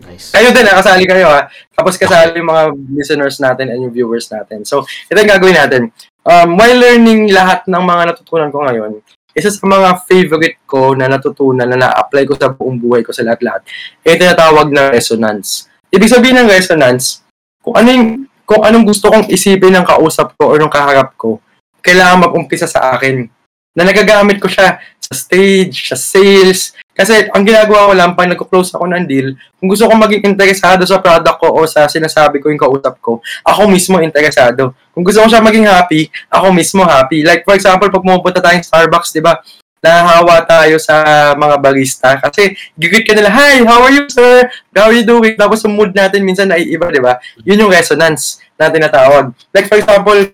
Nice. 0.07 0.31
Kayo 0.31 0.49
din, 0.55 0.65
ha? 0.65 0.73
kasali 0.79 1.03
kayo 1.03 1.27
ha. 1.29 1.41
Tapos 1.75 1.99
kasali 1.99 2.39
yung 2.39 2.49
mga 2.49 2.63
listeners 2.95 3.37
natin 3.43 3.75
and 3.75 3.79
yung 3.83 3.93
viewers 3.93 4.31
natin. 4.31 4.63
So, 4.63 4.87
ito 5.11 5.17
yung 5.19 5.29
gagawin 5.35 5.57
natin. 5.59 5.81
Um, 6.23 6.55
while 6.55 6.79
learning 6.79 7.29
lahat 7.29 7.67
ng 7.67 7.83
mga 7.83 8.15
natutunan 8.15 8.49
ko 8.49 8.63
ngayon, 8.63 9.03
isa 9.33 9.49
sa 9.49 9.65
mga 9.65 10.05
favorite 10.05 10.61
ko 10.69 10.93
na 10.93 11.09
natutunan 11.09 11.65
na 11.65 11.77
na-apply 11.77 12.23
ko 12.29 12.33
sa 12.37 12.53
buong 12.53 12.77
buhay 12.77 13.01
ko 13.01 13.09
sa 13.09 13.25
lahat-lahat, 13.25 13.65
ay 14.05 14.17
tinatawag 14.17 14.69
na 14.69 14.93
resonance. 14.93 15.67
Ibig 15.89 16.09
sabihin 16.09 16.37
ng 16.41 16.49
resonance, 16.49 17.25
kung 17.61 17.73
ano 17.77 17.87
yung, 17.89 18.05
kung 18.45 18.61
anong 18.61 18.85
gusto 18.85 19.09
kong 19.09 19.29
isipin 19.29 19.73
ng 19.73 19.85
kausap 19.85 20.37
ko 20.37 20.53
o 20.53 20.57
ng 20.57 20.69
kaharap 20.69 21.17
ko, 21.17 21.41
kailangan 21.81 22.29
mag-umpisa 22.29 22.69
sa 22.69 22.93
akin. 22.93 23.25
Na 23.73 23.83
nagagamit 23.83 24.37
ko 24.37 24.45
siya 24.45 24.77
sa 25.01 25.13
stage, 25.17 25.89
sa 25.89 25.97
sales. 25.97 26.77
Kasi 26.93 27.25
ang 27.33 27.41
ginagawa 27.41 27.89
ko 27.89 27.93
lang, 27.97 28.13
pag 28.13 28.29
nagko-close 28.29 28.77
ako 28.77 28.85
ng 28.85 29.05
deal, 29.09 29.33
kung 29.57 29.65
gusto 29.65 29.89
ko 29.89 29.93
maging 29.97 30.29
interesado 30.29 30.85
sa 30.85 31.01
product 31.01 31.41
ko 31.41 31.49
o 31.49 31.65
sa 31.65 31.89
sinasabi 31.89 32.37
ko 32.37 32.53
yung 32.53 32.61
kausap 32.61 33.01
ko, 33.01 33.17
ako 33.41 33.65
mismo 33.65 33.97
interesado. 33.97 34.77
Kung 34.93 35.01
gusto 35.01 35.25
ko 35.25 35.27
siya 35.27 35.41
maging 35.41 35.65
happy, 35.65 36.05
ako 36.29 36.53
mismo 36.53 36.85
happy. 36.85 37.25
Like 37.25 37.41
for 37.41 37.57
example, 37.57 37.89
pag 37.89 38.05
pumupunta 38.05 38.39
tayong 38.45 38.61
Starbucks, 38.61 39.09
di 39.09 39.25
ba? 39.25 39.41
Nahahawa 39.83 40.47
tayo 40.47 40.79
sa 40.79 41.35
mga 41.35 41.55
barista 41.59 42.15
kasi 42.15 42.55
gigit 42.77 43.03
ka 43.03 43.17
nila, 43.17 43.27
Hi, 43.33 43.65
how 43.67 43.83
are 43.83 43.91
you, 43.91 44.07
sir? 44.07 44.47
How 44.71 44.93
are 44.93 44.95
you 44.95 45.03
doing? 45.03 45.35
Tapos 45.35 45.59
yung 45.65 45.75
mood 45.75 45.91
natin 45.91 46.23
minsan 46.23 46.47
naiiba, 46.47 46.87
di 46.93 47.03
ba? 47.03 47.19
Yun 47.43 47.67
yung 47.67 47.73
resonance 47.73 48.39
na 48.55 48.71
tinatawag. 48.71 49.33
Like 49.51 49.67
for 49.67 49.81
example, 49.81 50.29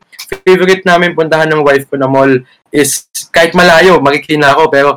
favorite 0.46 0.86
namin 0.86 1.18
puntahan 1.18 1.50
ng 1.50 1.66
wife 1.66 1.90
ko 1.90 1.98
na 1.98 2.06
mall 2.06 2.30
is 2.70 3.10
kahit 3.34 3.58
malayo, 3.58 3.98
makikina 3.98 4.54
ako, 4.54 4.70
pero 4.70 4.90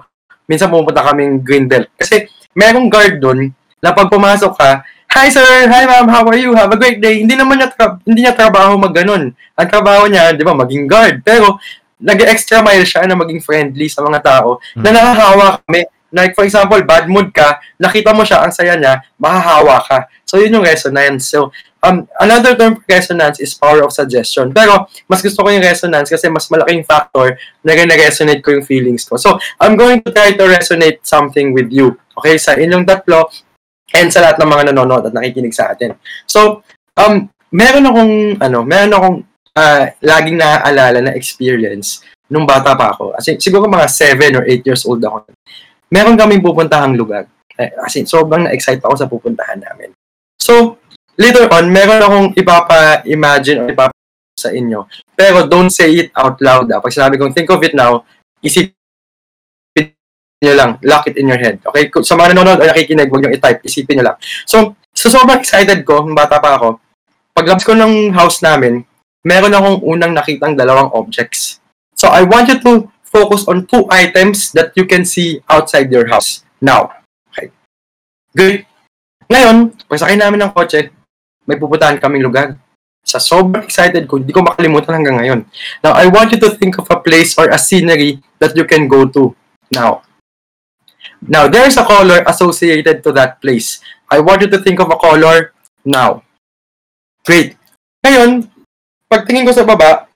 minsan 0.47 0.71
pumunta 0.71 1.05
kaming 1.05 1.43
Greenbelt. 1.43 1.89
Kasi 1.97 2.27
merong 2.53 2.89
guard 2.89 3.19
doon 3.19 3.51
na 3.83 3.91
pag 3.91 4.09
pumasok 4.11 4.53
ka, 4.55 4.71
Hi 5.13 5.29
sir, 5.29 5.69
hi 5.69 5.85
ma'am, 5.85 6.09
how 6.09 6.25
are 6.25 6.41
you? 6.41 6.57
Have 6.57 6.73
a 6.73 6.79
great 6.81 6.97
day. 6.97 7.21
Hindi 7.21 7.37
naman 7.37 7.61
niya, 7.61 7.69
tra- 7.69 8.01
hindi 8.01 8.25
niya 8.25 8.33
trabaho 8.33 8.81
mag 8.81 8.97
ganun. 8.97 9.37
Ang 9.37 9.69
trabaho 9.69 10.09
niya, 10.09 10.33
di 10.33 10.41
ba, 10.41 10.57
maging 10.57 10.89
guard. 10.89 11.21
Pero 11.21 11.61
nag-extra 12.01 12.65
mile 12.65 12.89
siya 12.89 13.05
na 13.05 13.13
maging 13.13 13.45
friendly 13.45 13.93
sa 13.93 14.01
mga 14.01 14.25
tao 14.25 14.57
na 14.73 14.89
nahahawa 14.89 15.61
kami. 15.61 15.85
Like, 16.13 16.37
for 16.37 16.45
example, 16.45 16.79
bad 16.85 17.09
mood 17.09 17.33
ka, 17.33 17.59
nakita 17.81 18.13
mo 18.13 18.23
siya, 18.23 18.45
ang 18.45 18.53
saya 18.53 18.77
niya, 18.77 19.01
mahahawa 19.17 19.81
ka. 19.81 19.99
So, 20.29 20.37
yun 20.37 20.61
yung 20.61 20.67
resonance. 20.69 21.33
So, 21.33 21.51
um, 21.81 22.05
another 22.21 22.53
term 22.55 22.77
for 22.77 22.85
resonance 22.87 23.41
is 23.41 23.57
power 23.57 23.81
of 23.81 23.97
suggestion. 23.97 24.53
Pero, 24.53 24.87
mas 25.09 25.25
gusto 25.25 25.41
ko 25.41 25.49
yung 25.49 25.65
resonance 25.65 26.13
kasi 26.13 26.29
mas 26.29 26.47
malaking 26.53 26.85
factor 26.85 27.41
na 27.65 27.73
resonate 27.75 28.45
ko 28.45 28.53
yung 28.53 28.65
feelings 28.69 29.09
ko. 29.09 29.17
So, 29.17 29.41
I'm 29.57 29.75
going 29.75 30.05
to 30.05 30.13
try 30.13 30.37
to 30.37 30.45
resonate 30.45 31.03
something 31.03 31.57
with 31.57 31.73
you. 31.73 31.97
Okay? 32.21 32.37
Sa 32.37 32.55
inyong 32.55 32.85
tatlo, 32.85 33.33
and 33.93 34.09
sa 34.09 34.25
lahat 34.25 34.41
ng 34.41 34.49
mga 34.49 34.65
nanonood 34.73 35.05
at 35.09 35.13
nakikinig 35.13 35.53
sa 35.53 35.73
atin. 35.73 35.93
So, 36.25 36.65
um, 36.97 37.29
meron 37.53 37.85
akong, 37.85 38.15
ano, 38.41 38.59
meron 38.65 38.93
akong 38.97 39.17
ah, 39.57 39.93
laging 40.01 40.41
naaalala 40.41 40.99
na 41.05 41.13
experience 41.13 42.01
nung 42.33 42.49
bata 42.49 42.73
pa 42.73 42.97
ako. 42.97 43.13
As 43.13 43.29
siguro 43.29 43.69
mga 43.69 43.89
7 43.89 44.41
or 44.41 44.45
8 44.49 44.65
years 44.65 44.83
old 44.89 45.05
ako. 45.05 45.29
Meron 45.93 46.17
kaming 46.17 46.41
pupuntahang 46.41 46.97
lugar. 46.97 47.29
Eh, 47.61 47.69
As 47.77 47.93
sobrang 48.09 48.49
na-excite 48.49 48.81
ako 48.81 48.95
sa 48.97 49.05
pupuntahan 49.05 49.61
namin. 49.61 49.93
So, 50.41 50.81
later 51.21 51.47
on, 51.53 51.69
meron 51.69 52.01
akong 52.01 52.29
ipapa-imagine 52.33 53.61
o 53.61 53.69
ipapa 53.69 53.93
sa 54.33 54.49
inyo. 54.49 54.89
Pero 55.13 55.45
don't 55.45 55.69
say 55.69 55.93
it 55.93 56.09
out 56.17 56.41
loud. 56.41 56.67
Ah. 56.73 56.81
Pag 56.81 56.97
sinabi 56.97 57.21
kong 57.21 57.37
think 57.37 57.53
of 57.53 57.61
it 57.61 57.77
now, 57.77 58.09
isipin 58.41 58.73
nyo 60.43 60.55
lang. 60.57 60.71
Lock 60.81 61.13
it 61.13 61.21
in 61.21 61.29
your 61.29 61.39
head. 61.39 61.61
Okay? 61.61 61.93
Sa 62.01 62.17
mga 62.17 62.35
nanonood 62.35 62.59
o 62.59 62.65
nakikinig, 62.65 63.13
huwag 63.13 63.29
nyo 63.29 63.31
i-type. 63.37 63.61
Isipin 63.63 64.01
nyo 64.01 64.05
lang. 64.11 64.17
So, 64.49 64.75
so 64.97 65.13
sobrang 65.13 65.45
excited 65.45 65.85
ko, 65.85 66.09
bata 66.11 66.41
pa 66.41 66.57
ako. 66.57 66.81
Paglabas 67.37 67.63
ko 67.69 67.77
ng 67.77 68.17
house 68.17 68.41
namin, 68.41 68.83
meron 69.23 69.53
akong 69.53 69.79
unang 69.85 70.17
nakitang 70.17 70.57
dalawang 70.57 70.89
objects. 70.97 71.61
So, 71.95 72.09
I 72.09 72.25
want 72.25 72.49
you 72.49 72.59
to 72.65 72.89
focus 73.13 73.45
on 73.45 73.69
two 73.69 73.85
items 73.93 74.51
that 74.57 74.73
you 74.73 74.89
can 74.89 75.05
see 75.05 75.45
outside 75.47 75.93
your 75.93 76.09
house 76.09 76.43
now. 76.59 76.91
Okay. 77.29 77.53
Good. 78.33 78.65
Ngayon, 79.29 79.77
pagsakay 79.87 80.17
namin 80.17 80.49
ng 80.49 80.53
kotse, 80.57 80.89
may 81.45 81.61
pupuntahan 81.61 82.01
kaming 82.01 82.25
lugar. 82.25 82.57
Sa 83.05 83.21
sobrang 83.21 83.67
excited 83.67 84.09
ko, 84.09 84.17
hindi 84.17 84.33
ko 84.33 84.41
makalimutan 84.41 84.97
hanggang 84.97 85.21
ngayon. 85.21 85.41
Now, 85.85 85.93
I 85.93 86.09
want 86.09 86.33
you 86.33 86.41
to 86.41 86.55
think 86.57 86.81
of 86.81 86.89
a 86.89 86.99
place 87.03 87.37
or 87.37 87.53
a 87.53 87.61
scenery 87.61 88.25
that 88.41 88.57
you 88.57 88.65
can 88.65 88.89
go 88.89 89.05
to 89.11 89.37
now. 89.75 90.07
Now, 91.23 91.47
there's 91.51 91.77
a 91.77 91.85
color 91.87 92.23
associated 92.27 93.03
to 93.03 93.11
that 93.19 93.43
place. 93.43 93.83
I 94.07 94.23
want 94.23 94.43
you 94.43 94.51
to 94.55 94.59
think 94.63 94.79
of 94.79 94.91
a 94.91 94.99
color 94.99 95.55
now. 95.85 96.23
Great. 97.27 97.59
Ngayon, 98.07 98.51
pagtingin 99.11 99.47
ko 99.47 99.53
sa 99.55 99.67
baba, 99.67 100.11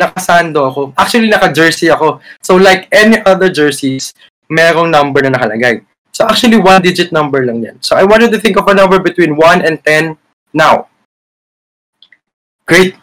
nakasando 0.00 0.64
ako. 0.64 0.80
Actually, 0.96 1.28
naka-jersey 1.28 1.92
ako. 1.92 2.24
So, 2.40 2.56
like 2.56 2.88
any 2.88 3.20
other 3.28 3.52
jerseys, 3.52 4.16
merong 4.48 4.88
number 4.88 5.20
na 5.20 5.36
nakalagay. 5.36 5.84
So, 6.10 6.24
actually, 6.26 6.58
one-digit 6.58 7.12
number 7.12 7.44
lang 7.44 7.62
yan. 7.62 7.76
So, 7.84 7.94
I 7.94 8.08
want 8.08 8.24
you 8.24 8.32
to 8.32 8.40
think 8.40 8.56
of 8.56 8.66
a 8.66 8.74
number 8.74 8.98
between 8.98 9.36
1 9.36 9.62
and 9.62 9.78
10 9.84 10.16
now. 10.56 10.90
Great. 12.66 12.96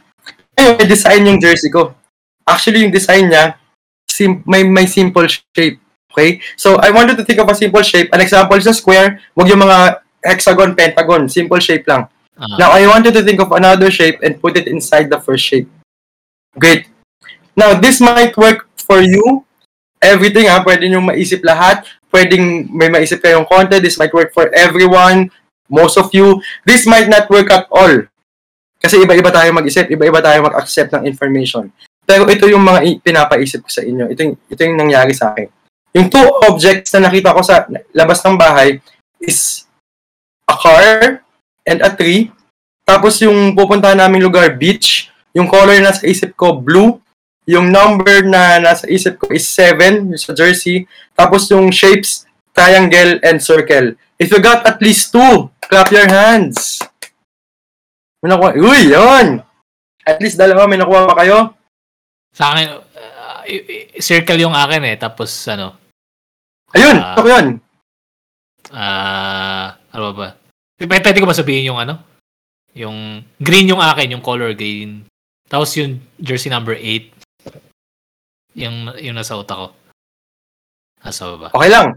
Ngayon, 0.57 0.73
may 0.81 0.87
design 0.89 1.21
yung 1.29 1.39
jersey 1.39 1.69
ko. 1.69 1.95
Actually, 2.43 2.83
yung 2.83 2.91
design 2.91 3.31
niya, 3.31 3.55
sim- 4.09 4.43
may, 4.43 4.65
may 4.65 4.89
simple 4.89 5.25
shape. 5.29 5.79
Okay? 6.11 6.41
So, 6.57 6.81
I 6.81 6.91
want 6.91 7.13
you 7.13 7.17
to 7.17 7.23
think 7.23 7.39
of 7.39 7.47
a 7.47 7.55
simple 7.55 7.81
shape. 7.85 8.11
An 8.11 8.19
example 8.19 8.57
is 8.57 8.67
a 8.67 8.73
square. 8.73 9.21
Huwag 9.37 9.47
yung 9.47 9.63
mga 9.63 10.01
hexagon, 10.25 10.75
pentagon. 10.75 11.29
Simple 11.29 11.59
shape 11.61 11.87
lang. 11.87 12.09
Ah. 12.37 12.57
Now, 12.59 12.69
I 12.73 12.85
want 12.89 13.05
you 13.05 13.13
to 13.13 13.23
think 13.23 13.39
of 13.39 13.51
another 13.51 13.89
shape 13.89 14.19
and 14.21 14.41
put 14.41 14.57
it 14.57 14.67
inside 14.67 15.09
the 15.09 15.19
first 15.21 15.45
shape. 15.45 15.69
Great. 16.57 16.89
Now, 17.53 17.77
this 17.77 18.01
might 18.01 18.33
work 18.37 18.69
for 18.77 19.01
you. 19.01 19.45
Everything, 19.97 20.49
ha? 20.49 20.61
Pwede 20.61 20.89
nyo 20.89 21.01
maisip 21.01 21.41
lahat. 21.41 21.85
Pwedeng 22.13 22.69
may 22.69 22.89
maisip 22.89 23.21
kayong 23.21 23.49
konti. 23.49 23.81
This 23.81 23.97
might 23.97 24.13
work 24.13 24.33
for 24.33 24.49
everyone. 24.53 25.29
Most 25.69 25.97
of 25.97 26.09
you. 26.13 26.41
This 26.65 26.85
might 26.85 27.09
not 27.09 27.29
work 27.29 27.49
at 27.49 27.65
all. 27.69 28.05
Kasi 28.77 29.01
iba-iba 29.01 29.33
tayo 29.33 29.49
mag-isip. 29.53 29.89
Iba-iba 29.89 30.21
tayo 30.21 30.37
mag-accept 30.45 30.93
ng 30.93 31.05
information. 31.09 31.69
Pero 32.05 32.29
ito 32.29 32.45
yung 32.45 32.61
mga 32.61 33.01
pinapaisip 33.01 33.65
ko 33.65 33.69
sa 33.69 33.81
inyo. 33.81 34.05
Ito 34.09 34.21
yung, 34.21 34.35
ito 34.47 34.61
yung 34.61 34.77
nangyari 34.77 35.13
sa 35.17 35.33
akin. 35.33 35.49
Yung 35.97 36.07
two 36.13 36.29
objects 36.45 36.93
na 36.93 37.09
nakita 37.09 37.33
ko 37.33 37.41
sa 37.41 37.65
labas 37.89 38.21
ng 38.21 38.37
bahay 38.37 38.77
is 39.17 39.65
a 40.45 40.53
car 40.53 41.25
and 41.65 41.81
a 41.81 41.89
tree. 41.89 42.29
Tapos 42.87 43.19
yung 43.19 43.57
pupuntahan 43.57 43.97
namin 43.99 44.23
lugar, 44.23 44.47
beach. 44.55 45.11
Yung 45.37 45.45
color 45.45 45.77
na 45.77 45.93
nasa 45.93 46.01
isip 46.09 46.33
ko, 46.33 46.57
blue. 46.57 46.97
Yung 47.45 47.69
number 47.69 48.25
na 48.25 48.57
nasa 48.57 48.89
isip 48.89 49.21
ko 49.21 49.29
is 49.31 49.45
7, 49.47 50.09
yung 50.09 50.19
sa 50.19 50.33
jersey. 50.33 50.83
Tapos 51.13 51.45
yung 51.47 51.69
shapes, 51.69 52.25
triangle 52.51 53.21
and 53.21 53.37
circle. 53.39 53.93
If 54.17 54.33
you 54.33 54.41
got 54.41 54.65
at 54.65 54.81
least 54.81 55.13
two, 55.13 55.47
clap 55.61 55.93
your 55.93 56.09
hands. 56.09 56.81
May 58.19 58.33
nakuha. 58.33 58.57
Uy, 58.57 58.89
yun! 58.89 59.45
At 60.01 60.17
least 60.17 60.41
dalawa, 60.41 60.65
may 60.65 60.81
nakuha 60.81 61.05
pa 61.05 61.21
kayo? 61.21 61.53
Sa 62.33 62.51
akin, 62.51 62.67
uh, 62.81 63.41
circle 64.01 64.41
yung 64.41 64.57
akin 64.57 64.81
eh. 64.89 64.97
Tapos 64.97 65.29
ano, 65.47 65.77
Ayun, 66.75 66.99
Ah. 66.99 67.15
ito 67.15 67.21
ko 67.23 67.29
yun. 67.31 67.47
ah, 68.75 69.79
ano 69.95 70.01
ba 70.11 70.13
ba? 70.13 70.27
Pwede 70.75 71.23
ko 71.23 71.29
ba 71.29 71.37
sabihin 71.37 71.71
yung 71.71 71.79
ano? 71.79 72.03
Yung 72.75 73.23
green 73.39 73.71
yung 73.71 73.79
akin, 73.79 74.11
yung 74.11 74.25
color 74.25 74.51
green. 74.51 75.07
Tapos 75.47 75.71
yung 75.79 76.03
jersey 76.19 76.51
number 76.51 76.75
8. 76.75 77.11
Yung, 78.59 78.91
yung 78.99 79.15
nasa 79.15 79.39
utak 79.39 79.55
ko. 79.55 79.67
Nasa 81.03 81.23
baba. 81.35 81.47
Okay 81.55 81.71
lang. 81.71 81.87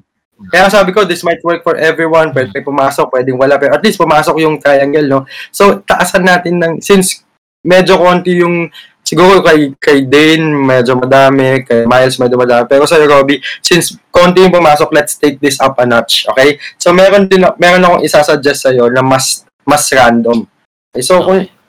Kaya 0.49 0.73
sabi 0.73 0.97
ko, 0.97 1.05
this 1.05 1.21
might 1.21 1.43
work 1.45 1.61
for 1.61 1.77
everyone. 1.77 2.33
Pwede 2.33 2.65
pumasok, 2.65 3.13
pwedeng 3.13 3.37
wala. 3.37 3.61
Pero 3.61 3.77
at 3.77 3.85
least 3.85 4.01
pumasok 4.01 4.41
yung 4.41 4.57
triangle, 4.57 5.05
no? 5.05 5.21
So, 5.53 5.85
taasan 5.85 6.25
natin 6.25 6.57
ng, 6.57 6.75
since 6.81 7.27
medyo 7.61 8.01
konti 8.01 8.41
yung, 8.41 8.73
siguro 9.05 9.45
kay, 9.45 9.77
kay 9.77 10.09
Dane, 10.09 10.49
medyo 10.49 10.97
madami, 10.97 11.61
kay 11.67 11.85
Miles, 11.85 12.17
medyo 12.17 12.41
madami. 12.41 12.65
Pero 12.71 12.89
sa 12.89 12.97
Robbie, 12.97 13.43
since 13.61 14.01
konti 14.09 14.41
yung 14.41 14.55
pumasok, 14.55 14.89
let's 14.97 15.21
take 15.21 15.37
this 15.45 15.61
up 15.61 15.77
a 15.77 15.85
notch, 15.85 16.25
okay? 16.33 16.57
So, 16.81 16.97
meron 16.97 17.29
din, 17.29 17.45
meron 17.61 17.85
akong 17.85 18.05
isasuggest 18.07 18.65
sa'yo 18.65 18.89
na 18.89 19.05
mas, 19.05 19.45
mas 19.69 19.85
random. 19.93 20.49
Okay, 20.97 21.05
so, 21.05 21.21
kung, 21.21 21.45
Okay. 21.45 21.60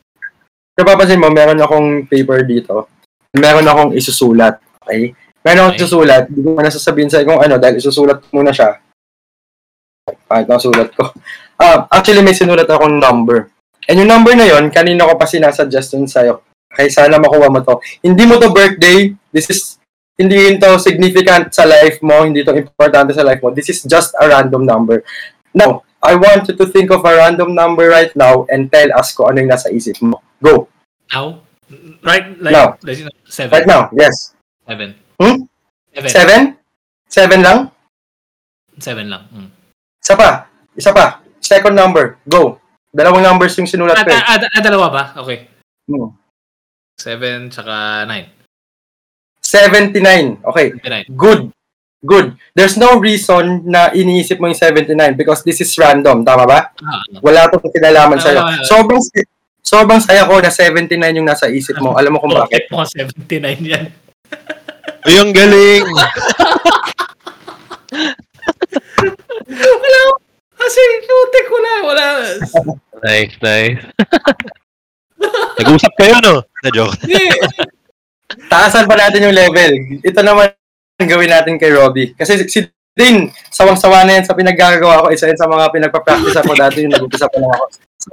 Napapansin 0.82 1.22
mo, 1.22 1.30
meron 1.30 1.62
akong 1.62 2.10
paper 2.10 2.44
dito. 2.44 2.90
Meron 3.38 3.64
akong 3.70 3.92
isusulat, 3.96 4.60
okay? 4.84 5.16
Meron 5.46 5.70
akong 5.70 5.76
Okay. 5.78 5.82
isusulat. 5.86 6.24
Hindi 6.28 6.42
ko 6.44 6.60
na 6.62 6.74
sasabihin 6.74 7.10
sa'yo 7.10 7.24
kung 7.26 7.42
ano, 7.42 7.56
dahil 7.62 7.80
isusulat 7.80 8.20
muna 8.34 8.52
siya. 8.52 8.82
Kahit 10.28 10.48
ang 10.50 10.62
sulat 10.62 10.90
ko. 10.94 11.06
Ah, 11.62 11.86
actually, 11.94 12.26
may 12.26 12.34
sinulat 12.34 12.66
akong 12.66 12.98
number. 12.98 13.54
And 13.86 14.02
yung 14.02 14.10
number 14.10 14.34
na 14.34 14.50
yon 14.50 14.74
kanina 14.74 15.06
ko 15.06 15.14
pa 15.14 15.30
sinasuggest 15.30 15.94
yun 15.94 16.10
sa'yo. 16.10 16.42
Kaya 16.74 16.90
sana 16.90 17.22
makuha 17.22 17.54
mo 17.54 17.62
to. 17.62 17.78
Hindi 18.02 18.26
mo 18.26 18.42
to 18.42 18.50
birthday. 18.50 19.14
This 19.30 19.46
is, 19.54 19.78
hindi 20.18 20.42
yun 20.42 20.58
to 20.58 20.82
significant 20.82 21.54
sa 21.54 21.70
life 21.70 22.02
mo. 22.02 22.26
Hindi 22.26 22.42
to 22.42 22.58
importante 22.58 23.14
sa 23.14 23.22
life 23.22 23.46
mo. 23.46 23.54
This 23.54 23.70
is 23.70 23.86
just 23.86 24.18
a 24.18 24.26
random 24.26 24.66
number. 24.66 25.06
Now, 25.54 25.86
I 26.02 26.18
want 26.18 26.50
you 26.50 26.58
to 26.58 26.66
think 26.66 26.90
of 26.90 27.06
a 27.06 27.14
random 27.14 27.54
number 27.54 27.86
right 27.94 28.10
now 28.18 28.50
and 28.50 28.74
tell 28.74 28.90
us 28.98 29.14
kung 29.14 29.30
ano 29.30 29.46
yung 29.46 29.54
nasa 29.54 29.70
isip 29.70 30.02
mo. 30.02 30.18
Go. 30.42 30.68
Now? 31.14 31.42
Right? 32.04 32.26
Like, 32.38 32.54
Now. 32.54 32.68
seven. 33.26 33.52
Right 33.54 33.68
now. 33.68 33.88
Yes. 33.94 34.34
Seven. 34.68 34.90
Hmm? 35.22 35.38
Seven. 35.94 36.10
Seven? 36.10 36.42
Seven 37.08 37.40
lang? 37.42 37.60
Seven 38.80 39.06
lang. 39.08 39.24
Mm. 39.30 39.50
Isa 40.02 40.14
pa. 40.16 40.30
Isa 40.74 40.92
pa. 40.92 41.22
Second 41.40 41.76
number. 41.76 42.18
Go. 42.26 42.58
Dalawang 42.92 43.24
numbers 43.24 43.56
yung 43.56 43.68
sinulat 43.68 43.96
Ah, 43.96 44.04
ko. 44.04 44.12
eh. 44.12 44.18
ah, 44.18 44.36
ah, 44.36 44.50
ah, 44.52 44.62
dalawa 44.62 44.88
ba? 44.90 45.04
Okay. 45.22 45.48
Hmm. 45.88 46.12
Seven, 46.98 47.48
tsaka 47.50 48.04
nine. 48.06 48.28
79. 49.44 50.40
Okay. 50.44 50.68
Nine. 50.82 51.06
Good. 51.12 51.52
Good. 52.02 52.34
There's 52.56 52.78
no 52.78 52.98
reason 52.98 53.68
na 53.68 53.92
iniisip 53.92 54.40
mo 54.40 54.48
yung 54.48 54.58
79 54.58 54.96
because 55.14 55.44
this 55.44 55.62
is 55.62 55.70
random. 55.78 56.24
Tama 56.24 56.48
ba? 56.48 56.72
Ah, 56.80 57.04
Wala 57.22 57.46
itong 57.48 57.70
kinalaman 57.70 58.18
Ah, 58.18 58.24
sa'yo. 58.24 58.40
ah, 58.40 58.50
ah. 58.50 58.64
Sobrang, 58.66 59.02
sobrang 59.62 60.02
saya 60.02 60.28
ko 60.28 60.42
na 60.42 60.52
79 60.52 61.18
yung 61.18 61.30
nasa 61.30 61.48
isip 61.48 61.78
mo. 61.80 61.96
Alam 61.96 62.18
mo 62.18 62.20
kung 62.22 62.34
bakit? 62.34 62.68
Bakit 62.68 62.74
mo 62.74 62.84
79 62.86 63.62
yan? 63.64 63.86
Ay, 65.02 65.16
ang 65.18 65.34
galing! 65.34 65.86
wala 69.82 69.98
ko. 70.06 70.14
Kasi, 70.62 70.82
putik, 71.10 71.48
wala, 71.50 71.72
wala. 71.82 72.06
Nice, 73.02 73.34
nice. 73.42 73.82
Nag-usap 75.58 75.94
kayo, 75.98 76.16
no? 76.22 76.46
Na-joke. 76.62 76.94
Hindi. 77.02 77.34
Taasan 78.46 78.86
pa 78.86 78.96
natin 78.96 79.26
yung 79.26 79.36
level. 79.36 79.72
Ito 80.06 80.22
naman 80.22 80.54
ang 81.02 81.10
gawin 81.10 81.34
natin 81.34 81.58
kay 81.58 81.74
Robbie. 81.74 82.14
Kasi 82.14 82.46
si 82.46 82.70
Din, 82.92 83.32
sawang-sawa 83.48 84.04
na 84.04 84.20
yan 84.20 84.28
sa 84.28 84.36
pinaggagawa 84.36 85.08
ko. 85.08 85.16
Isa 85.16 85.32
yan 85.32 85.40
sa 85.40 85.48
mga 85.48 85.72
pinagpa-practice 85.72 86.44
ako 86.44 86.52
dati 86.60 86.84
yung 86.84 86.92
nag-upisa 86.92 87.32
pa 87.32 87.40
lang 87.40 87.52
ako. 87.56 87.66
So, 88.04 88.12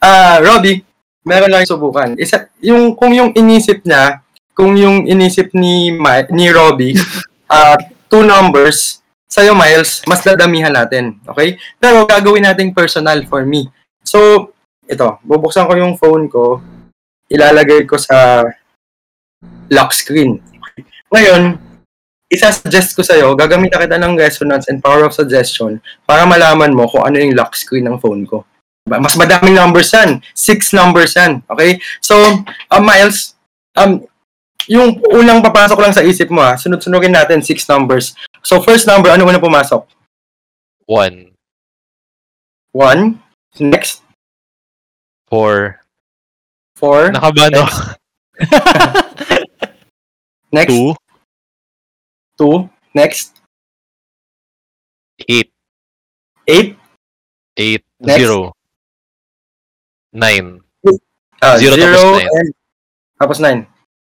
ah 0.00 0.38
Robbie, 0.44 0.84
meron 1.24 1.52
lang 1.52 1.68
subukan. 1.68 2.16
Isa, 2.20 2.48
yung, 2.60 2.96
kung 2.96 3.12
yung 3.12 3.32
inisip 3.32 3.84
niya, 3.84 4.24
kung 4.52 4.74
yung 4.76 5.06
inisip 5.06 5.52
ni, 5.54 5.94
Ma- 5.94 6.28
ni 6.28 6.50
Robbie, 6.52 6.96
ah 7.52 7.76
two 8.08 8.24
numbers, 8.24 9.04
sa'yo 9.28 9.52
Miles, 9.52 10.00
mas 10.08 10.24
dadamihan 10.24 10.72
natin. 10.72 11.20
Okay? 11.28 11.60
Pero 11.76 12.08
gagawin 12.08 12.48
natin 12.48 12.72
personal 12.72 13.20
for 13.28 13.44
me. 13.44 13.68
So, 14.00 14.50
ito, 14.88 15.20
bubuksan 15.20 15.68
ko 15.68 15.76
yung 15.76 16.00
phone 16.00 16.32
ko, 16.32 16.64
ilalagay 17.28 17.84
ko 17.84 18.00
sa 18.00 18.40
lock 19.68 19.92
screen. 19.92 20.40
Ngayon, 21.12 21.60
isa-suggest 22.32 22.96
ko 22.96 23.04
sa'yo, 23.04 23.36
gagamitan 23.36 23.84
kita 23.84 24.00
ng 24.00 24.16
resonance 24.16 24.68
and 24.72 24.80
power 24.80 25.04
of 25.04 25.16
suggestion 25.16 25.80
para 26.08 26.24
malaman 26.24 26.72
mo 26.72 26.88
kung 26.88 27.04
ano 27.04 27.20
yung 27.20 27.36
lock 27.36 27.52
screen 27.52 27.84
ng 27.84 28.00
phone 28.00 28.24
ko. 28.24 28.48
Diba? 28.88 29.04
Mas 29.04 29.12
madaming 29.20 29.52
numbers 29.52 29.92
yan. 29.92 30.24
Six 30.32 30.72
numbers 30.72 31.12
yan. 31.12 31.44
Okay? 31.52 31.76
So, 32.00 32.16
um, 32.72 32.82
Miles, 32.82 33.36
um, 33.76 34.00
yung 34.64 34.96
unang 35.12 35.44
papasok 35.44 35.76
lang 35.76 35.92
sa 35.92 36.00
isip 36.00 36.32
mo, 36.32 36.40
ha, 36.40 36.56
sunod-sunugin 36.56 37.12
natin 37.12 37.44
six 37.44 37.68
numbers. 37.68 38.16
So, 38.40 38.64
first 38.64 38.88
number, 38.88 39.12
ano 39.12 39.28
una 39.28 39.36
pumasok? 39.36 39.84
One, 40.88 41.36
One. 42.72 43.20
Next, 43.58 44.04
four, 45.26 45.80
four. 46.76 47.10
nakaba, 47.10 47.50
no? 47.50 47.64
Next, 50.52 50.70
Two, 50.70 50.94
two. 52.38 52.70
Next, 52.94 53.34
eight, 55.26 55.50
eight. 56.46 56.78
eight, 57.58 57.82
Next. 57.98 58.20
zero, 58.22 58.52
nine. 60.18 60.58
Ah, 61.38 61.54
Zero 61.54 61.78
zero, 61.78 61.94
tapos 61.94 62.18
nine. 62.18 62.30
and 62.34 62.48
tapos 63.18 63.38
nine. 63.38 63.60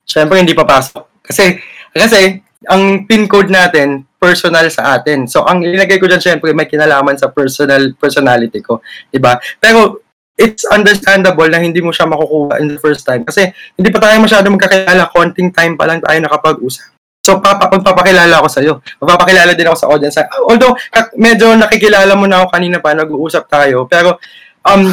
Siyempre, 0.05 0.37
hindi 0.37 0.53
papasok. 0.53 1.25
Kasi, 1.25 1.57
kasi, 1.89 2.45
ang 2.69 3.09
pin 3.09 3.25
code 3.25 3.49
natin, 3.49 4.05
personal 4.21 4.69
sa 4.69 4.97
atin. 4.97 5.25
So, 5.25 5.45
ang 5.45 5.65
ilagay 5.65 5.97
ko 5.97 6.09
dyan, 6.09 6.21
syempre, 6.21 6.53
may 6.53 6.69
kinalaman 6.69 7.17
sa 7.17 7.33
personal 7.33 7.97
personality 7.97 8.61
ko. 8.61 8.85
Diba? 9.09 9.41
Pero, 9.61 10.05
it's 10.37 10.69
understandable 10.69 11.49
na 11.49 11.61
hindi 11.61 11.81
mo 11.81 11.93
siya 11.93 12.09
makukuha 12.09 12.61
in 12.61 12.77
the 12.77 12.81
first 12.81 13.05
time. 13.09 13.25
Kasi, 13.25 13.53
hindi 13.77 13.89
pa 13.89 14.01
tayo 14.05 14.21
masyado 14.21 14.49
magkakilala. 14.53 15.13
Konting 15.13 15.53
time 15.53 15.77
pa 15.77 15.89
lang 15.89 16.05
tayo 16.05 16.21
nakapag-usap. 16.21 16.93
So, 17.25 17.41
papa, 17.41 17.73
pagpapakilala 17.73 18.37
ako 18.37 18.49
sa'yo. 18.53 18.73
Mapapakilala 19.01 19.57
din 19.57 19.65
ako 19.65 19.77
sa 19.81 19.89
audience. 19.89 20.21
Although, 20.45 20.77
medyo 21.17 21.57
nakikilala 21.57 22.13
mo 22.13 22.29
na 22.29 22.45
ako 22.45 22.53
kanina 22.53 22.85
pa, 22.85 22.93
nag-uusap 22.93 23.49
tayo. 23.49 23.89
Pero, 23.89 24.21
um, 24.69 24.93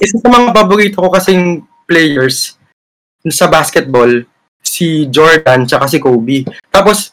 isa 0.00 0.16
sa 0.16 0.28
mga 0.32 0.56
paborito 0.56 1.04
ko 1.04 1.12
kasing 1.12 1.62
players 1.84 2.56
sa 3.28 3.46
basketball, 3.52 4.08
si 4.64 5.06
Jordan 5.12 5.68
tsaka 5.68 5.86
si 5.86 6.00
Kobe. 6.00 6.48
Tapos, 6.72 7.12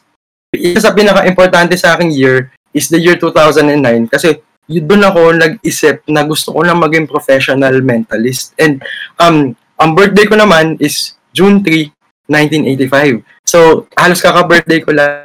isa 0.56 0.80
sa 0.80 0.96
pinaka-importante 0.96 1.76
sa 1.76 1.94
aking 1.96 2.12
year 2.16 2.48
is 2.72 2.88
the 2.88 2.96
year 2.96 3.20
2009 3.20 4.08
kasi 4.08 4.40
yun 4.68 4.84
doon 4.84 5.04
ako 5.04 5.20
nag-isip 5.36 6.04
na 6.08 6.24
gusto 6.24 6.52
ko 6.52 6.60
na 6.64 6.76
maging 6.76 7.08
professional 7.08 7.72
mentalist. 7.80 8.52
And 8.60 8.84
um, 9.16 9.56
ang 9.80 9.90
birthday 9.96 10.28
ko 10.28 10.36
naman 10.36 10.76
is 10.80 11.16
June 11.32 11.64
3, 11.64 11.92
1985. 12.28 13.24
So, 13.48 13.88
halos 13.96 14.20
kaka-birthday 14.20 14.84
ko 14.84 14.92
lang. 14.92 15.24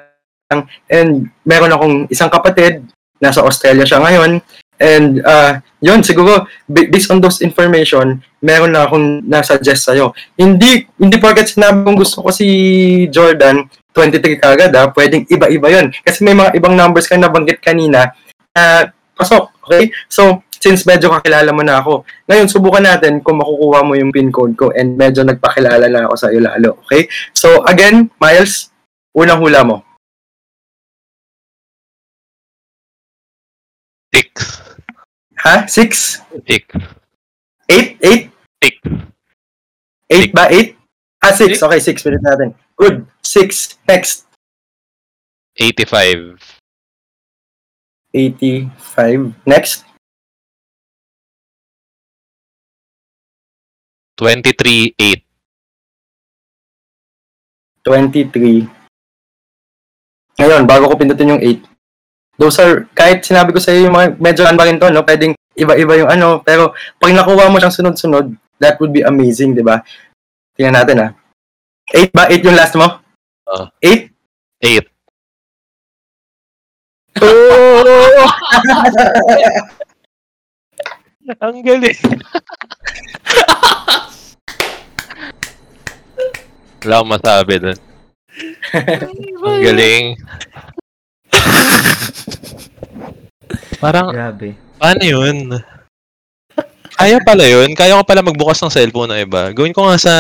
And 0.88 1.28
meron 1.44 1.76
akong 1.76 1.96
isang 2.08 2.32
kapatid, 2.32 2.88
nasa 3.20 3.44
Australia 3.44 3.84
siya 3.84 4.00
ngayon. 4.00 4.40
And 4.84 5.24
uh, 5.24 5.64
yun, 5.80 6.04
siguro, 6.04 6.44
ba- 6.68 6.90
based 6.92 7.08
on 7.08 7.24
those 7.24 7.40
information, 7.40 8.20
meron 8.44 8.76
na 8.76 8.84
akong 8.84 9.24
nasuggest 9.24 9.88
sa'yo. 9.88 10.12
Hindi, 10.36 10.84
hindi 11.00 11.16
porket 11.24 11.48
sinabi 11.48 11.88
kong 11.88 12.04
gusto 12.04 12.20
ko 12.20 12.30
si 12.36 12.48
Jordan, 13.08 13.64
23 13.96 14.44
kagad 14.44 14.76
ah, 14.76 14.92
pwedeng 14.92 15.24
iba-iba 15.32 15.72
yun. 15.72 15.88
Kasi 16.04 16.28
may 16.28 16.36
mga 16.36 16.60
ibang 16.60 16.76
numbers 16.76 17.08
ka 17.08 17.16
nabanggit 17.16 17.64
kanina 17.64 18.12
na 18.52 18.92
pasok, 19.16 19.56
okay? 19.64 19.88
So, 20.12 20.44
since 20.60 20.84
medyo 20.84 21.12
kakilala 21.12 21.52
mo 21.56 21.64
na 21.64 21.80
ako, 21.80 22.04
ngayon 22.28 22.52
subukan 22.52 22.84
natin 22.84 23.24
kung 23.24 23.40
makukuha 23.40 23.84
mo 23.88 23.96
yung 23.96 24.12
pin 24.12 24.32
code 24.32 24.56
ko 24.60 24.72
and 24.76 25.00
medyo 25.00 25.24
nagpakilala 25.24 25.88
na 25.88 26.08
ako 26.08 26.16
sa 26.20 26.28
iyo 26.28 26.44
lalo, 26.44 26.84
okay? 26.84 27.08
So, 27.32 27.64
again, 27.64 28.12
Miles, 28.20 28.72
unang 29.16 29.40
hula 29.40 29.64
mo. 29.64 29.84
Six, 34.14 34.53
Ha? 35.44 35.68
Six? 35.68 36.22
six, 36.48 36.64
Eight? 37.70 38.00
Eight? 38.02 38.32
six, 38.64 38.74
Eight 40.10 40.32
ba? 40.32 40.48
Eight? 40.48 40.78
Ah, 41.20 41.32
six. 41.36 41.60
Six. 41.60 41.64
Okay, 41.64 41.80
six. 41.80 41.96
Pilit 42.04 42.24
natin. 42.24 42.56
Good. 42.80 43.08
Six. 43.20 43.76
Next. 43.88 44.28
eighty-five, 45.60 46.42
85. 48.14 49.34
Next. 49.46 49.86
twenty-three, 54.18 54.96
eight, 54.98 55.26
23. 57.84 58.66
Ngayon, 60.40 60.64
bago 60.66 60.88
ko 60.90 60.96
pindutin 60.98 61.36
yung 61.36 61.44
8. 61.44 61.73
Those 62.38 62.58
are, 62.62 62.90
kahit 62.98 63.22
sinabi 63.22 63.54
ko 63.54 63.62
sa 63.62 63.70
iyo 63.70 63.88
yung 63.90 63.96
mga 63.96 64.08
medyo 64.18 64.42
ba 64.46 64.66
rin 64.66 64.82
to, 64.82 64.90
no? 64.90 65.06
Pwedeng 65.06 65.38
iba-iba 65.54 65.94
yung 66.02 66.10
ano, 66.10 66.42
pero 66.42 66.74
pag 66.98 67.14
nakuha 67.14 67.50
mo 67.50 67.62
siyang 67.62 67.78
sunod-sunod, 67.78 68.34
that 68.58 68.82
would 68.82 68.90
be 68.90 69.06
amazing, 69.06 69.54
di 69.54 69.62
ba? 69.62 69.86
Tingnan 70.58 70.82
natin, 70.82 70.98
ha? 71.02 71.10
8 71.94 72.10
ba? 72.10 72.26
8 72.32 72.42
yung 72.42 72.58
last 72.58 72.74
mo? 72.74 72.88
Oo. 73.54 73.70
8? 73.82 74.14
eight. 74.64 74.88
Oh! 77.22 78.28
Ang 81.44 81.64
galing. 81.64 82.00
Wala 86.84 87.00
akong 87.00 87.12
masabi 87.16 87.54
dun. 87.64 87.80
Ang 89.44 89.64
galing. 89.64 90.20
Parang, 93.84 94.08
Grabe. 94.16 94.56
paano 94.80 95.04
yun? 95.04 95.60
Kaya 96.96 97.20
pala 97.20 97.44
yun. 97.44 97.76
Kaya 97.76 98.00
ko 98.00 98.04
pala 98.08 98.24
magbukas 98.24 98.64
ng 98.64 98.72
cellphone 98.72 99.12
na 99.12 99.20
iba. 99.20 99.52
Gawin 99.52 99.76
ko 99.76 99.92
nga 99.92 100.00
sa... 100.00 100.14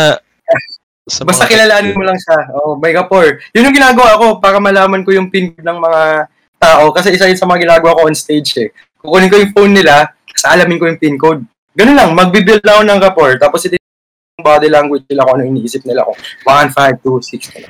sa 1.08 1.24
Basta 1.24 1.48
kilalanin 1.48 1.96
mo 1.96 2.04
lang 2.04 2.20
siya. 2.20 2.40
Oh, 2.60 2.76
by 2.76 2.92
Kapor. 2.92 3.40
Yun 3.56 3.72
yung 3.72 3.78
ginagawa 3.78 4.20
ko 4.20 4.28
para 4.44 4.60
malaman 4.60 5.08
ko 5.08 5.16
yung 5.16 5.32
pin 5.32 5.56
ng 5.56 5.78
mga 5.80 6.28
tao. 6.60 6.92
Kasi 6.92 7.16
isa 7.16 7.32
yun 7.32 7.40
sa 7.40 7.48
mga 7.48 7.64
ginagawa 7.64 7.96
ko 7.96 8.02
on 8.12 8.18
stage 8.18 8.52
eh. 8.60 8.70
kukunin 9.04 9.32
ko 9.32 9.36
yung 9.36 9.52
phone 9.52 9.74
nila, 9.76 10.08
tapos 10.32 10.46
alamin 10.48 10.80
ko 10.80 10.88
yung 10.88 11.02
pin 11.02 11.20
code. 11.20 11.44
Ganun 11.76 11.98
lang, 12.00 12.16
magbibuild 12.16 12.64
ako 12.64 12.82
ng 12.88 13.04
rapport, 13.04 13.36
tapos 13.36 13.68
ito 13.68 13.76
yung 13.76 14.46
body 14.48 14.72
language 14.72 15.04
nila 15.12 15.28
kung 15.28 15.36
ano 15.36 15.44
iniisip 15.44 15.84
nila 15.84 16.08
ko. 16.08 16.16
1, 16.48 16.72
5, 16.72 17.04
2, 17.04 17.20
6. 17.36 17.56
nila. 17.60 17.70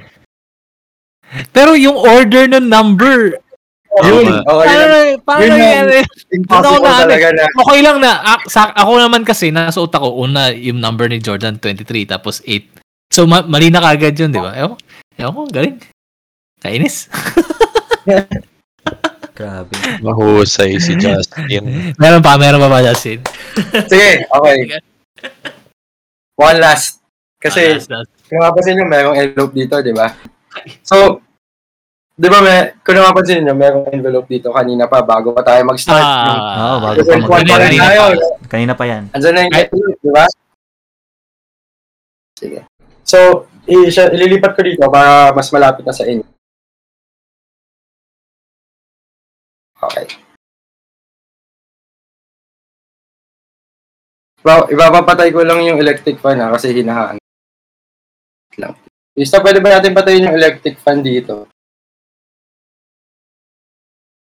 Pero 1.49 1.73
yung 1.73 1.97
order 1.97 2.45
ng 2.45 2.69
number, 2.69 3.41
Yun, 3.93 4.25
oh, 4.41 4.57
paano, 4.57 4.85
yun. 5.05 5.21
paano 5.21 5.41
Yun 5.43 5.53
yan? 5.53 5.85
ang- 5.85 6.09
Impossible 6.33 6.81
Ano 6.81 6.81
na, 6.81 7.01
talaga 7.05 7.27
na. 7.29 7.45
Okay 7.61 7.79
lang 7.79 7.97
na, 8.01 8.11
sa, 8.47 8.73
ako 8.73 8.91
naman 8.97 9.21
kasi, 9.21 9.53
nasa 9.53 9.77
utak 9.77 10.01
ko, 10.01 10.17
una, 10.17 10.49
yung 10.49 10.81
number 10.81 11.05
ni 11.05 11.21
Jordan, 11.21 11.61
23, 11.61 12.09
tapos 12.09 12.41
8. 12.41 12.73
So, 13.13 13.29
ma- 13.29 13.45
mali 13.45 13.69
na 13.69 13.77
kagad 13.79 14.17
yun, 14.17 14.33
di 14.33 14.41
ba? 14.41 14.57
Ewan, 14.57 14.81
ewan 15.13 15.33
ko, 15.35 15.41
galing. 15.45 15.77
Kainis. 16.57 17.05
Grabe. 19.33 19.73
Mahusay 19.99 20.77
si 20.77 20.93
Justin. 21.01 21.93
meron 21.97 22.21
pa, 22.21 22.37
meron 22.37 22.61
pa 22.61 22.69
ba, 22.69 22.81
Justin? 22.81 23.21
Sige, 23.91 24.25
okay. 24.25 24.57
One 26.33 26.57
last. 26.57 27.01
Kasi, 27.37 27.77
kung 28.25 28.39
napapansin 28.39 28.79
nyo, 28.79 28.85
mayroong 28.87 29.17
envelope 29.19 29.53
dito, 29.53 29.75
di 29.81 29.91
ba? 29.91 30.09
So, 30.81 31.19
di 32.13 32.27
ba, 32.27 32.39
may, 32.39 32.77
kung 32.79 32.93
napapansin 32.93 33.41
nyo, 33.41 33.53
mayroong 33.53 33.89
envelope 33.89 34.29
dito 34.29 34.53
kanina 34.53 34.85
pa, 34.85 35.01
bago 35.01 35.33
pa 35.33 35.41
tayo 35.41 35.65
mag-start. 35.65 35.97
Oo, 35.97 36.45
Ah, 36.53 36.77
bago 36.79 36.97
Kasi 37.01 37.09
pa 37.09 37.27
one 37.27 37.43
pa 37.43 37.57
rin 37.59 37.71
mag- 37.73 37.83
tayo. 37.83 38.01
Kanina 38.45 38.73
pa 38.73 38.85
yan. 38.85 39.03
Andyan 39.11 39.33
na 39.33 39.41
yung 39.43 39.55
envelope, 39.55 39.99
di 39.99 40.11
ba? 40.11 40.25
Sige. 42.33 42.59
So, 43.03 43.17
ililipat 43.65 44.53
ko 44.53 44.61
dito 44.61 44.85
para 44.87 45.33
mas 45.33 45.49
malapit 45.49 45.83
na 45.83 45.95
sa 45.95 46.03
inyo. 46.03 46.25
Okay. 49.81 50.07
Well, 54.43 54.67
ibabapatay 54.67 55.31
ko 55.31 55.43
lang 55.43 55.63
yung 55.63 55.79
electric 55.79 56.19
fan 56.19 56.39
ha, 56.39 56.51
kasi 56.51 56.75
hinahaan. 56.75 57.15
Lang. 58.59 58.75
Basta 59.15 59.39
pwede 59.39 59.63
ba 59.63 59.79
natin 59.79 59.95
patayin 59.95 60.27
yung 60.27 60.35
electric 60.35 60.75
fan 60.83 60.99
dito? 60.99 61.47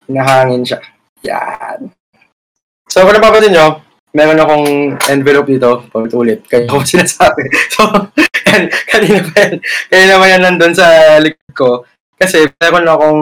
Hinahangin 0.08 0.64
siya. 0.64 0.80
Yan. 1.28 1.92
So, 2.88 3.04
kung 3.04 3.16
napapansin 3.16 3.52
nyo, 3.52 3.84
meron 4.16 4.40
akong 4.40 4.68
envelope 5.12 5.52
dito, 5.52 5.86
paulit-ulit. 5.92 6.48
Kaya 6.48 6.66
ako 6.66 6.82
sinasabi. 6.96 7.44
So, 7.70 7.84
kan- 8.48 8.72
kanina 8.88 9.20
pa 9.28 9.36
yan, 9.44 9.56
kanina 9.92 10.14
pa 10.18 10.26
yan 10.26 10.42
nandun 10.42 10.74
sa 10.74 10.88
likod 11.20 11.54
ko. 11.54 11.70
Kasi 12.18 12.50
meron 12.58 12.88
akong 12.90 13.22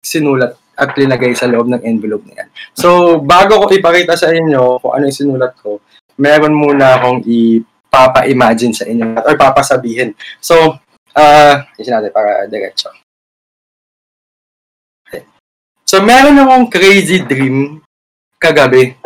sinulat 0.00 0.56
at 0.78 0.96
linagay 0.96 1.36
sa 1.36 1.50
loob 1.50 1.68
ng 1.68 1.84
envelope 1.84 2.24
na 2.30 2.42
yan. 2.42 2.48
So, 2.72 3.20
bago 3.20 3.60
ko 3.60 3.68
ipakita 3.68 4.16
sa 4.16 4.32
inyo 4.32 4.80
kung 4.80 4.96
ano 4.96 5.04
yung 5.10 5.18
sinulat 5.18 5.52
ko, 5.60 5.84
meron 6.16 6.56
muna 6.56 6.96
akong 6.96 7.20
ipapa-imagine 7.26 8.72
sa 8.72 8.88
inyo 8.88 9.20
or 9.20 9.34
papasabihin. 9.36 10.16
So, 10.40 10.80
ah, 11.12 11.68
uh, 11.68 11.84
natin 11.84 12.08
para 12.14 12.48
diretso. 12.48 12.88
So, 15.92 16.00
meron 16.00 16.40
akong 16.40 16.72
crazy 16.72 17.20
dream 17.20 17.84
kagabi. 18.40 18.96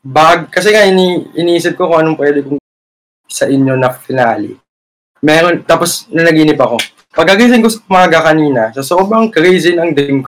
Bag, 0.00 0.48
kasi 0.48 0.72
nga 0.72 0.88
ini, 0.88 1.28
iniisip 1.36 1.76
ko 1.76 1.92
kung 1.92 2.00
anong 2.00 2.16
pwede 2.16 2.40
kong 2.40 2.56
sa 3.28 3.44
inyo 3.44 3.76
na 3.76 3.92
finale. 3.92 4.56
Meron, 5.20 5.60
tapos 5.68 6.08
nanaginip 6.08 6.56
ako. 6.56 6.80
Pagkagising 7.12 7.60
ko 7.60 7.68
sa 7.68 7.84
umaga 7.84 8.24
kanina, 8.32 8.72
sa 8.72 8.80
sobrang 8.80 9.28
crazy 9.28 9.76
ng 9.76 9.92
dream 9.92 10.24
ko, 10.24 10.28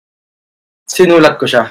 sinulat 0.89 1.37
ko 1.37 1.45
siya. 1.45 1.69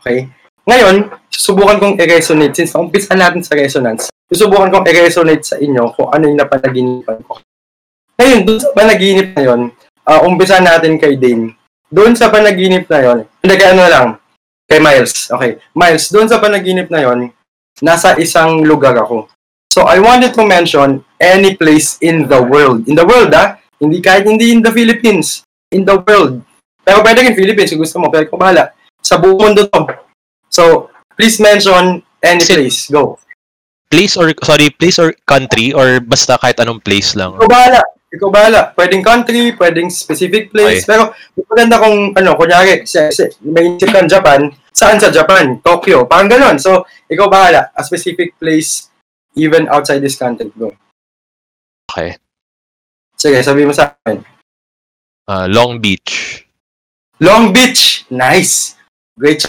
Okay? 0.00 0.24
Ngayon, 0.64 1.12
susubukan 1.28 1.76
kong 1.76 2.00
i-resonate, 2.00 2.56
since 2.56 2.72
umpisa 2.72 3.12
natin 3.12 3.44
sa 3.44 3.52
resonance, 3.52 4.08
susubukan 4.32 4.72
kong 4.72 4.88
i-resonate 4.88 5.44
sa 5.44 5.60
inyo 5.60 5.92
kung 5.92 6.08
ano 6.08 6.24
yung 6.24 6.40
napanaginipan 6.40 7.20
ko. 7.28 7.36
Ngayon, 8.16 8.48
doon 8.48 8.60
sa 8.64 8.72
panaginip 8.72 9.36
na 9.36 9.44
yun, 9.44 9.60
uh, 10.08 10.20
umpisa 10.24 10.56
natin 10.56 10.96
kay 10.96 11.20
Dane. 11.20 11.59
Doon 11.90 12.14
sa 12.14 12.30
panaginip 12.30 12.86
na 12.86 12.98
yun, 13.02 13.18
hindi 13.42 13.54
kaya 13.58 13.74
ano 13.74 13.84
lang, 13.90 14.08
kay 14.70 14.78
Miles. 14.78 15.26
Okay. 15.26 15.58
Miles, 15.74 16.06
doon 16.14 16.30
sa 16.30 16.38
panaginip 16.38 16.86
na 16.86 17.02
yon, 17.02 17.34
nasa 17.82 18.14
isang 18.22 18.62
lugar 18.62 18.94
ako. 18.94 19.26
So, 19.74 19.86
I 19.86 19.98
wanted 19.98 20.34
to 20.38 20.46
mention 20.46 21.02
any 21.18 21.58
place 21.58 21.98
in 21.98 22.30
the 22.30 22.38
world. 22.38 22.86
In 22.86 22.94
the 22.94 23.06
world, 23.06 23.34
ah. 23.34 23.58
Hindi 23.82 23.98
kahit 23.98 24.26
hindi 24.26 24.54
in 24.54 24.62
the 24.62 24.70
Philippines. 24.70 25.42
In 25.70 25.86
the 25.86 25.98
world. 25.98 26.42
Pero 26.82 27.02
pwede 27.06 27.22
rin 27.22 27.38
Philippines 27.38 27.70
kung 27.70 27.82
gusto 27.82 27.98
mo. 28.02 28.10
Pero 28.10 28.26
kung 28.26 28.42
bahala. 28.42 28.74
Sa 28.98 29.18
buong 29.18 29.38
mundo 29.38 29.66
to. 29.66 29.86
So, 30.50 30.90
please 31.14 31.38
mention 31.38 32.02
any 32.18 32.42
place. 32.42 32.90
Go. 32.90 33.18
Place 33.90 34.18
or, 34.18 34.34
sorry, 34.42 34.74
place 34.74 34.98
or 34.98 35.14
country 35.22 35.70
or 35.70 36.02
basta 36.02 36.34
kahit 36.38 36.58
anong 36.58 36.82
place 36.82 37.14
lang. 37.14 37.38
Ikaw 37.38 37.46
bahala. 37.46 37.82
Ikaw 38.10 38.28
bahala. 38.28 38.74
Pwedeng 38.74 39.06
country, 39.06 39.54
pwedeng 39.54 39.86
specific 39.86 40.50
place. 40.50 40.82
Okay. 40.82 40.90
Pero, 40.90 41.14
maganda 41.46 41.78
kung, 41.78 42.10
ano, 42.10 42.34
kunyari, 42.34 42.82
si, 42.82 42.98
si, 43.14 43.22
may 43.46 43.78
isip 43.78 43.94
kang 43.94 44.10
Japan, 44.10 44.50
saan 44.74 44.98
sa 44.98 45.14
Japan? 45.14 45.62
Tokyo. 45.62 46.10
Parang 46.10 46.26
ganon. 46.26 46.58
So, 46.58 46.82
ikaw 47.06 47.30
bahala. 47.30 47.70
A 47.70 47.86
specific 47.86 48.34
place, 48.34 48.90
even 49.38 49.70
outside 49.70 50.02
this 50.02 50.18
country. 50.18 50.50
Go. 50.58 50.74
Okay. 51.86 52.18
Sige, 53.14 53.38
sabi 53.46 53.62
mo 53.62 53.70
sa 53.70 53.94
akin. 53.94 54.26
Ah, 55.30 55.46
Long 55.46 55.78
Beach. 55.78 56.42
Long 57.22 57.54
Beach. 57.54 58.10
Nice. 58.10 58.74
Great 59.14 59.46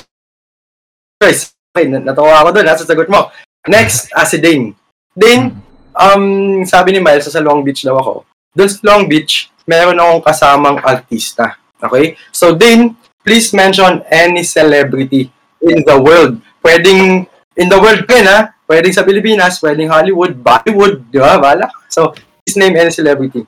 choice. 1.18 1.58
Okay, 1.74 1.90
nat- 1.90 2.06
natawa 2.06 2.46
ako 2.46 2.62
doon. 2.62 2.68
Nasa 2.70 2.86
sagot 2.86 3.10
mo. 3.10 3.34
Next, 3.66 4.14
ah, 4.14 4.28
si 4.28 4.38
Dane. 4.38 4.78
Dane, 5.18 5.56
um, 5.98 6.62
sabi 6.62 6.94
ni 6.94 7.02
Miles, 7.02 7.26
sa 7.26 7.42
Long 7.42 7.66
Beach 7.66 7.82
daw 7.82 7.98
ako. 7.98 8.30
Doon 8.52 8.68
sa 8.68 8.80
Long 8.84 9.08
Beach, 9.08 9.48
meron 9.64 9.96
akong 9.96 10.24
kasamang 10.28 10.78
artista. 10.84 11.56
Okay? 11.80 12.20
So, 12.36 12.52
Dane, 12.52 13.00
please 13.24 13.56
mention 13.56 14.04
any 14.12 14.44
celebrity 14.44 15.32
in 15.64 15.88
the 15.88 15.96
world. 15.96 16.44
Pwedeng 16.60 17.26
in 17.56 17.68
the 17.72 17.80
world 17.80 18.04
din, 18.06 18.28
ha? 18.28 18.52
Pwedeng 18.68 18.92
sa 18.92 19.08
Pilipinas, 19.08 19.60
pwedeng 19.64 19.88
Hollywood, 19.88 20.36
Bollywood, 20.36 21.08
di 21.08 21.20
ba? 21.20 21.40
Bala. 21.40 21.72
So, 21.88 22.12
please 22.12 22.60
name 22.60 22.76
any 22.76 22.92
celebrity. 22.92 23.48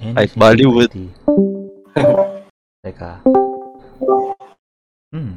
Any 0.00 0.16
Like 0.16 0.32
Bollywood. 0.32 0.88
celebrity. 0.88 1.12
Teka. 2.80 3.20
Hmm. 5.12 5.36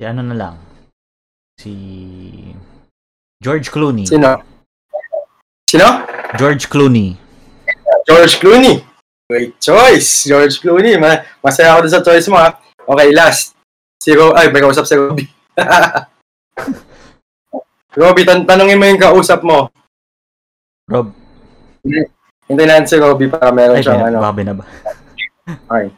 Si 0.00 0.02
ano 0.08 0.20
na 0.24 0.34
lang. 0.34 0.54
Si 1.60 1.72
George 3.42 3.68
Clooney. 3.68 4.08
Sino? 4.08 4.51
Sino? 5.72 5.88
George 6.36 6.68
Clooney. 6.68 7.16
George 8.04 8.36
Clooney. 8.36 8.84
Great 9.24 9.56
choice, 9.56 10.28
George 10.28 10.60
Clooney. 10.60 11.00
Ma 11.00 11.24
masaya 11.40 11.72
ako 11.72 11.88
sa 11.88 12.04
choice 12.04 12.28
mo, 12.28 12.36
ha? 12.36 12.60
Okay, 12.84 13.08
last. 13.16 13.56
Si 13.96 14.12
Ro 14.12 14.36
ay, 14.36 14.52
may 14.52 14.60
kausap 14.60 14.84
si 14.84 14.92
Robby. 14.92 15.24
Robby, 17.96 18.22
tan 18.28 18.44
tanongin 18.44 18.76
mo 18.76 18.84
yung 18.84 19.00
kausap 19.00 19.40
mo. 19.40 19.72
Rob. 20.92 21.08
Hintayin 22.48 22.68
natin 22.68 22.88
si 22.92 22.96
Robby 23.00 23.32
para 23.32 23.48
meron 23.48 23.80
Ay, 23.80 23.84
siyang 23.84 24.12
ano. 24.12 24.20
baka 24.20 24.36
binaba. 24.36 24.64
Okay. 25.48 25.88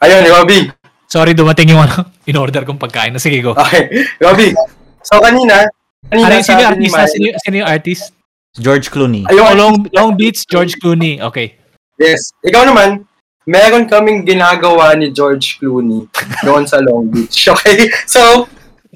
Ayun, 0.00 0.24
Robby. 0.32 0.58
Sorry, 1.04 1.36
dumating 1.36 1.76
yung 1.76 1.84
ano, 1.84 2.08
in-order 2.30 2.64
kong 2.64 2.80
pagkain. 2.80 3.12
Sige, 3.20 3.44
go. 3.44 3.52
Okay. 3.52 4.08
Robby. 4.16 4.56
So, 5.04 5.20
kanina, 5.20 5.68
kanina 6.08 6.40
Ano, 6.40 6.40
sino 6.40 6.60
yung? 6.64 6.80
Mike- 6.80 7.12
Sino, 7.12 7.36
sino 7.36 7.54
yung 7.60 7.68
artist? 7.68 8.16
George 8.58 8.90
Clooney. 8.90 9.22
Ayun, 9.26 9.42
Oh, 9.42 9.54
Long, 9.54 9.74
Long 9.94 10.10
Beach, 10.14 10.44
George 10.46 10.74
Clooney. 10.76 11.22
Okay. 11.22 11.54
Yes. 11.96 12.30
Ikaw 12.42 12.62
naman, 12.64 13.06
meron 13.42 13.86
kaming 13.86 14.22
ginagawa 14.22 14.92
ni 14.92 15.10
George 15.10 15.56
Clooney 15.56 16.06
doon 16.42 16.66
sa 16.66 16.78
Long 16.78 17.06
Beach. 17.06 17.34
Okay? 17.48 17.88
So, 18.04 18.46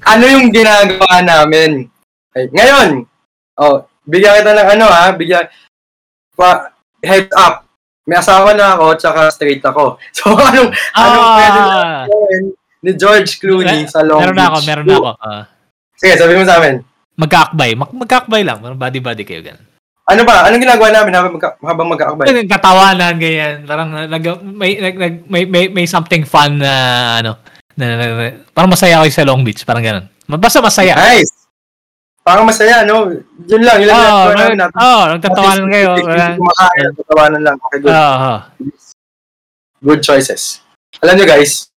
ano 0.03 0.23
yung 0.23 0.51
ginagawa 0.51 1.19
namin? 1.19 1.87
Okay. 2.31 2.51
Ngayon, 2.51 3.07
oh, 3.57 3.83
bigyan 4.03 4.39
kita 4.39 4.51
ng 4.53 4.69
ano 4.73 4.85
ha, 4.87 5.11
bigyan, 5.11 5.47
pa, 6.33 6.71
heads 6.99 7.31
up. 7.33 7.63
May 8.03 8.19
asawa 8.19 8.51
na 8.51 8.75
ako, 8.75 8.99
tsaka 8.99 9.31
straight 9.31 9.63
ako. 9.63 9.95
So, 10.17 10.35
anong, 10.35 10.75
anong 10.91 11.27
pwede 11.33 11.59
na 11.59 11.73
Ah! 11.73 12.03
ni 12.83 12.91
George 12.93 13.39
Clooney 13.39 13.87
sa 13.87 14.03
Long 14.03 14.19
Meron 14.19 14.35
Beach? 14.35 14.43
na 14.43 14.47
ako, 14.51 14.57
meron 14.67 14.85
na 14.85 14.93
ako. 14.93 15.11
Ah. 15.17 15.43
Sige, 15.95 16.13
sabi 16.19 16.35
mo 16.35 16.43
sa 16.43 16.59
amin. 16.59 16.83
Magkakbay. 17.17 17.77
Mag 17.77 17.91
magkakbay 17.93 18.41
lang. 18.41 18.61
Body-body 18.61 19.23
kayo, 19.25 19.41
ganun. 19.43 19.65
Ano 20.03 20.21
ba? 20.27 20.43
Anong 20.51 20.63
ginagawa 20.67 20.91
namin 20.91 21.15
habang, 21.15 21.33
magka, 21.39 21.49
habang 21.63 21.87
magkakabay? 21.87 22.25
Katawanan, 22.43 23.15
ganyan. 23.15 23.63
Parang 23.63 23.89
nag, 23.91 24.23
may, 24.43 24.75
nag, 24.75 24.95
may, 25.31 25.43
may, 25.47 25.65
may 25.71 25.85
something 25.87 26.27
fun 26.27 26.59
na, 26.59 26.73
ano, 27.23 27.39
na, 27.79 27.85
na, 27.87 28.05
na, 28.11 28.25
parang 28.51 28.71
masaya 28.71 28.99
ako 28.99 29.07
sa 29.07 29.23
Long 29.23 29.47
Beach. 29.47 29.63
Parang 29.63 29.79
ganun. 29.79 30.05
Basta 30.27 30.59
masaya. 30.59 30.99
Nice! 30.99 31.43
Parang 32.23 32.47
masaya, 32.47 32.87
no? 32.87 33.11
Yun 33.47 33.63
lang, 33.63 33.83
yun 33.83 33.91
lang 33.91 33.99
Oo, 33.99 34.15
oh, 34.15 34.31
namin 34.31 34.59
natin. 34.59 34.75
oh, 34.79 35.03
nagtatawanan 35.11 35.67
kayo. 35.67 35.89
Kumakain, 36.39 36.83
nagtatawanan 36.91 37.41
lang. 37.43 37.55
Okay, 37.67 37.79
good. 37.83 37.91
Oo. 37.91 38.33
good 39.83 39.99
choices. 39.99 40.63
Alam 41.03 41.19
nyo 41.19 41.27
guys, 41.27 41.67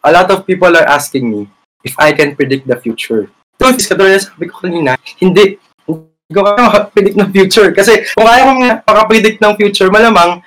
a 0.00 0.08
lot 0.08 0.32
of 0.32 0.48
people 0.48 0.72
are 0.72 0.88
asking 0.88 1.28
me 1.28 1.44
if 1.84 1.92
I 2.00 2.16
can 2.16 2.32
predict 2.32 2.64
the 2.64 2.80
future. 2.80 3.28
Is, 3.58 3.90
katulad 3.90 4.14
na 4.14 4.22
sabi 4.22 4.46
ko 4.46 4.62
kanina, 4.62 4.94
hindi. 5.18 5.58
Hindi 5.84 6.32
ko 6.32 6.46
kaya 6.46 6.62
makapredict 6.62 7.16
ng 7.18 7.30
future. 7.34 7.70
Kasi 7.74 7.92
kung 8.14 8.28
kaya 8.28 8.46
kong 8.46 8.62
makapredict 8.86 9.38
ng 9.42 9.54
future, 9.58 9.90
malamang 9.90 10.38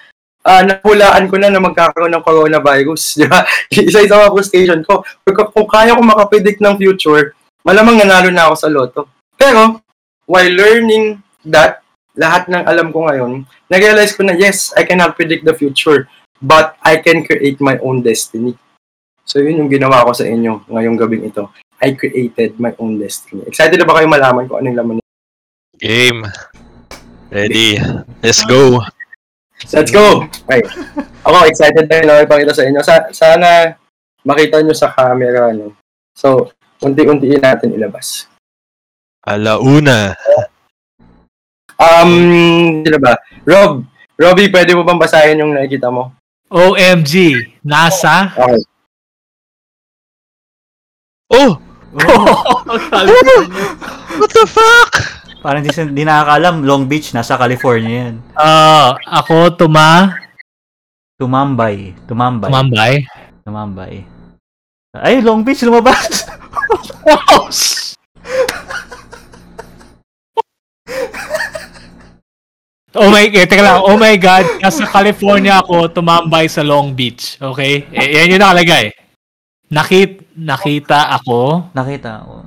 ah 0.41 0.65
nahulaan 0.65 1.29
ko 1.29 1.37
na 1.37 1.53
na 1.53 1.61
magkakaroon 1.61 2.13
ng 2.15 2.25
coronavirus. 2.25 3.01
Di 3.19 3.27
ba? 3.27 3.43
Isa-isa 3.67 4.15
mga 4.15 4.33
frustration 4.33 4.79
ko. 4.87 5.03
Kung, 5.27 5.49
kung 5.51 5.67
kaya 5.67 5.93
ko 5.93 6.01
makapredict 6.01 6.63
ng 6.63 6.79
future, 6.79 7.35
malamang 7.67 7.99
nanalo 7.99 8.31
na 8.31 8.47
ako 8.47 8.55
sa 8.57 8.69
loto. 8.71 9.01
Pero, 9.35 9.83
while 10.25 10.53
learning 10.53 11.19
that, 11.45 11.83
lahat 12.15 12.47
ng 12.47 12.63
alam 12.63 12.93
ko 12.95 13.11
ngayon, 13.11 13.43
nag-realize 13.67 14.15
ko 14.15 14.23
na 14.23 14.35
yes, 14.37 14.71
I 14.75 14.87
cannot 14.87 15.19
predict 15.19 15.43
the 15.43 15.55
future, 15.55 16.07
but 16.39 16.79
I 16.83 16.99
can 16.99 17.23
create 17.27 17.59
my 17.59 17.75
own 17.83 18.03
destiny. 18.03 18.55
So 19.25 19.39
yun 19.39 19.63
yung 19.63 19.71
ginawa 19.71 20.03
ko 20.03 20.11
sa 20.11 20.27
inyo 20.27 20.67
ngayong 20.67 20.97
gabing 20.99 21.23
ito. 21.23 21.47
I 21.81 21.97
created 21.97 22.61
my 22.61 22.77
own 22.77 23.01
destiny. 23.01 23.41
Excited 23.49 23.81
na 23.81 23.89
ba 23.89 23.97
kayo 23.97 24.05
malaman 24.05 24.45
kung 24.45 24.61
anong 24.61 24.77
laman 24.77 24.95
nito? 25.01 25.09
Game. 25.81 26.21
Ready. 27.33 27.81
Let's 28.21 28.45
go. 28.45 28.85
Let's 29.73 29.89
go! 29.89 30.25
Okay. 30.45 30.61
Ako, 31.25 31.45
excited 31.49 31.85
na 31.89 32.01
yun 32.01 32.25
ipakita 32.25 32.53
sa 32.53 32.65
inyo. 32.65 32.81
Sa, 32.85 33.09
sana 33.13 33.73
makita 34.21 34.61
nyo 34.61 34.73
sa 34.77 34.93
camera. 34.93 35.49
No? 35.53 35.73
So, 36.13 36.53
unti-untiin 36.81 37.41
natin 37.41 37.73
ilabas. 37.73 38.29
Alauna. 39.25 40.17
Um, 41.81 42.13
sino 42.85 42.97
ba? 43.01 43.17
Rob, 43.45 43.85
Robbie, 44.17 44.53
pwede 44.53 44.77
mo 44.77 44.85
bang 44.85 45.01
basahin 45.01 45.41
yung 45.41 45.53
nakikita 45.53 45.89
mo? 45.89 46.13
OMG, 46.49 47.41
NASA. 47.65 48.33
Okay. 48.37 48.61
Oh! 51.31 51.70
What 54.21 54.31
the 54.31 54.45
fuck? 54.47 54.91
Parang 55.41 55.65
di, 55.65 55.73
di 55.73 56.03
nakakaalam, 56.05 56.63
Long 56.63 56.85
Beach, 56.85 57.11
nasa 57.17 57.35
California 57.35 58.07
yan. 58.07 58.15
Ah, 58.37 58.93
ako 59.09 59.51
tuma 59.57 60.21
Tumambay. 61.21 61.93
Tumambay. 62.09 62.49
tumambay. 62.49 62.93
Tumambay. 63.45 63.93
Ay, 64.97 65.21
Long 65.21 65.45
Beach, 65.45 65.61
lumabas! 65.61 66.25
Oh 72.91 73.07
my, 73.07 73.23
eh, 73.23 73.47
teka 73.47 73.63
lang. 73.63 73.87
Oh 73.87 73.95
my 73.95 74.19
God, 74.19 74.59
nasa 74.59 74.83
California 74.83 75.63
ako, 75.63 75.87
tumambay 75.95 76.51
sa 76.51 76.59
Long 76.59 76.91
Beach. 76.91 77.39
Okay? 77.39 77.87
Eh, 77.87 78.19
yan 78.19 78.35
yung 78.35 78.43
nakalagay. 78.43 78.91
Nakit, 79.71 80.30
nakita 80.41 81.21
ako 81.21 81.69
Nakita 81.77 82.25
ko. 82.25 82.37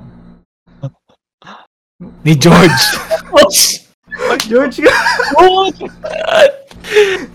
ni 2.27 2.35
George. 2.35 2.83
George, 4.45 4.79
oh, 5.39 5.67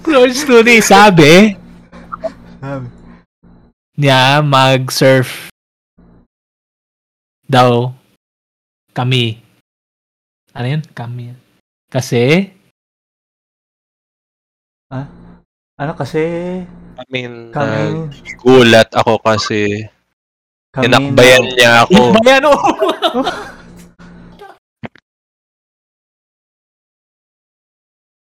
George 0.05 0.39
Clooney, 0.45 0.81
sabi 0.81 1.57
niya 4.01 4.41
mag-surf 4.41 5.53
daw 7.45 7.93
kami. 8.97 9.45
Ano 10.57 10.67
yun? 10.67 10.83
Kami. 10.97 11.37
Kasi, 11.93 12.49
ano 15.77 15.93
kasi, 15.93 16.23
I 16.97 17.05
mean, 17.13 17.53
kami, 17.53 18.09
gulat 18.41 18.89
ako 18.97 19.21
kasi 19.21 19.85
kami 20.71 20.87
inakbayan 20.87 21.43
na- 21.43 21.55
niya 21.59 21.71
ako. 21.83 22.01
bayan 22.23 22.45
oh. 22.47 22.59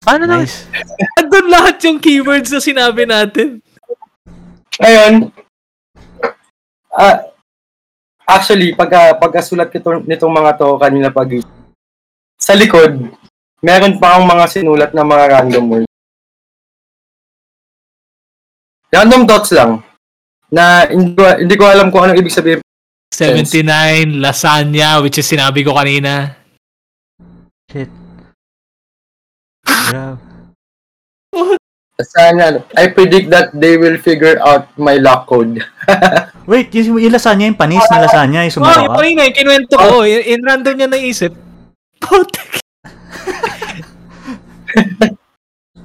Paano 0.03 0.27
na? 0.27 0.43
Nice. 0.43 0.67
Andun 1.23 1.47
lahat 1.47 1.79
yung 1.87 2.03
keywords 2.03 2.51
na 2.51 2.59
sinabi 2.59 3.07
natin. 3.07 3.63
Ngayon, 4.83 5.31
ah, 6.91 7.31
actually, 8.27 8.75
pagka, 8.75 9.15
pagkasulat 9.23 9.71
nito, 9.71 10.03
nitong 10.03 10.35
mga 10.35 10.59
to 10.59 10.75
kanina 10.83 11.09
pag 11.15 11.31
sa 12.35 12.59
likod, 12.59 13.15
meron 13.63 14.03
pa 14.03 14.19
akong 14.19 14.27
mga 14.27 14.45
sinulat 14.51 14.91
na 14.91 15.07
mga 15.07 15.25
random 15.39 15.65
words. 15.71 15.91
Random 18.91 19.23
thoughts 19.23 19.55
lang. 19.55 19.87
Na 20.53 20.85
hindi 20.85 21.17
ko, 21.17 21.25
hindi 21.25 21.55
ko 21.57 21.65
alam 21.65 21.89
kung 21.89 22.05
anong 22.05 22.21
ibig 22.21 22.37
sabihin. 22.37 22.61
79, 23.13 24.21
lasagna, 24.21 25.01
which 25.01 25.17
is 25.17 25.29
sinabi 25.29 25.65
ko 25.65 25.73
kanina. 25.73 26.37
Shit. 27.69 27.89
Sana, 32.03 32.59
I 32.75 32.91
predict 32.91 33.31
that 33.31 33.55
they 33.55 33.77
will 33.79 33.95
figure 33.97 34.35
out 34.43 34.67
my 34.75 34.97
lock 34.99 35.29
code. 35.31 35.63
Wait, 36.51 36.75
yung, 36.75 36.99
yung 36.99 37.15
lasagna, 37.15 37.47
yung 37.47 37.55
panis 37.55 37.85
na 37.87 38.03
lasagna, 38.03 38.43
yung 38.43 38.51
Oh, 38.59 38.65
yung 38.65 38.91
sumawa. 38.91 38.97
kanina, 38.99 39.29
yung 39.29 39.37
kinuwento 39.37 39.75
ko. 39.79 40.03
In, 40.03 40.21
in 40.27 40.41
random 40.43 40.75
niya 40.75 40.89
naisip. 40.91 41.33
Putek. 42.01 42.51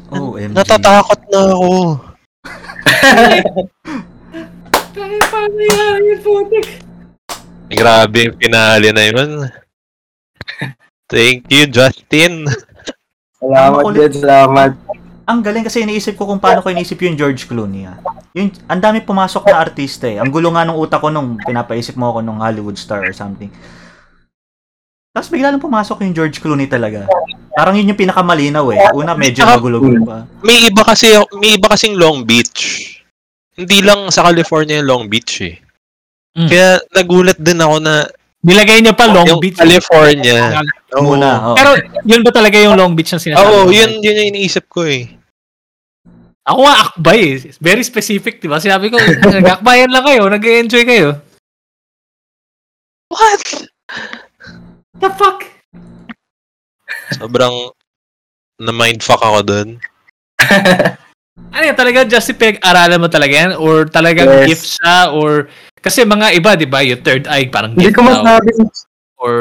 Oh, 0.07 0.39
MG. 0.39 0.55
Natatakot 0.55 1.19
na 1.27 1.39
ako. 1.51 1.99
Kaya 5.07 5.23
paano 5.31 5.61
yan? 5.63 5.99
Yung 6.03 6.21
putek. 6.21 6.67
Grabe 7.71 8.17
yung 8.27 8.35
pinali 8.35 8.89
na 8.91 9.03
yun. 9.07 9.31
Thank 11.07 11.47
you, 11.47 11.71
Justin. 11.71 12.43
Salamat, 13.39 13.79
Makulit. 13.79 14.11
Jed. 14.11 14.27
Salamat. 14.27 14.71
Ang 15.27 15.39
galing 15.43 15.63
kasi 15.63 15.83
iniisip 15.83 16.19
ko 16.19 16.27
kung 16.27 16.39
paano 16.39 16.59
ko 16.59 16.71
iniisip 16.71 16.99
yung 17.03 17.15
George 17.15 17.47
Clooney. 17.47 17.87
Ah. 17.87 17.99
Yung, 18.35 18.51
ang 18.67 18.79
dami 18.83 19.03
pumasok 19.03 19.47
na 19.47 19.63
artista 19.63 20.07
eh. 20.07 20.19
Ang 20.19 20.31
gulo 20.31 20.51
nga 20.51 20.67
nung 20.67 20.79
utak 20.79 20.99
ko 20.99 21.07
nung 21.07 21.39
pinapaisip 21.39 21.95
mo 21.95 22.11
ako 22.11 22.19
nung 22.23 22.43
Hollywood 22.43 22.75
star 22.75 23.03
or 23.03 23.15
something. 23.15 23.51
Tapos 25.15 25.31
bigla 25.31 25.51
lang 25.51 25.63
pumasok 25.63 26.03
yung 26.03 26.15
George 26.15 26.39
Clooney 26.43 26.67
talaga. 26.67 27.07
Parang 27.55 27.75
yun 27.75 27.91
yung 27.91 27.99
pinakamalinaw 27.99 28.67
eh. 28.75 28.79
Una 28.95 29.15
medyo 29.15 29.47
magulo-gulo 29.47 30.03
pa. 30.03 30.17
May 30.43 30.67
iba 30.67 30.83
kasi, 30.83 31.15
may 31.39 31.55
iba 31.55 31.67
kasing 31.71 31.95
Long 31.95 32.23
Beach. 32.23 32.96
Hindi 33.57 33.81
lang 33.81 34.13
sa 34.13 34.29
California 34.29 34.77
yung 34.79 34.89
Long 34.89 35.03
Beach 35.09 35.41
eh. 35.41 35.57
Mm. 36.37 36.49
Kaya 36.49 36.69
nagulat 36.93 37.37
din 37.41 37.57
ako 37.57 37.75
na 37.81 38.05
Nilagay 38.47 38.79
niya 38.79 38.93
pa 38.93 39.09
Long 39.09 39.25
yung 39.25 39.41
Beach. 39.41 39.57
California. 39.57 40.61
Oo. 40.93 41.03
Muna. 41.03 41.51
Oh. 41.51 41.55
Pero 41.57 41.73
yun 42.05 42.21
ba 42.21 42.31
talaga 42.31 42.55
yung 42.61 42.77
Long 42.77 42.93
Beach 42.93 43.11
na 43.11 43.19
sinasabi? 43.19 43.43
Oo, 43.43 43.65
mo? 43.65 43.73
yun, 43.73 43.97
yun 43.99 44.15
yung 44.23 44.29
iniisip 44.31 44.69
ko 44.69 44.85
eh. 44.85 45.09
Ako 46.47 46.63
nga 46.63 46.75
akbay 46.87 47.19
eh. 47.33 47.37
Very 47.59 47.83
specific, 47.83 48.39
di 48.39 48.47
ba? 48.47 48.61
Sinabi 48.61 48.87
ko, 48.87 48.95
nag-akbayan 49.35 49.91
lang 49.91 50.05
kayo, 50.05 50.29
nag-enjoy 50.31 50.83
kayo. 50.87 51.19
What? 53.11 53.43
The 55.01 55.09
fuck? 55.17 55.43
Sobrang 57.19 57.73
na-mindfuck 58.61 59.19
ako 59.19 59.39
dun. 59.43 59.69
Ano 61.37 61.63
yan, 61.63 61.77
talaga 61.77 62.05
just 62.05 62.29
aralan 62.61 62.99
mo 63.01 63.07
talaga 63.09 63.33
yan? 63.33 63.51
Or 63.57 63.85
talagang 63.85 64.29
Yes. 64.29 64.47
gift 64.49 64.65
siya? 64.77 65.13
Or, 65.13 65.49
kasi 65.79 66.03
mga 66.03 66.33
iba, 66.37 66.57
di 66.57 66.65
ba, 66.69 66.81
yung 66.81 67.01
third 67.01 67.25
eye, 67.29 67.49
parang 67.49 67.73
Hindi 67.73 67.89
gift 67.89 67.97
ko 67.97 68.01
daw. 68.03 68.09
masabing, 68.11 68.59
Or, 69.17 69.35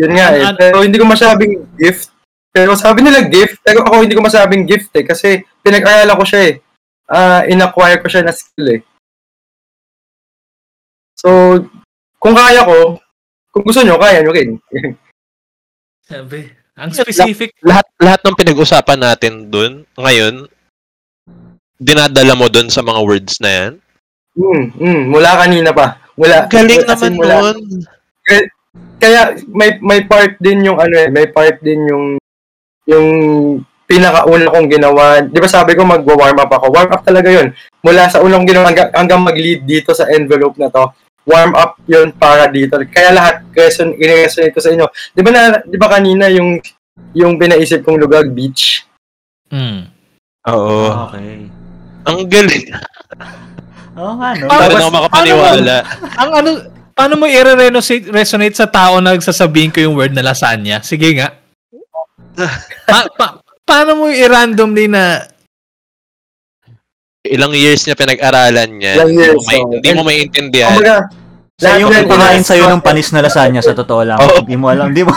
yun 0.00 0.12
nga 0.16 0.26
eh. 0.32 0.42
An- 0.48 0.56
Pero 0.56 0.76
hindi 0.80 0.96
ko 0.96 1.04
masabing 1.04 1.52
gift. 1.76 2.08
Pero 2.54 2.72
sabi 2.78 3.02
nila 3.02 3.26
gift, 3.26 3.58
pero 3.66 3.82
ako 3.82 4.06
hindi 4.06 4.14
ko 4.14 4.22
masabing 4.22 4.64
gift 4.64 4.94
eh. 4.94 5.02
Kasi 5.04 5.42
pinag-aralan 5.60 6.14
ko 6.16 6.24
siya 6.24 6.40
eh. 6.48 6.54
Ah, 7.04 7.42
in-acquire 7.44 8.00
ko 8.00 8.08
siya 8.08 8.24
na 8.24 8.32
skill 8.32 8.78
eh. 8.78 8.80
So, 11.18 11.60
kung 12.16 12.32
kaya 12.32 12.64
ko, 12.64 12.96
kung 13.52 13.64
gusto 13.66 13.82
nyo, 13.82 13.98
kaya 14.00 14.22
nyo 14.22 14.32
rin. 14.32 14.56
sabi, 16.08 16.48
ang 16.74 16.90
specific. 16.90 17.54
Lahat 17.62 17.86
lahat 18.00 18.20
ng 18.24 18.38
pinag-usapan 18.38 18.98
natin 18.98 19.32
dun 19.50 19.84
ngayon, 19.94 20.46
dinadala 21.84 22.32
mo 22.32 22.48
dun 22.48 22.72
sa 22.72 22.80
mga 22.80 23.00
words 23.04 23.36
na 23.44 23.50
yan. 23.52 23.72
mm, 24.34 24.64
mm, 24.80 25.02
mula 25.12 25.30
kanina 25.36 25.70
pa. 25.70 26.00
Mula, 26.16 26.48
Galing 26.48 26.80
in 26.80 26.88
naman 26.88 27.12
mula- 27.14 27.52
nun. 27.54 27.84
Kaya 28.98 29.36
may 29.46 29.76
may 29.78 30.00
part 30.02 30.34
din 30.40 30.64
yung 30.64 30.80
ano 30.80 30.94
eh, 30.96 31.12
may 31.12 31.28
part 31.28 31.60
din 31.60 31.84
yung 31.86 32.04
yung 32.88 33.08
pinakauna 33.84 34.48
kong 34.48 34.68
ginawa. 34.72 35.20
'Di 35.20 35.38
ba 35.38 35.46
sabi 35.46 35.76
ko 35.76 35.84
magwa-warm 35.84 36.40
up 36.40 36.48
ako. 36.50 36.72
Warm 36.72 36.90
up 36.90 37.04
talaga 37.04 37.28
'yun. 37.28 37.52
Mula 37.84 38.08
sa 38.08 38.24
unang 38.24 38.48
ginawa 38.48 38.72
hanggang, 38.72 38.90
hanggang 38.96 39.20
mag-lead 39.20 39.68
dito 39.68 39.92
sa 39.92 40.08
envelope 40.08 40.56
na 40.56 40.72
to. 40.72 40.88
Warm 41.28 41.52
up 41.52 41.76
'yun 41.84 42.10
para 42.16 42.48
dito. 42.48 42.80
Kaya 42.88 43.12
lahat 43.12 43.44
question 43.52 43.92
i-resonate 43.94 44.56
ko 44.56 44.60
sa 44.64 44.72
inyo. 44.72 44.86
'Di 45.12 45.20
ba 45.20 45.30
na 45.30 45.42
'di 45.60 45.76
ba 45.76 45.88
kanina 45.92 46.26
yung 46.32 46.58
yung 47.12 47.36
pinaisip 47.36 47.84
kong 47.84 48.00
lugar 48.00 48.24
beach. 48.26 48.88
Hmm. 49.52 49.92
Oo. 50.48 51.12
Okay. 51.12 51.53
Ang 52.04 52.28
galing. 52.28 52.64
Oo 53.94 54.12
nga, 54.18 54.30
no? 54.36 54.46
Para 54.50 54.68
na 54.68 54.82
ako 54.84 54.92
makapaniwala. 54.92 55.76
Ang 56.18 56.30
ano, 56.34 56.48
paano 56.94 57.14
mo 57.18 57.24
i-resonate 57.26 58.10
resonate 58.10 58.56
sa 58.58 58.68
tao 58.68 58.98
na 58.98 59.14
nagsasabihin 59.14 59.70
ko 59.70 59.78
yung 59.82 59.96
word 59.96 60.12
na 60.12 60.26
lasagna? 60.26 60.82
Sige 60.82 61.14
nga. 61.16 61.32
pa, 62.90 63.06
pa- 63.14 63.38
paano 63.62 64.04
mo 64.04 64.04
i-randomly 64.10 64.90
na 64.90 65.30
Ilang 67.24 67.56
years 67.56 67.88
niya 67.88 67.96
pinag-aralan 67.96 68.68
niya. 68.76 69.00
Ilang 69.00 69.12
years, 69.16 69.44
May, 69.48 69.64
oh. 69.64 69.72
hindi 69.72 69.90
mo 69.96 70.02
maintindihan. 70.04 70.76
Kumbaga, 70.76 71.08
Siya 71.56 71.80
yung 71.80 71.88
ina- 71.88 72.44
sa'yo 72.44 72.68
ng 72.68 72.84
panis 72.84 73.08
na 73.16 73.24
lasagna, 73.24 73.64
sa 73.64 73.72
totoo 73.72 74.04
lang. 74.04 74.20
Hindi 74.20 74.60
mo 74.60 74.68
alam, 74.68 74.92
hindi 74.92 75.08
mo 75.08 75.14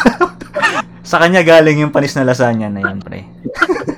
Sa 1.12 1.20
kanya 1.20 1.44
galing 1.44 1.84
yung 1.84 1.92
panis 1.92 2.16
na 2.16 2.24
lasagna 2.24 2.72
na 2.72 2.80
yan, 2.80 3.04
pre. 3.04 3.28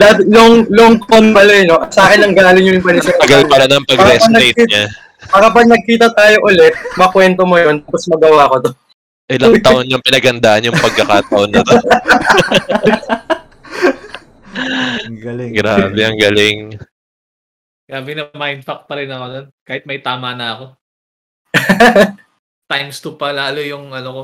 Dati, 0.00 0.20
long, 0.28 0.64
long 0.72 0.94
con 1.04 1.32
pala 1.32 1.52
eh, 1.52 1.64
no? 1.68 1.80
Sa 1.92 2.08
akin 2.08 2.24
lang 2.24 2.32
galing 2.36 2.66
yung 2.66 2.84
panis. 2.84 3.08
Tagal 3.08 3.44
pala 3.48 3.68
ng 3.68 3.84
pag-resonate 3.84 4.60
niya. 4.66 4.86
Para 5.26 5.50
pag 5.50 5.66
nagkita 5.66 6.12
tayo 6.14 6.36
ulit, 6.46 6.74
makwento 6.94 7.42
mo 7.42 7.58
yun, 7.58 7.82
tapos 7.82 8.06
magawa 8.08 8.50
ko 8.50 8.56
to. 8.62 8.70
Ilang 9.26 9.58
taon 9.58 9.90
yung 9.90 10.04
pinagandaan 10.06 10.70
yung 10.70 10.78
pagkakataon 10.78 11.50
na 11.50 11.60
to. 11.66 11.76
Ang 15.06 15.18
galing. 15.18 15.50
Grabe, 15.50 15.98
ang 15.98 16.18
galing. 16.18 16.58
Grabe 17.86 18.10
na 18.14 18.30
mindfuck 18.34 18.86
pa 18.86 18.94
rin 18.98 19.10
ako 19.10 19.24
nun. 19.30 19.46
Kahit 19.62 19.82
may 19.86 19.98
tama 20.02 20.34
na 20.34 20.58
ako. 20.58 20.64
Times 22.70 22.98
2 22.98 23.14
pa 23.14 23.30
lalo 23.30 23.62
yung 23.62 23.94
ano 23.94 24.08
ko. 24.10 24.22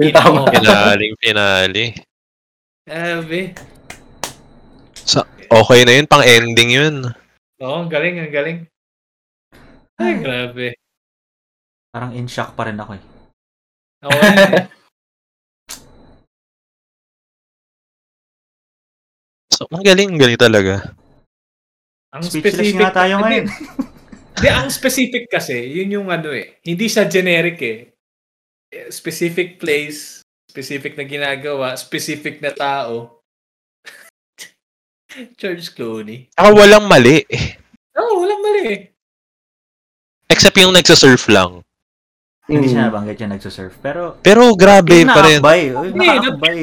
Yung 0.00 0.12
tama. 0.12 0.48
Pinaling, 0.48 1.14
pinali. 1.20 1.84
Grabe. 2.82 3.54
Okay 5.52 5.84
na 5.84 5.92
yun, 6.00 6.08
pang 6.08 6.24
ending 6.24 6.70
yun. 6.72 6.96
Oo, 7.60 7.84
ang 7.84 7.92
galing, 7.92 8.16
ang 8.16 8.32
galing. 8.32 8.58
Ay, 10.00 10.16
grabe. 10.16 10.72
Parang 11.92 12.16
in 12.16 12.24
shock 12.24 12.56
pa 12.56 12.64
rin 12.64 12.80
ako 12.80 12.96
eh. 12.96 13.02
Oo, 14.08 14.16
eh. 14.16 14.64
So, 19.52 19.68
ang 19.68 19.84
galing, 19.84 20.16
ang 20.16 20.18
galing 20.18 20.40
talaga. 20.40 20.96
ang 22.08 22.24
Speechless 22.24 22.72
nga 22.72 22.90
tayo 22.90 23.20
ngayon. 23.20 23.46
Hindi, 24.40 24.48
ang 24.48 24.72
specific 24.72 25.28
kasi, 25.28 25.68
yun 25.68 25.92
yung 25.92 26.08
ano 26.08 26.32
eh. 26.32 26.58
Hindi 26.64 26.88
siya 26.88 27.04
generic 27.04 27.60
eh. 27.60 27.92
Specific 28.88 29.60
place, 29.60 30.21
specific 30.52 31.00
na 31.00 31.08
ginagawa, 31.08 31.72
specific 31.80 32.44
na 32.44 32.52
tao. 32.52 33.24
George 35.40 35.72
Clooney. 35.72 36.28
Saka 36.36 36.52
walang 36.52 36.84
mali. 36.84 37.24
Oo, 37.96 38.04
oh, 38.04 38.14
walang 38.20 38.44
mali. 38.44 38.92
Except 40.28 40.60
yung 40.60 40.76
nagsasurf 40.76 41.24
lang. 41.32 41.64
Hindi 42.44 42.68
siya 42.68 42.92
nabanggit 42.92 43.16
yung 43.24 43.32
nagsusurf. 43.32 43.80
Pero, 43.80 44.20
Pero 44.20 44.52
grabe 44.52 45.08
pa 45.08 45.24
rin. 45.24 45.40
nakakbay. 45.40 45.62
Nakakbay. 45.72 46.60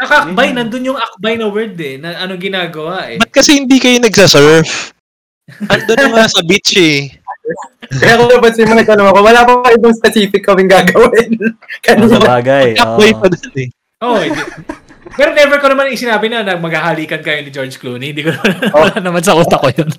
Nakakbay, 0.00 0.48
Yun. 0.48 0.56
nandun 0.56 0.88
yung 0.94 1.00
akbay 1.00 1.34
na 1.36 1.46
word 1.50 1.76
eh, 1.76 1.98
na 1.98 2.24
ano 2.24 2.38
ginagawa 2.38 3.10
eh. 3.10 3.18
Ba't 3.20 3.34
kasi 3.34 3.58
hindi 3.58 3.76
kayo 3.76 4.00
nagsasurf? 4.00 4.94
Ando 5.66 5.92
na 5.98 6.08
nga 6.14 6.24
sa 6.30 6.40
beach 6.46 6.72
eh. 6.78 7.19
Kaya 7.90 8.18
kung 8.20 8.30
napansin 8.30 8.68
mo 8.68 8.74
nagtanong 8.78 9.08
ako, 9.10 9.18
wala 9.24 9.40
pa 9.42 9.70
ibang 9.74 9.94
specific 9.96 10.42
kaming 10.46 10.70
gagawin. 10.70 11.30
Kanina. 11.84 12.06
sa 12.06 12.20
bagay. 12.22 12.78
Oo. 12.78 12.98
pa 13.18 13.26
dun 13.26 13.54
eh. 13.58 13.68
Oo, 14.00 14.16
oh. 14.16 14.22
Pero 15.16 15.30
never 15.34 15.58
ko 15.58 15.66
naman 15.68 15.90
sinabi 15.98 16.30
na, 16.30 16.46
na 16.46 16.54
maghahalikan 16.56 17.20
kayo 17.20 17.42
ni 17.42 17.50
George 17.50 17.76
Clooney. 17.76 18.14
Hindi 18.14 18.24
ko 18.24 18.30
naman, 18.32 18.70
wala 18.70 18.96
naman 19.02 19.22
sa 19.24 19.34
utak 19.34 19.58
ko 19.58 19.68
yun. 19.74 19.90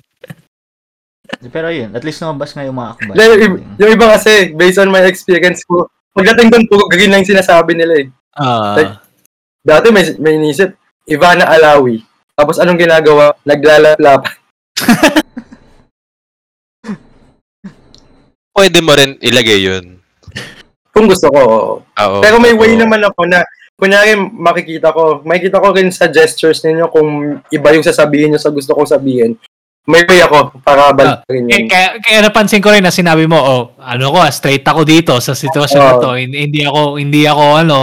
Pero 1.52 1.68
yun, 1.72 1.90
at 1.92 2.02
least 2.04 2.20
lumabas 2.22 2.52
nga 2.52 2.64
yung 2.64 2.76
mga 2.76 2.90
akbay. 2.96 3.14
Yung, 3.18 3.54
yung, 3.78 3.90
iba 3.92 4.06
kasi, 4.14 4.52
based 4.52 4.80
on 4.80 4.90
my 4.92 5.04
experience 5.06 5.64
ko, 5.64 5.88
pagdating 6.12 6.52
doon, 6.52 6.64
puro 6.68 6.84
green 6.88 7.12
lang 7.12 7.24
yung 7.24 7.32
sinasabi 7.36 7.72
nila 7.76 7.94
eh. 8.02 8.06
Ah. 8.36 9.00
Dati 9.62 9.92
may, 9.94 10.04
may 10.18 10.36
inisip, 10.38 10.74
Ivana 11.06 11.46
Alawi. 11.46 12.02
Tapos 12.34 12.58
anong 12.58 12.80
ginagawa? 12.80 13.36
Naglalaplapan. 13.46 14.34
Pwede 18.52 18.78
mo 18.84 18.92
rin 18.92 19.16
ilagay 19.24 19.64
yun. 19.64 19.96
Kung 20.92 21.08
gusto 21.08 21.32
ko, 21.32 21.40
oo. 21.40 21.72
Oo. 21.80 22.18
Pero 22.20 22.36
may 22.36 22.52
way 22.52 22.76
Oo. 22.76 22.84
naman 22.84 23.00
ako 23.00 23.24
na, 23.24 23.40
kunyari 23.80 24.12
makikita 24.14 24.92
ko, 24.92 25.24
makikita 25.24 25.56
ko 25.56 25.72
rin 25.72 25.88
sa 25.88 26.06
gestures 26.12 26.60
ninyo 26.60 26.86
kung 26.92 27.40
iba 27.48 27.68
yung 27.72 27.82
sasabihin 27.82 28.36
nyo 28.36 28.40
sa 28.40 28.52
gusto 28.52 28.76
kong 28.76 28.92
sabihin. 28.92 29.32
May 29.88 30.04
way 30.06 30.22
ako 30.22 30.62
para 30.62 30.94
balik 30.94 31.26
rin 31.26 31.48
Kaya, 31.48 31.58
yun. 31.58 31.66
kaya, 31.66 31.88
kaya 31.98 32.18
napansin 32.22 32.62
ko 32.62 32.70
rin 32.70 32.84
na 32.84 32.94
sinabi 32.94 33.26
mo, 33.26 33.40
oh, 33.40 33.62
ano 33.82 34.14
ko, 34.14 34.20
ah, 34.22 34.30
straight 34.30 34.62
ako 34.62 34.84
dito 34.86 35.16
sa 35.18 35.34
sitwasyon 35.34 35.80
na 35.82 35.94
Oo. 35.98 36.02
to. 36.06 36.10
Hindi, 36.14 36.36
hindi 36.46 36.60
ako, 36.62 36.80
hindi 37.00 37.26
ako, 37.26 37.44
ano, 37.66 37.78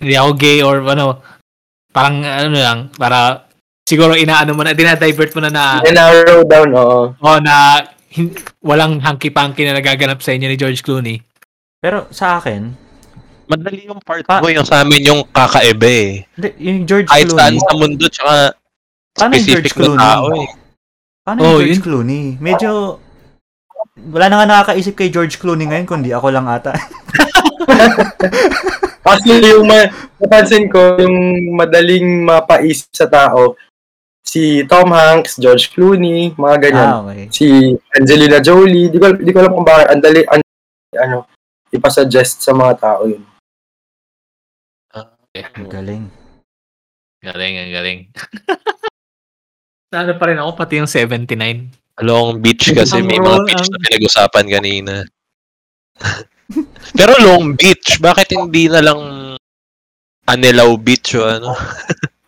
hindi 0.00 0.14
ako 0.18 0.30
gay 0.34 0.58
or 0.66 0.82
ano, 0.82 1.20
parang, 1.94 2.24
ano 2.26 2.56
lang, 2.58 2.78
para, 2.96 3.46
siguro 3.86 4.18
inaano 4.18 4.50
mo 4.56 4.66
na, 4.66 4.74
dinadivert 4.74 5.30
mo 5.36 5.46
na 5.46 5.50
na, 5.52 5.64
I-narrow 5.86 6.42
down, 6.42 6.74
oo. 6.74 7.14
oh, 7.14 7.38
na, 7.38 7.86
walang 8.60 8.98
hanky-panky 8.98 9.62
na 9.62 9.74
nagaganap 9.74 10.18
sa 10.18 10.30
inyo 10.30 10.46
ni 10.46 10.56
George 10.56 10.80
Clooney. 10.80 11.20
Pero 11.76 12.08
sa 12.10 12.36
akin, 12.36 12.84
Madali 13.46 13.86
yung 13.86 14.02
part 14.02 14.26
Pa- 14.26 14.42
mo, 14.42 14.50
yung 14.50 14.66
sa 14.66 14.82
amin 14.82 15.06
yung 15.06 15.22
kakaiba 15.24 15.86
eh. 15.86 16.26
hindi, 16.28 16.48
yung 16.60 16.82
George 16.82 17.06
Kahit 17.06 17.28
saan 17.28 17.54
Clooney. 17.54 17.62
sa 17.62 17.72
mundo, 17.76 18.04
tsaka 18.06 18.34
Paano 19.12 19.30
yung 19.30 19.38
specific 19.38 19.46
George 19.46 19.70
na 19.70 19.78
Clooney? 19.78 20.02
tao 20.02 20.24
eh. 20.34 20.48
Paano 21.22 21.38
Oh, 21.38 21.46
yung 21.46 21.54
George 21.56 21.70
yun. 21.70 21.84
Clooney? 21.84 22.24
Medyo, 22.36 22.70
wala 24.08 24.26
na 24.26 24.34
nga 24.36 24.46
nakakaisip 24.48 24.94
kay 24.94 25.08
George 25.08 25.38
Clooney 25.38 25.64
ngayon, 25.64 25.86
kundi 25.86 26.10
ako 26.10 26.26
lang 26.28 26.46
ata. 26.46 26.74
Actually, 29.06 29.54
yung 29.54 29.64
ma- 29.64 29.90
napansin 30.18 30.66
ko, 30.66 30.98
yung 30.98 31.16
madaling 31.54 32.26
mapaisip 32.26 32.90
sa 32.90 33.06
tao, 33.06 33.54
si 34.36 34.68
Tom 34.68 34.92
Hanks, 34.92 35.40
George 35.40 35.72
Clooney, 35.72 36.36
mga 36.36 36.56
ganyan. 36.60 36.88
ah, 36.92 37.00
okay. 37.00 37.32
Si 37.32 37.72
Angelina 37.96 38.44
Jolie, 38.44 38.92
di 38.92 39.00
ko, 39.00 39.16
di 39.16 39.32
ko 39.32 39.40
alam 39.40 39.56
kung 39.56 39.64
bakit, 39.64 39.88
ang 39.88 40.02
dali, 40.04 40.20
an, 40.28 40.44
ano, 40.92 41.24
ipasuggest 41.72 42.44
sa 42.44 42.52
mga 42.52 42.74
tao 42.76 43.08
yun. 43.08 43.24
Ang 45.36 45.68
galing. 45.72 46.04
Galing, 47.24 47.54
ang 47.64 47.72
galing. 47.72 48.00
Ano 49.96 50.12
pa 50.18 50.28
rin 50.28 50.36
ako, 50.36 50.60
pati 50.60 50.76
yung 50.76 50.90
79. 50.90 52.04
Long 52.04 52.36
Beach 52.42 52.68
kasi 52.68 53.00
Ang 53.00 53.08
may 53.08 53.16
mga 53.16 53.48
beach 53.48 53.64
ang- 53.64 53.72
na 53.72 53.80
pinag-usapan 53.80 54.46
kanina. 54.50 54.94
Pero 56.98 57.16
Long 57.22 57.56
Beach, 57.56 57.96
bakit 58.04 58.36
hindi 58.36 58.68
na 58.68 58.84
lang 58.84 59.00
Anilaw 60.28 60.76
Beach 60.76 61.16
o 61.16 61.24
ano? 61.24 61.56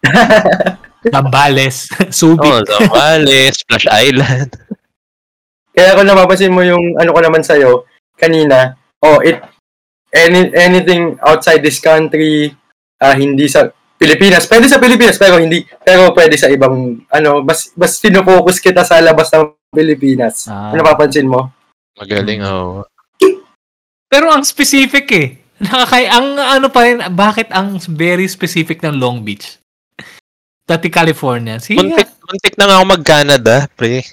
Zambales, 1.10 1.89
Subic. 2.18 2.47
Oh, 2.47 2.62
Zambales, 2.64 3.59
Splash 3.60 3.89
Island. 3.89 4.51
Kaya 5.76 5.94
kung 5.94 6.09
napapansin 6.10 6.55
mo 6.55 6.62
yung 6.66 6.98
ano 6.98 7.10
ko 7.14 7.20
naman 7.22 7.43
sa'yo, 7.47 7.86
kanina, 8.18 8.74
oh, 9.05 9.22
it, 9.22 9.39
any, 10.10 10.51
anything 10.59 11.14
outside 11.22 11.62
this 11.62 11.78
country, 11.78 12.51
ah 12.98 13.14
hindi 13.14 13.47
sa 13.47 13.70
Pilipinas. 13.98 14.47
Pwede 14.47 14.66
sa 14.70 14.78
Pilipinas, 14.78 15.18
pero 15.18 15.39
hindi, 15.43 15.66
pero 15.82 16.14
pwede 16.14 16.39
sa 16.39 16.47
ibang, 16.51 17.02
ano, 17.10 17.43
mas, 17.43 17.74
mas 17.74 17.98
pinofocus 17.98 18.62
kita 18.62 18.82
sa 18.86 19.02
labas 19.02 19.30
ng 19.35 19.55
Pilipinas. 19.74 20.47
Ah. 20.47 20.70
Ano 20.70 20.82
napapansin 20.82 21.26
mo? 21.26 21.51
Magaling, 21.98 22.43
oh. 22.47 22.86
Pero 24.09 24.30
ang 24.30 24.47
specific 24.47 25.06
eh. 25.12 25.28
Nakakay, 25.59 26.06
ang 26.06 26.39
ano 26.39 26.70
pa 26.70 26.80
rin, 26.86 27.02
bakit 27.18 27.51
ang 27.51 27.82
very 27.90 28.30
specific 28.30 28.78
ng 28.86 28.94
Long 28.97 29.26
Beach? 29.26 29.59
Dati 30.68 30.92
California. 30.92 31.56
Sige 31.56 31.80
nga. 31.80 31.96
Muntik, 31.96 32.08
muntik 32.20 32.54
na 32.60 32.64
nga 32.68 32.76
ako 32.76 32.84
mag-Canada, 32.86 33.54
pre. 33.72 34.04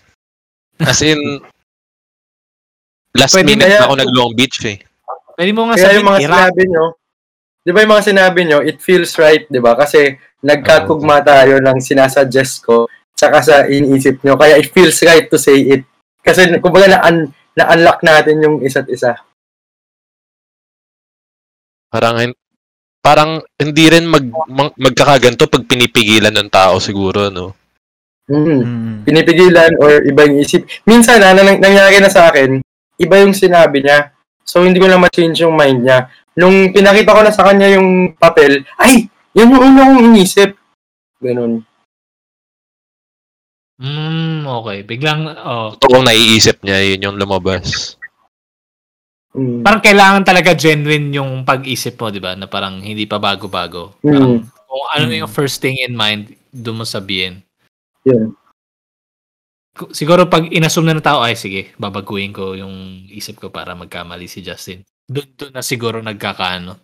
As 0.80 1.04
in, 1.04 1.20
last 3.12 3.36
Pwede 3.36 3.52
minute 3.52 3.68
na- 3.68 3.84
na 3.84 3.86
ako 3.86 3.96
nag-Long 4.00 4.32
Beach 4.32 4.64
eh. 4.64 4.80
Pwede 5.36 5.52
mo 5.52 5.68
nga 5.68 5.76
Kaya 5.76 5.84
sabihin, 5.86 6.00
yung 6.00 6.10
mga 6.10 6.22
Iraq. 6.24 6.32
sinabi 6.40 6.64
nyo, 6.66 6.86
di 7.60 7.72
ba 7.72 7.80
yung 7.84 7.92
mga 7.92 8.08
sinabi 8.08 8.40
nyo, 8.46 8.60
it 8.64 8.78
feels 8.80 9.12
right, 9.20 9.44
di 9.46 9.60
ba? 9.60 9.76
Kasi 9.76 10.16
nagkakugma 10.40 11.20
tayo 11.20 11.60
ng 11.60 11.78
sinasuggest 11.78 12.64
ko, 12.64 12.88
tsaka 13.12 13.44
sa 13.44 13.56
iniisip 13.68 14.24
nyo. 14.24 14.40
Kaya 14.40 14.56
it 14.56 14.72
feels 14.72 14.96
right 15.04 15.28
to 15.28 15.36
say 15.36 15.60
it. 15.60 15.84
Kasi 16.24 16.48
kumbaga 16.64 16.88
na-un- 16.90 17.30
na-unlock 17.52 18.00
natin 18.00 18.40
yung 18.40 18.56
isa't 18.64 18.88
isa. 18.88 19.20
Parang, 21.88 22.32
parang 23.06 23.38
hindi 23.62 23.86
rin 23.86 24.10
mag, 24.10 24.26
mag- 24.50 24.74
magkakaganto 24.82 25.46
pag 25.46 25.70
pinipigilan 25.70 26.34
ng 26.34 26.50
tao 26.50 26.82
siguro, 26.82 27.30
no? 27.30 27.54
Mm. 28.26 28.42
Mm. 28.66 28.96
Pinipigilan 29.06 29.72
or 29.78 30.02
iba 30.02 30.26
yung 30.26 30.42
isip. 30.42 30.66
Minsan 30.90 31.22
na, 31.22 31.38
nang- 31.38 31.62
nangyari 31.62 32.02
na 32.02 32.10
sa 32.10 32.34
akin, 32.34 32.66
iba 32.98 33.16
yung 33.22 33.38
sinabi 33.38 33.86
niya. 33.86 34.10
So, 34.42 34.66
hindi 34.66 34.82
ko 34.82 34.90
na 34.90 34.98
ma-change 34.98 35.46
yung 35.46 35.54
mind 35.54 35.86
niya. 35.86 36.10
Nung 36.34 36.74
pinakita 36.74 37.14
ko 37.14 37.22
na 37.22 37.30
sa 37.30 37.46
kanya 37.46 37.78
yung 37.78 38.18
papel, 38.18 38.66
ay, 38.82 39.06
yun 39.38 39.54
yung 39.54 39.64
una 39.70 39.86
kong 39.86 40.02
inisip. 40.10 40.58
Ganun. 41.22 41.62
Hmm, 43.78 44.50
okay. 44.50 44.82
Biglang, 44.82 45.30
oh. 45.30 45.78
Totoong 45.78 46.10
naiisip 46.10 46.66
niya, 46.66 46.82
yun 46.82 47.06
yung 47.06 47.18
lumabas. 47.22 47.98
Mm. 49.36 49.62
Parang 49.62 49.84
kailangan 49.84 50.24
talaga 50.24 50.56
genuine 50.56 51.12
yung 51.14 51.44
pag-isip 51.44 52.00
mo, 52.00 52.08
di 52.08 52.18
ba? 52.18 52.34
Na 52.34 52.48
parang 52.48 52.80
hindi 52.80 53.04
pa 53.04 53.20
bago-bago. 53.20 54.00
Parang 54.00 54.40
Mm. 54.40 54.48
kung 54.48 54.84
ano 54.90 55.06
yung 55.12 55.28
first 55.28 55.60
thing 55.60 55.76
in 55.78 55.92
mind, 55.92 56.32
doon 56.50 56.80
mo 56.80 56.86
sabihin. 56.86 57.44
Ku- 59.76 59.92
Siguro 59.92 60.26
pag 60.26 60.48
inassume 60.48 60.88
na 60.88 60.96
ng 60.96 61.04
tao, 61.04 61.20
ay 61.20 61.36
sige, 61.36 61.76
babaguhin 61.76 62.32
ko 62.32 62.56
yung 62.56 62.72
isip 63.12 63.36
ko 63.38 63.52
para 63.52 63.76
magkamali 63.76 64.24
si 64.26 64.40
Justin. 64.40 64.88
Doon, 65.04 65.28
doon 65.36 65.52
na 65.52 65.62
siguro 65.62 66.00
nagkakaano. 66.00 66.80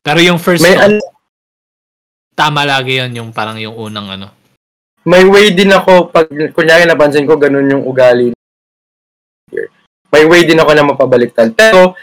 Pero 0.00 0.20
yung 0.20 0.36
first 0.36 0.60
May, 0.60 0.76
thought, 0.76 1.00
an- 1.00 1.08
tama 2.36 2.64
lagi 2.64 3.00
yon 3.00 3.12
yung 3.14 3.30
parang 3.32 3.56
yung 3.56 3.72
unang 3.74 4.08
ano. 4.10 4.28
may 5.00 5.24
way 5.24 5.48
din 5.50 5.72
ako, 5.72 6.12
pag 6.12 6.28
kunyari 6.52 6.84
napansin 6.84 7.24
ko, 7.24 7.40
ganun 7.40 7.72
yung 7.72 7.84
ugali. 7.88 8.36
May 10.10 10.26
way 10.26 10.42
din 10.42 10.58
ako 10.58 10.70
na 10.74 10.86
mapabaliktad. 10.86 11.54
Pero, 11.54 11.94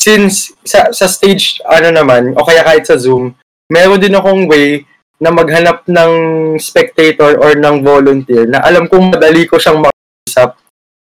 since 0.00 0.56
sa, 0.64 0.88
sa 0.90 1.04
stage, 1.04 1.60
ano 1.68 1.92
naman, 1.92 2.32
o 2.32 2.44
kaya 2.44 2.64
kahit 2.64 2.88
sa 2.88 2.96
Zoom, 2.96 3.36
meron 3.68 4.00
din 4.00 4.16
akong 4.16 4.48
way 4.48 4.88
na 5.20 5.28
maghanap 5.28 5.84
ng 5.84 6.12
spectator 6.56 7.36
or 7.36 7.52
ng 7.52 7.84
volunteer 7.84 8.48
na 8.48 8.64
alam 8.64 8.88
kong 8.88 9.12
madali 9.12 9.44
ko 9.44 9.60
siyang 9.60 9.84
makausap. 9.84 10.56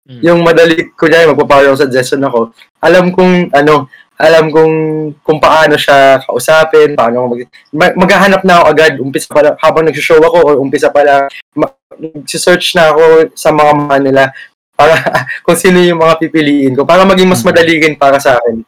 Mm. 0.10 0.22
Yung 0.26 0.40
madali, 0.42 0.90
kunyari 0.98 1.30
magpapower 1.30 1.78
suggestion 1.78 2.26
ako, 2.26 2.50
alam 2.82 3.14
kong, 3.14 3.54
ano, 3.54 3.86
alam 4.18 4.50
kong 4.50 4.76
kung 5.22 5.40
paano 5.40 5.78
siya 5.78 6.20
kausapin, 6.26 6.98
paano 6.98 7.30
mag, 7.30 7.46
mag- 7.72 7.96
maghahanap 7.96 8.42
na 8.42 8.60
ako 8.60 8.66
agad, 8.68 8.94
umpisa 8.98 9.30
pa 9.30 9.42
lang, 9.46 9.56
habang 9.62 9.86
nag-show 9.86 10.18
ako 10.18 10.38
or 10.44 10.56
umpisa 10.58 10.90
pa 10.90 11.06
lang, 11.06 11.24
ma- 11.54 11.78
search 12.26 12.74
na 12.74 12.90
ako 12.90 13.32
sa 13.38 13.54
mga 13.54 13.72
mga 13.86 13.98
nila 14.02 14.24
para 14.80 14.96
kung 15.46 15.60
sino 15.60 15.84
yung 15.84 16.00
mga 16.00 16.16
pipiliin 16.18 16.72
ko 16.72 16.88
para 16.88 17.04
maging 17.04 17.28
mas 17.28 17.44
madali 17.44 17.84
rin 17.84 18.00
para 18.00 18.16
sa 18.16 18.40
akin. 18.40 18.64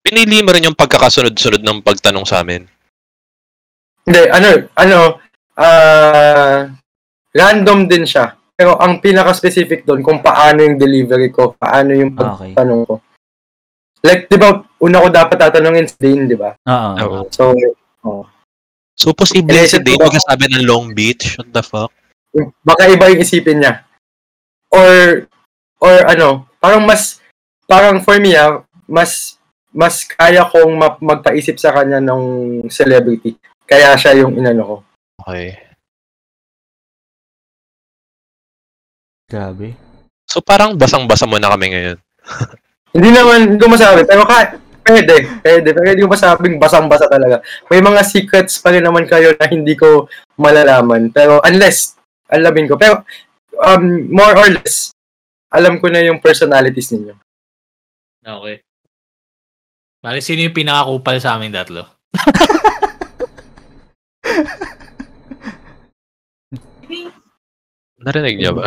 Pinili 0.00 0.40
mo 0.40 0.48
rin 0.50 0.64
yung 0.64 0.74
pagkakasunod-sunod 0.74 1.60
ng 1.60 1.84
pagtanong 1.84 2.24
sa 2.24 2.40
amin. 2.40 2.64
Hindi, 4.00 4.22
ano, 4.32 4.48
ano, 4.72 4.98
ah, 5.60 6.64
random 7.30 7.84
din 7.84 8.08
siya. 8.08 8.32
Pero 8.56 8.80
ang 8.80 9.00
pinaka-specific 9.00 9.84
doon 9.84 10.00
kung 10.00 10.20
paano 10.20 10.64
yung 10.64 10.80
delivery 10.80 11.28
ko, 11.28 11.52
paano 11.52 11.92
yung 11.92 12.12
Okay. 12.12 12.56
pagtanong 12.56 12.88
ko. 12.88 12.94
Like, 14.00 14.24
di 14.26 14.40
ba, 14.40 14.56
una 14.80 15.04
ko 15.04 15.08
dapat 15.12 15.36
tatanungin 15.36 15.84
si 15.84 15.96
Dane, 16.00 16.24
di 16.24 16.36
ba? 16.36 16.56
Oo. 16.56 16.90
Oo. 16.96 17.20
So, 17.28 17.52
So, 18.96 19.16
posible 19.16 19.56
si 19.64 19.76
ko 19.76 19.84
Dave 19.84 20.00
ba- 20.00 20.08
magkasabi 20.08 20.44
ng 20.48 20.64
Long 20.64 20.92
Beach? 20.92 21.36
What 21.36 21.52
the 21.52 21.64
fuck? 21.64 21.92
baka 22.60 22.88
iba 22.88 23.08
yung 23.08 23.20
isipin 23.20 23.60
niya. 23.60 23.84
Or, 24.70 25.24
or 25.80 25.94
ano, 26.06 26.46
parang 26.60 26.84
mas, 26.84 27.18
parang 27.64 27.98
for 28.04 28.20
me 28.20 28.36
ah, 28.36 28.62
mas, 28.84 29.40
mas 29.72 30.04
kaya 30.04 30.44
kong 30.46 30.76
ma- 30.76 31.00
magpaisip 31.00 31.56
sa 31.56 31.72
kanya 31.72 31.98
ng 31.98 32.22
celebrity. 32.68 33.34
Kaya 33.64 33.96
siya 33.96 34.20
yung 34.20 34.36
inano 34.36 34.62
ko. 34.62 34.76
Okay. 35.24 35.56
Grabe. 39.30 39.78
So, 40.26 40.42
parang 40.42 40.74
basang-basa 40.74 41.26
mo 41.26 41.38
na 41.38 41.54
kami 41.54 41.70
ngayon. 41.70 41.98
Hindi 42.94 43.10
naman, 43.14 43.54
hindi 43.54 43.62
ko 43.62 43.70
masabi, 43.70 44.02
pero 44.02 44.26
ka, 44.26 44.58
pwede, 44.82 45.22
pwede, 45.46 45.68
pero 45.70 45.86
hindi 45.86 46.02
ko 46.02 46.10
masabing 46.10 46.58
basang-basa 46.58 47.06
talaga. 47.06 47.38
May 47.70 47.78
mga 47.78 48.02
secrets 48.02 48.58
pa 48.58 48.74
rin 48.74 48.82
naman 48.82 49.06
kayo 49.06 49.30
na 49.38 49.46
hindi 49.46 49.78
ko 49.78 50.10
malalaman. 50.34 51.14
Pero 51.14 51.38
unless, 51.46 51.94
alamin 52.26 52.66
ko. 52.66 52.74
Pero, 52.74 53.06
um, 53.62 54.10
more 54.10 54.34
or 54.34 54.50
less, 54.58 54.90
alam 55.50 55.82
ko 55.82 55.90
na 55.90 56.06
yung 56.06 56.22
personalities 56.22 56.94
ninyo. 56.94 57.18
Okay. 58.22 58.62
Bali, 60.00 60.22
sino 60.22 60.46
yung 60.46 60.56
pinakakupal 60.56 61.20
sa 61.20 61.36
aming 61.36 61.52
tatlo? 61.52 61.84
Narinig 68.00 68.40
niya 68.40 68.56
ba? 68.56 68.64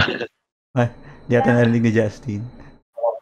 Di 1.25 1.33
ata 1.33 1.57
narinig 1.57 1.89
ni 1.89 1.91
Justin. 1.95 2.45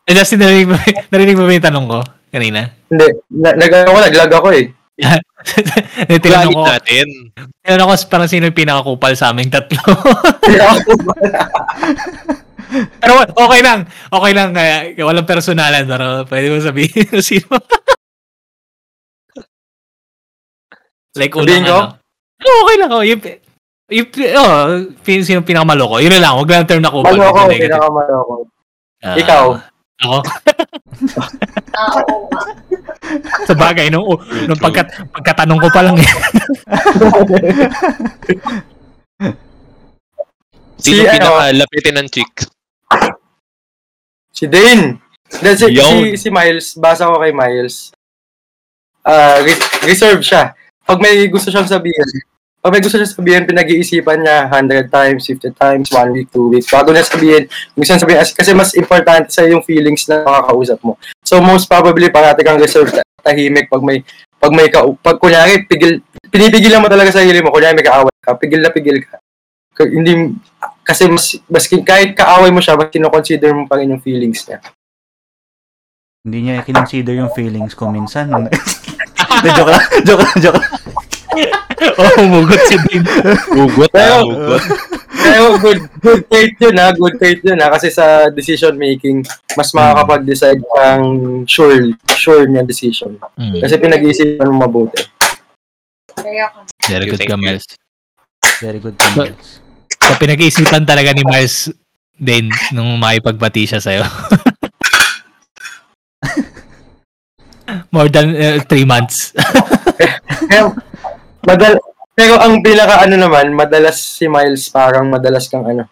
Eh, 0.03 0.11
Justin, 0.11 0.43
narinig 0.43 0.67
mo, 0.67 0.75
narinig 1.07 1.39
mo 1.39 1.47
ba 1.47 1.55
yung 1.55 1.63
tanong 1.63 1.87
ko 1.87 2.03
kanina? 2.31 2.71
Hindi, 2.91 3.05
na, 3.31 3.55
nag, 3.55 3.71
ako, 3.87 3.97
naglag 4.03 4.33
ako 4.33 4.47
eh. 4.51 4.67
tinanong 6.21 6.53
ko, 6.53 6.61
natin. 6.67 7.07
tinanong 7.63 7.87
ko 7.89 7.95
parang 8.11 8.29
sino 8.29 8.45
yung 8.51 8.59
pinakakupal 8.59 9.15
sa 9.15 9.31
aming 9.31 9.49
tatlo. 9.49 9.79
Pero 12.71 13.13
okay 13.35 13.61
lang. 13.61 13.83
Okay 14.07 14.31
lang. 14.31 14.49
Kaya, 14.55 14.95
walang 15.03 15.27
personalan. 15.27 15.83
Pero 15.83 16.23
pwede 16.27 16.47
mo 16.47 16.57
sabihin 16.63 17.03
kung 17.07 17.23
sino. 17.23 17.47
like, 21.19 21.35
unang 21.35 21.67
ko? 21.67 21.75
ano. 21.91 21.99
Oo, 22.41 22.57
okay 22.65 22.75
lang. 22.79 22.89
Oh, 22.89 23.03
yung, 23.03 23.21
yung, 23.91 24.07
oh, 24.39 24.87
pin- 25.03 25.25
sino 25.27 25.43
pinakamaloko. 25.43 25.99
Yun 25.99 26.15
lang. 26.17 26.33
Huwag 26.39 26.49
lang 26.49 26.65
term 26.65 26.81
na 26.81 26.89
kupal. 26.89 27.11
Ano 27.13 27.27
ako, 27.27 27.39
Medyo 27.45 27.51
negative. 27.51 27.69
pinakamalo 27.75 28.15
ako. 28.23 28.33
Ah, 29.01 29.15
Ikaw. 29.17 29.45
Ako? 30.01 30.17
Ah. 31.75 31.93
Sa 33.49 33.53
bagay, 33.53 33.91
nung, 33.91 34.07
nung 34.47 34.61
pagkat, 34.61 34.87
pagkatanong 35.11 35.59
ko 35.59 35.67
pa 35.69 35.81
lang 35.83 35.97
eh. 35.99 36.07
Si 40.81 40.97
Sino 40.97 41.05
ano? 41.05 41.13
pinakalapitin 41.13 41.93
ng 42.01 42.09
chick? 42.09 42.31
Si 44.31 44.47
Dane. 44.47 44.97
Then, 45.39 45.55
si, 45.55 45.67
Yun. 45.71 46.15
si, 46.15 46.27
si 46.27 46.29
Miles, 46.29 46.75
basa 46.75 47.07
ko 47.07 47.19
kay 47.19 47.31
Miles. 47.31 47.91
Ah, 49.01 49.39
re- 49.39 49.63
reserve 49.87 50.21
siya. 50.21 50.53
Pag 50.83 50.99
may 50.99 51.25
gusto 51.27 51.47
siyang 51.47 51.65
sabihin, 51.65 52.03
pag 52.59 52.69
may 52.69 52.83
gusto 52.83 52.99
siyang 52.99 53.15
sabihin, 53.15 53.47
pinag-iisipan 53.47 54.21
niya 54.21 54.51
100 54.51 54.91
times, 54.91 55.25
50 55.25 55.55
times, 55.55 55.87
1 55.89 56.11
week, 56.11 56.27
2 56.29 56.51
weeks. 56.51 56.67
Bago 56.69 56.91
niya 56.91 57.07
sabihin, 57.07 57.47
gusto 57.73 57.89
niya 57.91 58.01
sabihin, 58.03 58.19
as- 58.21 58.35
kasi 58.35 58.51
mas 58.51 58.75
importante 58.75 59.31
sa 59.31 59.47
yung 59.47 59.63
feelings 59.63 60.05
na 60.05 60.21
makakausap 60.21 60.77
mo. 60.83 60.99
So, 61.23 61.39
most 61.39 61.65
probably, 61.65 62.11
parati 62.11 62.43
kang 62.43 62.59
reserve, 62.59 62.91
ta- 62.91 63.07
tahimik 63.23 63.71
pag 63.71 63.81
may, 63.81 64.03
pag 64.37 64.51
may 64.51 64.67
ka, 64.67 64.83
pag 64.99 65.17
kunyari, 65.17 65.63
pigil, 65.65 66.01
pinipigilan 66.27 66.81
mo 66.81 66.89
talaga 66.91 67.13
sa 67.13 67.23
sarili 67.23 67.39
mo, 67.39 67.53
kunyari 67.55 67.73
may 67.73 67.85
kaaway 67.87 68.13
ka, 68.19 68.35
pigil 68.35 68.61
na 68.61 68.69
pigil 68.69 68.99
ka. 69.01 69.17
K- 69.73 69.93
hindi, 69.95 70.35
kasi 70.81 71.07
mas, 71.07 71.37
mas 71.45 71.65
kahit 71.69 72.17
kaaway 72.17 72.49
mo 72.49 72.59
siya, 72.59 72.77
mas 72.77 72.89
kinoconsider 72.89 73.53
mo 73.53 73.69
pa 73.69 73.77
rin 73.79 73.93
yung 73.93 74.03
feelings 74.03 74.45
niya. 74.49 74.59
Hindi 76.21 76.37
niya 76.45 76.61
kinonsider 76.61 77.17
yung 77.17 77.33
feelings 77.33 77.73
ko 77.73 77.89
minsan. 77.89 78.29
De, 79.41 79.49
joke 79.57 79.71
lang, 79.73 79.85
joke 80.05 80.21
lang, 80.21 80.37
joke 80.37 80.59
lang. 80.59 80.73
oh, 82.01 82.11
humugot 82.19 82.61
si 82.67 82.75
Dean. 82.89 83.03
Hugot 83.55 83.89
Pero- 83.89 84.29
ah. 84.29 84.61
Pero 85.21 85.57
good, 85.61 85.81
good 86.01 86.21
trait 86.27 86.55
yun 86.59 86.75
ha, 86.81 86.91
good 86.97 87.15
trait 87.21 87.39
yun 87.45 87.61
ha, 87.61 87.69
kasi 87.69 87.93
sa 87.93 88.27
decision 88.33 88.73
making, 88.73 89.21
mas 89.53 89.69
makakapag-decide 89.71 90.59
kang 90.65 91.05
sure, 91.45 91.93
sure 92.17 92.49
niya 92.49 92.65
decision. 92.65 93.15
Mm. 93.37 93.61
Kasi 93.61 93.73
pinag-iisipan 93.77 94.49
mo 94.49 94.65
mabuti. 94.65 95.05
Very 96.89 97.05
good. 97.05 97.21
Miles. 97.37 97.65
Very 98.59 98.79
good 98.81 98.97
comments. 98.97 99.61
So, 100.01 100.17
pinag-iisipan 100.17 100.85
talaga 100.85 101.13
ni 101.13 101.23
Miles 101.23 101.69
din 102.17 102.49
nung 102.73 102.97
makipagbati 103.01 103.65
siya 103.65 103.81
sa'yo. 103.81 104.03
More 107.95 108.11
than 108.11 108.35
uh, 108.35 108.59
three 108.67 108.83
months. 108.83 109.31
Kaya, 110.49 110.75
madal 111.47 111.79
pero 112.11 112.35
ang 112.37 112.59
pinaka 112.59 113.07
ano 113.07 113.15
naman, 113.15 113.55
madalas 113.55 113.97
si 113.97 114.27
Miles 114.27 114.67
parang 114.67 115.07
madalas 115.07 115.47
kang 115.47 115.63
ano, 115.63 115.87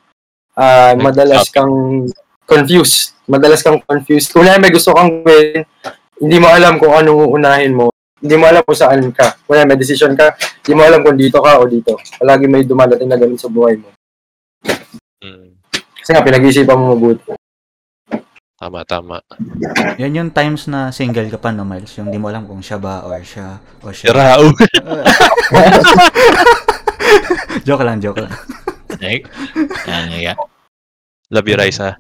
ah 0.54 0.94
madalas 0.94 1.48
kang 1.50 2.06
confused. 2.44 3.16
Madalas 3.30 3.64
kang 3.64 3.80
confused. 3.82 4.30
Kung 4.30 4.46
may 4.46 4.70
gusto 4.74 4.92
kang 4.92 5.24
gawin, 5.24 5.64
hindi 6.20 6.38
mo 6.38 6.52
alam 6.52 6.78
kung 6.78 6.92
anong 6.92 7.34
uunahin 7.34 7.74
mo. 7.74 7.90
Hindi 8.20 8.36
mo 8.36 8.46
alam 8.52 8.62
kung 8.68 8.76
saan 8.76 9.10
ka. 9.16 9.42
Kung 9.48 9.58
may 9.64 9.80
decision 9.80 10.12
ka, 10.14 10.36
hindi 10.38 10.74
mo 10.76 10.84
alam 10.84 11.00
kung 11.02 11.16
dito 11.16 11.40
ka 11.40 11.62
o 11.62 11.70
dito. 11.70 11.96
Palagi 12.20 12.46
may 12.52 12.68
dumadating 12.68 13.08
na 13.08 13.16
ganun 13.16 13.40
sa 13.40 13.48
buhay 13.48 13.80
mo. 13.80 13.90
Mm, 15.20 15.52
Kasi 16.00 16.10
nga, 16.10 16.24
pinag-iisipan 16.24 16.74
mo 16.74 16.96
mabuti. 16.96 17.28
tama, 18.56 18.84
tama. 18.84 19.16
Yan 19.96 20.14
yung 20.14 20.30
times 20.32 20.68
na 20.68 20.90
single 20.90 21.28
ka 21.28 21.38
pa, 21.38 21.50
no, 21.50 21.64
Miles? 21.64 21.92
Yung 21.96 22.08
di 22.08 22.16
mo 22.16 22.28
alam 22.28 22.44
kung 22.44 22.60
siya 22.60 22.76
ba 22.76 23.04
or 23.04 23.20
siya 23.22 23.60
o 23.80 23.92
Si 23.92 24.04
siya. 24.04 24.12
Rao. 24.12 24.52
joke 27.68 27.84
lang, 27.84 28.00
joke 28.00 28.20
lang. 28.20 28.32
like, 29.00 29.24
yan, 29.86 30.08
yeah. 30.14 30.36
Love 31.30 31.48
you, 31.48 31.56
Raisa. 31.56 31.96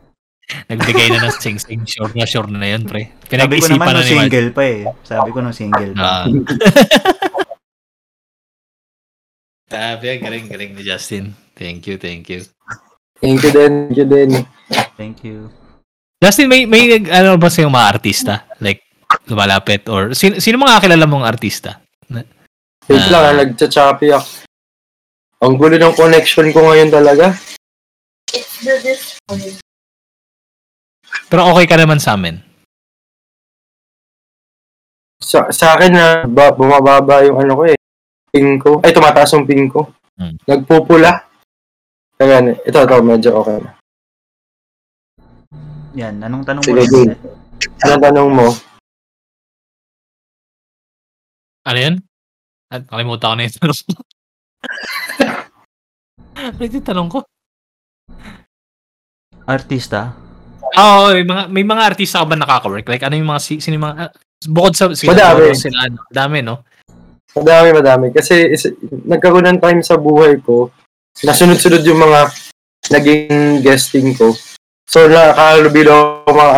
Nagbigay 0.67 1.07
na 1.11 1.23
ng 1.23 1.35
sing-sing. 1.37 1.85
Sure 1.85 2.09
na 2.11 2.25
sure 2.25 2.49
na 2.49 2.65
yun, 2.67 2.83
pre. 2.83 3.13
Sabi 3.21 3.21
ko 3.21 3.29
Pinag-isipan 3.29 3.77
naman 3.77 3.93
na 3.93 4.01
ni 4.01 4.01
Miles. 4.01 4.19
single 4.25 4.49
pa 4.49 4.63
eh. 4.65 4.79
Sabi 5.05 5.29
ko 5.29 5.37
no 5.39 5.51
single 5.53 5.91
pa. 5.93 6.01
Ah. 6.01 6.25
Sabi, 9.69 10.17
galing, 10.17 10.45
galing 10.49 10.71
ni 10.73 10.81
Justin. 10.81 11.37
Thank 11.53 11.85
you, 11.85 12.01
thank 12.01 12.25
you. 12.27 12.41
Thank 13.21 13.45
you 13.45 13.51
din, 13.53 13.71
thank 13.87 13.97
you 13.97 14.07
din. 14.09 14.29
Thank 14.97 15.17
you. 15.21 15.37
Justin, 16.19 16.49
may, 16.49 16.65
may 16.65 16.99
ano 17.07 17.37
ba 17.37 17.47
sa 17.47 17.63
mga 17.63 17.87
artista? 17.87 18.49
Like, 18.59 18.83
lumalapit 19.29 19.87
or 19.87 20.11
sino, 20.17 20.41
sino 20.41 20.59
mga 20.59 20.83
kilala 20.83 21.05
mong 21.05 21.25
artista? 21.25 21.79
Wait 22.89 23.05
lang, 23.13 23.21
ah, 23.21 23.35
nagcha-choppy 23.37 24.09
ako. 24.09 24.49
Ang 25.45 25.53
gulo 25.61 25.77
ng 25.77 25.93
connection 25.93 26.49
ko 26.49 26.73
ngayon 26.73 26.89
talaga. 26.89 27.37
It's 28.33 28.65
the 28.65 28.75
display. 28.81 29.61
Pero 31.29 31.53
okay 31.53 31.69
ka 31.69 31.77
naman 31.77 32.01
sa 32.01 32.17
amin. 32.17 32.41
Sa, 35.21 35.47
sa 35.53 35.77
akin 35.77 35.91
na 35.93 36.05
ba, 36.25 36.49
bumababa 36.49 37.21
yung 37.23 37.37
ano 37.39 37.53
ko 37.55 37.63
eh. 37.69 37.78
Ping 38.29 38.61
ko. 38.61 38.79
Ay, 38.85 38.93
tumataas 38.93 39.33
yung 39.33 39.45
ping 39.49 39.65
ko. 39.69 39.89
Hmm. 40.19 40.37
Nagpupula. 40.45 41.25
Kaya, 42.19 42.43
ito, 42.61 42.77
ito, 42.77 42.95
medyo 43.01 43.29
okay 43.41 43.57
na. 43.63 43.71
Yan, 45.97 46.21
anong 46.21 46.45
tanong 46.45 46.63
mo? 46.63 46.69
Sige, 46.69 46.81
rin? 46.85 46.89
good. 46.91 47.11
Anong 47.81 48.03
tanong 48.03 48.29
mo? 48.29 48.47
Ano 51.65 51.79
yun? 51.79 51.95
At 52.69 52.85
nakalimutan 52.85 53.29
ko 53.29 53.35
na 53.35 53.43
yung 53.45 53.57
tanong 53.57 53.79
ko. 53.81 54.01
ano 56.45 56.61
yung 56.61 56.87
tanong 56.87 57.09
ko? 57.09 57.19
Artista? 59.49 60.13
Oo, 60.77 61.17
may 61.17 61.25
mga, 61.25 61.43
may 61.49 61.65
mga 61.65 61.81
artista 61.81 62.21
ka 62.21 62.29
ba 62.29 62.37
nakaka-work? 62.37 62.85
Like, 62.85 63.01
ano 63.01 63.17
yung 63.17 63.29
mga, 63.33 63.41
si- 63.41 63.57
sino 63.57 63.81
yung 63.81 63.85
mga, 63.89 63.97
ah, 64.05 64.11
bukod 64.45 64.73
sa, 64.77 64.93
sila, 64.93 65.17
Madami. 65.17 65.57
sila, 65.57 65.89
ano, 65.89 65.97
dami, 66.13 66.45
no? 66.45 66.61
Madami, 67.39 67.69
madami. 67.71 68.07
Kasi 68.11 68.35
is, 68.51 68.63
nagkaroon 69.07 69.47
ng 69.47 69.59
time 69.63 69.81
sa 69.81 69.95
buhay 69.95 70.37
ko, 70.43 70.69
nasunod-sunod 71.23 71.83
yung 71.87 71.99
mga 72.03 72.19
naging 72.91 73.63
guesting 73.63 74.15
ko. 74.15 74.35
So, 74.89 75.05
nakakalubilo 75.05 76.25
ako 76.25 76.29
mga 76.33 76.53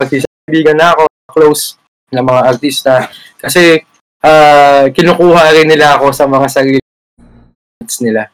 artista. 0.00 0.28
Kaibigan 0.46 0.76
na 0.78 0.88
ako, 0.94 1.02
close 1.30 1.62
na 2.12 2.22
mga 2.22 2.42
artista. 2.46 2.92
Kasi, 3.38 3.82
ah 4.20 4.84
kinukuha 4.92 5.56
rin 5.56 5.64
nila 5.64 5.96
ako 5.96 6.12
sa 6.12 6.28
mga 6.28 6.46
sarili 6.52 6.80
nila. 8.04 8.28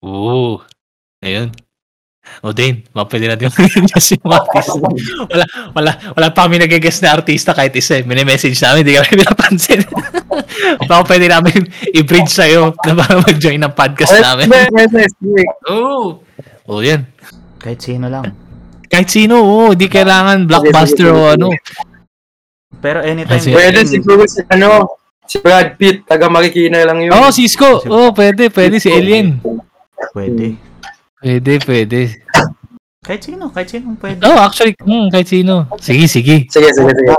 Oo. 0.00 0.64
Ayun. 1.20 1.52
O 2.42 2.52
din, 2.52 2.84
mapwede 2.92 3.26
natin 3.26 3.48
mag-guess 3.48 4.12
yung 4.12 4.24
mga 4.24 4.38
artista. 4.38 4.78
Wala, 5.26 5.44
wala, 5.72 5.90
wala 6.12 6.26
pa 6.30 6.44
kami 6.44 6.60
nag-guess 6.60 7.00
na 7.00 7.14
artista 7.14 7.50
kahit 7.52 7.72
isa. 7.72 7.98
eh. 7.98 8.04
Mini-message 8.04 8.54
namin, 8.60 8.80
hindi 8.84 8.94
kami 8.94 9.08
pinapansin. 9.16 9.80
Baka 10.88 11.02
pwede 11.08 11.26
namin 11.26 11.64
i-bridge 11.90 12.28
sa'yo 12.28 12.76
na 12.84 12.92
baka 12.92 13.18
mag-join 13.18 13.56
ng 13.56 13.72
podcast 13.72 14.14
namin. 14.20 14.46
Oo. 15.70 16.20
Oh, 16.66 16.80
yan. 16.82 17.08
Kahit 17.56 17.80
sino 17.80 18.06
lang. 18.06 18.30
Kahit 18.86 19.08
sino, 19.08 19.40
oo. 19.40 19.72
Hindi 19.72 19.88
kailangan 19.88 20.46
blockbuster 20.46 21.10
o 21.10 21.32
ano. 21.32 21.50
Pero 22.78 23.00
anytime. 23.00 23.40
Kasi- 23.40 23.54
Pwede 23.54 23.80
siguro 23.88 24.22
si, 24.28 24.44
ano, 24.46 24.98
si 25.24 25.40
Brad 25.40 25.74
Pitt, 25.74 26.04
taga 26.06 26.28
Marikina 26.28 26.84
lang 26.84 27.02
yun. 27.02 27.10
Oo, 27.10 27.26
oh, 27.26 27.32
Cisco. 27.32 27.82
Oo, 27.86 28.10
oh, 28.10 28.10
pwede, 28.12 28.52
pwede. 28.52 28.76
Si 28.78 28.92
Alien. 28.92 29.40
Pwede. 30.12 30.65
Pwede, 31.26 31.58
pwede. 31.66 32.00
Kahit 33.02 33.22
sino, 33.26 33.50
kahit 33.50 33.66
sino 33.66 33.98
pwede. 33.98 34.22
Oh, 34.22 34.38
actually, 34.38 34.78
hmm, 34.78 35.10
kahit 35.10 35.26
sino. 35.26 35.66
Sige, 35.82 36.06
sige. 36.06 36.46
Sige, 36.46 36.70
sige, 36.70 36.92
sige. 36.94 37.14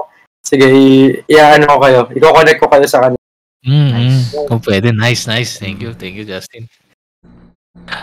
Sige, 0.48 0.68
i-ano 1.28 1.68
ko 1.68 1.78
kayo. 1.84 2.02
I-connect 2.16 2.60
ko 2.64 2.72
kayo 2.72 2.88
sa 2.88 3.04
kanila. 3.04 3.20
Mm, 3.68 3.90
Nice. 3.92 4.00
nice. 4.32 4.48
Kung 4.48 4.62
pwede, 4.64 4.88
nice, 4.96 5.28
nice. 5.28 5.60
Thank 5.60 5.84
you, 5.84 5.92
thank 5.92 6.16
you, 6.16 6.24
Justin. 6.24 6.72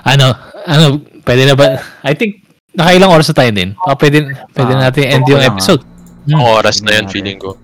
Ano, 0.05 0.37
ano, 0.69 1.01
pwede 1.25 1.49
na 1.49 1.57
ba? 1.57 1.81
I 2.05 2.13
think, 2.13 2.45
nakailang 2.77 3.09
oras 3.09 3.33
na 3.33 3.41
tayo 3.41 3.49
din. 3.57 3.73
O, 3.89 3.97
pwede, 3.97 4.29
pwede 4.53 4.73
Ah, 4.77 4.81
natin 4.85 5.05
end 5.09 5.25
yung 5.25 5.41
episode. 5.41 5.81
Hmm. 6.29 6.37
Ang 6.37 6.45
oras 6.45 6.85
na 6.85 7.01
yun, 7.01 7.09
Tingnan 7.09 7.13
feeling 7.17 7.39
ko. 7.41 7.57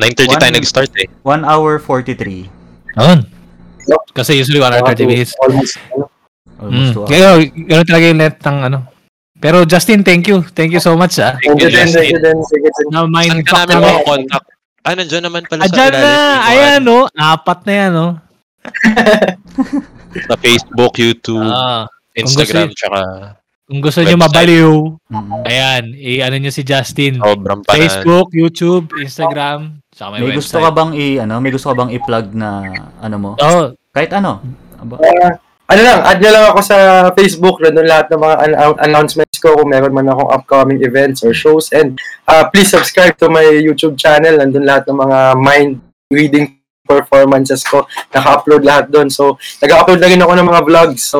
9.30 0.00 0.32
tayo 0.32 0.48
One- 0.48 0.56
nag-start 0.56 0.92
eh. 0.96 1.08
1 1.20 1.44
hour 1.44 1.76
43. 1.76 2.48
Yun. 2.96 3.20
Kasi 4.16 4.40
usually 4.40 4.64
1 4.64 4.72
hour 4.72 4.84
30 4.88 5.04
minutes. 5.04 5.36
Almost. 5.44 5.76
Almost 6.56 6.74
Mm. 6.86 6.94
2 6.94 7.00
hours. 7.00 7.08
Kaya, 7.08 7.28
gano'n 7.64 7.86
talaga 7.86 8.06
yung 8.06 8.20
length 8.20 8.42
ng 8.42 8.58
ano. 8.62 8.78
Pero 9.36 9.56
Justin, 9.62 10.00
thank 10.00 10.24
you. 10.24 10.40
Thank 10.48 10.72
you 10.72 10.80
so 10.80 10.94
much, 10.94 11.18
ah. 11.18 11.36
Thank 11.36 11.58
Thank 11.58 11.60
you 11.60 11.66
you, 11.66 11.70
din, 11.70 11.76
thank 11.76 11.92
Justin. 11.92 12.10
you 12.10 12.20
din. 12.22 12.38
Sige, 12.44 12.68
sige. 12.70 12.88
Na 12.88 13.04
mind 13.04 13.30
Saan 13.30 13.42
ka 13.42 13.52
fuck 13.52 13.68
namin 13.68 13.84
mga 13.84 14.02
contact? 14.04 14.46
Ah, 14.80 14.92
nandiyan 14.92 15.22
naman 15.22 15.42
pala 15.44 15.62
sa 15.62 15.72
Ayan 15.74 15.92
na! 15.94 16.12
Ayan, 16.44 16.80
no? 16.80 16.98
Apat 17.10 17.58
na 17.64 17.72
yan, 17.74 17.90
no? 17.90 18.06
Sa 20.24 20.34
Facebook, 20.38 20.92
YouTube, 20.94 21.44
Ah, 21.44 21.84
Instagram, 22.14 22.70
gusto- 22.70 22.78
tsaka 22.78 23.00
kung 23.64 23.80
gusto 23.80 23.98
nyo 23.98 24.12
Website. 24.12 24.24
mabaliw, 24.24 24.72
Mm. 25.10 25.42
ayan, 25.44 25.82
i-ano 25.90 26.36
nyo 26.38 26.52
si 26.52 26.62
Justin. 26.62 27.16
sobrang 27.18 27.60
panan. 27.60 27.76
Facebook, 27.80 28.28
YouTube, 28.30 28.84
Instagram, 28.94 29.80
saka 29.90 30.08
may, 30.10 30.18
May 30.18 30.24
website. 30.30 30.38
gusto 30.38 30.56
ka 30.58 30.70
bang 30.70 30.90
i 30.92 31.06
ano, 31.18 31.34
may 31.38 31.50
gusto 31.50 31.66
ka 31.66 31.76
bang 31.76 31.90
i-plug 31.90 32.26
na 32.32 32.48
ano 33.00 33.16
mo? 33.16 33.30
Oo, 33.36 33.72
Kahit 33.90 34.10
ano. 34.12 34.42
Aba, 34.76 34.98
Ah, 35.00 35.38
ano 35.64 35.80
lang, 35.80 35.98
add 36.04 36.20
nyo 36.20 36.30
lang 36.30 36.46
ako 36.52 36.60
sa 36.60 36.76
Facebook, 37.16 37.56
nandun 37.64 37.88
lahat 37.88 38.12
ng 38.12 38.20
mga 38.20 38.36
an- 38.44 38.80
announcements 38.84 39.38
ko 39.40 39.56
kung 39.56 39.72
meron 39.72 39.96
man 39.96 40.12
akong 40.12 40.30
upcoming 40.30 40.84
events 40.84 41.24
or 41.24 41.32
shows. 41.32 41.72
And 41.72 41.96
uh, 42.28 42.48
please 42.52 42.68
subscribe 42.68 43.16
to 43.24 43.32
my 43.32 43.44
YouTube 43.44 43.96
channel, 43.96 44.38
nandun 44.40 44.68
lahat 44.68 44.84
ng 44.88 44.98
mga 45.00 45.18
mind 45.40 45.80
reading 46.12 46.60
performances 46.84 47.64
ko. 47.64 47.88
Naka-upload 48.12 48.60
lahat 48.60 48.92
doon. 48.92 49.08
So, 49.08 49.40
nag-upload 49.64 50.04
na 50.04 50.08
rin 50.12 50.20
ako 50.20 50.32
ng 50.36 50.48
mga 50.52 50.62
vlogs. 50.68 51.02
So, 51.08 51.18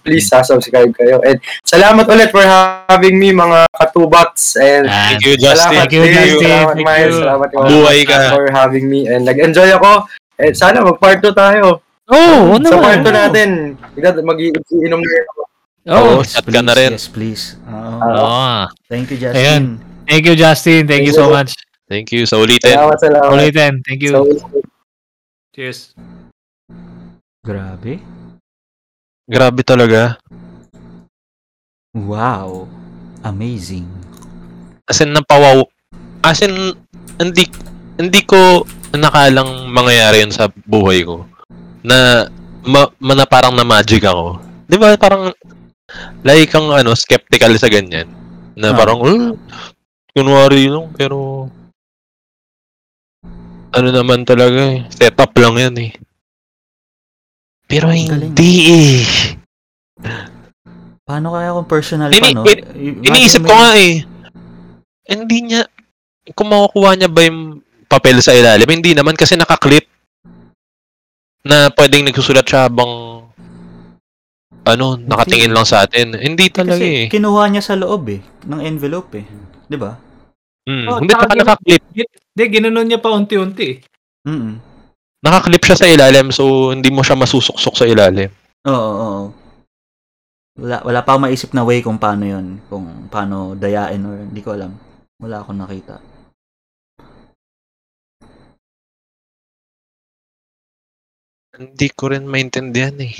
please 0.00 0.32
ha, 0.32 0.40
subscribe 0.40 0.88
kayo. 0.96 1.20
And 1.20 1.44
salamat 1.60 2.08
ulit 2.08 2.32
for 2.32 2.40
having 2.40 3.20
me, 3.20 3.36
mga 3.36 3.68
katubats. 3.68 4.56
And 4.56 4.88
Ayan. 4.88 5.20
Thank 5.20 5.24
you, 5.28 5.34
Justin. 5.36 5.60
Salamat, 5.60 5.76
Thank 5.76 5.92
you. 5.92 6.04
Justin. 6.08 6.40
Salamat, 6.40 6.74
Thank 6.74 6.88
Miles. 6.88 7.12
you. 7.12 7.20
Salamat 7.20 7.48
ko 7.52 7.56
Buhay 7.68 7.98
ka. 8.08 8.16
for 8.32 8.46
having 8.48 8.86
me. 8.88 9.00
And 9.04 9.22
nag-enjoy 9.28 9.68
ako. 9.76 10.08
And 10.40 10.52
sana 10.56 10.80
mag-part 10.80 11.20
2 11.20 11.36
tayo. 11.36 11.84
Oo, 12.12 12.52
oh, 12.52 12.60
Sa 12.60 12.76
naman. 12.76 12.84
part 12.84 13.00
2 13.00 13.16
natin, 13.16 13.48
mag-iinom 14.28 15.00
na 15.00 15.12
ako. 15.24 15.40
Oo. 15.84 16.20
Oo, 16.20 16.24
chat 16.24 16.44
ka 16.44 16.60
na 16.60 16.76
rin. 16.76 16.92
Yes, 16.92 17.08
please. 17.08 17.56
Oo. 17.64 17.96
Oo. 18.00 18.68
Thank 18.88 19.12
you, 19.12 19.18
Ayan. 19.20 19.32
Justin. 19.32 19.64
Thank 20.04 20.24
you, 20.28 20.34
Justin. 20.36 20.82
Thank 20.84 21.04
you 21.08 21.16
so 21.16 21.32
much. 21.32 21.56
Thank 21.88 22.12
you. 22.12 22.28
Sa 22.28 22.40
ulitin. 22.40 22.76
Salamat, 22.76 22.98
salamat. 23.00 23.32
Ulitin. 23.32 23.72
Thank 23.84 24.00
you. 24.04 24.12
So, 24.12 24.24
Cheers. 25.56 25.96
Grabe. 27.44 28.00
Grabe 29.24 29.60
talaga. 29.64 30.20
Wow. 31.96 32.68
Amazing. 33.24 33.88
As 34.84 35.00
in, 35.00 35.16
napawaw. 35.16 35.64
As 36.20 36.44
in, 36.44 36.76
hindi, 37.16 37.48
hindi 37.96 38.20
ko 38.28 38.68
nakalang 38.92 39.72
mangyayari 39.72 40.24
yun 40.24 40.32
sa 40.32 40.52
buhay 40.68 41.04
ko. 41.04 41.24
Na, 41.84 42.24
ma, 42.64 42.88
ma- 42.96 43.12
na 43.14 43.28
parang 43.28 43.52
na 43.52 43.62
magic 43.62 44.00
ako. 44.02 44.40
Di 44.64 44.80
ba? 44.80 44.96
Parang, 44.96 45.28
like 46.24 46.48
kang 46.48 46.72
ano, 46.72 46.96
skeptical 46.96 47.52
sa 47.60 47.68
ganyan. 47.68 48.08
Na 48.56 48.72
Ah. 48.72 48.76
parang, 48.76 49.04
uh, 49.04 49.36
kunwari 50.10 50.72
lang, 50.72 50.88
pero, 50.96 51.46
ano 53.68 53.88
naman 53.90 54.24
talaga 54.24 54.72
eh. 54.72 54.88
Setup 54.88 55.34
lang 55.36 55.60
yan 55.60 55.76
eh. 55.76 55.92
Pero 57.68 57.90
hindi 57.90 58.52
eh. 58.70 59.02
Paano 61.04 61.36
kaya 61.36 61.52
kung 61.52 61.68
personal 61.68 62.08
pa, 62.08 62.16
Ini- 62.16 62.32
no? 62.32 62.44
ini- 62.48 62.64
I- 62.72 62.98
Iniisip 63.12 63.44
ko 63.44 63.52
may- 63.52 63.60
nga 63.60 63.72
eh. 63.76 63.94
Hindi 65.04 65.36
niya, 65.42 65.62
kung 66.32 66.48
makukuha 66.48 66.96
niya 66.96 67.12
ba 67.12 67.28
yung 67.28 67.60
papel 67.84 68.24
sa 68.24 68.32
ilalim, 68.32 68.70
hindi 68.72 68.96
naman 68.96 69.12
kasi 69.12 69.36
nakaklip 69.36 69.84
na 71.44 71.68
pwedeng 71.76 72.08
nagsusulat 72.08 72.48
siya 72.48 72.66
habang 72.66 73.24
ano, 74.64 74.96
nakatingin 74.96 75.52
lang 75.52 75.68
sa 75.68 75.84
atin. 75.84 76.16
Hindi 76.16 76.48
talaga 76.48 76.80
Kasi 76.80 77.06
eh. 77.06 77.12
kinuha 77.12 77.52
niya 77.52 77.62
sa 77.62 77.76
loob 77.76 78.08
eh, 78.08 78.20
ng 78.48 78.60
envelope 78.64 79.12
eh. 79.20 79.24
'Di 79.68 79.76
ba? 79.76 79.92
Hmm. 80.64 80.84
Oh, 80.88 80.96
hindi 81.04 81.12
tsaka 81.12 81.36
nakaklip. 81.36 81.82
Hindi, 81.92 82.44
ginanon 82.48 82.88
niya 82.88 82.96
pa 82.96 83.12
unti-unti. 83.12 83.84
Mm. 84.24 84.56
Nakaklip 85.20 85.60
siya 85.60 85.76
sa 85.76 85.88
ilalim 85.88 86.32
so 86.32 86.72
hindi 86.72 86.88
mo 86.88 87.04
siya 87.04 87.20
masusuksok 87.20 87.74
sa 87.76 87.84
ilalim. 87.84 88.32
Oo, 88.64 88.72
oo, 88.72 89.04
oo. 89.04 89.26
Wala, 90.54 90.80
wala 90.86 91.00
pa 91.04 91.12
akong 91.12 91.24
maisip 91.28 91.50
na 91.52 91.66
way 91.66 91.84
kung 91.84 92.00
paano 92.00 92.24
yun. 92.24 92.56
Kung 92.72 93.08
paano 93.12 93.52
dayain 93.52 94.00
or 94.00 94.24
hindi 94.24 94.40
ko 94.40 94.56
alam. 94.56 94.72
Wala 95.20 95.44
akong 95.44 95.60
nakita. 95.60 96.00
Hindi 101.54 101.88
ko 101.94 102.10
rin 102.10 102.26
maintindihan 102.26 102.98
eh. 102.98 103.14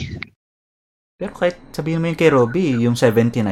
Pero 1.14 1.30
kahit 1.38 1.54
sabihin 1.70 2.02
mo 2.02 2.10
yung 2.10 2.18
kay 2.18 2.34
Robby, 2.34 2.82
yung 2.82 2.98
79, 2.98 3.46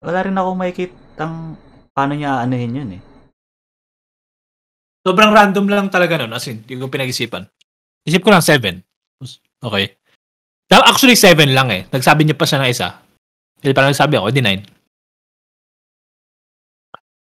wala 0.00 0.18
rin 0.24 0.32
ako 0.32 0.56
makikitang 0.56 1.60
paano 1.92 2.12
niya 2.16 2.40
aanuhin 2.40 2.78
yun 2.80 2.90
eh. 2.96 3.02
Sobrang 5.04 5.32
random 5.32 5.68
lang 5.68 5.92
talaga 5.92 6.16
nun. 6.20 6.32
As 6.32 6.48
in, 6.48 6.64
hindi 6.64 6.80
ko 6.80 6.88
pinag-isipan. 6.88 7.44
Isip 8.08 8.24
ko 8.24 8.32
lang 8.32 8.40
7. 8.40 8.80
Okay. 9.60 9.96
Actually, 10.72 11.20
7 11.20 11.52
lang 11.52 11.68
eh. 11.68 11.84
Nagsabi 11.92 12.24
niya 12.24 12.36
pa 12.36 12.48
siya 12.48 12.64
ng 12.64 12.72
isa. 12.72 12.96
Hindi 13.60 13.76
parang 13.76 13.92
nagsabi 13.92 14.16
ako, 14.16 14.28
di 14.32 14.40
9. 14.40 14.64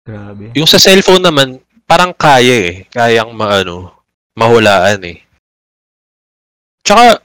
Grabe. 0.06 0.44
Yung 0.54 0.70
sa 0.70 0.78
cellphone 0.78 1.26
naman, 1.26 1.58
parang 1.86 2.14
kaya 2.14 2.70
eh. 2.70 2.86
Kayang 2.90 3.34
maano, 3.34 3.98
mahulaan 4.38 5.02
eh. 5.06 5.26
Tsaka, 6.90 7.22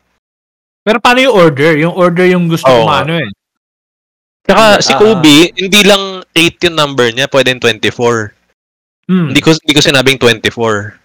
Pero 0.85 1.01
paano 1.01 1.17
yung 1.17 1.33
order? 1.33 1.71
Yung 1.81 1.97
order 1.97 2.29
yung 2.29 2.45
gusto 2.45 2.69
Oo 2.69 2.85
ko 2.85 2.93
maano 2.93 3.17
eh. 3.17 3.29
tsaka 4.45 4.77
si 4.77 4.93
Ah, 4.93 5.01
Kobe, 5.01 5.49
hindi 5.57 5.81
lang 5.81 6.21
8 6.29 6.69
yung 6.69 6.77
number 6.77 7.09
niya, 7.09 7.25
pwedeng 7.33 7.57
24. 7.57 8.29
Hmm. 9.09 9.33
Hindi 9.33 9.41
ko 9.41 9.57
hindi 9.57 9.73
ko 9.73 9.81
sinabing 9.81 10.21
24. 10.21 11.01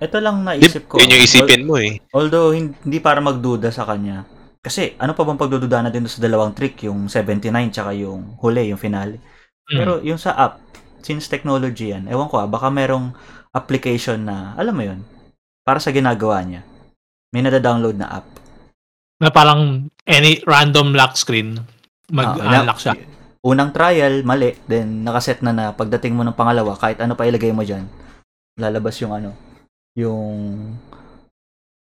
Ito 0.00 0.16
lang 0.16 0.40
Di, 0.40 0.64
naisip 0.64 0.88
ko. 0.88 0.96
yun 0.96 1.12
yung 1.12 1.20
isipin 1.20 1.68
mo 1.68 1.76
eh. 1.76 2.00
Although, 2.16 2.56
hin- 2.56 2.72
hindi 2.80 3.04
para 3.04 3.20
magduda 3.20 3.68
sa 3.68 3.84
kanya. 3.84 4.24
Kasi, 4.64 4.96
ano 4.96 5.12
pa 5.12 5.28
bang 5.28 5.36
pagdududa 5.36 5.84
natin 5.84 6.08
sa 6.08 6.24
dalawang 6.24 6.56
trick? 6.56 6.80
Yung 6.88 7.12
79 7.12 7.68
tsaka 7.68 7.92
yung 7.92 8.40
huli, 8.40 8.72
yung 8.72 8.80
finale. 8.80 9.20
Hmm. 9.68 9.76
Pero 9.76 9.92
yung 10.00 10.16
sa 10.16 10.32
app, 10.32 10.64
since 11.04 11.28
technology 11.28 11.92
yan, 11.92 12.08
ewan 12.08 12.32
ko 12.32 12.40
ah, 12.40 12.48
baka 12.48 12.72
merong 12.72 13.12
application 13.52 14.24
na, 14.24 14.56
alam 14.56 14.72
mo 14.72 14.88
yun, 14.88 15.04
para 15.60 15.76
sa 15.76 15.92
ginagawa 15.92 16.40
niya. 16.40 16.64
May 17.34 17.42
nada-download 17.42 17.98
na 17.98 18.08
app. 18.14 18.26
na 19.14 19.30
parang 19.30 19.88
any 20.04 20.42
random 20.44 20.92
lock 20.92 21.14
screen, 21.14 21.56
Ah, 21.56 22.34
mag-unlock 22.34 22.76
siya. 22.76 22.94
Unang 23.40 23.70
trial, 23.70 24.22
mali. 24.22 24.52
Then, 24.64 25.00
nakaset 25.00 25.40
na 25.40 25.50
na 25.50 25.64
pagdating 25.70 26.12
mo 26.12 26.22
ng 26.22 26.32
pangalawa, 26.32 26.74
kahit 26.74 26.98
ano 26.98 27.12
pa 27.12 27.24
ilagay 27.24 27.50
mo 27.50 27.60
dyan, 27.60 27.86
lalabas 28.54 28.94
yung 28.98 29.12
ano, 29.12 29.32
yung, 29.94 30.34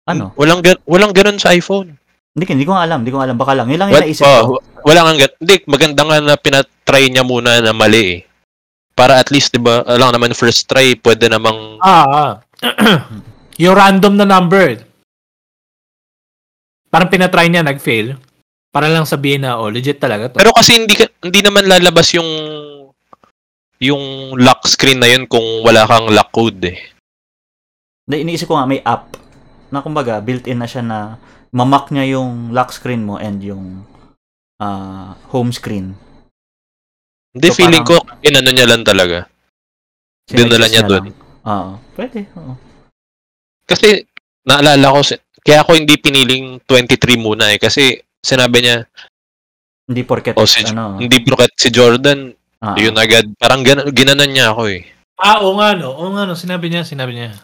ano, 0.06 0.32
Walang 0.36 0.62
gan- 0.62 0.84
walang 0.86 1.12
ganun 1.12 1.36
sa 1.36 1.52
iPhone. 1.52 1.98
hindi, 2.32 2.45
hindi 2.45 2.66
ko 2.66 2.76
nga 2.76 2.84
alam, 2.84 3.02
hindi 3.02 3.10
ko 3.10 3.18
nga 3.18 3.26
alam, 3.26 3.40
baka 3.40 3.53
lang, 3.56 3.68
yun 3.68 3.80
lang 3.80 3.90
yung 3.90 3.98
What, 3.98 4.06
naisip 4.06 4.24
oh, 4.24 4.44
ko. 4.45 4.56
wala 4.84 4.99
nga 5.02 5.12
Hindi, 5.36 5.56
maganda 5.66 6.02
nga 6.03 6.18
na 6.22 6.36
pinatry 6.36 7.03
niya 7.10 7.24
muna 7.24 7.60
na 7.60 7.72
mali 7.72 8.03
eh. 8.12 8.20
Para 8.91 9.18
at 9.18 9.28
least, 9.28 9.52
di 9.52 9.60
ba, 9.60 9.82
alam 9.84 10.12
naman 10.12 10.32
first 10.32 10.68
try, 10.68 10.94
pwede 10.95 11.28
namang 11.28 11.80
Ah, 11.80 12.06
ah. 12.06 12.32
yung 13.64 13.74
random 13.74 14.16
na 14.16 14.24
number. 14.26 14.84
Parang 16.95 17.11
pinatry 17.11 17.51
niya, 17.51 17.59
nag-fail. 17.59 18.15
Para 18.72 18.88
lang 18.88 19.03
sabihin 19.03 19.43
na, 19.43 19.59
oh, 19.59 19.67
legit 19.67 19.99
talaga 19.99 20.31
to. 20.31 20.39
Pero 20.39 20.55
kasi 20.55 20.80
hindi 20.80 20.95
hindi 21.19 21.39
naman 21.43 21.67
lalabas 21.67 22.15
yung 22.15 22.27
yung 23.84 24.31
lock 24.39 24.63
screen 24.63 25.03
na 25.03 25.11
yun 25.11 25.27
kung 25.27 25.43
wala 25.67 25.84
kang 25.84 26.07
lock 26.07 26.31
code 26.31 26.63
eh. 26.72 26.80
Hindi, 28.07 28.23
iniisip 28.23 28.47
ko 28.47 28.55
nga, 28.55 28.63
may 28.63 28.80
app, 28.80 29.19
na 29.67 29.84
kumbaga, 29.84 30.23
built-in 30.23 30.55
na 30.55 30.69
siya 30.72 30.80
na, 30.80 31.19
mamak 31.51 31.91
niya 31.91 32.15
yung 32.15 32.55
lock 32.55 32.72
screen 32.72 33.03
mo 33.03 33.19
and 33.19 33.43
yung 33.43 33.84
ah, 34.55 35.19
home 35.35 35.51
screen. 35.51 35.99
Hindi, 37.35 37.47
So, 37.51 37.59
feeling 37.59 37.84
parang- 37.84 38.07
ko, 38.07 38.23
inano 38.23 38.55
niya 38.55 38.72
lang 38.72 38.88
talaga. 38.88 39.27
Dinala 40.31 40.72
niya 40.72 40.88
dun. 40.88 41.11
lang. 41.11 41.15
Oo, 41.43 41.72
pwede, 41.99 42.23
oo. 42.39 42.55
Kasi, 43.67 44.07
naalala 44.47 44.95
ko, 44.95 44.99
si- 45.03 45.24
kaya 45.45 45.61
ako 45.61 45.77
hindi 45.77 46.01
piniling 46.01 46.57
23 46.65 47.22
muna 47.22 47.53
eh. 47.53 47.61
Kasi, 47.61 48.01
sinabi 48.17 48.65
niya, 48.65 48.77
Hindi 49.85 50.01
porket, 50.01 50.34
oh, 50.34 50.49
si, 50.49 50.65
ano, 50.65 50.97
hindi 50.97 51.22
broket 51.22 51.53
si 51.53 51.69
Jordan, 51.69 52.34
ah, 52.65 52.73
yun 52.73 52.97
agad. 52.97 53.30
Parang 53.38 53.61
gan- 53.61 53.85
ginanon 53.93 54.34
niya 54.34 54.49
ako 54.49 54.73
eh. 54.73 54.81
Ah, 55.22 55.45
oo 55.45 55.53
nga, 55.61 55.77
no. 55.77 55.93
Oo 55.93 56.09
nga, 56.17 56.26
no. 56.26 56.34
Sinabi 56.34 56.73
niya, 56.73 56.81
sinabi 56.81 57.13
niya. 57.13 57.38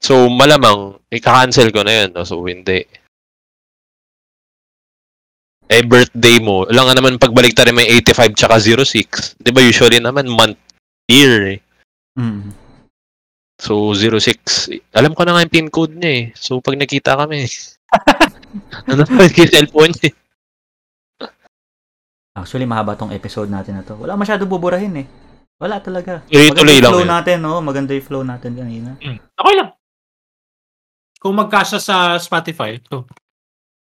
So, 0.00 0.32
malamang, 0.32 0.96
ika-cancel 1.12 1.68
ko 1.68 1.84
na 1.84 1.92
yun. 1.92 2.16
No? 2.16 2.24
So, 2.24 2.40
hindi. 2.48 2.88
Eh, 5.70 5.84
birthday 5.84 6.40
mo. 6.40 6.64
Alam 6.66 6.88
nga 6.88 6.96
naman 6.96 7.20
pagbalik 7.20 7.52
tayo 7.54 7.70
may 7.70 7.86
85 8.00 8.32
tsaka 8.34 8.56
06. 8.58 9.36
Di 9.38 9.52
ba 9.52 9.60
usually 9.60 10.00
naman 10.00 10.26
month, 10.26 10.58
year 11.06 11.54
eh. 11.54 11.60
mm. 12.16 12.69
So, 13.60 13.92
06. 13.92 14.72
Alam 14.90 15.12
ko 15.12 15.22
na 15.22 15.36
nga 15.36 15.44
yung 15.44 15.52
pin 15.52 15.68
code 15.68 15.92
niya 15.92 16.10
eh. 16.10 16.24
So, 16.32 16.58
pag 16.58 16.74
nakita 16.74 17.12
kami, 17.14 17.44
ano 18.90 19.02
pa 19.04 19.22
yung 19.22 19.52
cellphone 19.52 19.92
niya 19.92 20.08
eh. 20.08 20.14
Actually, 22.32 22.64
mahaba 22.64 22.96
tong 22.96 23.12
episode 23.12 23.52
natin 23.52 23.76
na 23.76 23.84
to. 23.84 23.98
Wala 23.98 24.16
masyado 24.16 24.48
buburahin 24.48 24.96
eh. 24.96 25.06
Wala 25.60 25.76
talaga. 25.76 26.24
Tuloy-tuloy 26.24 26.48
Maganda 26.48 26.72
yung 26.72 26.80
lang 26.80 26.90
flow 26.90 27.04
yun. 27.04 27.12
natin, 27.12 27.36
no? 27.38 27.52
Maganda 27.60 27.92
yung 27.92 28.06
flow 28.06 28.24
natin 28.24 28.50
kanina. 28.56 28.90
Hmm. 28.96 29.18
Okay 29.20 29.54
lang. 29.54 29.70
Kung 31.20 31.36
magkasya 31.36 31.76
sa 31.76 31.96
Spotify, 32.16 32.80
to. 32.80 33.04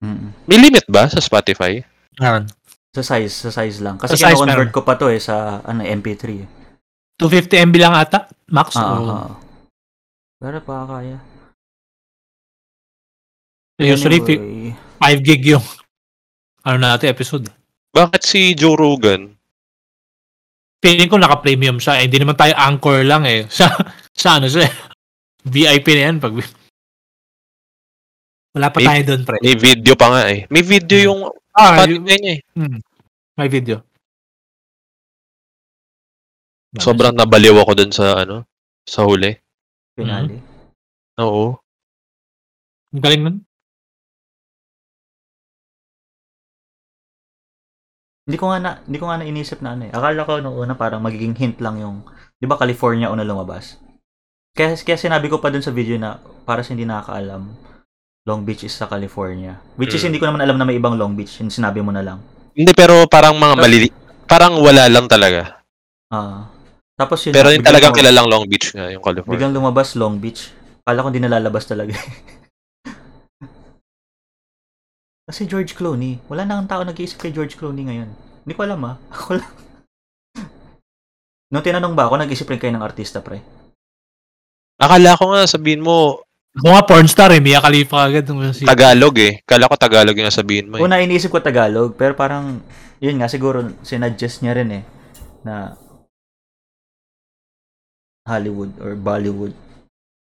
Mm. 0.04 0.36
May 0.50 0.60
limit 0.60 0.84
ba 0.86 1.08
sa 1.08 1.24
Spotify? 1.24 1.80
Meron. 2.20 2.50
Sa 2.92 3.00
size, 3.00 3.32
sa 3.32 3.54
size 3.54 3.80
lang. 3.80 3.96
Kasi 3.96 4.20
Sa 4.20 4.28
size 4.28 4.36
kina-convert 4.36 4.68
meron. 4.68 4.76
ko 4.76 4.82
pa 4.84 5.00
to 5.00 5.08
eh 5.08 5.22
sa 5.22 5.64
ano 5.64 5.80
MP3. 5.80 6.44
eh. 6.44 6.48
250 7.16 7.56
MB 7.72 7.76
lang 7.80 7.96
ata, 7.96 8.28
max. 8.52 8.76
Ah, 8.76 8.84
o- 8.92 9.08
ah. 9.08 9.32
Pero 10.42 10.58
pa 10.60 10.90
kaya. 10.90 11.22
Usually, 13.78 14.20
fi- 14.20 14.38
Anyway, 14.38 14.74
5 15.00 15.22
gig 15.22 15.44
yung 15.48 15.66
ano 16.62 16.78
natin 16.78 17.10
episode. 17.10 17.50
Bakit 17.92 18.22
si 18.22 18.54
Joe 18.54 18.74
Rogan? 18.74 19.34
Feeling 20.82 21.10
ko 21.10 21.18
naka-premium 21.18 21.78
siya. 21.78 22.02
Eh, 22.02 22.10
hindi 22.10 22.18
naman 22.18 22.34
tayo 22.34 22.54
anchor 22.56 23.02
lang 23.02 23.26
eh. 23.26 23.46
Sa, 23.54 23.70
sa 24.14 24.38
ano 24.38 24.50
siya 24.50 24.66
eh. 24.66 24.74
VIP 25.44 25.86
na 25.92 26.04
yan. 26.10 26.18
Pag... 26.18 26.34
Wala 28.52 28.68
pa 28.68 28.78
May- 28.78 28.88
tayo 28.88 29.02
doon, 29.08 29.22
pre. 29.24 29.38
May 29.40 29.56
video 29.56 29.94
pa 29.96 30.08
nga 30.10 30.22
eh. 30.28 30.40
May 30.50 30.64
video 30.64 30.98
yung 31.04 31.22
Ah, 31.52 31.84
y- 31.84 32.00
Spotify 32.00 32.16
niya 32.18 32.32
eh. 32.32 32.40
hmm, 32.56 32.80
may 33.36 33.50
video. 33.52 33.78
Sobrang 36.74 37.12
nabaliw 37.12 37.52
ako 37.58 37.72
dun 37.76 37.92
sa 37.92 38.24
ano, 38.24 38.48
sa 38.88 39.04
huli. 39.04 39.36
Finale. 39.98 40.40
Oo. 41.20 41.60
Ang 42.92 43.02
galing 43.04 43.24
nun. 43.24 43.38
Hindi 48.28 48.38
ko 48.38 48.54
nga 48.54 48.60
na, 48.62 48.72
hindi 48.86 48.98
ko 49.02 49.06
nga 49.10 49.18
na 49.18 49.26
inisip 49.28 49.60
na 49.66 49.74
ano 49.74 49.90
eh. 49.90 49.92
Akala 49.92 50.24
ko 50.24 50.40
nung 50.40 50.56
una 50.56 50.78
parang 50.78 51.02
magiging 51.02 51.34
hint 51.36 51.58
lang 51.58 51.82
yung, 51.82 52.06
'di 52.38 52.46
ba 52.46 52.56
California 52.56 53.10
una 53.10 53.26
lumabas. 53.26 53.82
Kaya 54.54 54.78
kaya 54.78 55.00
sinabi 55.00 55.32
ko 55.32 55.42
pa 55.42 55.50
dun 55.50 55.64
sa 55.64 55.74
video 55.74 55.98
na 55.98 56.20
para 56.46 56.62
sa 56.62 56.76
hindi 56.76 56.86
nakakaalam, 56.86 57.50
Long 58.30 58.42
Beach 58.46 58.62
is 58.68 58.78
sa 58.78 58.86
California. 58.86 59.58
Which 59.76 59.98
is 59.98 60.04
Mm. 60.04 60.08
hindi 60.14 60.20
ko 60.22 60.26
naman 60.30 60.44
alam 60.46 60.56
na 60.62 60.68
may 60.68 60.78
ibang 60.78 60.96
Long 61.00 61.18
Beach, 61.18 61.42
yung 61.42 61.50
sinabi 61.50 61.82
mo 61.82 61.90
na 61.90 62.06
lang. 62.06 62.20
Hindi 62.54 62.72
pero 62.78 63.08
parang 63.10 63.34
mga 63.40 63.56
malili 63.58 63.88
parang 64.30 64.60
wala 64.64 64.88
lang 64.88 65.12
talaga. 65.12 65.60
Ah. 66.08 66.48
Tapos 67.00 67.20
yun, 67.26 67.34
Pero 67.34 67.48
nga, 67.50 67.56
yung 67.56 67.66
talagang 67.66 67.94
lumabas- 67.94 68.08
kilalang 68.08 68.28
Long 68.30 68.46
Beach 68.48 68.68
nga 68.76 68.86
yung 68.92 69.04
California. 69.04 69.34
Biglang 69.38 69.54
lumabas 69.56 69.90
Long 69.98 70.16
Beach. 70.22 70.42
Akala 70.86 71.04
ko 71.04 71.08
hindi 71.14 71.24
nalalabas 71.24 71.66
talaga. 71.66 71.94
Kasi 75.32 75.48
George 75.48 75.78
Clooney. 75.78 76.20
Wala 76.28 76.44
na 76.44 76.60
ang 76.60 76.68
tao 76.68 76.84
nag-iisip 76.84 77.22
kay 77.22 77.32
George 77.32 77.56
Clooney 77.56 77.88
ngayon. 77.88 78.10
Hindi 78.44 78.54
ko 78.58 78.62
alam 78.68 78.82
ah. 78.84 78.96
Ako 79.16 79.40
lang. 79.40 79.54
Nung 81.52 81.64
tinanong 81.64 81.96
ba 81.96 82.08
ako, 82.08 82.16
nag-isip 82.16 82.48
rin 82.48 82.60
kayo 82.60 82.72
ng 82.72 82.84
artista, 82.84 83.20
pre? 83.20 83.44
Akala 84.80 85.20
ko 85.20 85.36
nga 85.36 85.44
sabihin 85.44 85.84
mo 85.84 86.24
Ako 86.52 86.68
nga 86.68 86.84
pornstar 86.84 87.32
eh. 87.32 87.40
Mia 87.40 87.64
Khalifa 87.64 88.12
agad. 88.12 88.28
Tagalog 88.68 89.16
eh. 89.24 89.40
Kala 89.48 89.72
ko 89.72 89.76
Tagalog 89.80 90.16
yung 90.20 90.32
sabihin 90.32 90.68
mo 90.68 90.80
eh. 90.80 90.84
Una, 90.84 91.00
iniisip 91.00 91.32
ko 91.32 91.40
Tagalog, 91.40 91.96
pero 91.96 92.12
parang, 92.12 92.60
yun 93.00 93.16
nga, 93.20 93.32
siguro, 93.32 93.72
sinadjust 93.88 94.44
niya 94.44 94.60
rin 94.60 94.70
eh, 94.80 94.84
na 95.48 95.80
Hollywood 98.26 98.72
or 98.82 98.94
Bollywood. 98.98 99.54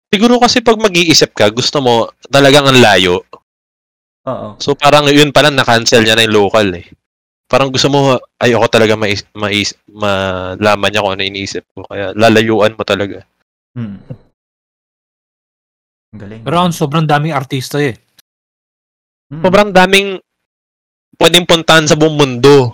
Siguro 0.09 0.39
kasi 0.39 0.63
pag 0.63 0.79
mag-iisip 0.79 1.35
ka, 1.35 1.51
gusto 1.51 1.83
mo 1.83 2.09
talagang 2.31 2.65
ang 2.65 2.79
layo. 2.79 3.25
Oo. 4.25 4.57
So 4.57 4.73
parang 4.73 5.05
yun 5.11 5.29
pala 5.29 5.53
na-cancel 5.53 6.01
niya 6.01 6.17
na 6.17 6.25
yung 6.25 6.47
local 6.47 6.71
eh. 6.73 6.87
Parang 7.45 7.69
gusto 7.69 7.93
mo, 7.93 8.17
ayoko 8.41 8.65
talaga 8.73 8.97
mais, 8.97 9.21
mais, 9.37 9.77
malaman 9.85 10.89
niya 10.89 11.03
kung 11.05 11.13
ano 11.13 11.23
iniisip 11.23 11.63
ko. 11.77 11.85
Kaya 11.85 12.09
lalayuan 12.17 12.73
mo 12.73 12.81
talaga. 12.81 13.21
Hmm. 13.77 14.01
Ang 16.15 16.19
galing. 16.19 16.41
Pero 16.41 16.57
ang 16.57 16.73
sobrang 16.73 17.05
daming 17.05 17.37
artista 17.37 17.77
eh. 17.77 17.93
Hmm. 19.29 19.45
Sobrang 19.45 19.69
daming 19.69 20.17
pwedeng 21.21 21.45
puntahan 21.45 21.85
sa 21.85 21.93
buong 21.93 22.17
mundo. 22.17 22.73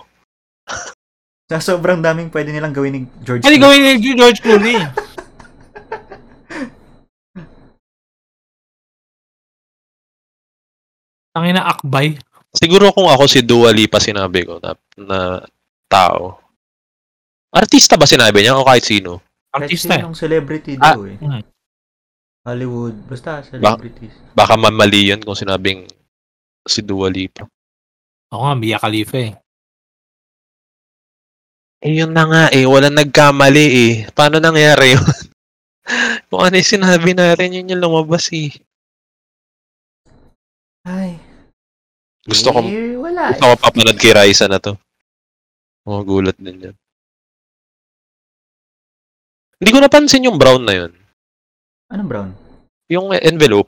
Sa 1.52 1.60
sobrang 1.60 2.00
daming 2.00 2.32
pwede 2.32 2.48
nilang 2.48 2.72
gawin 2.72 2.92
ni 2.96 3.00
George 3.20 3.44
Clooney. 3.44 3.60
gawin 3.60 3.80
ni 3.84 3.92
George 4.16 4.40
Clooney? 4.40 4.80
Tangina 11.32 11.64
akbay. 11.64 12.16
Siguro 12.52 12.92
kung 12.92 13.08
ako 13.08 13.24
si 13.24 13.40
Dua 13.40 13.72
Lipa 13.72 13.96
sinabi 13.96 14.44
ko 14.44 14.60
na, 14.60 14.76
na 15.00 15.18
tao. 15.88 16.36
Artista 17.52 17.96
ba 17.96 18.04
sinabi 18.04 18.44
niya 18.44 18.56
o 18.56 18.64
kahit 18.64 18.84
sino? 18.84 19.20
Artista 19.52 19.96
eh. 19.96 20.00
Kahit 20.00 20.04
sinong 20.04 20.16
celebrity 20.16 20.72
Ah, 20.80 20.96
daw 20.96 21.04
eh. 21.08 21.16
mm. 21.16 21.42
Hollywood. 22.44 22.96
Basta 23.08 23.40
celebrities. 23.44 24.12
Baka 24.36 24.56
mamali 24.56 25.12
yun 25.12 25.20
kung 25.24 25.36
sinabing 25.36 25.88
si 26.68 26.84
Dua 26.84 27.08
Lipa. 27.08 27.48
Oo 28.32 28.44
nga, 28.44 28.56
Mia 28.56 28.76
Khalifa 28.80 29.16
eh. 29.20 29.32
Eh, 31.82 31.98
yun 31.98 32.14
na 32.14 32.24
nga 32.30 32.44
eh. 32.54 32.62
Walang 32.62 32.94
nagkamali 32.94 33.66
eh. 33.66 33.92
Paano 34.14 34.38
nangyari 34.38 34.94
yun? 34.94 35.02
Kung 36.30 36.40
ano 36.46 36.54
yung 36.54 36.70
sinabi 36.78 37.10
natin, 37.10 37.58
yun 37.58 37.70
yung 37.74 37.82
lumabas 37.82 38.30
eh. 38.30 38.54
Ay. 40.86 41.18
Gusto 42.22 42.54
ko, 42.54 42.58
Eh, 42.62 42.94
wala. 42.94 43.34
gusto 43.34 43.50
ko 43.50 43.54
papanood 43.58 43.98
kay 43.98 44.14
Raisa 44.14 44.46
na 44.46 44.62
to. 44.62 44.78
Mga 45.82 46.02
gulat 46.06 46.36
din 46.38 46.70
yan. 46.70 46.76
Hindi 49.58 49.70
ko 49.74 49.78
napansin 49.82 50.26
yung 50.26 50.38
brown 50.38 50.62
na 50.62 50.74
yun. 50.74 50.92
Anong 51.90 52.08
brown? 52.10 52.30
Yung 52.86 53.10
envelope. 53.10 53.66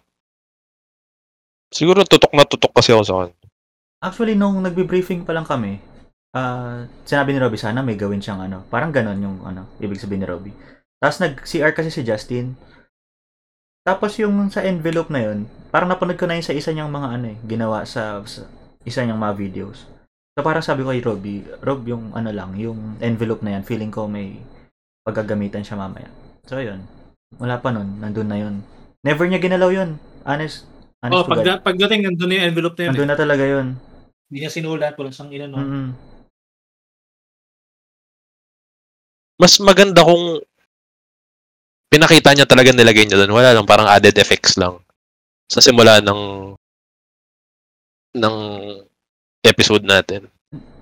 Siguro 1.75 2.07
tutok 2.07 2.31
na 2.31 2.47
tutok 2.47 2.71
kasi 2.71 2.95
ako 2.95 3.03
sa 3.03 3.15
kanya. 3.27 3.35
Actually, 3.99 4.39
nung 4.39 4.63
nagbe-briefing 4.63 5.27
pa 5.27 5.35
lang 5.35 5.43
kami, 5.43 5.83
ah 6.35 6.83
sinabi 7.03 7.31
ni 7.31 7.39
Robby 7.39 7.57
sana 7.57 7.81
may 7.81 7.95
gawin 7.95 8.19
siyang 8.19 8.43
ano. 8.43 8.67
Parang 8.69 8.91
ganon 8.91 9.19
yung 9.19 9.39
ano, 9.43 9.71
ibig 9.79 9.97
sabihin 9.97 10.23
ni 10.23 10.29
Robby. 10.29 10.53
Tapos 10.99 11.21
nag-CR 11.21 11.73
kasi 11.73 11.89
si 11.89 12.03
Justin. 12.03 12.59
Tapos 13.85 14.17
yung 14.17 14.49
sa 14.49 14.65
envelope 14.65 15.13
na 15.13 15.21
yun, 15.23 15.45
parang 15.69 15.87
napanood 15.87 16.17
ko 16.17 16.25
na 16.25 16.35
yun 16.35 16.43
sa 16.43 16.57
isa 16.57 16.73
niyang 16.73 16.89
mga 16.89 17.09
ano 17.11 17.27
eh, 17.29 17.39
ginawa 17.45 17.85
sa, 17.85 18.19
sa 18.25 18.49
isa 18.83 19.05
niyang 19.05 19.21
mga 19.21 19.37
videos. 19.37 19.85
So 20.35 20.41
parang 20.41 20.65
sabi 20.65 20.83
ko 20.83 20.91
kay 20.91 21.05
Robby, 21.05 21.35
Rob, 21.61 21.85
yung 21.85 22.11
ano 22.11 22.33
lang, 22.33 22.57
yung 22.57 22.97
envelope 22.99 23.45
na 23.45 23.55
yan, 23.55 23.63
feeling 23.63 23.93
ko 23.93 24.09
may 24.09 24.41
paggagamitan 25.05 25.61
siya 25.63 25.77
mamaya. 25.77 26.09
So 26.49 26.59
yun, 26.59 26.81
wala 27.37 27.61
pa 27.61 27.71
nun, 27.71 28.01
nandun 28.01 28.27
na 28.27 28.41
yun. 28.41 28.65
Never 29.05 29.29
niya 29.29 29.39
ginalaw 29.39 29.69
yun. 29.69 30.01
Honest, 30.25 30.65
honest 31.05 31.21
Oh, 31.21 31.29
to 31.29 31.37
God. 31.37 31.61
pag, 31.61 31.77
pagdating, 31.77 32.09
nandun 32.09 32.27
na 32.27 32.35
yung 32.41 32.49
envelope 32.51 32.75
na 32.75 32.83
yun. 32.83 32.89
eh. 32.89 32.93
Nandun 32.97 33.11
na 33.13 33.19
talaga 33.21 33.45
yun. 33.45 33.67
Hindi 34.27 34.39
niya 34.41 34.51
sinulat, 34.51 34.97
walang 34.97 35.13
sang 35.13 35.29
ina, 35.29 35.45
no? 35.45 35.61
Mm-mm. 35.61 35.87
Mas 39.39 39.59
maganda 39.59 40.07
kung 40.07 40.41
pinakita 41.91 42.35
niya 42.35 42.47
talaga 42.47 42.71
nilagay 42.71 43.07
niya 43.07 43.23
doon. 43.23 43.35
Wala 43.35 43.55
lang, 43.55 43.67
parang 43.67 43.91
added 43.91 44.15
effects 44.19 44.59
lang. 44.59 44.79
Sa 45.51 45.63
simula 45.63 46.03
ng 46.03 46.55
ng 48.15 48.37
episode 49.43 49.83
natin. 49.83 50.31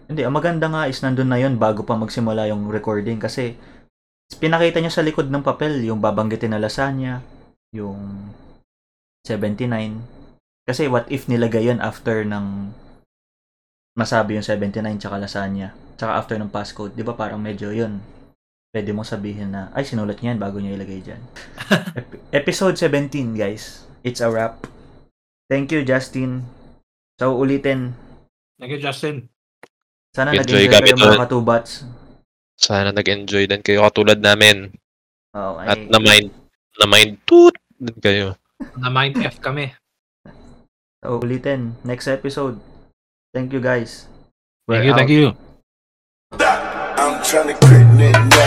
Hindi, 0.09 0.23
ang 0.29 0.37
maganda 0.37 0.69
nga 0.69 0.85
is 0.85 1.01
nandun 1.01 1.33
na 1.33 1.41
yun 1.41 1.57
bago 1.57 1.89
pa 1.89 1.97
magsimula 1.97 2.45
yung 2.53 2.69
recording 2.69 3.17
kasi 3.17 3.57
pinakita 4.37 4.81
niya 4.81 4.93
sa 4.93 5.05
likod 5.05 5.33
ng 5.33 5.41
papel 5.41 5.81
yung 5.85 6.05
babanggitin 6.05 6.53
na 6.53 6.61
lasagna, 6.61 7.25
yung 7.73 8.29
79. 9.25 9.69
Kasi 10.69 10.87
what 10.87 11.09
if 11.09 11.27
nilagay 11.27 11.67
yun 11.67 11.81
after 11.81 12.23
ng 12.23 12.77
masabi 13.97 14.37
yung 14.37 14.47
79 14.47 15.01
tsaka 15.01 15.17
lasagna, 15.21 15.73
tsaka 15.97 16.17
after 16.17 16.37
ng 16.37 16.53
passcode, 16.53 16.93
di 16.97 17.05
ba 17.05 17.17
parang 17.17 17.41
medyo 17.41 17.73
yun. 17.73 18.01
Pwede 18.73 18.97
mo 18.97 19.05
sabihin 19.05 19.53
na, 19.53 19.69
ay 19.77 19.85
sinulat 19.85 20.17
niya 20.19 20.33
yan 20.33 20.41
bago 20.41 20.57
niya 20.57 20.81
ilagay 20.81 21.05
dyan. 21.05 21.21
Ep- 22.01 22.25
episode 22.33 22.81
17 22.81 23.37
guys, 23.37 23.85
it's 24.01 24.25
a 24.25 24.33
wrap. 24.33 24.65
Thank 25.53 25.77
you 25.77 25.85
Justin. 25.85 26.49
So 27.21 27.37
ulitin, 27.37 27.93
Thank 28.57 28.79
you, 28.79 28.81
Justin. 28.81 29.27
sana 30.15 30.33
Enjoy 30.33 30.65
nag-enjoy 30.65 30.65
kami 30.71 30.89
kayo 30.89 30.97
mga 30.97 31.05
doon. 31.05 31.21
katubats. 31.27 31.71
Sana 32.57 32.91
nag-enjoy 32.95 33.45
din 33.45 33.61
kayo 33.61 33.85
katulad 33.85 34.23
namin. 34.23 34.73
At 35.37 35.77
ay- 35.77 35.91
na 35.93 35.99
mind 36.01 36.33
na 36.81 36.87
mind 36.89 37.13
toot 37.29 37.53
din 37.77 37.97
kayo. 38.01 38.29
Na 38.81 38.89
mind 38.89 39.19
F 39.19 39.43
kami. 39.43 39.75
So, 41.03 41.19
ulitin. 41.19 41.75
Next 41.83 42.07
episode. 42.07 42.63
Thank 43.35 43.51
you 43.51 43.59
guys. 43.59 44.07
Thank 44.71 44.87
you, 44.87 44.95
thank 44.95 45.11
you. 45.11 45.35
I'm 46.39 47.19
crit 47.59 47.89
neck 47.99 48.15
on 48.15 48.31
a 48.31 48.42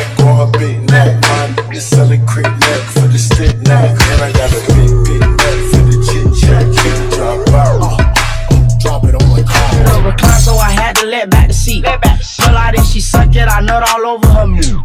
big 0.57 0.89
neck. 0.89 1.21
My 1.21 1.47
nigga 1.55 1.81
selling 1.81 2.25
crit 2.25 2.45
neck 2.45 2.81
for 2.93 3.07
the 3.07 3.17
stick 3.17 3.55
neck. 3.67 3.91
And 3.91 4.21
I 4.21 4.31
got 4.31 4.51
a 4.51 4.61
big, 4.73 4.91
big 5.05 5.21
neck 5.21 5.59
for 5.71 5.83
the 5.87 5.97
chit 6.05 6.27
chat. 6.39 6.65
Chit 6.75 6.97
drop 7.13 7.47
out. 7.49 8.79
Drop 8.79 9.03
it 9.05 9.15
on 9.15 9.27
my 9.29 9.43
car. 9.43 10.05
Recline, 10.05 10.41
so 10.41 10.55
I 10.55 10.71
had 10.71 10.95
to 10.97 11.05
let 11.07 11.29
back 11.29 11.47
the 11.47 11.53
seat. 11.53 11.83
Let 11.83 12.01
back. 12.01 12.21
Pull 12.39 12.55
out 12.55 12.77
and 12.77 12.85
she 12.85 12.99
suck 12.99 13.35
it, 13.35 13.47
I 13.47 13.61
nut 13.61 13.83
all 13.89 14.05
over 14.05 14.27
her 14.27 14.47
meat. 14.47 14.73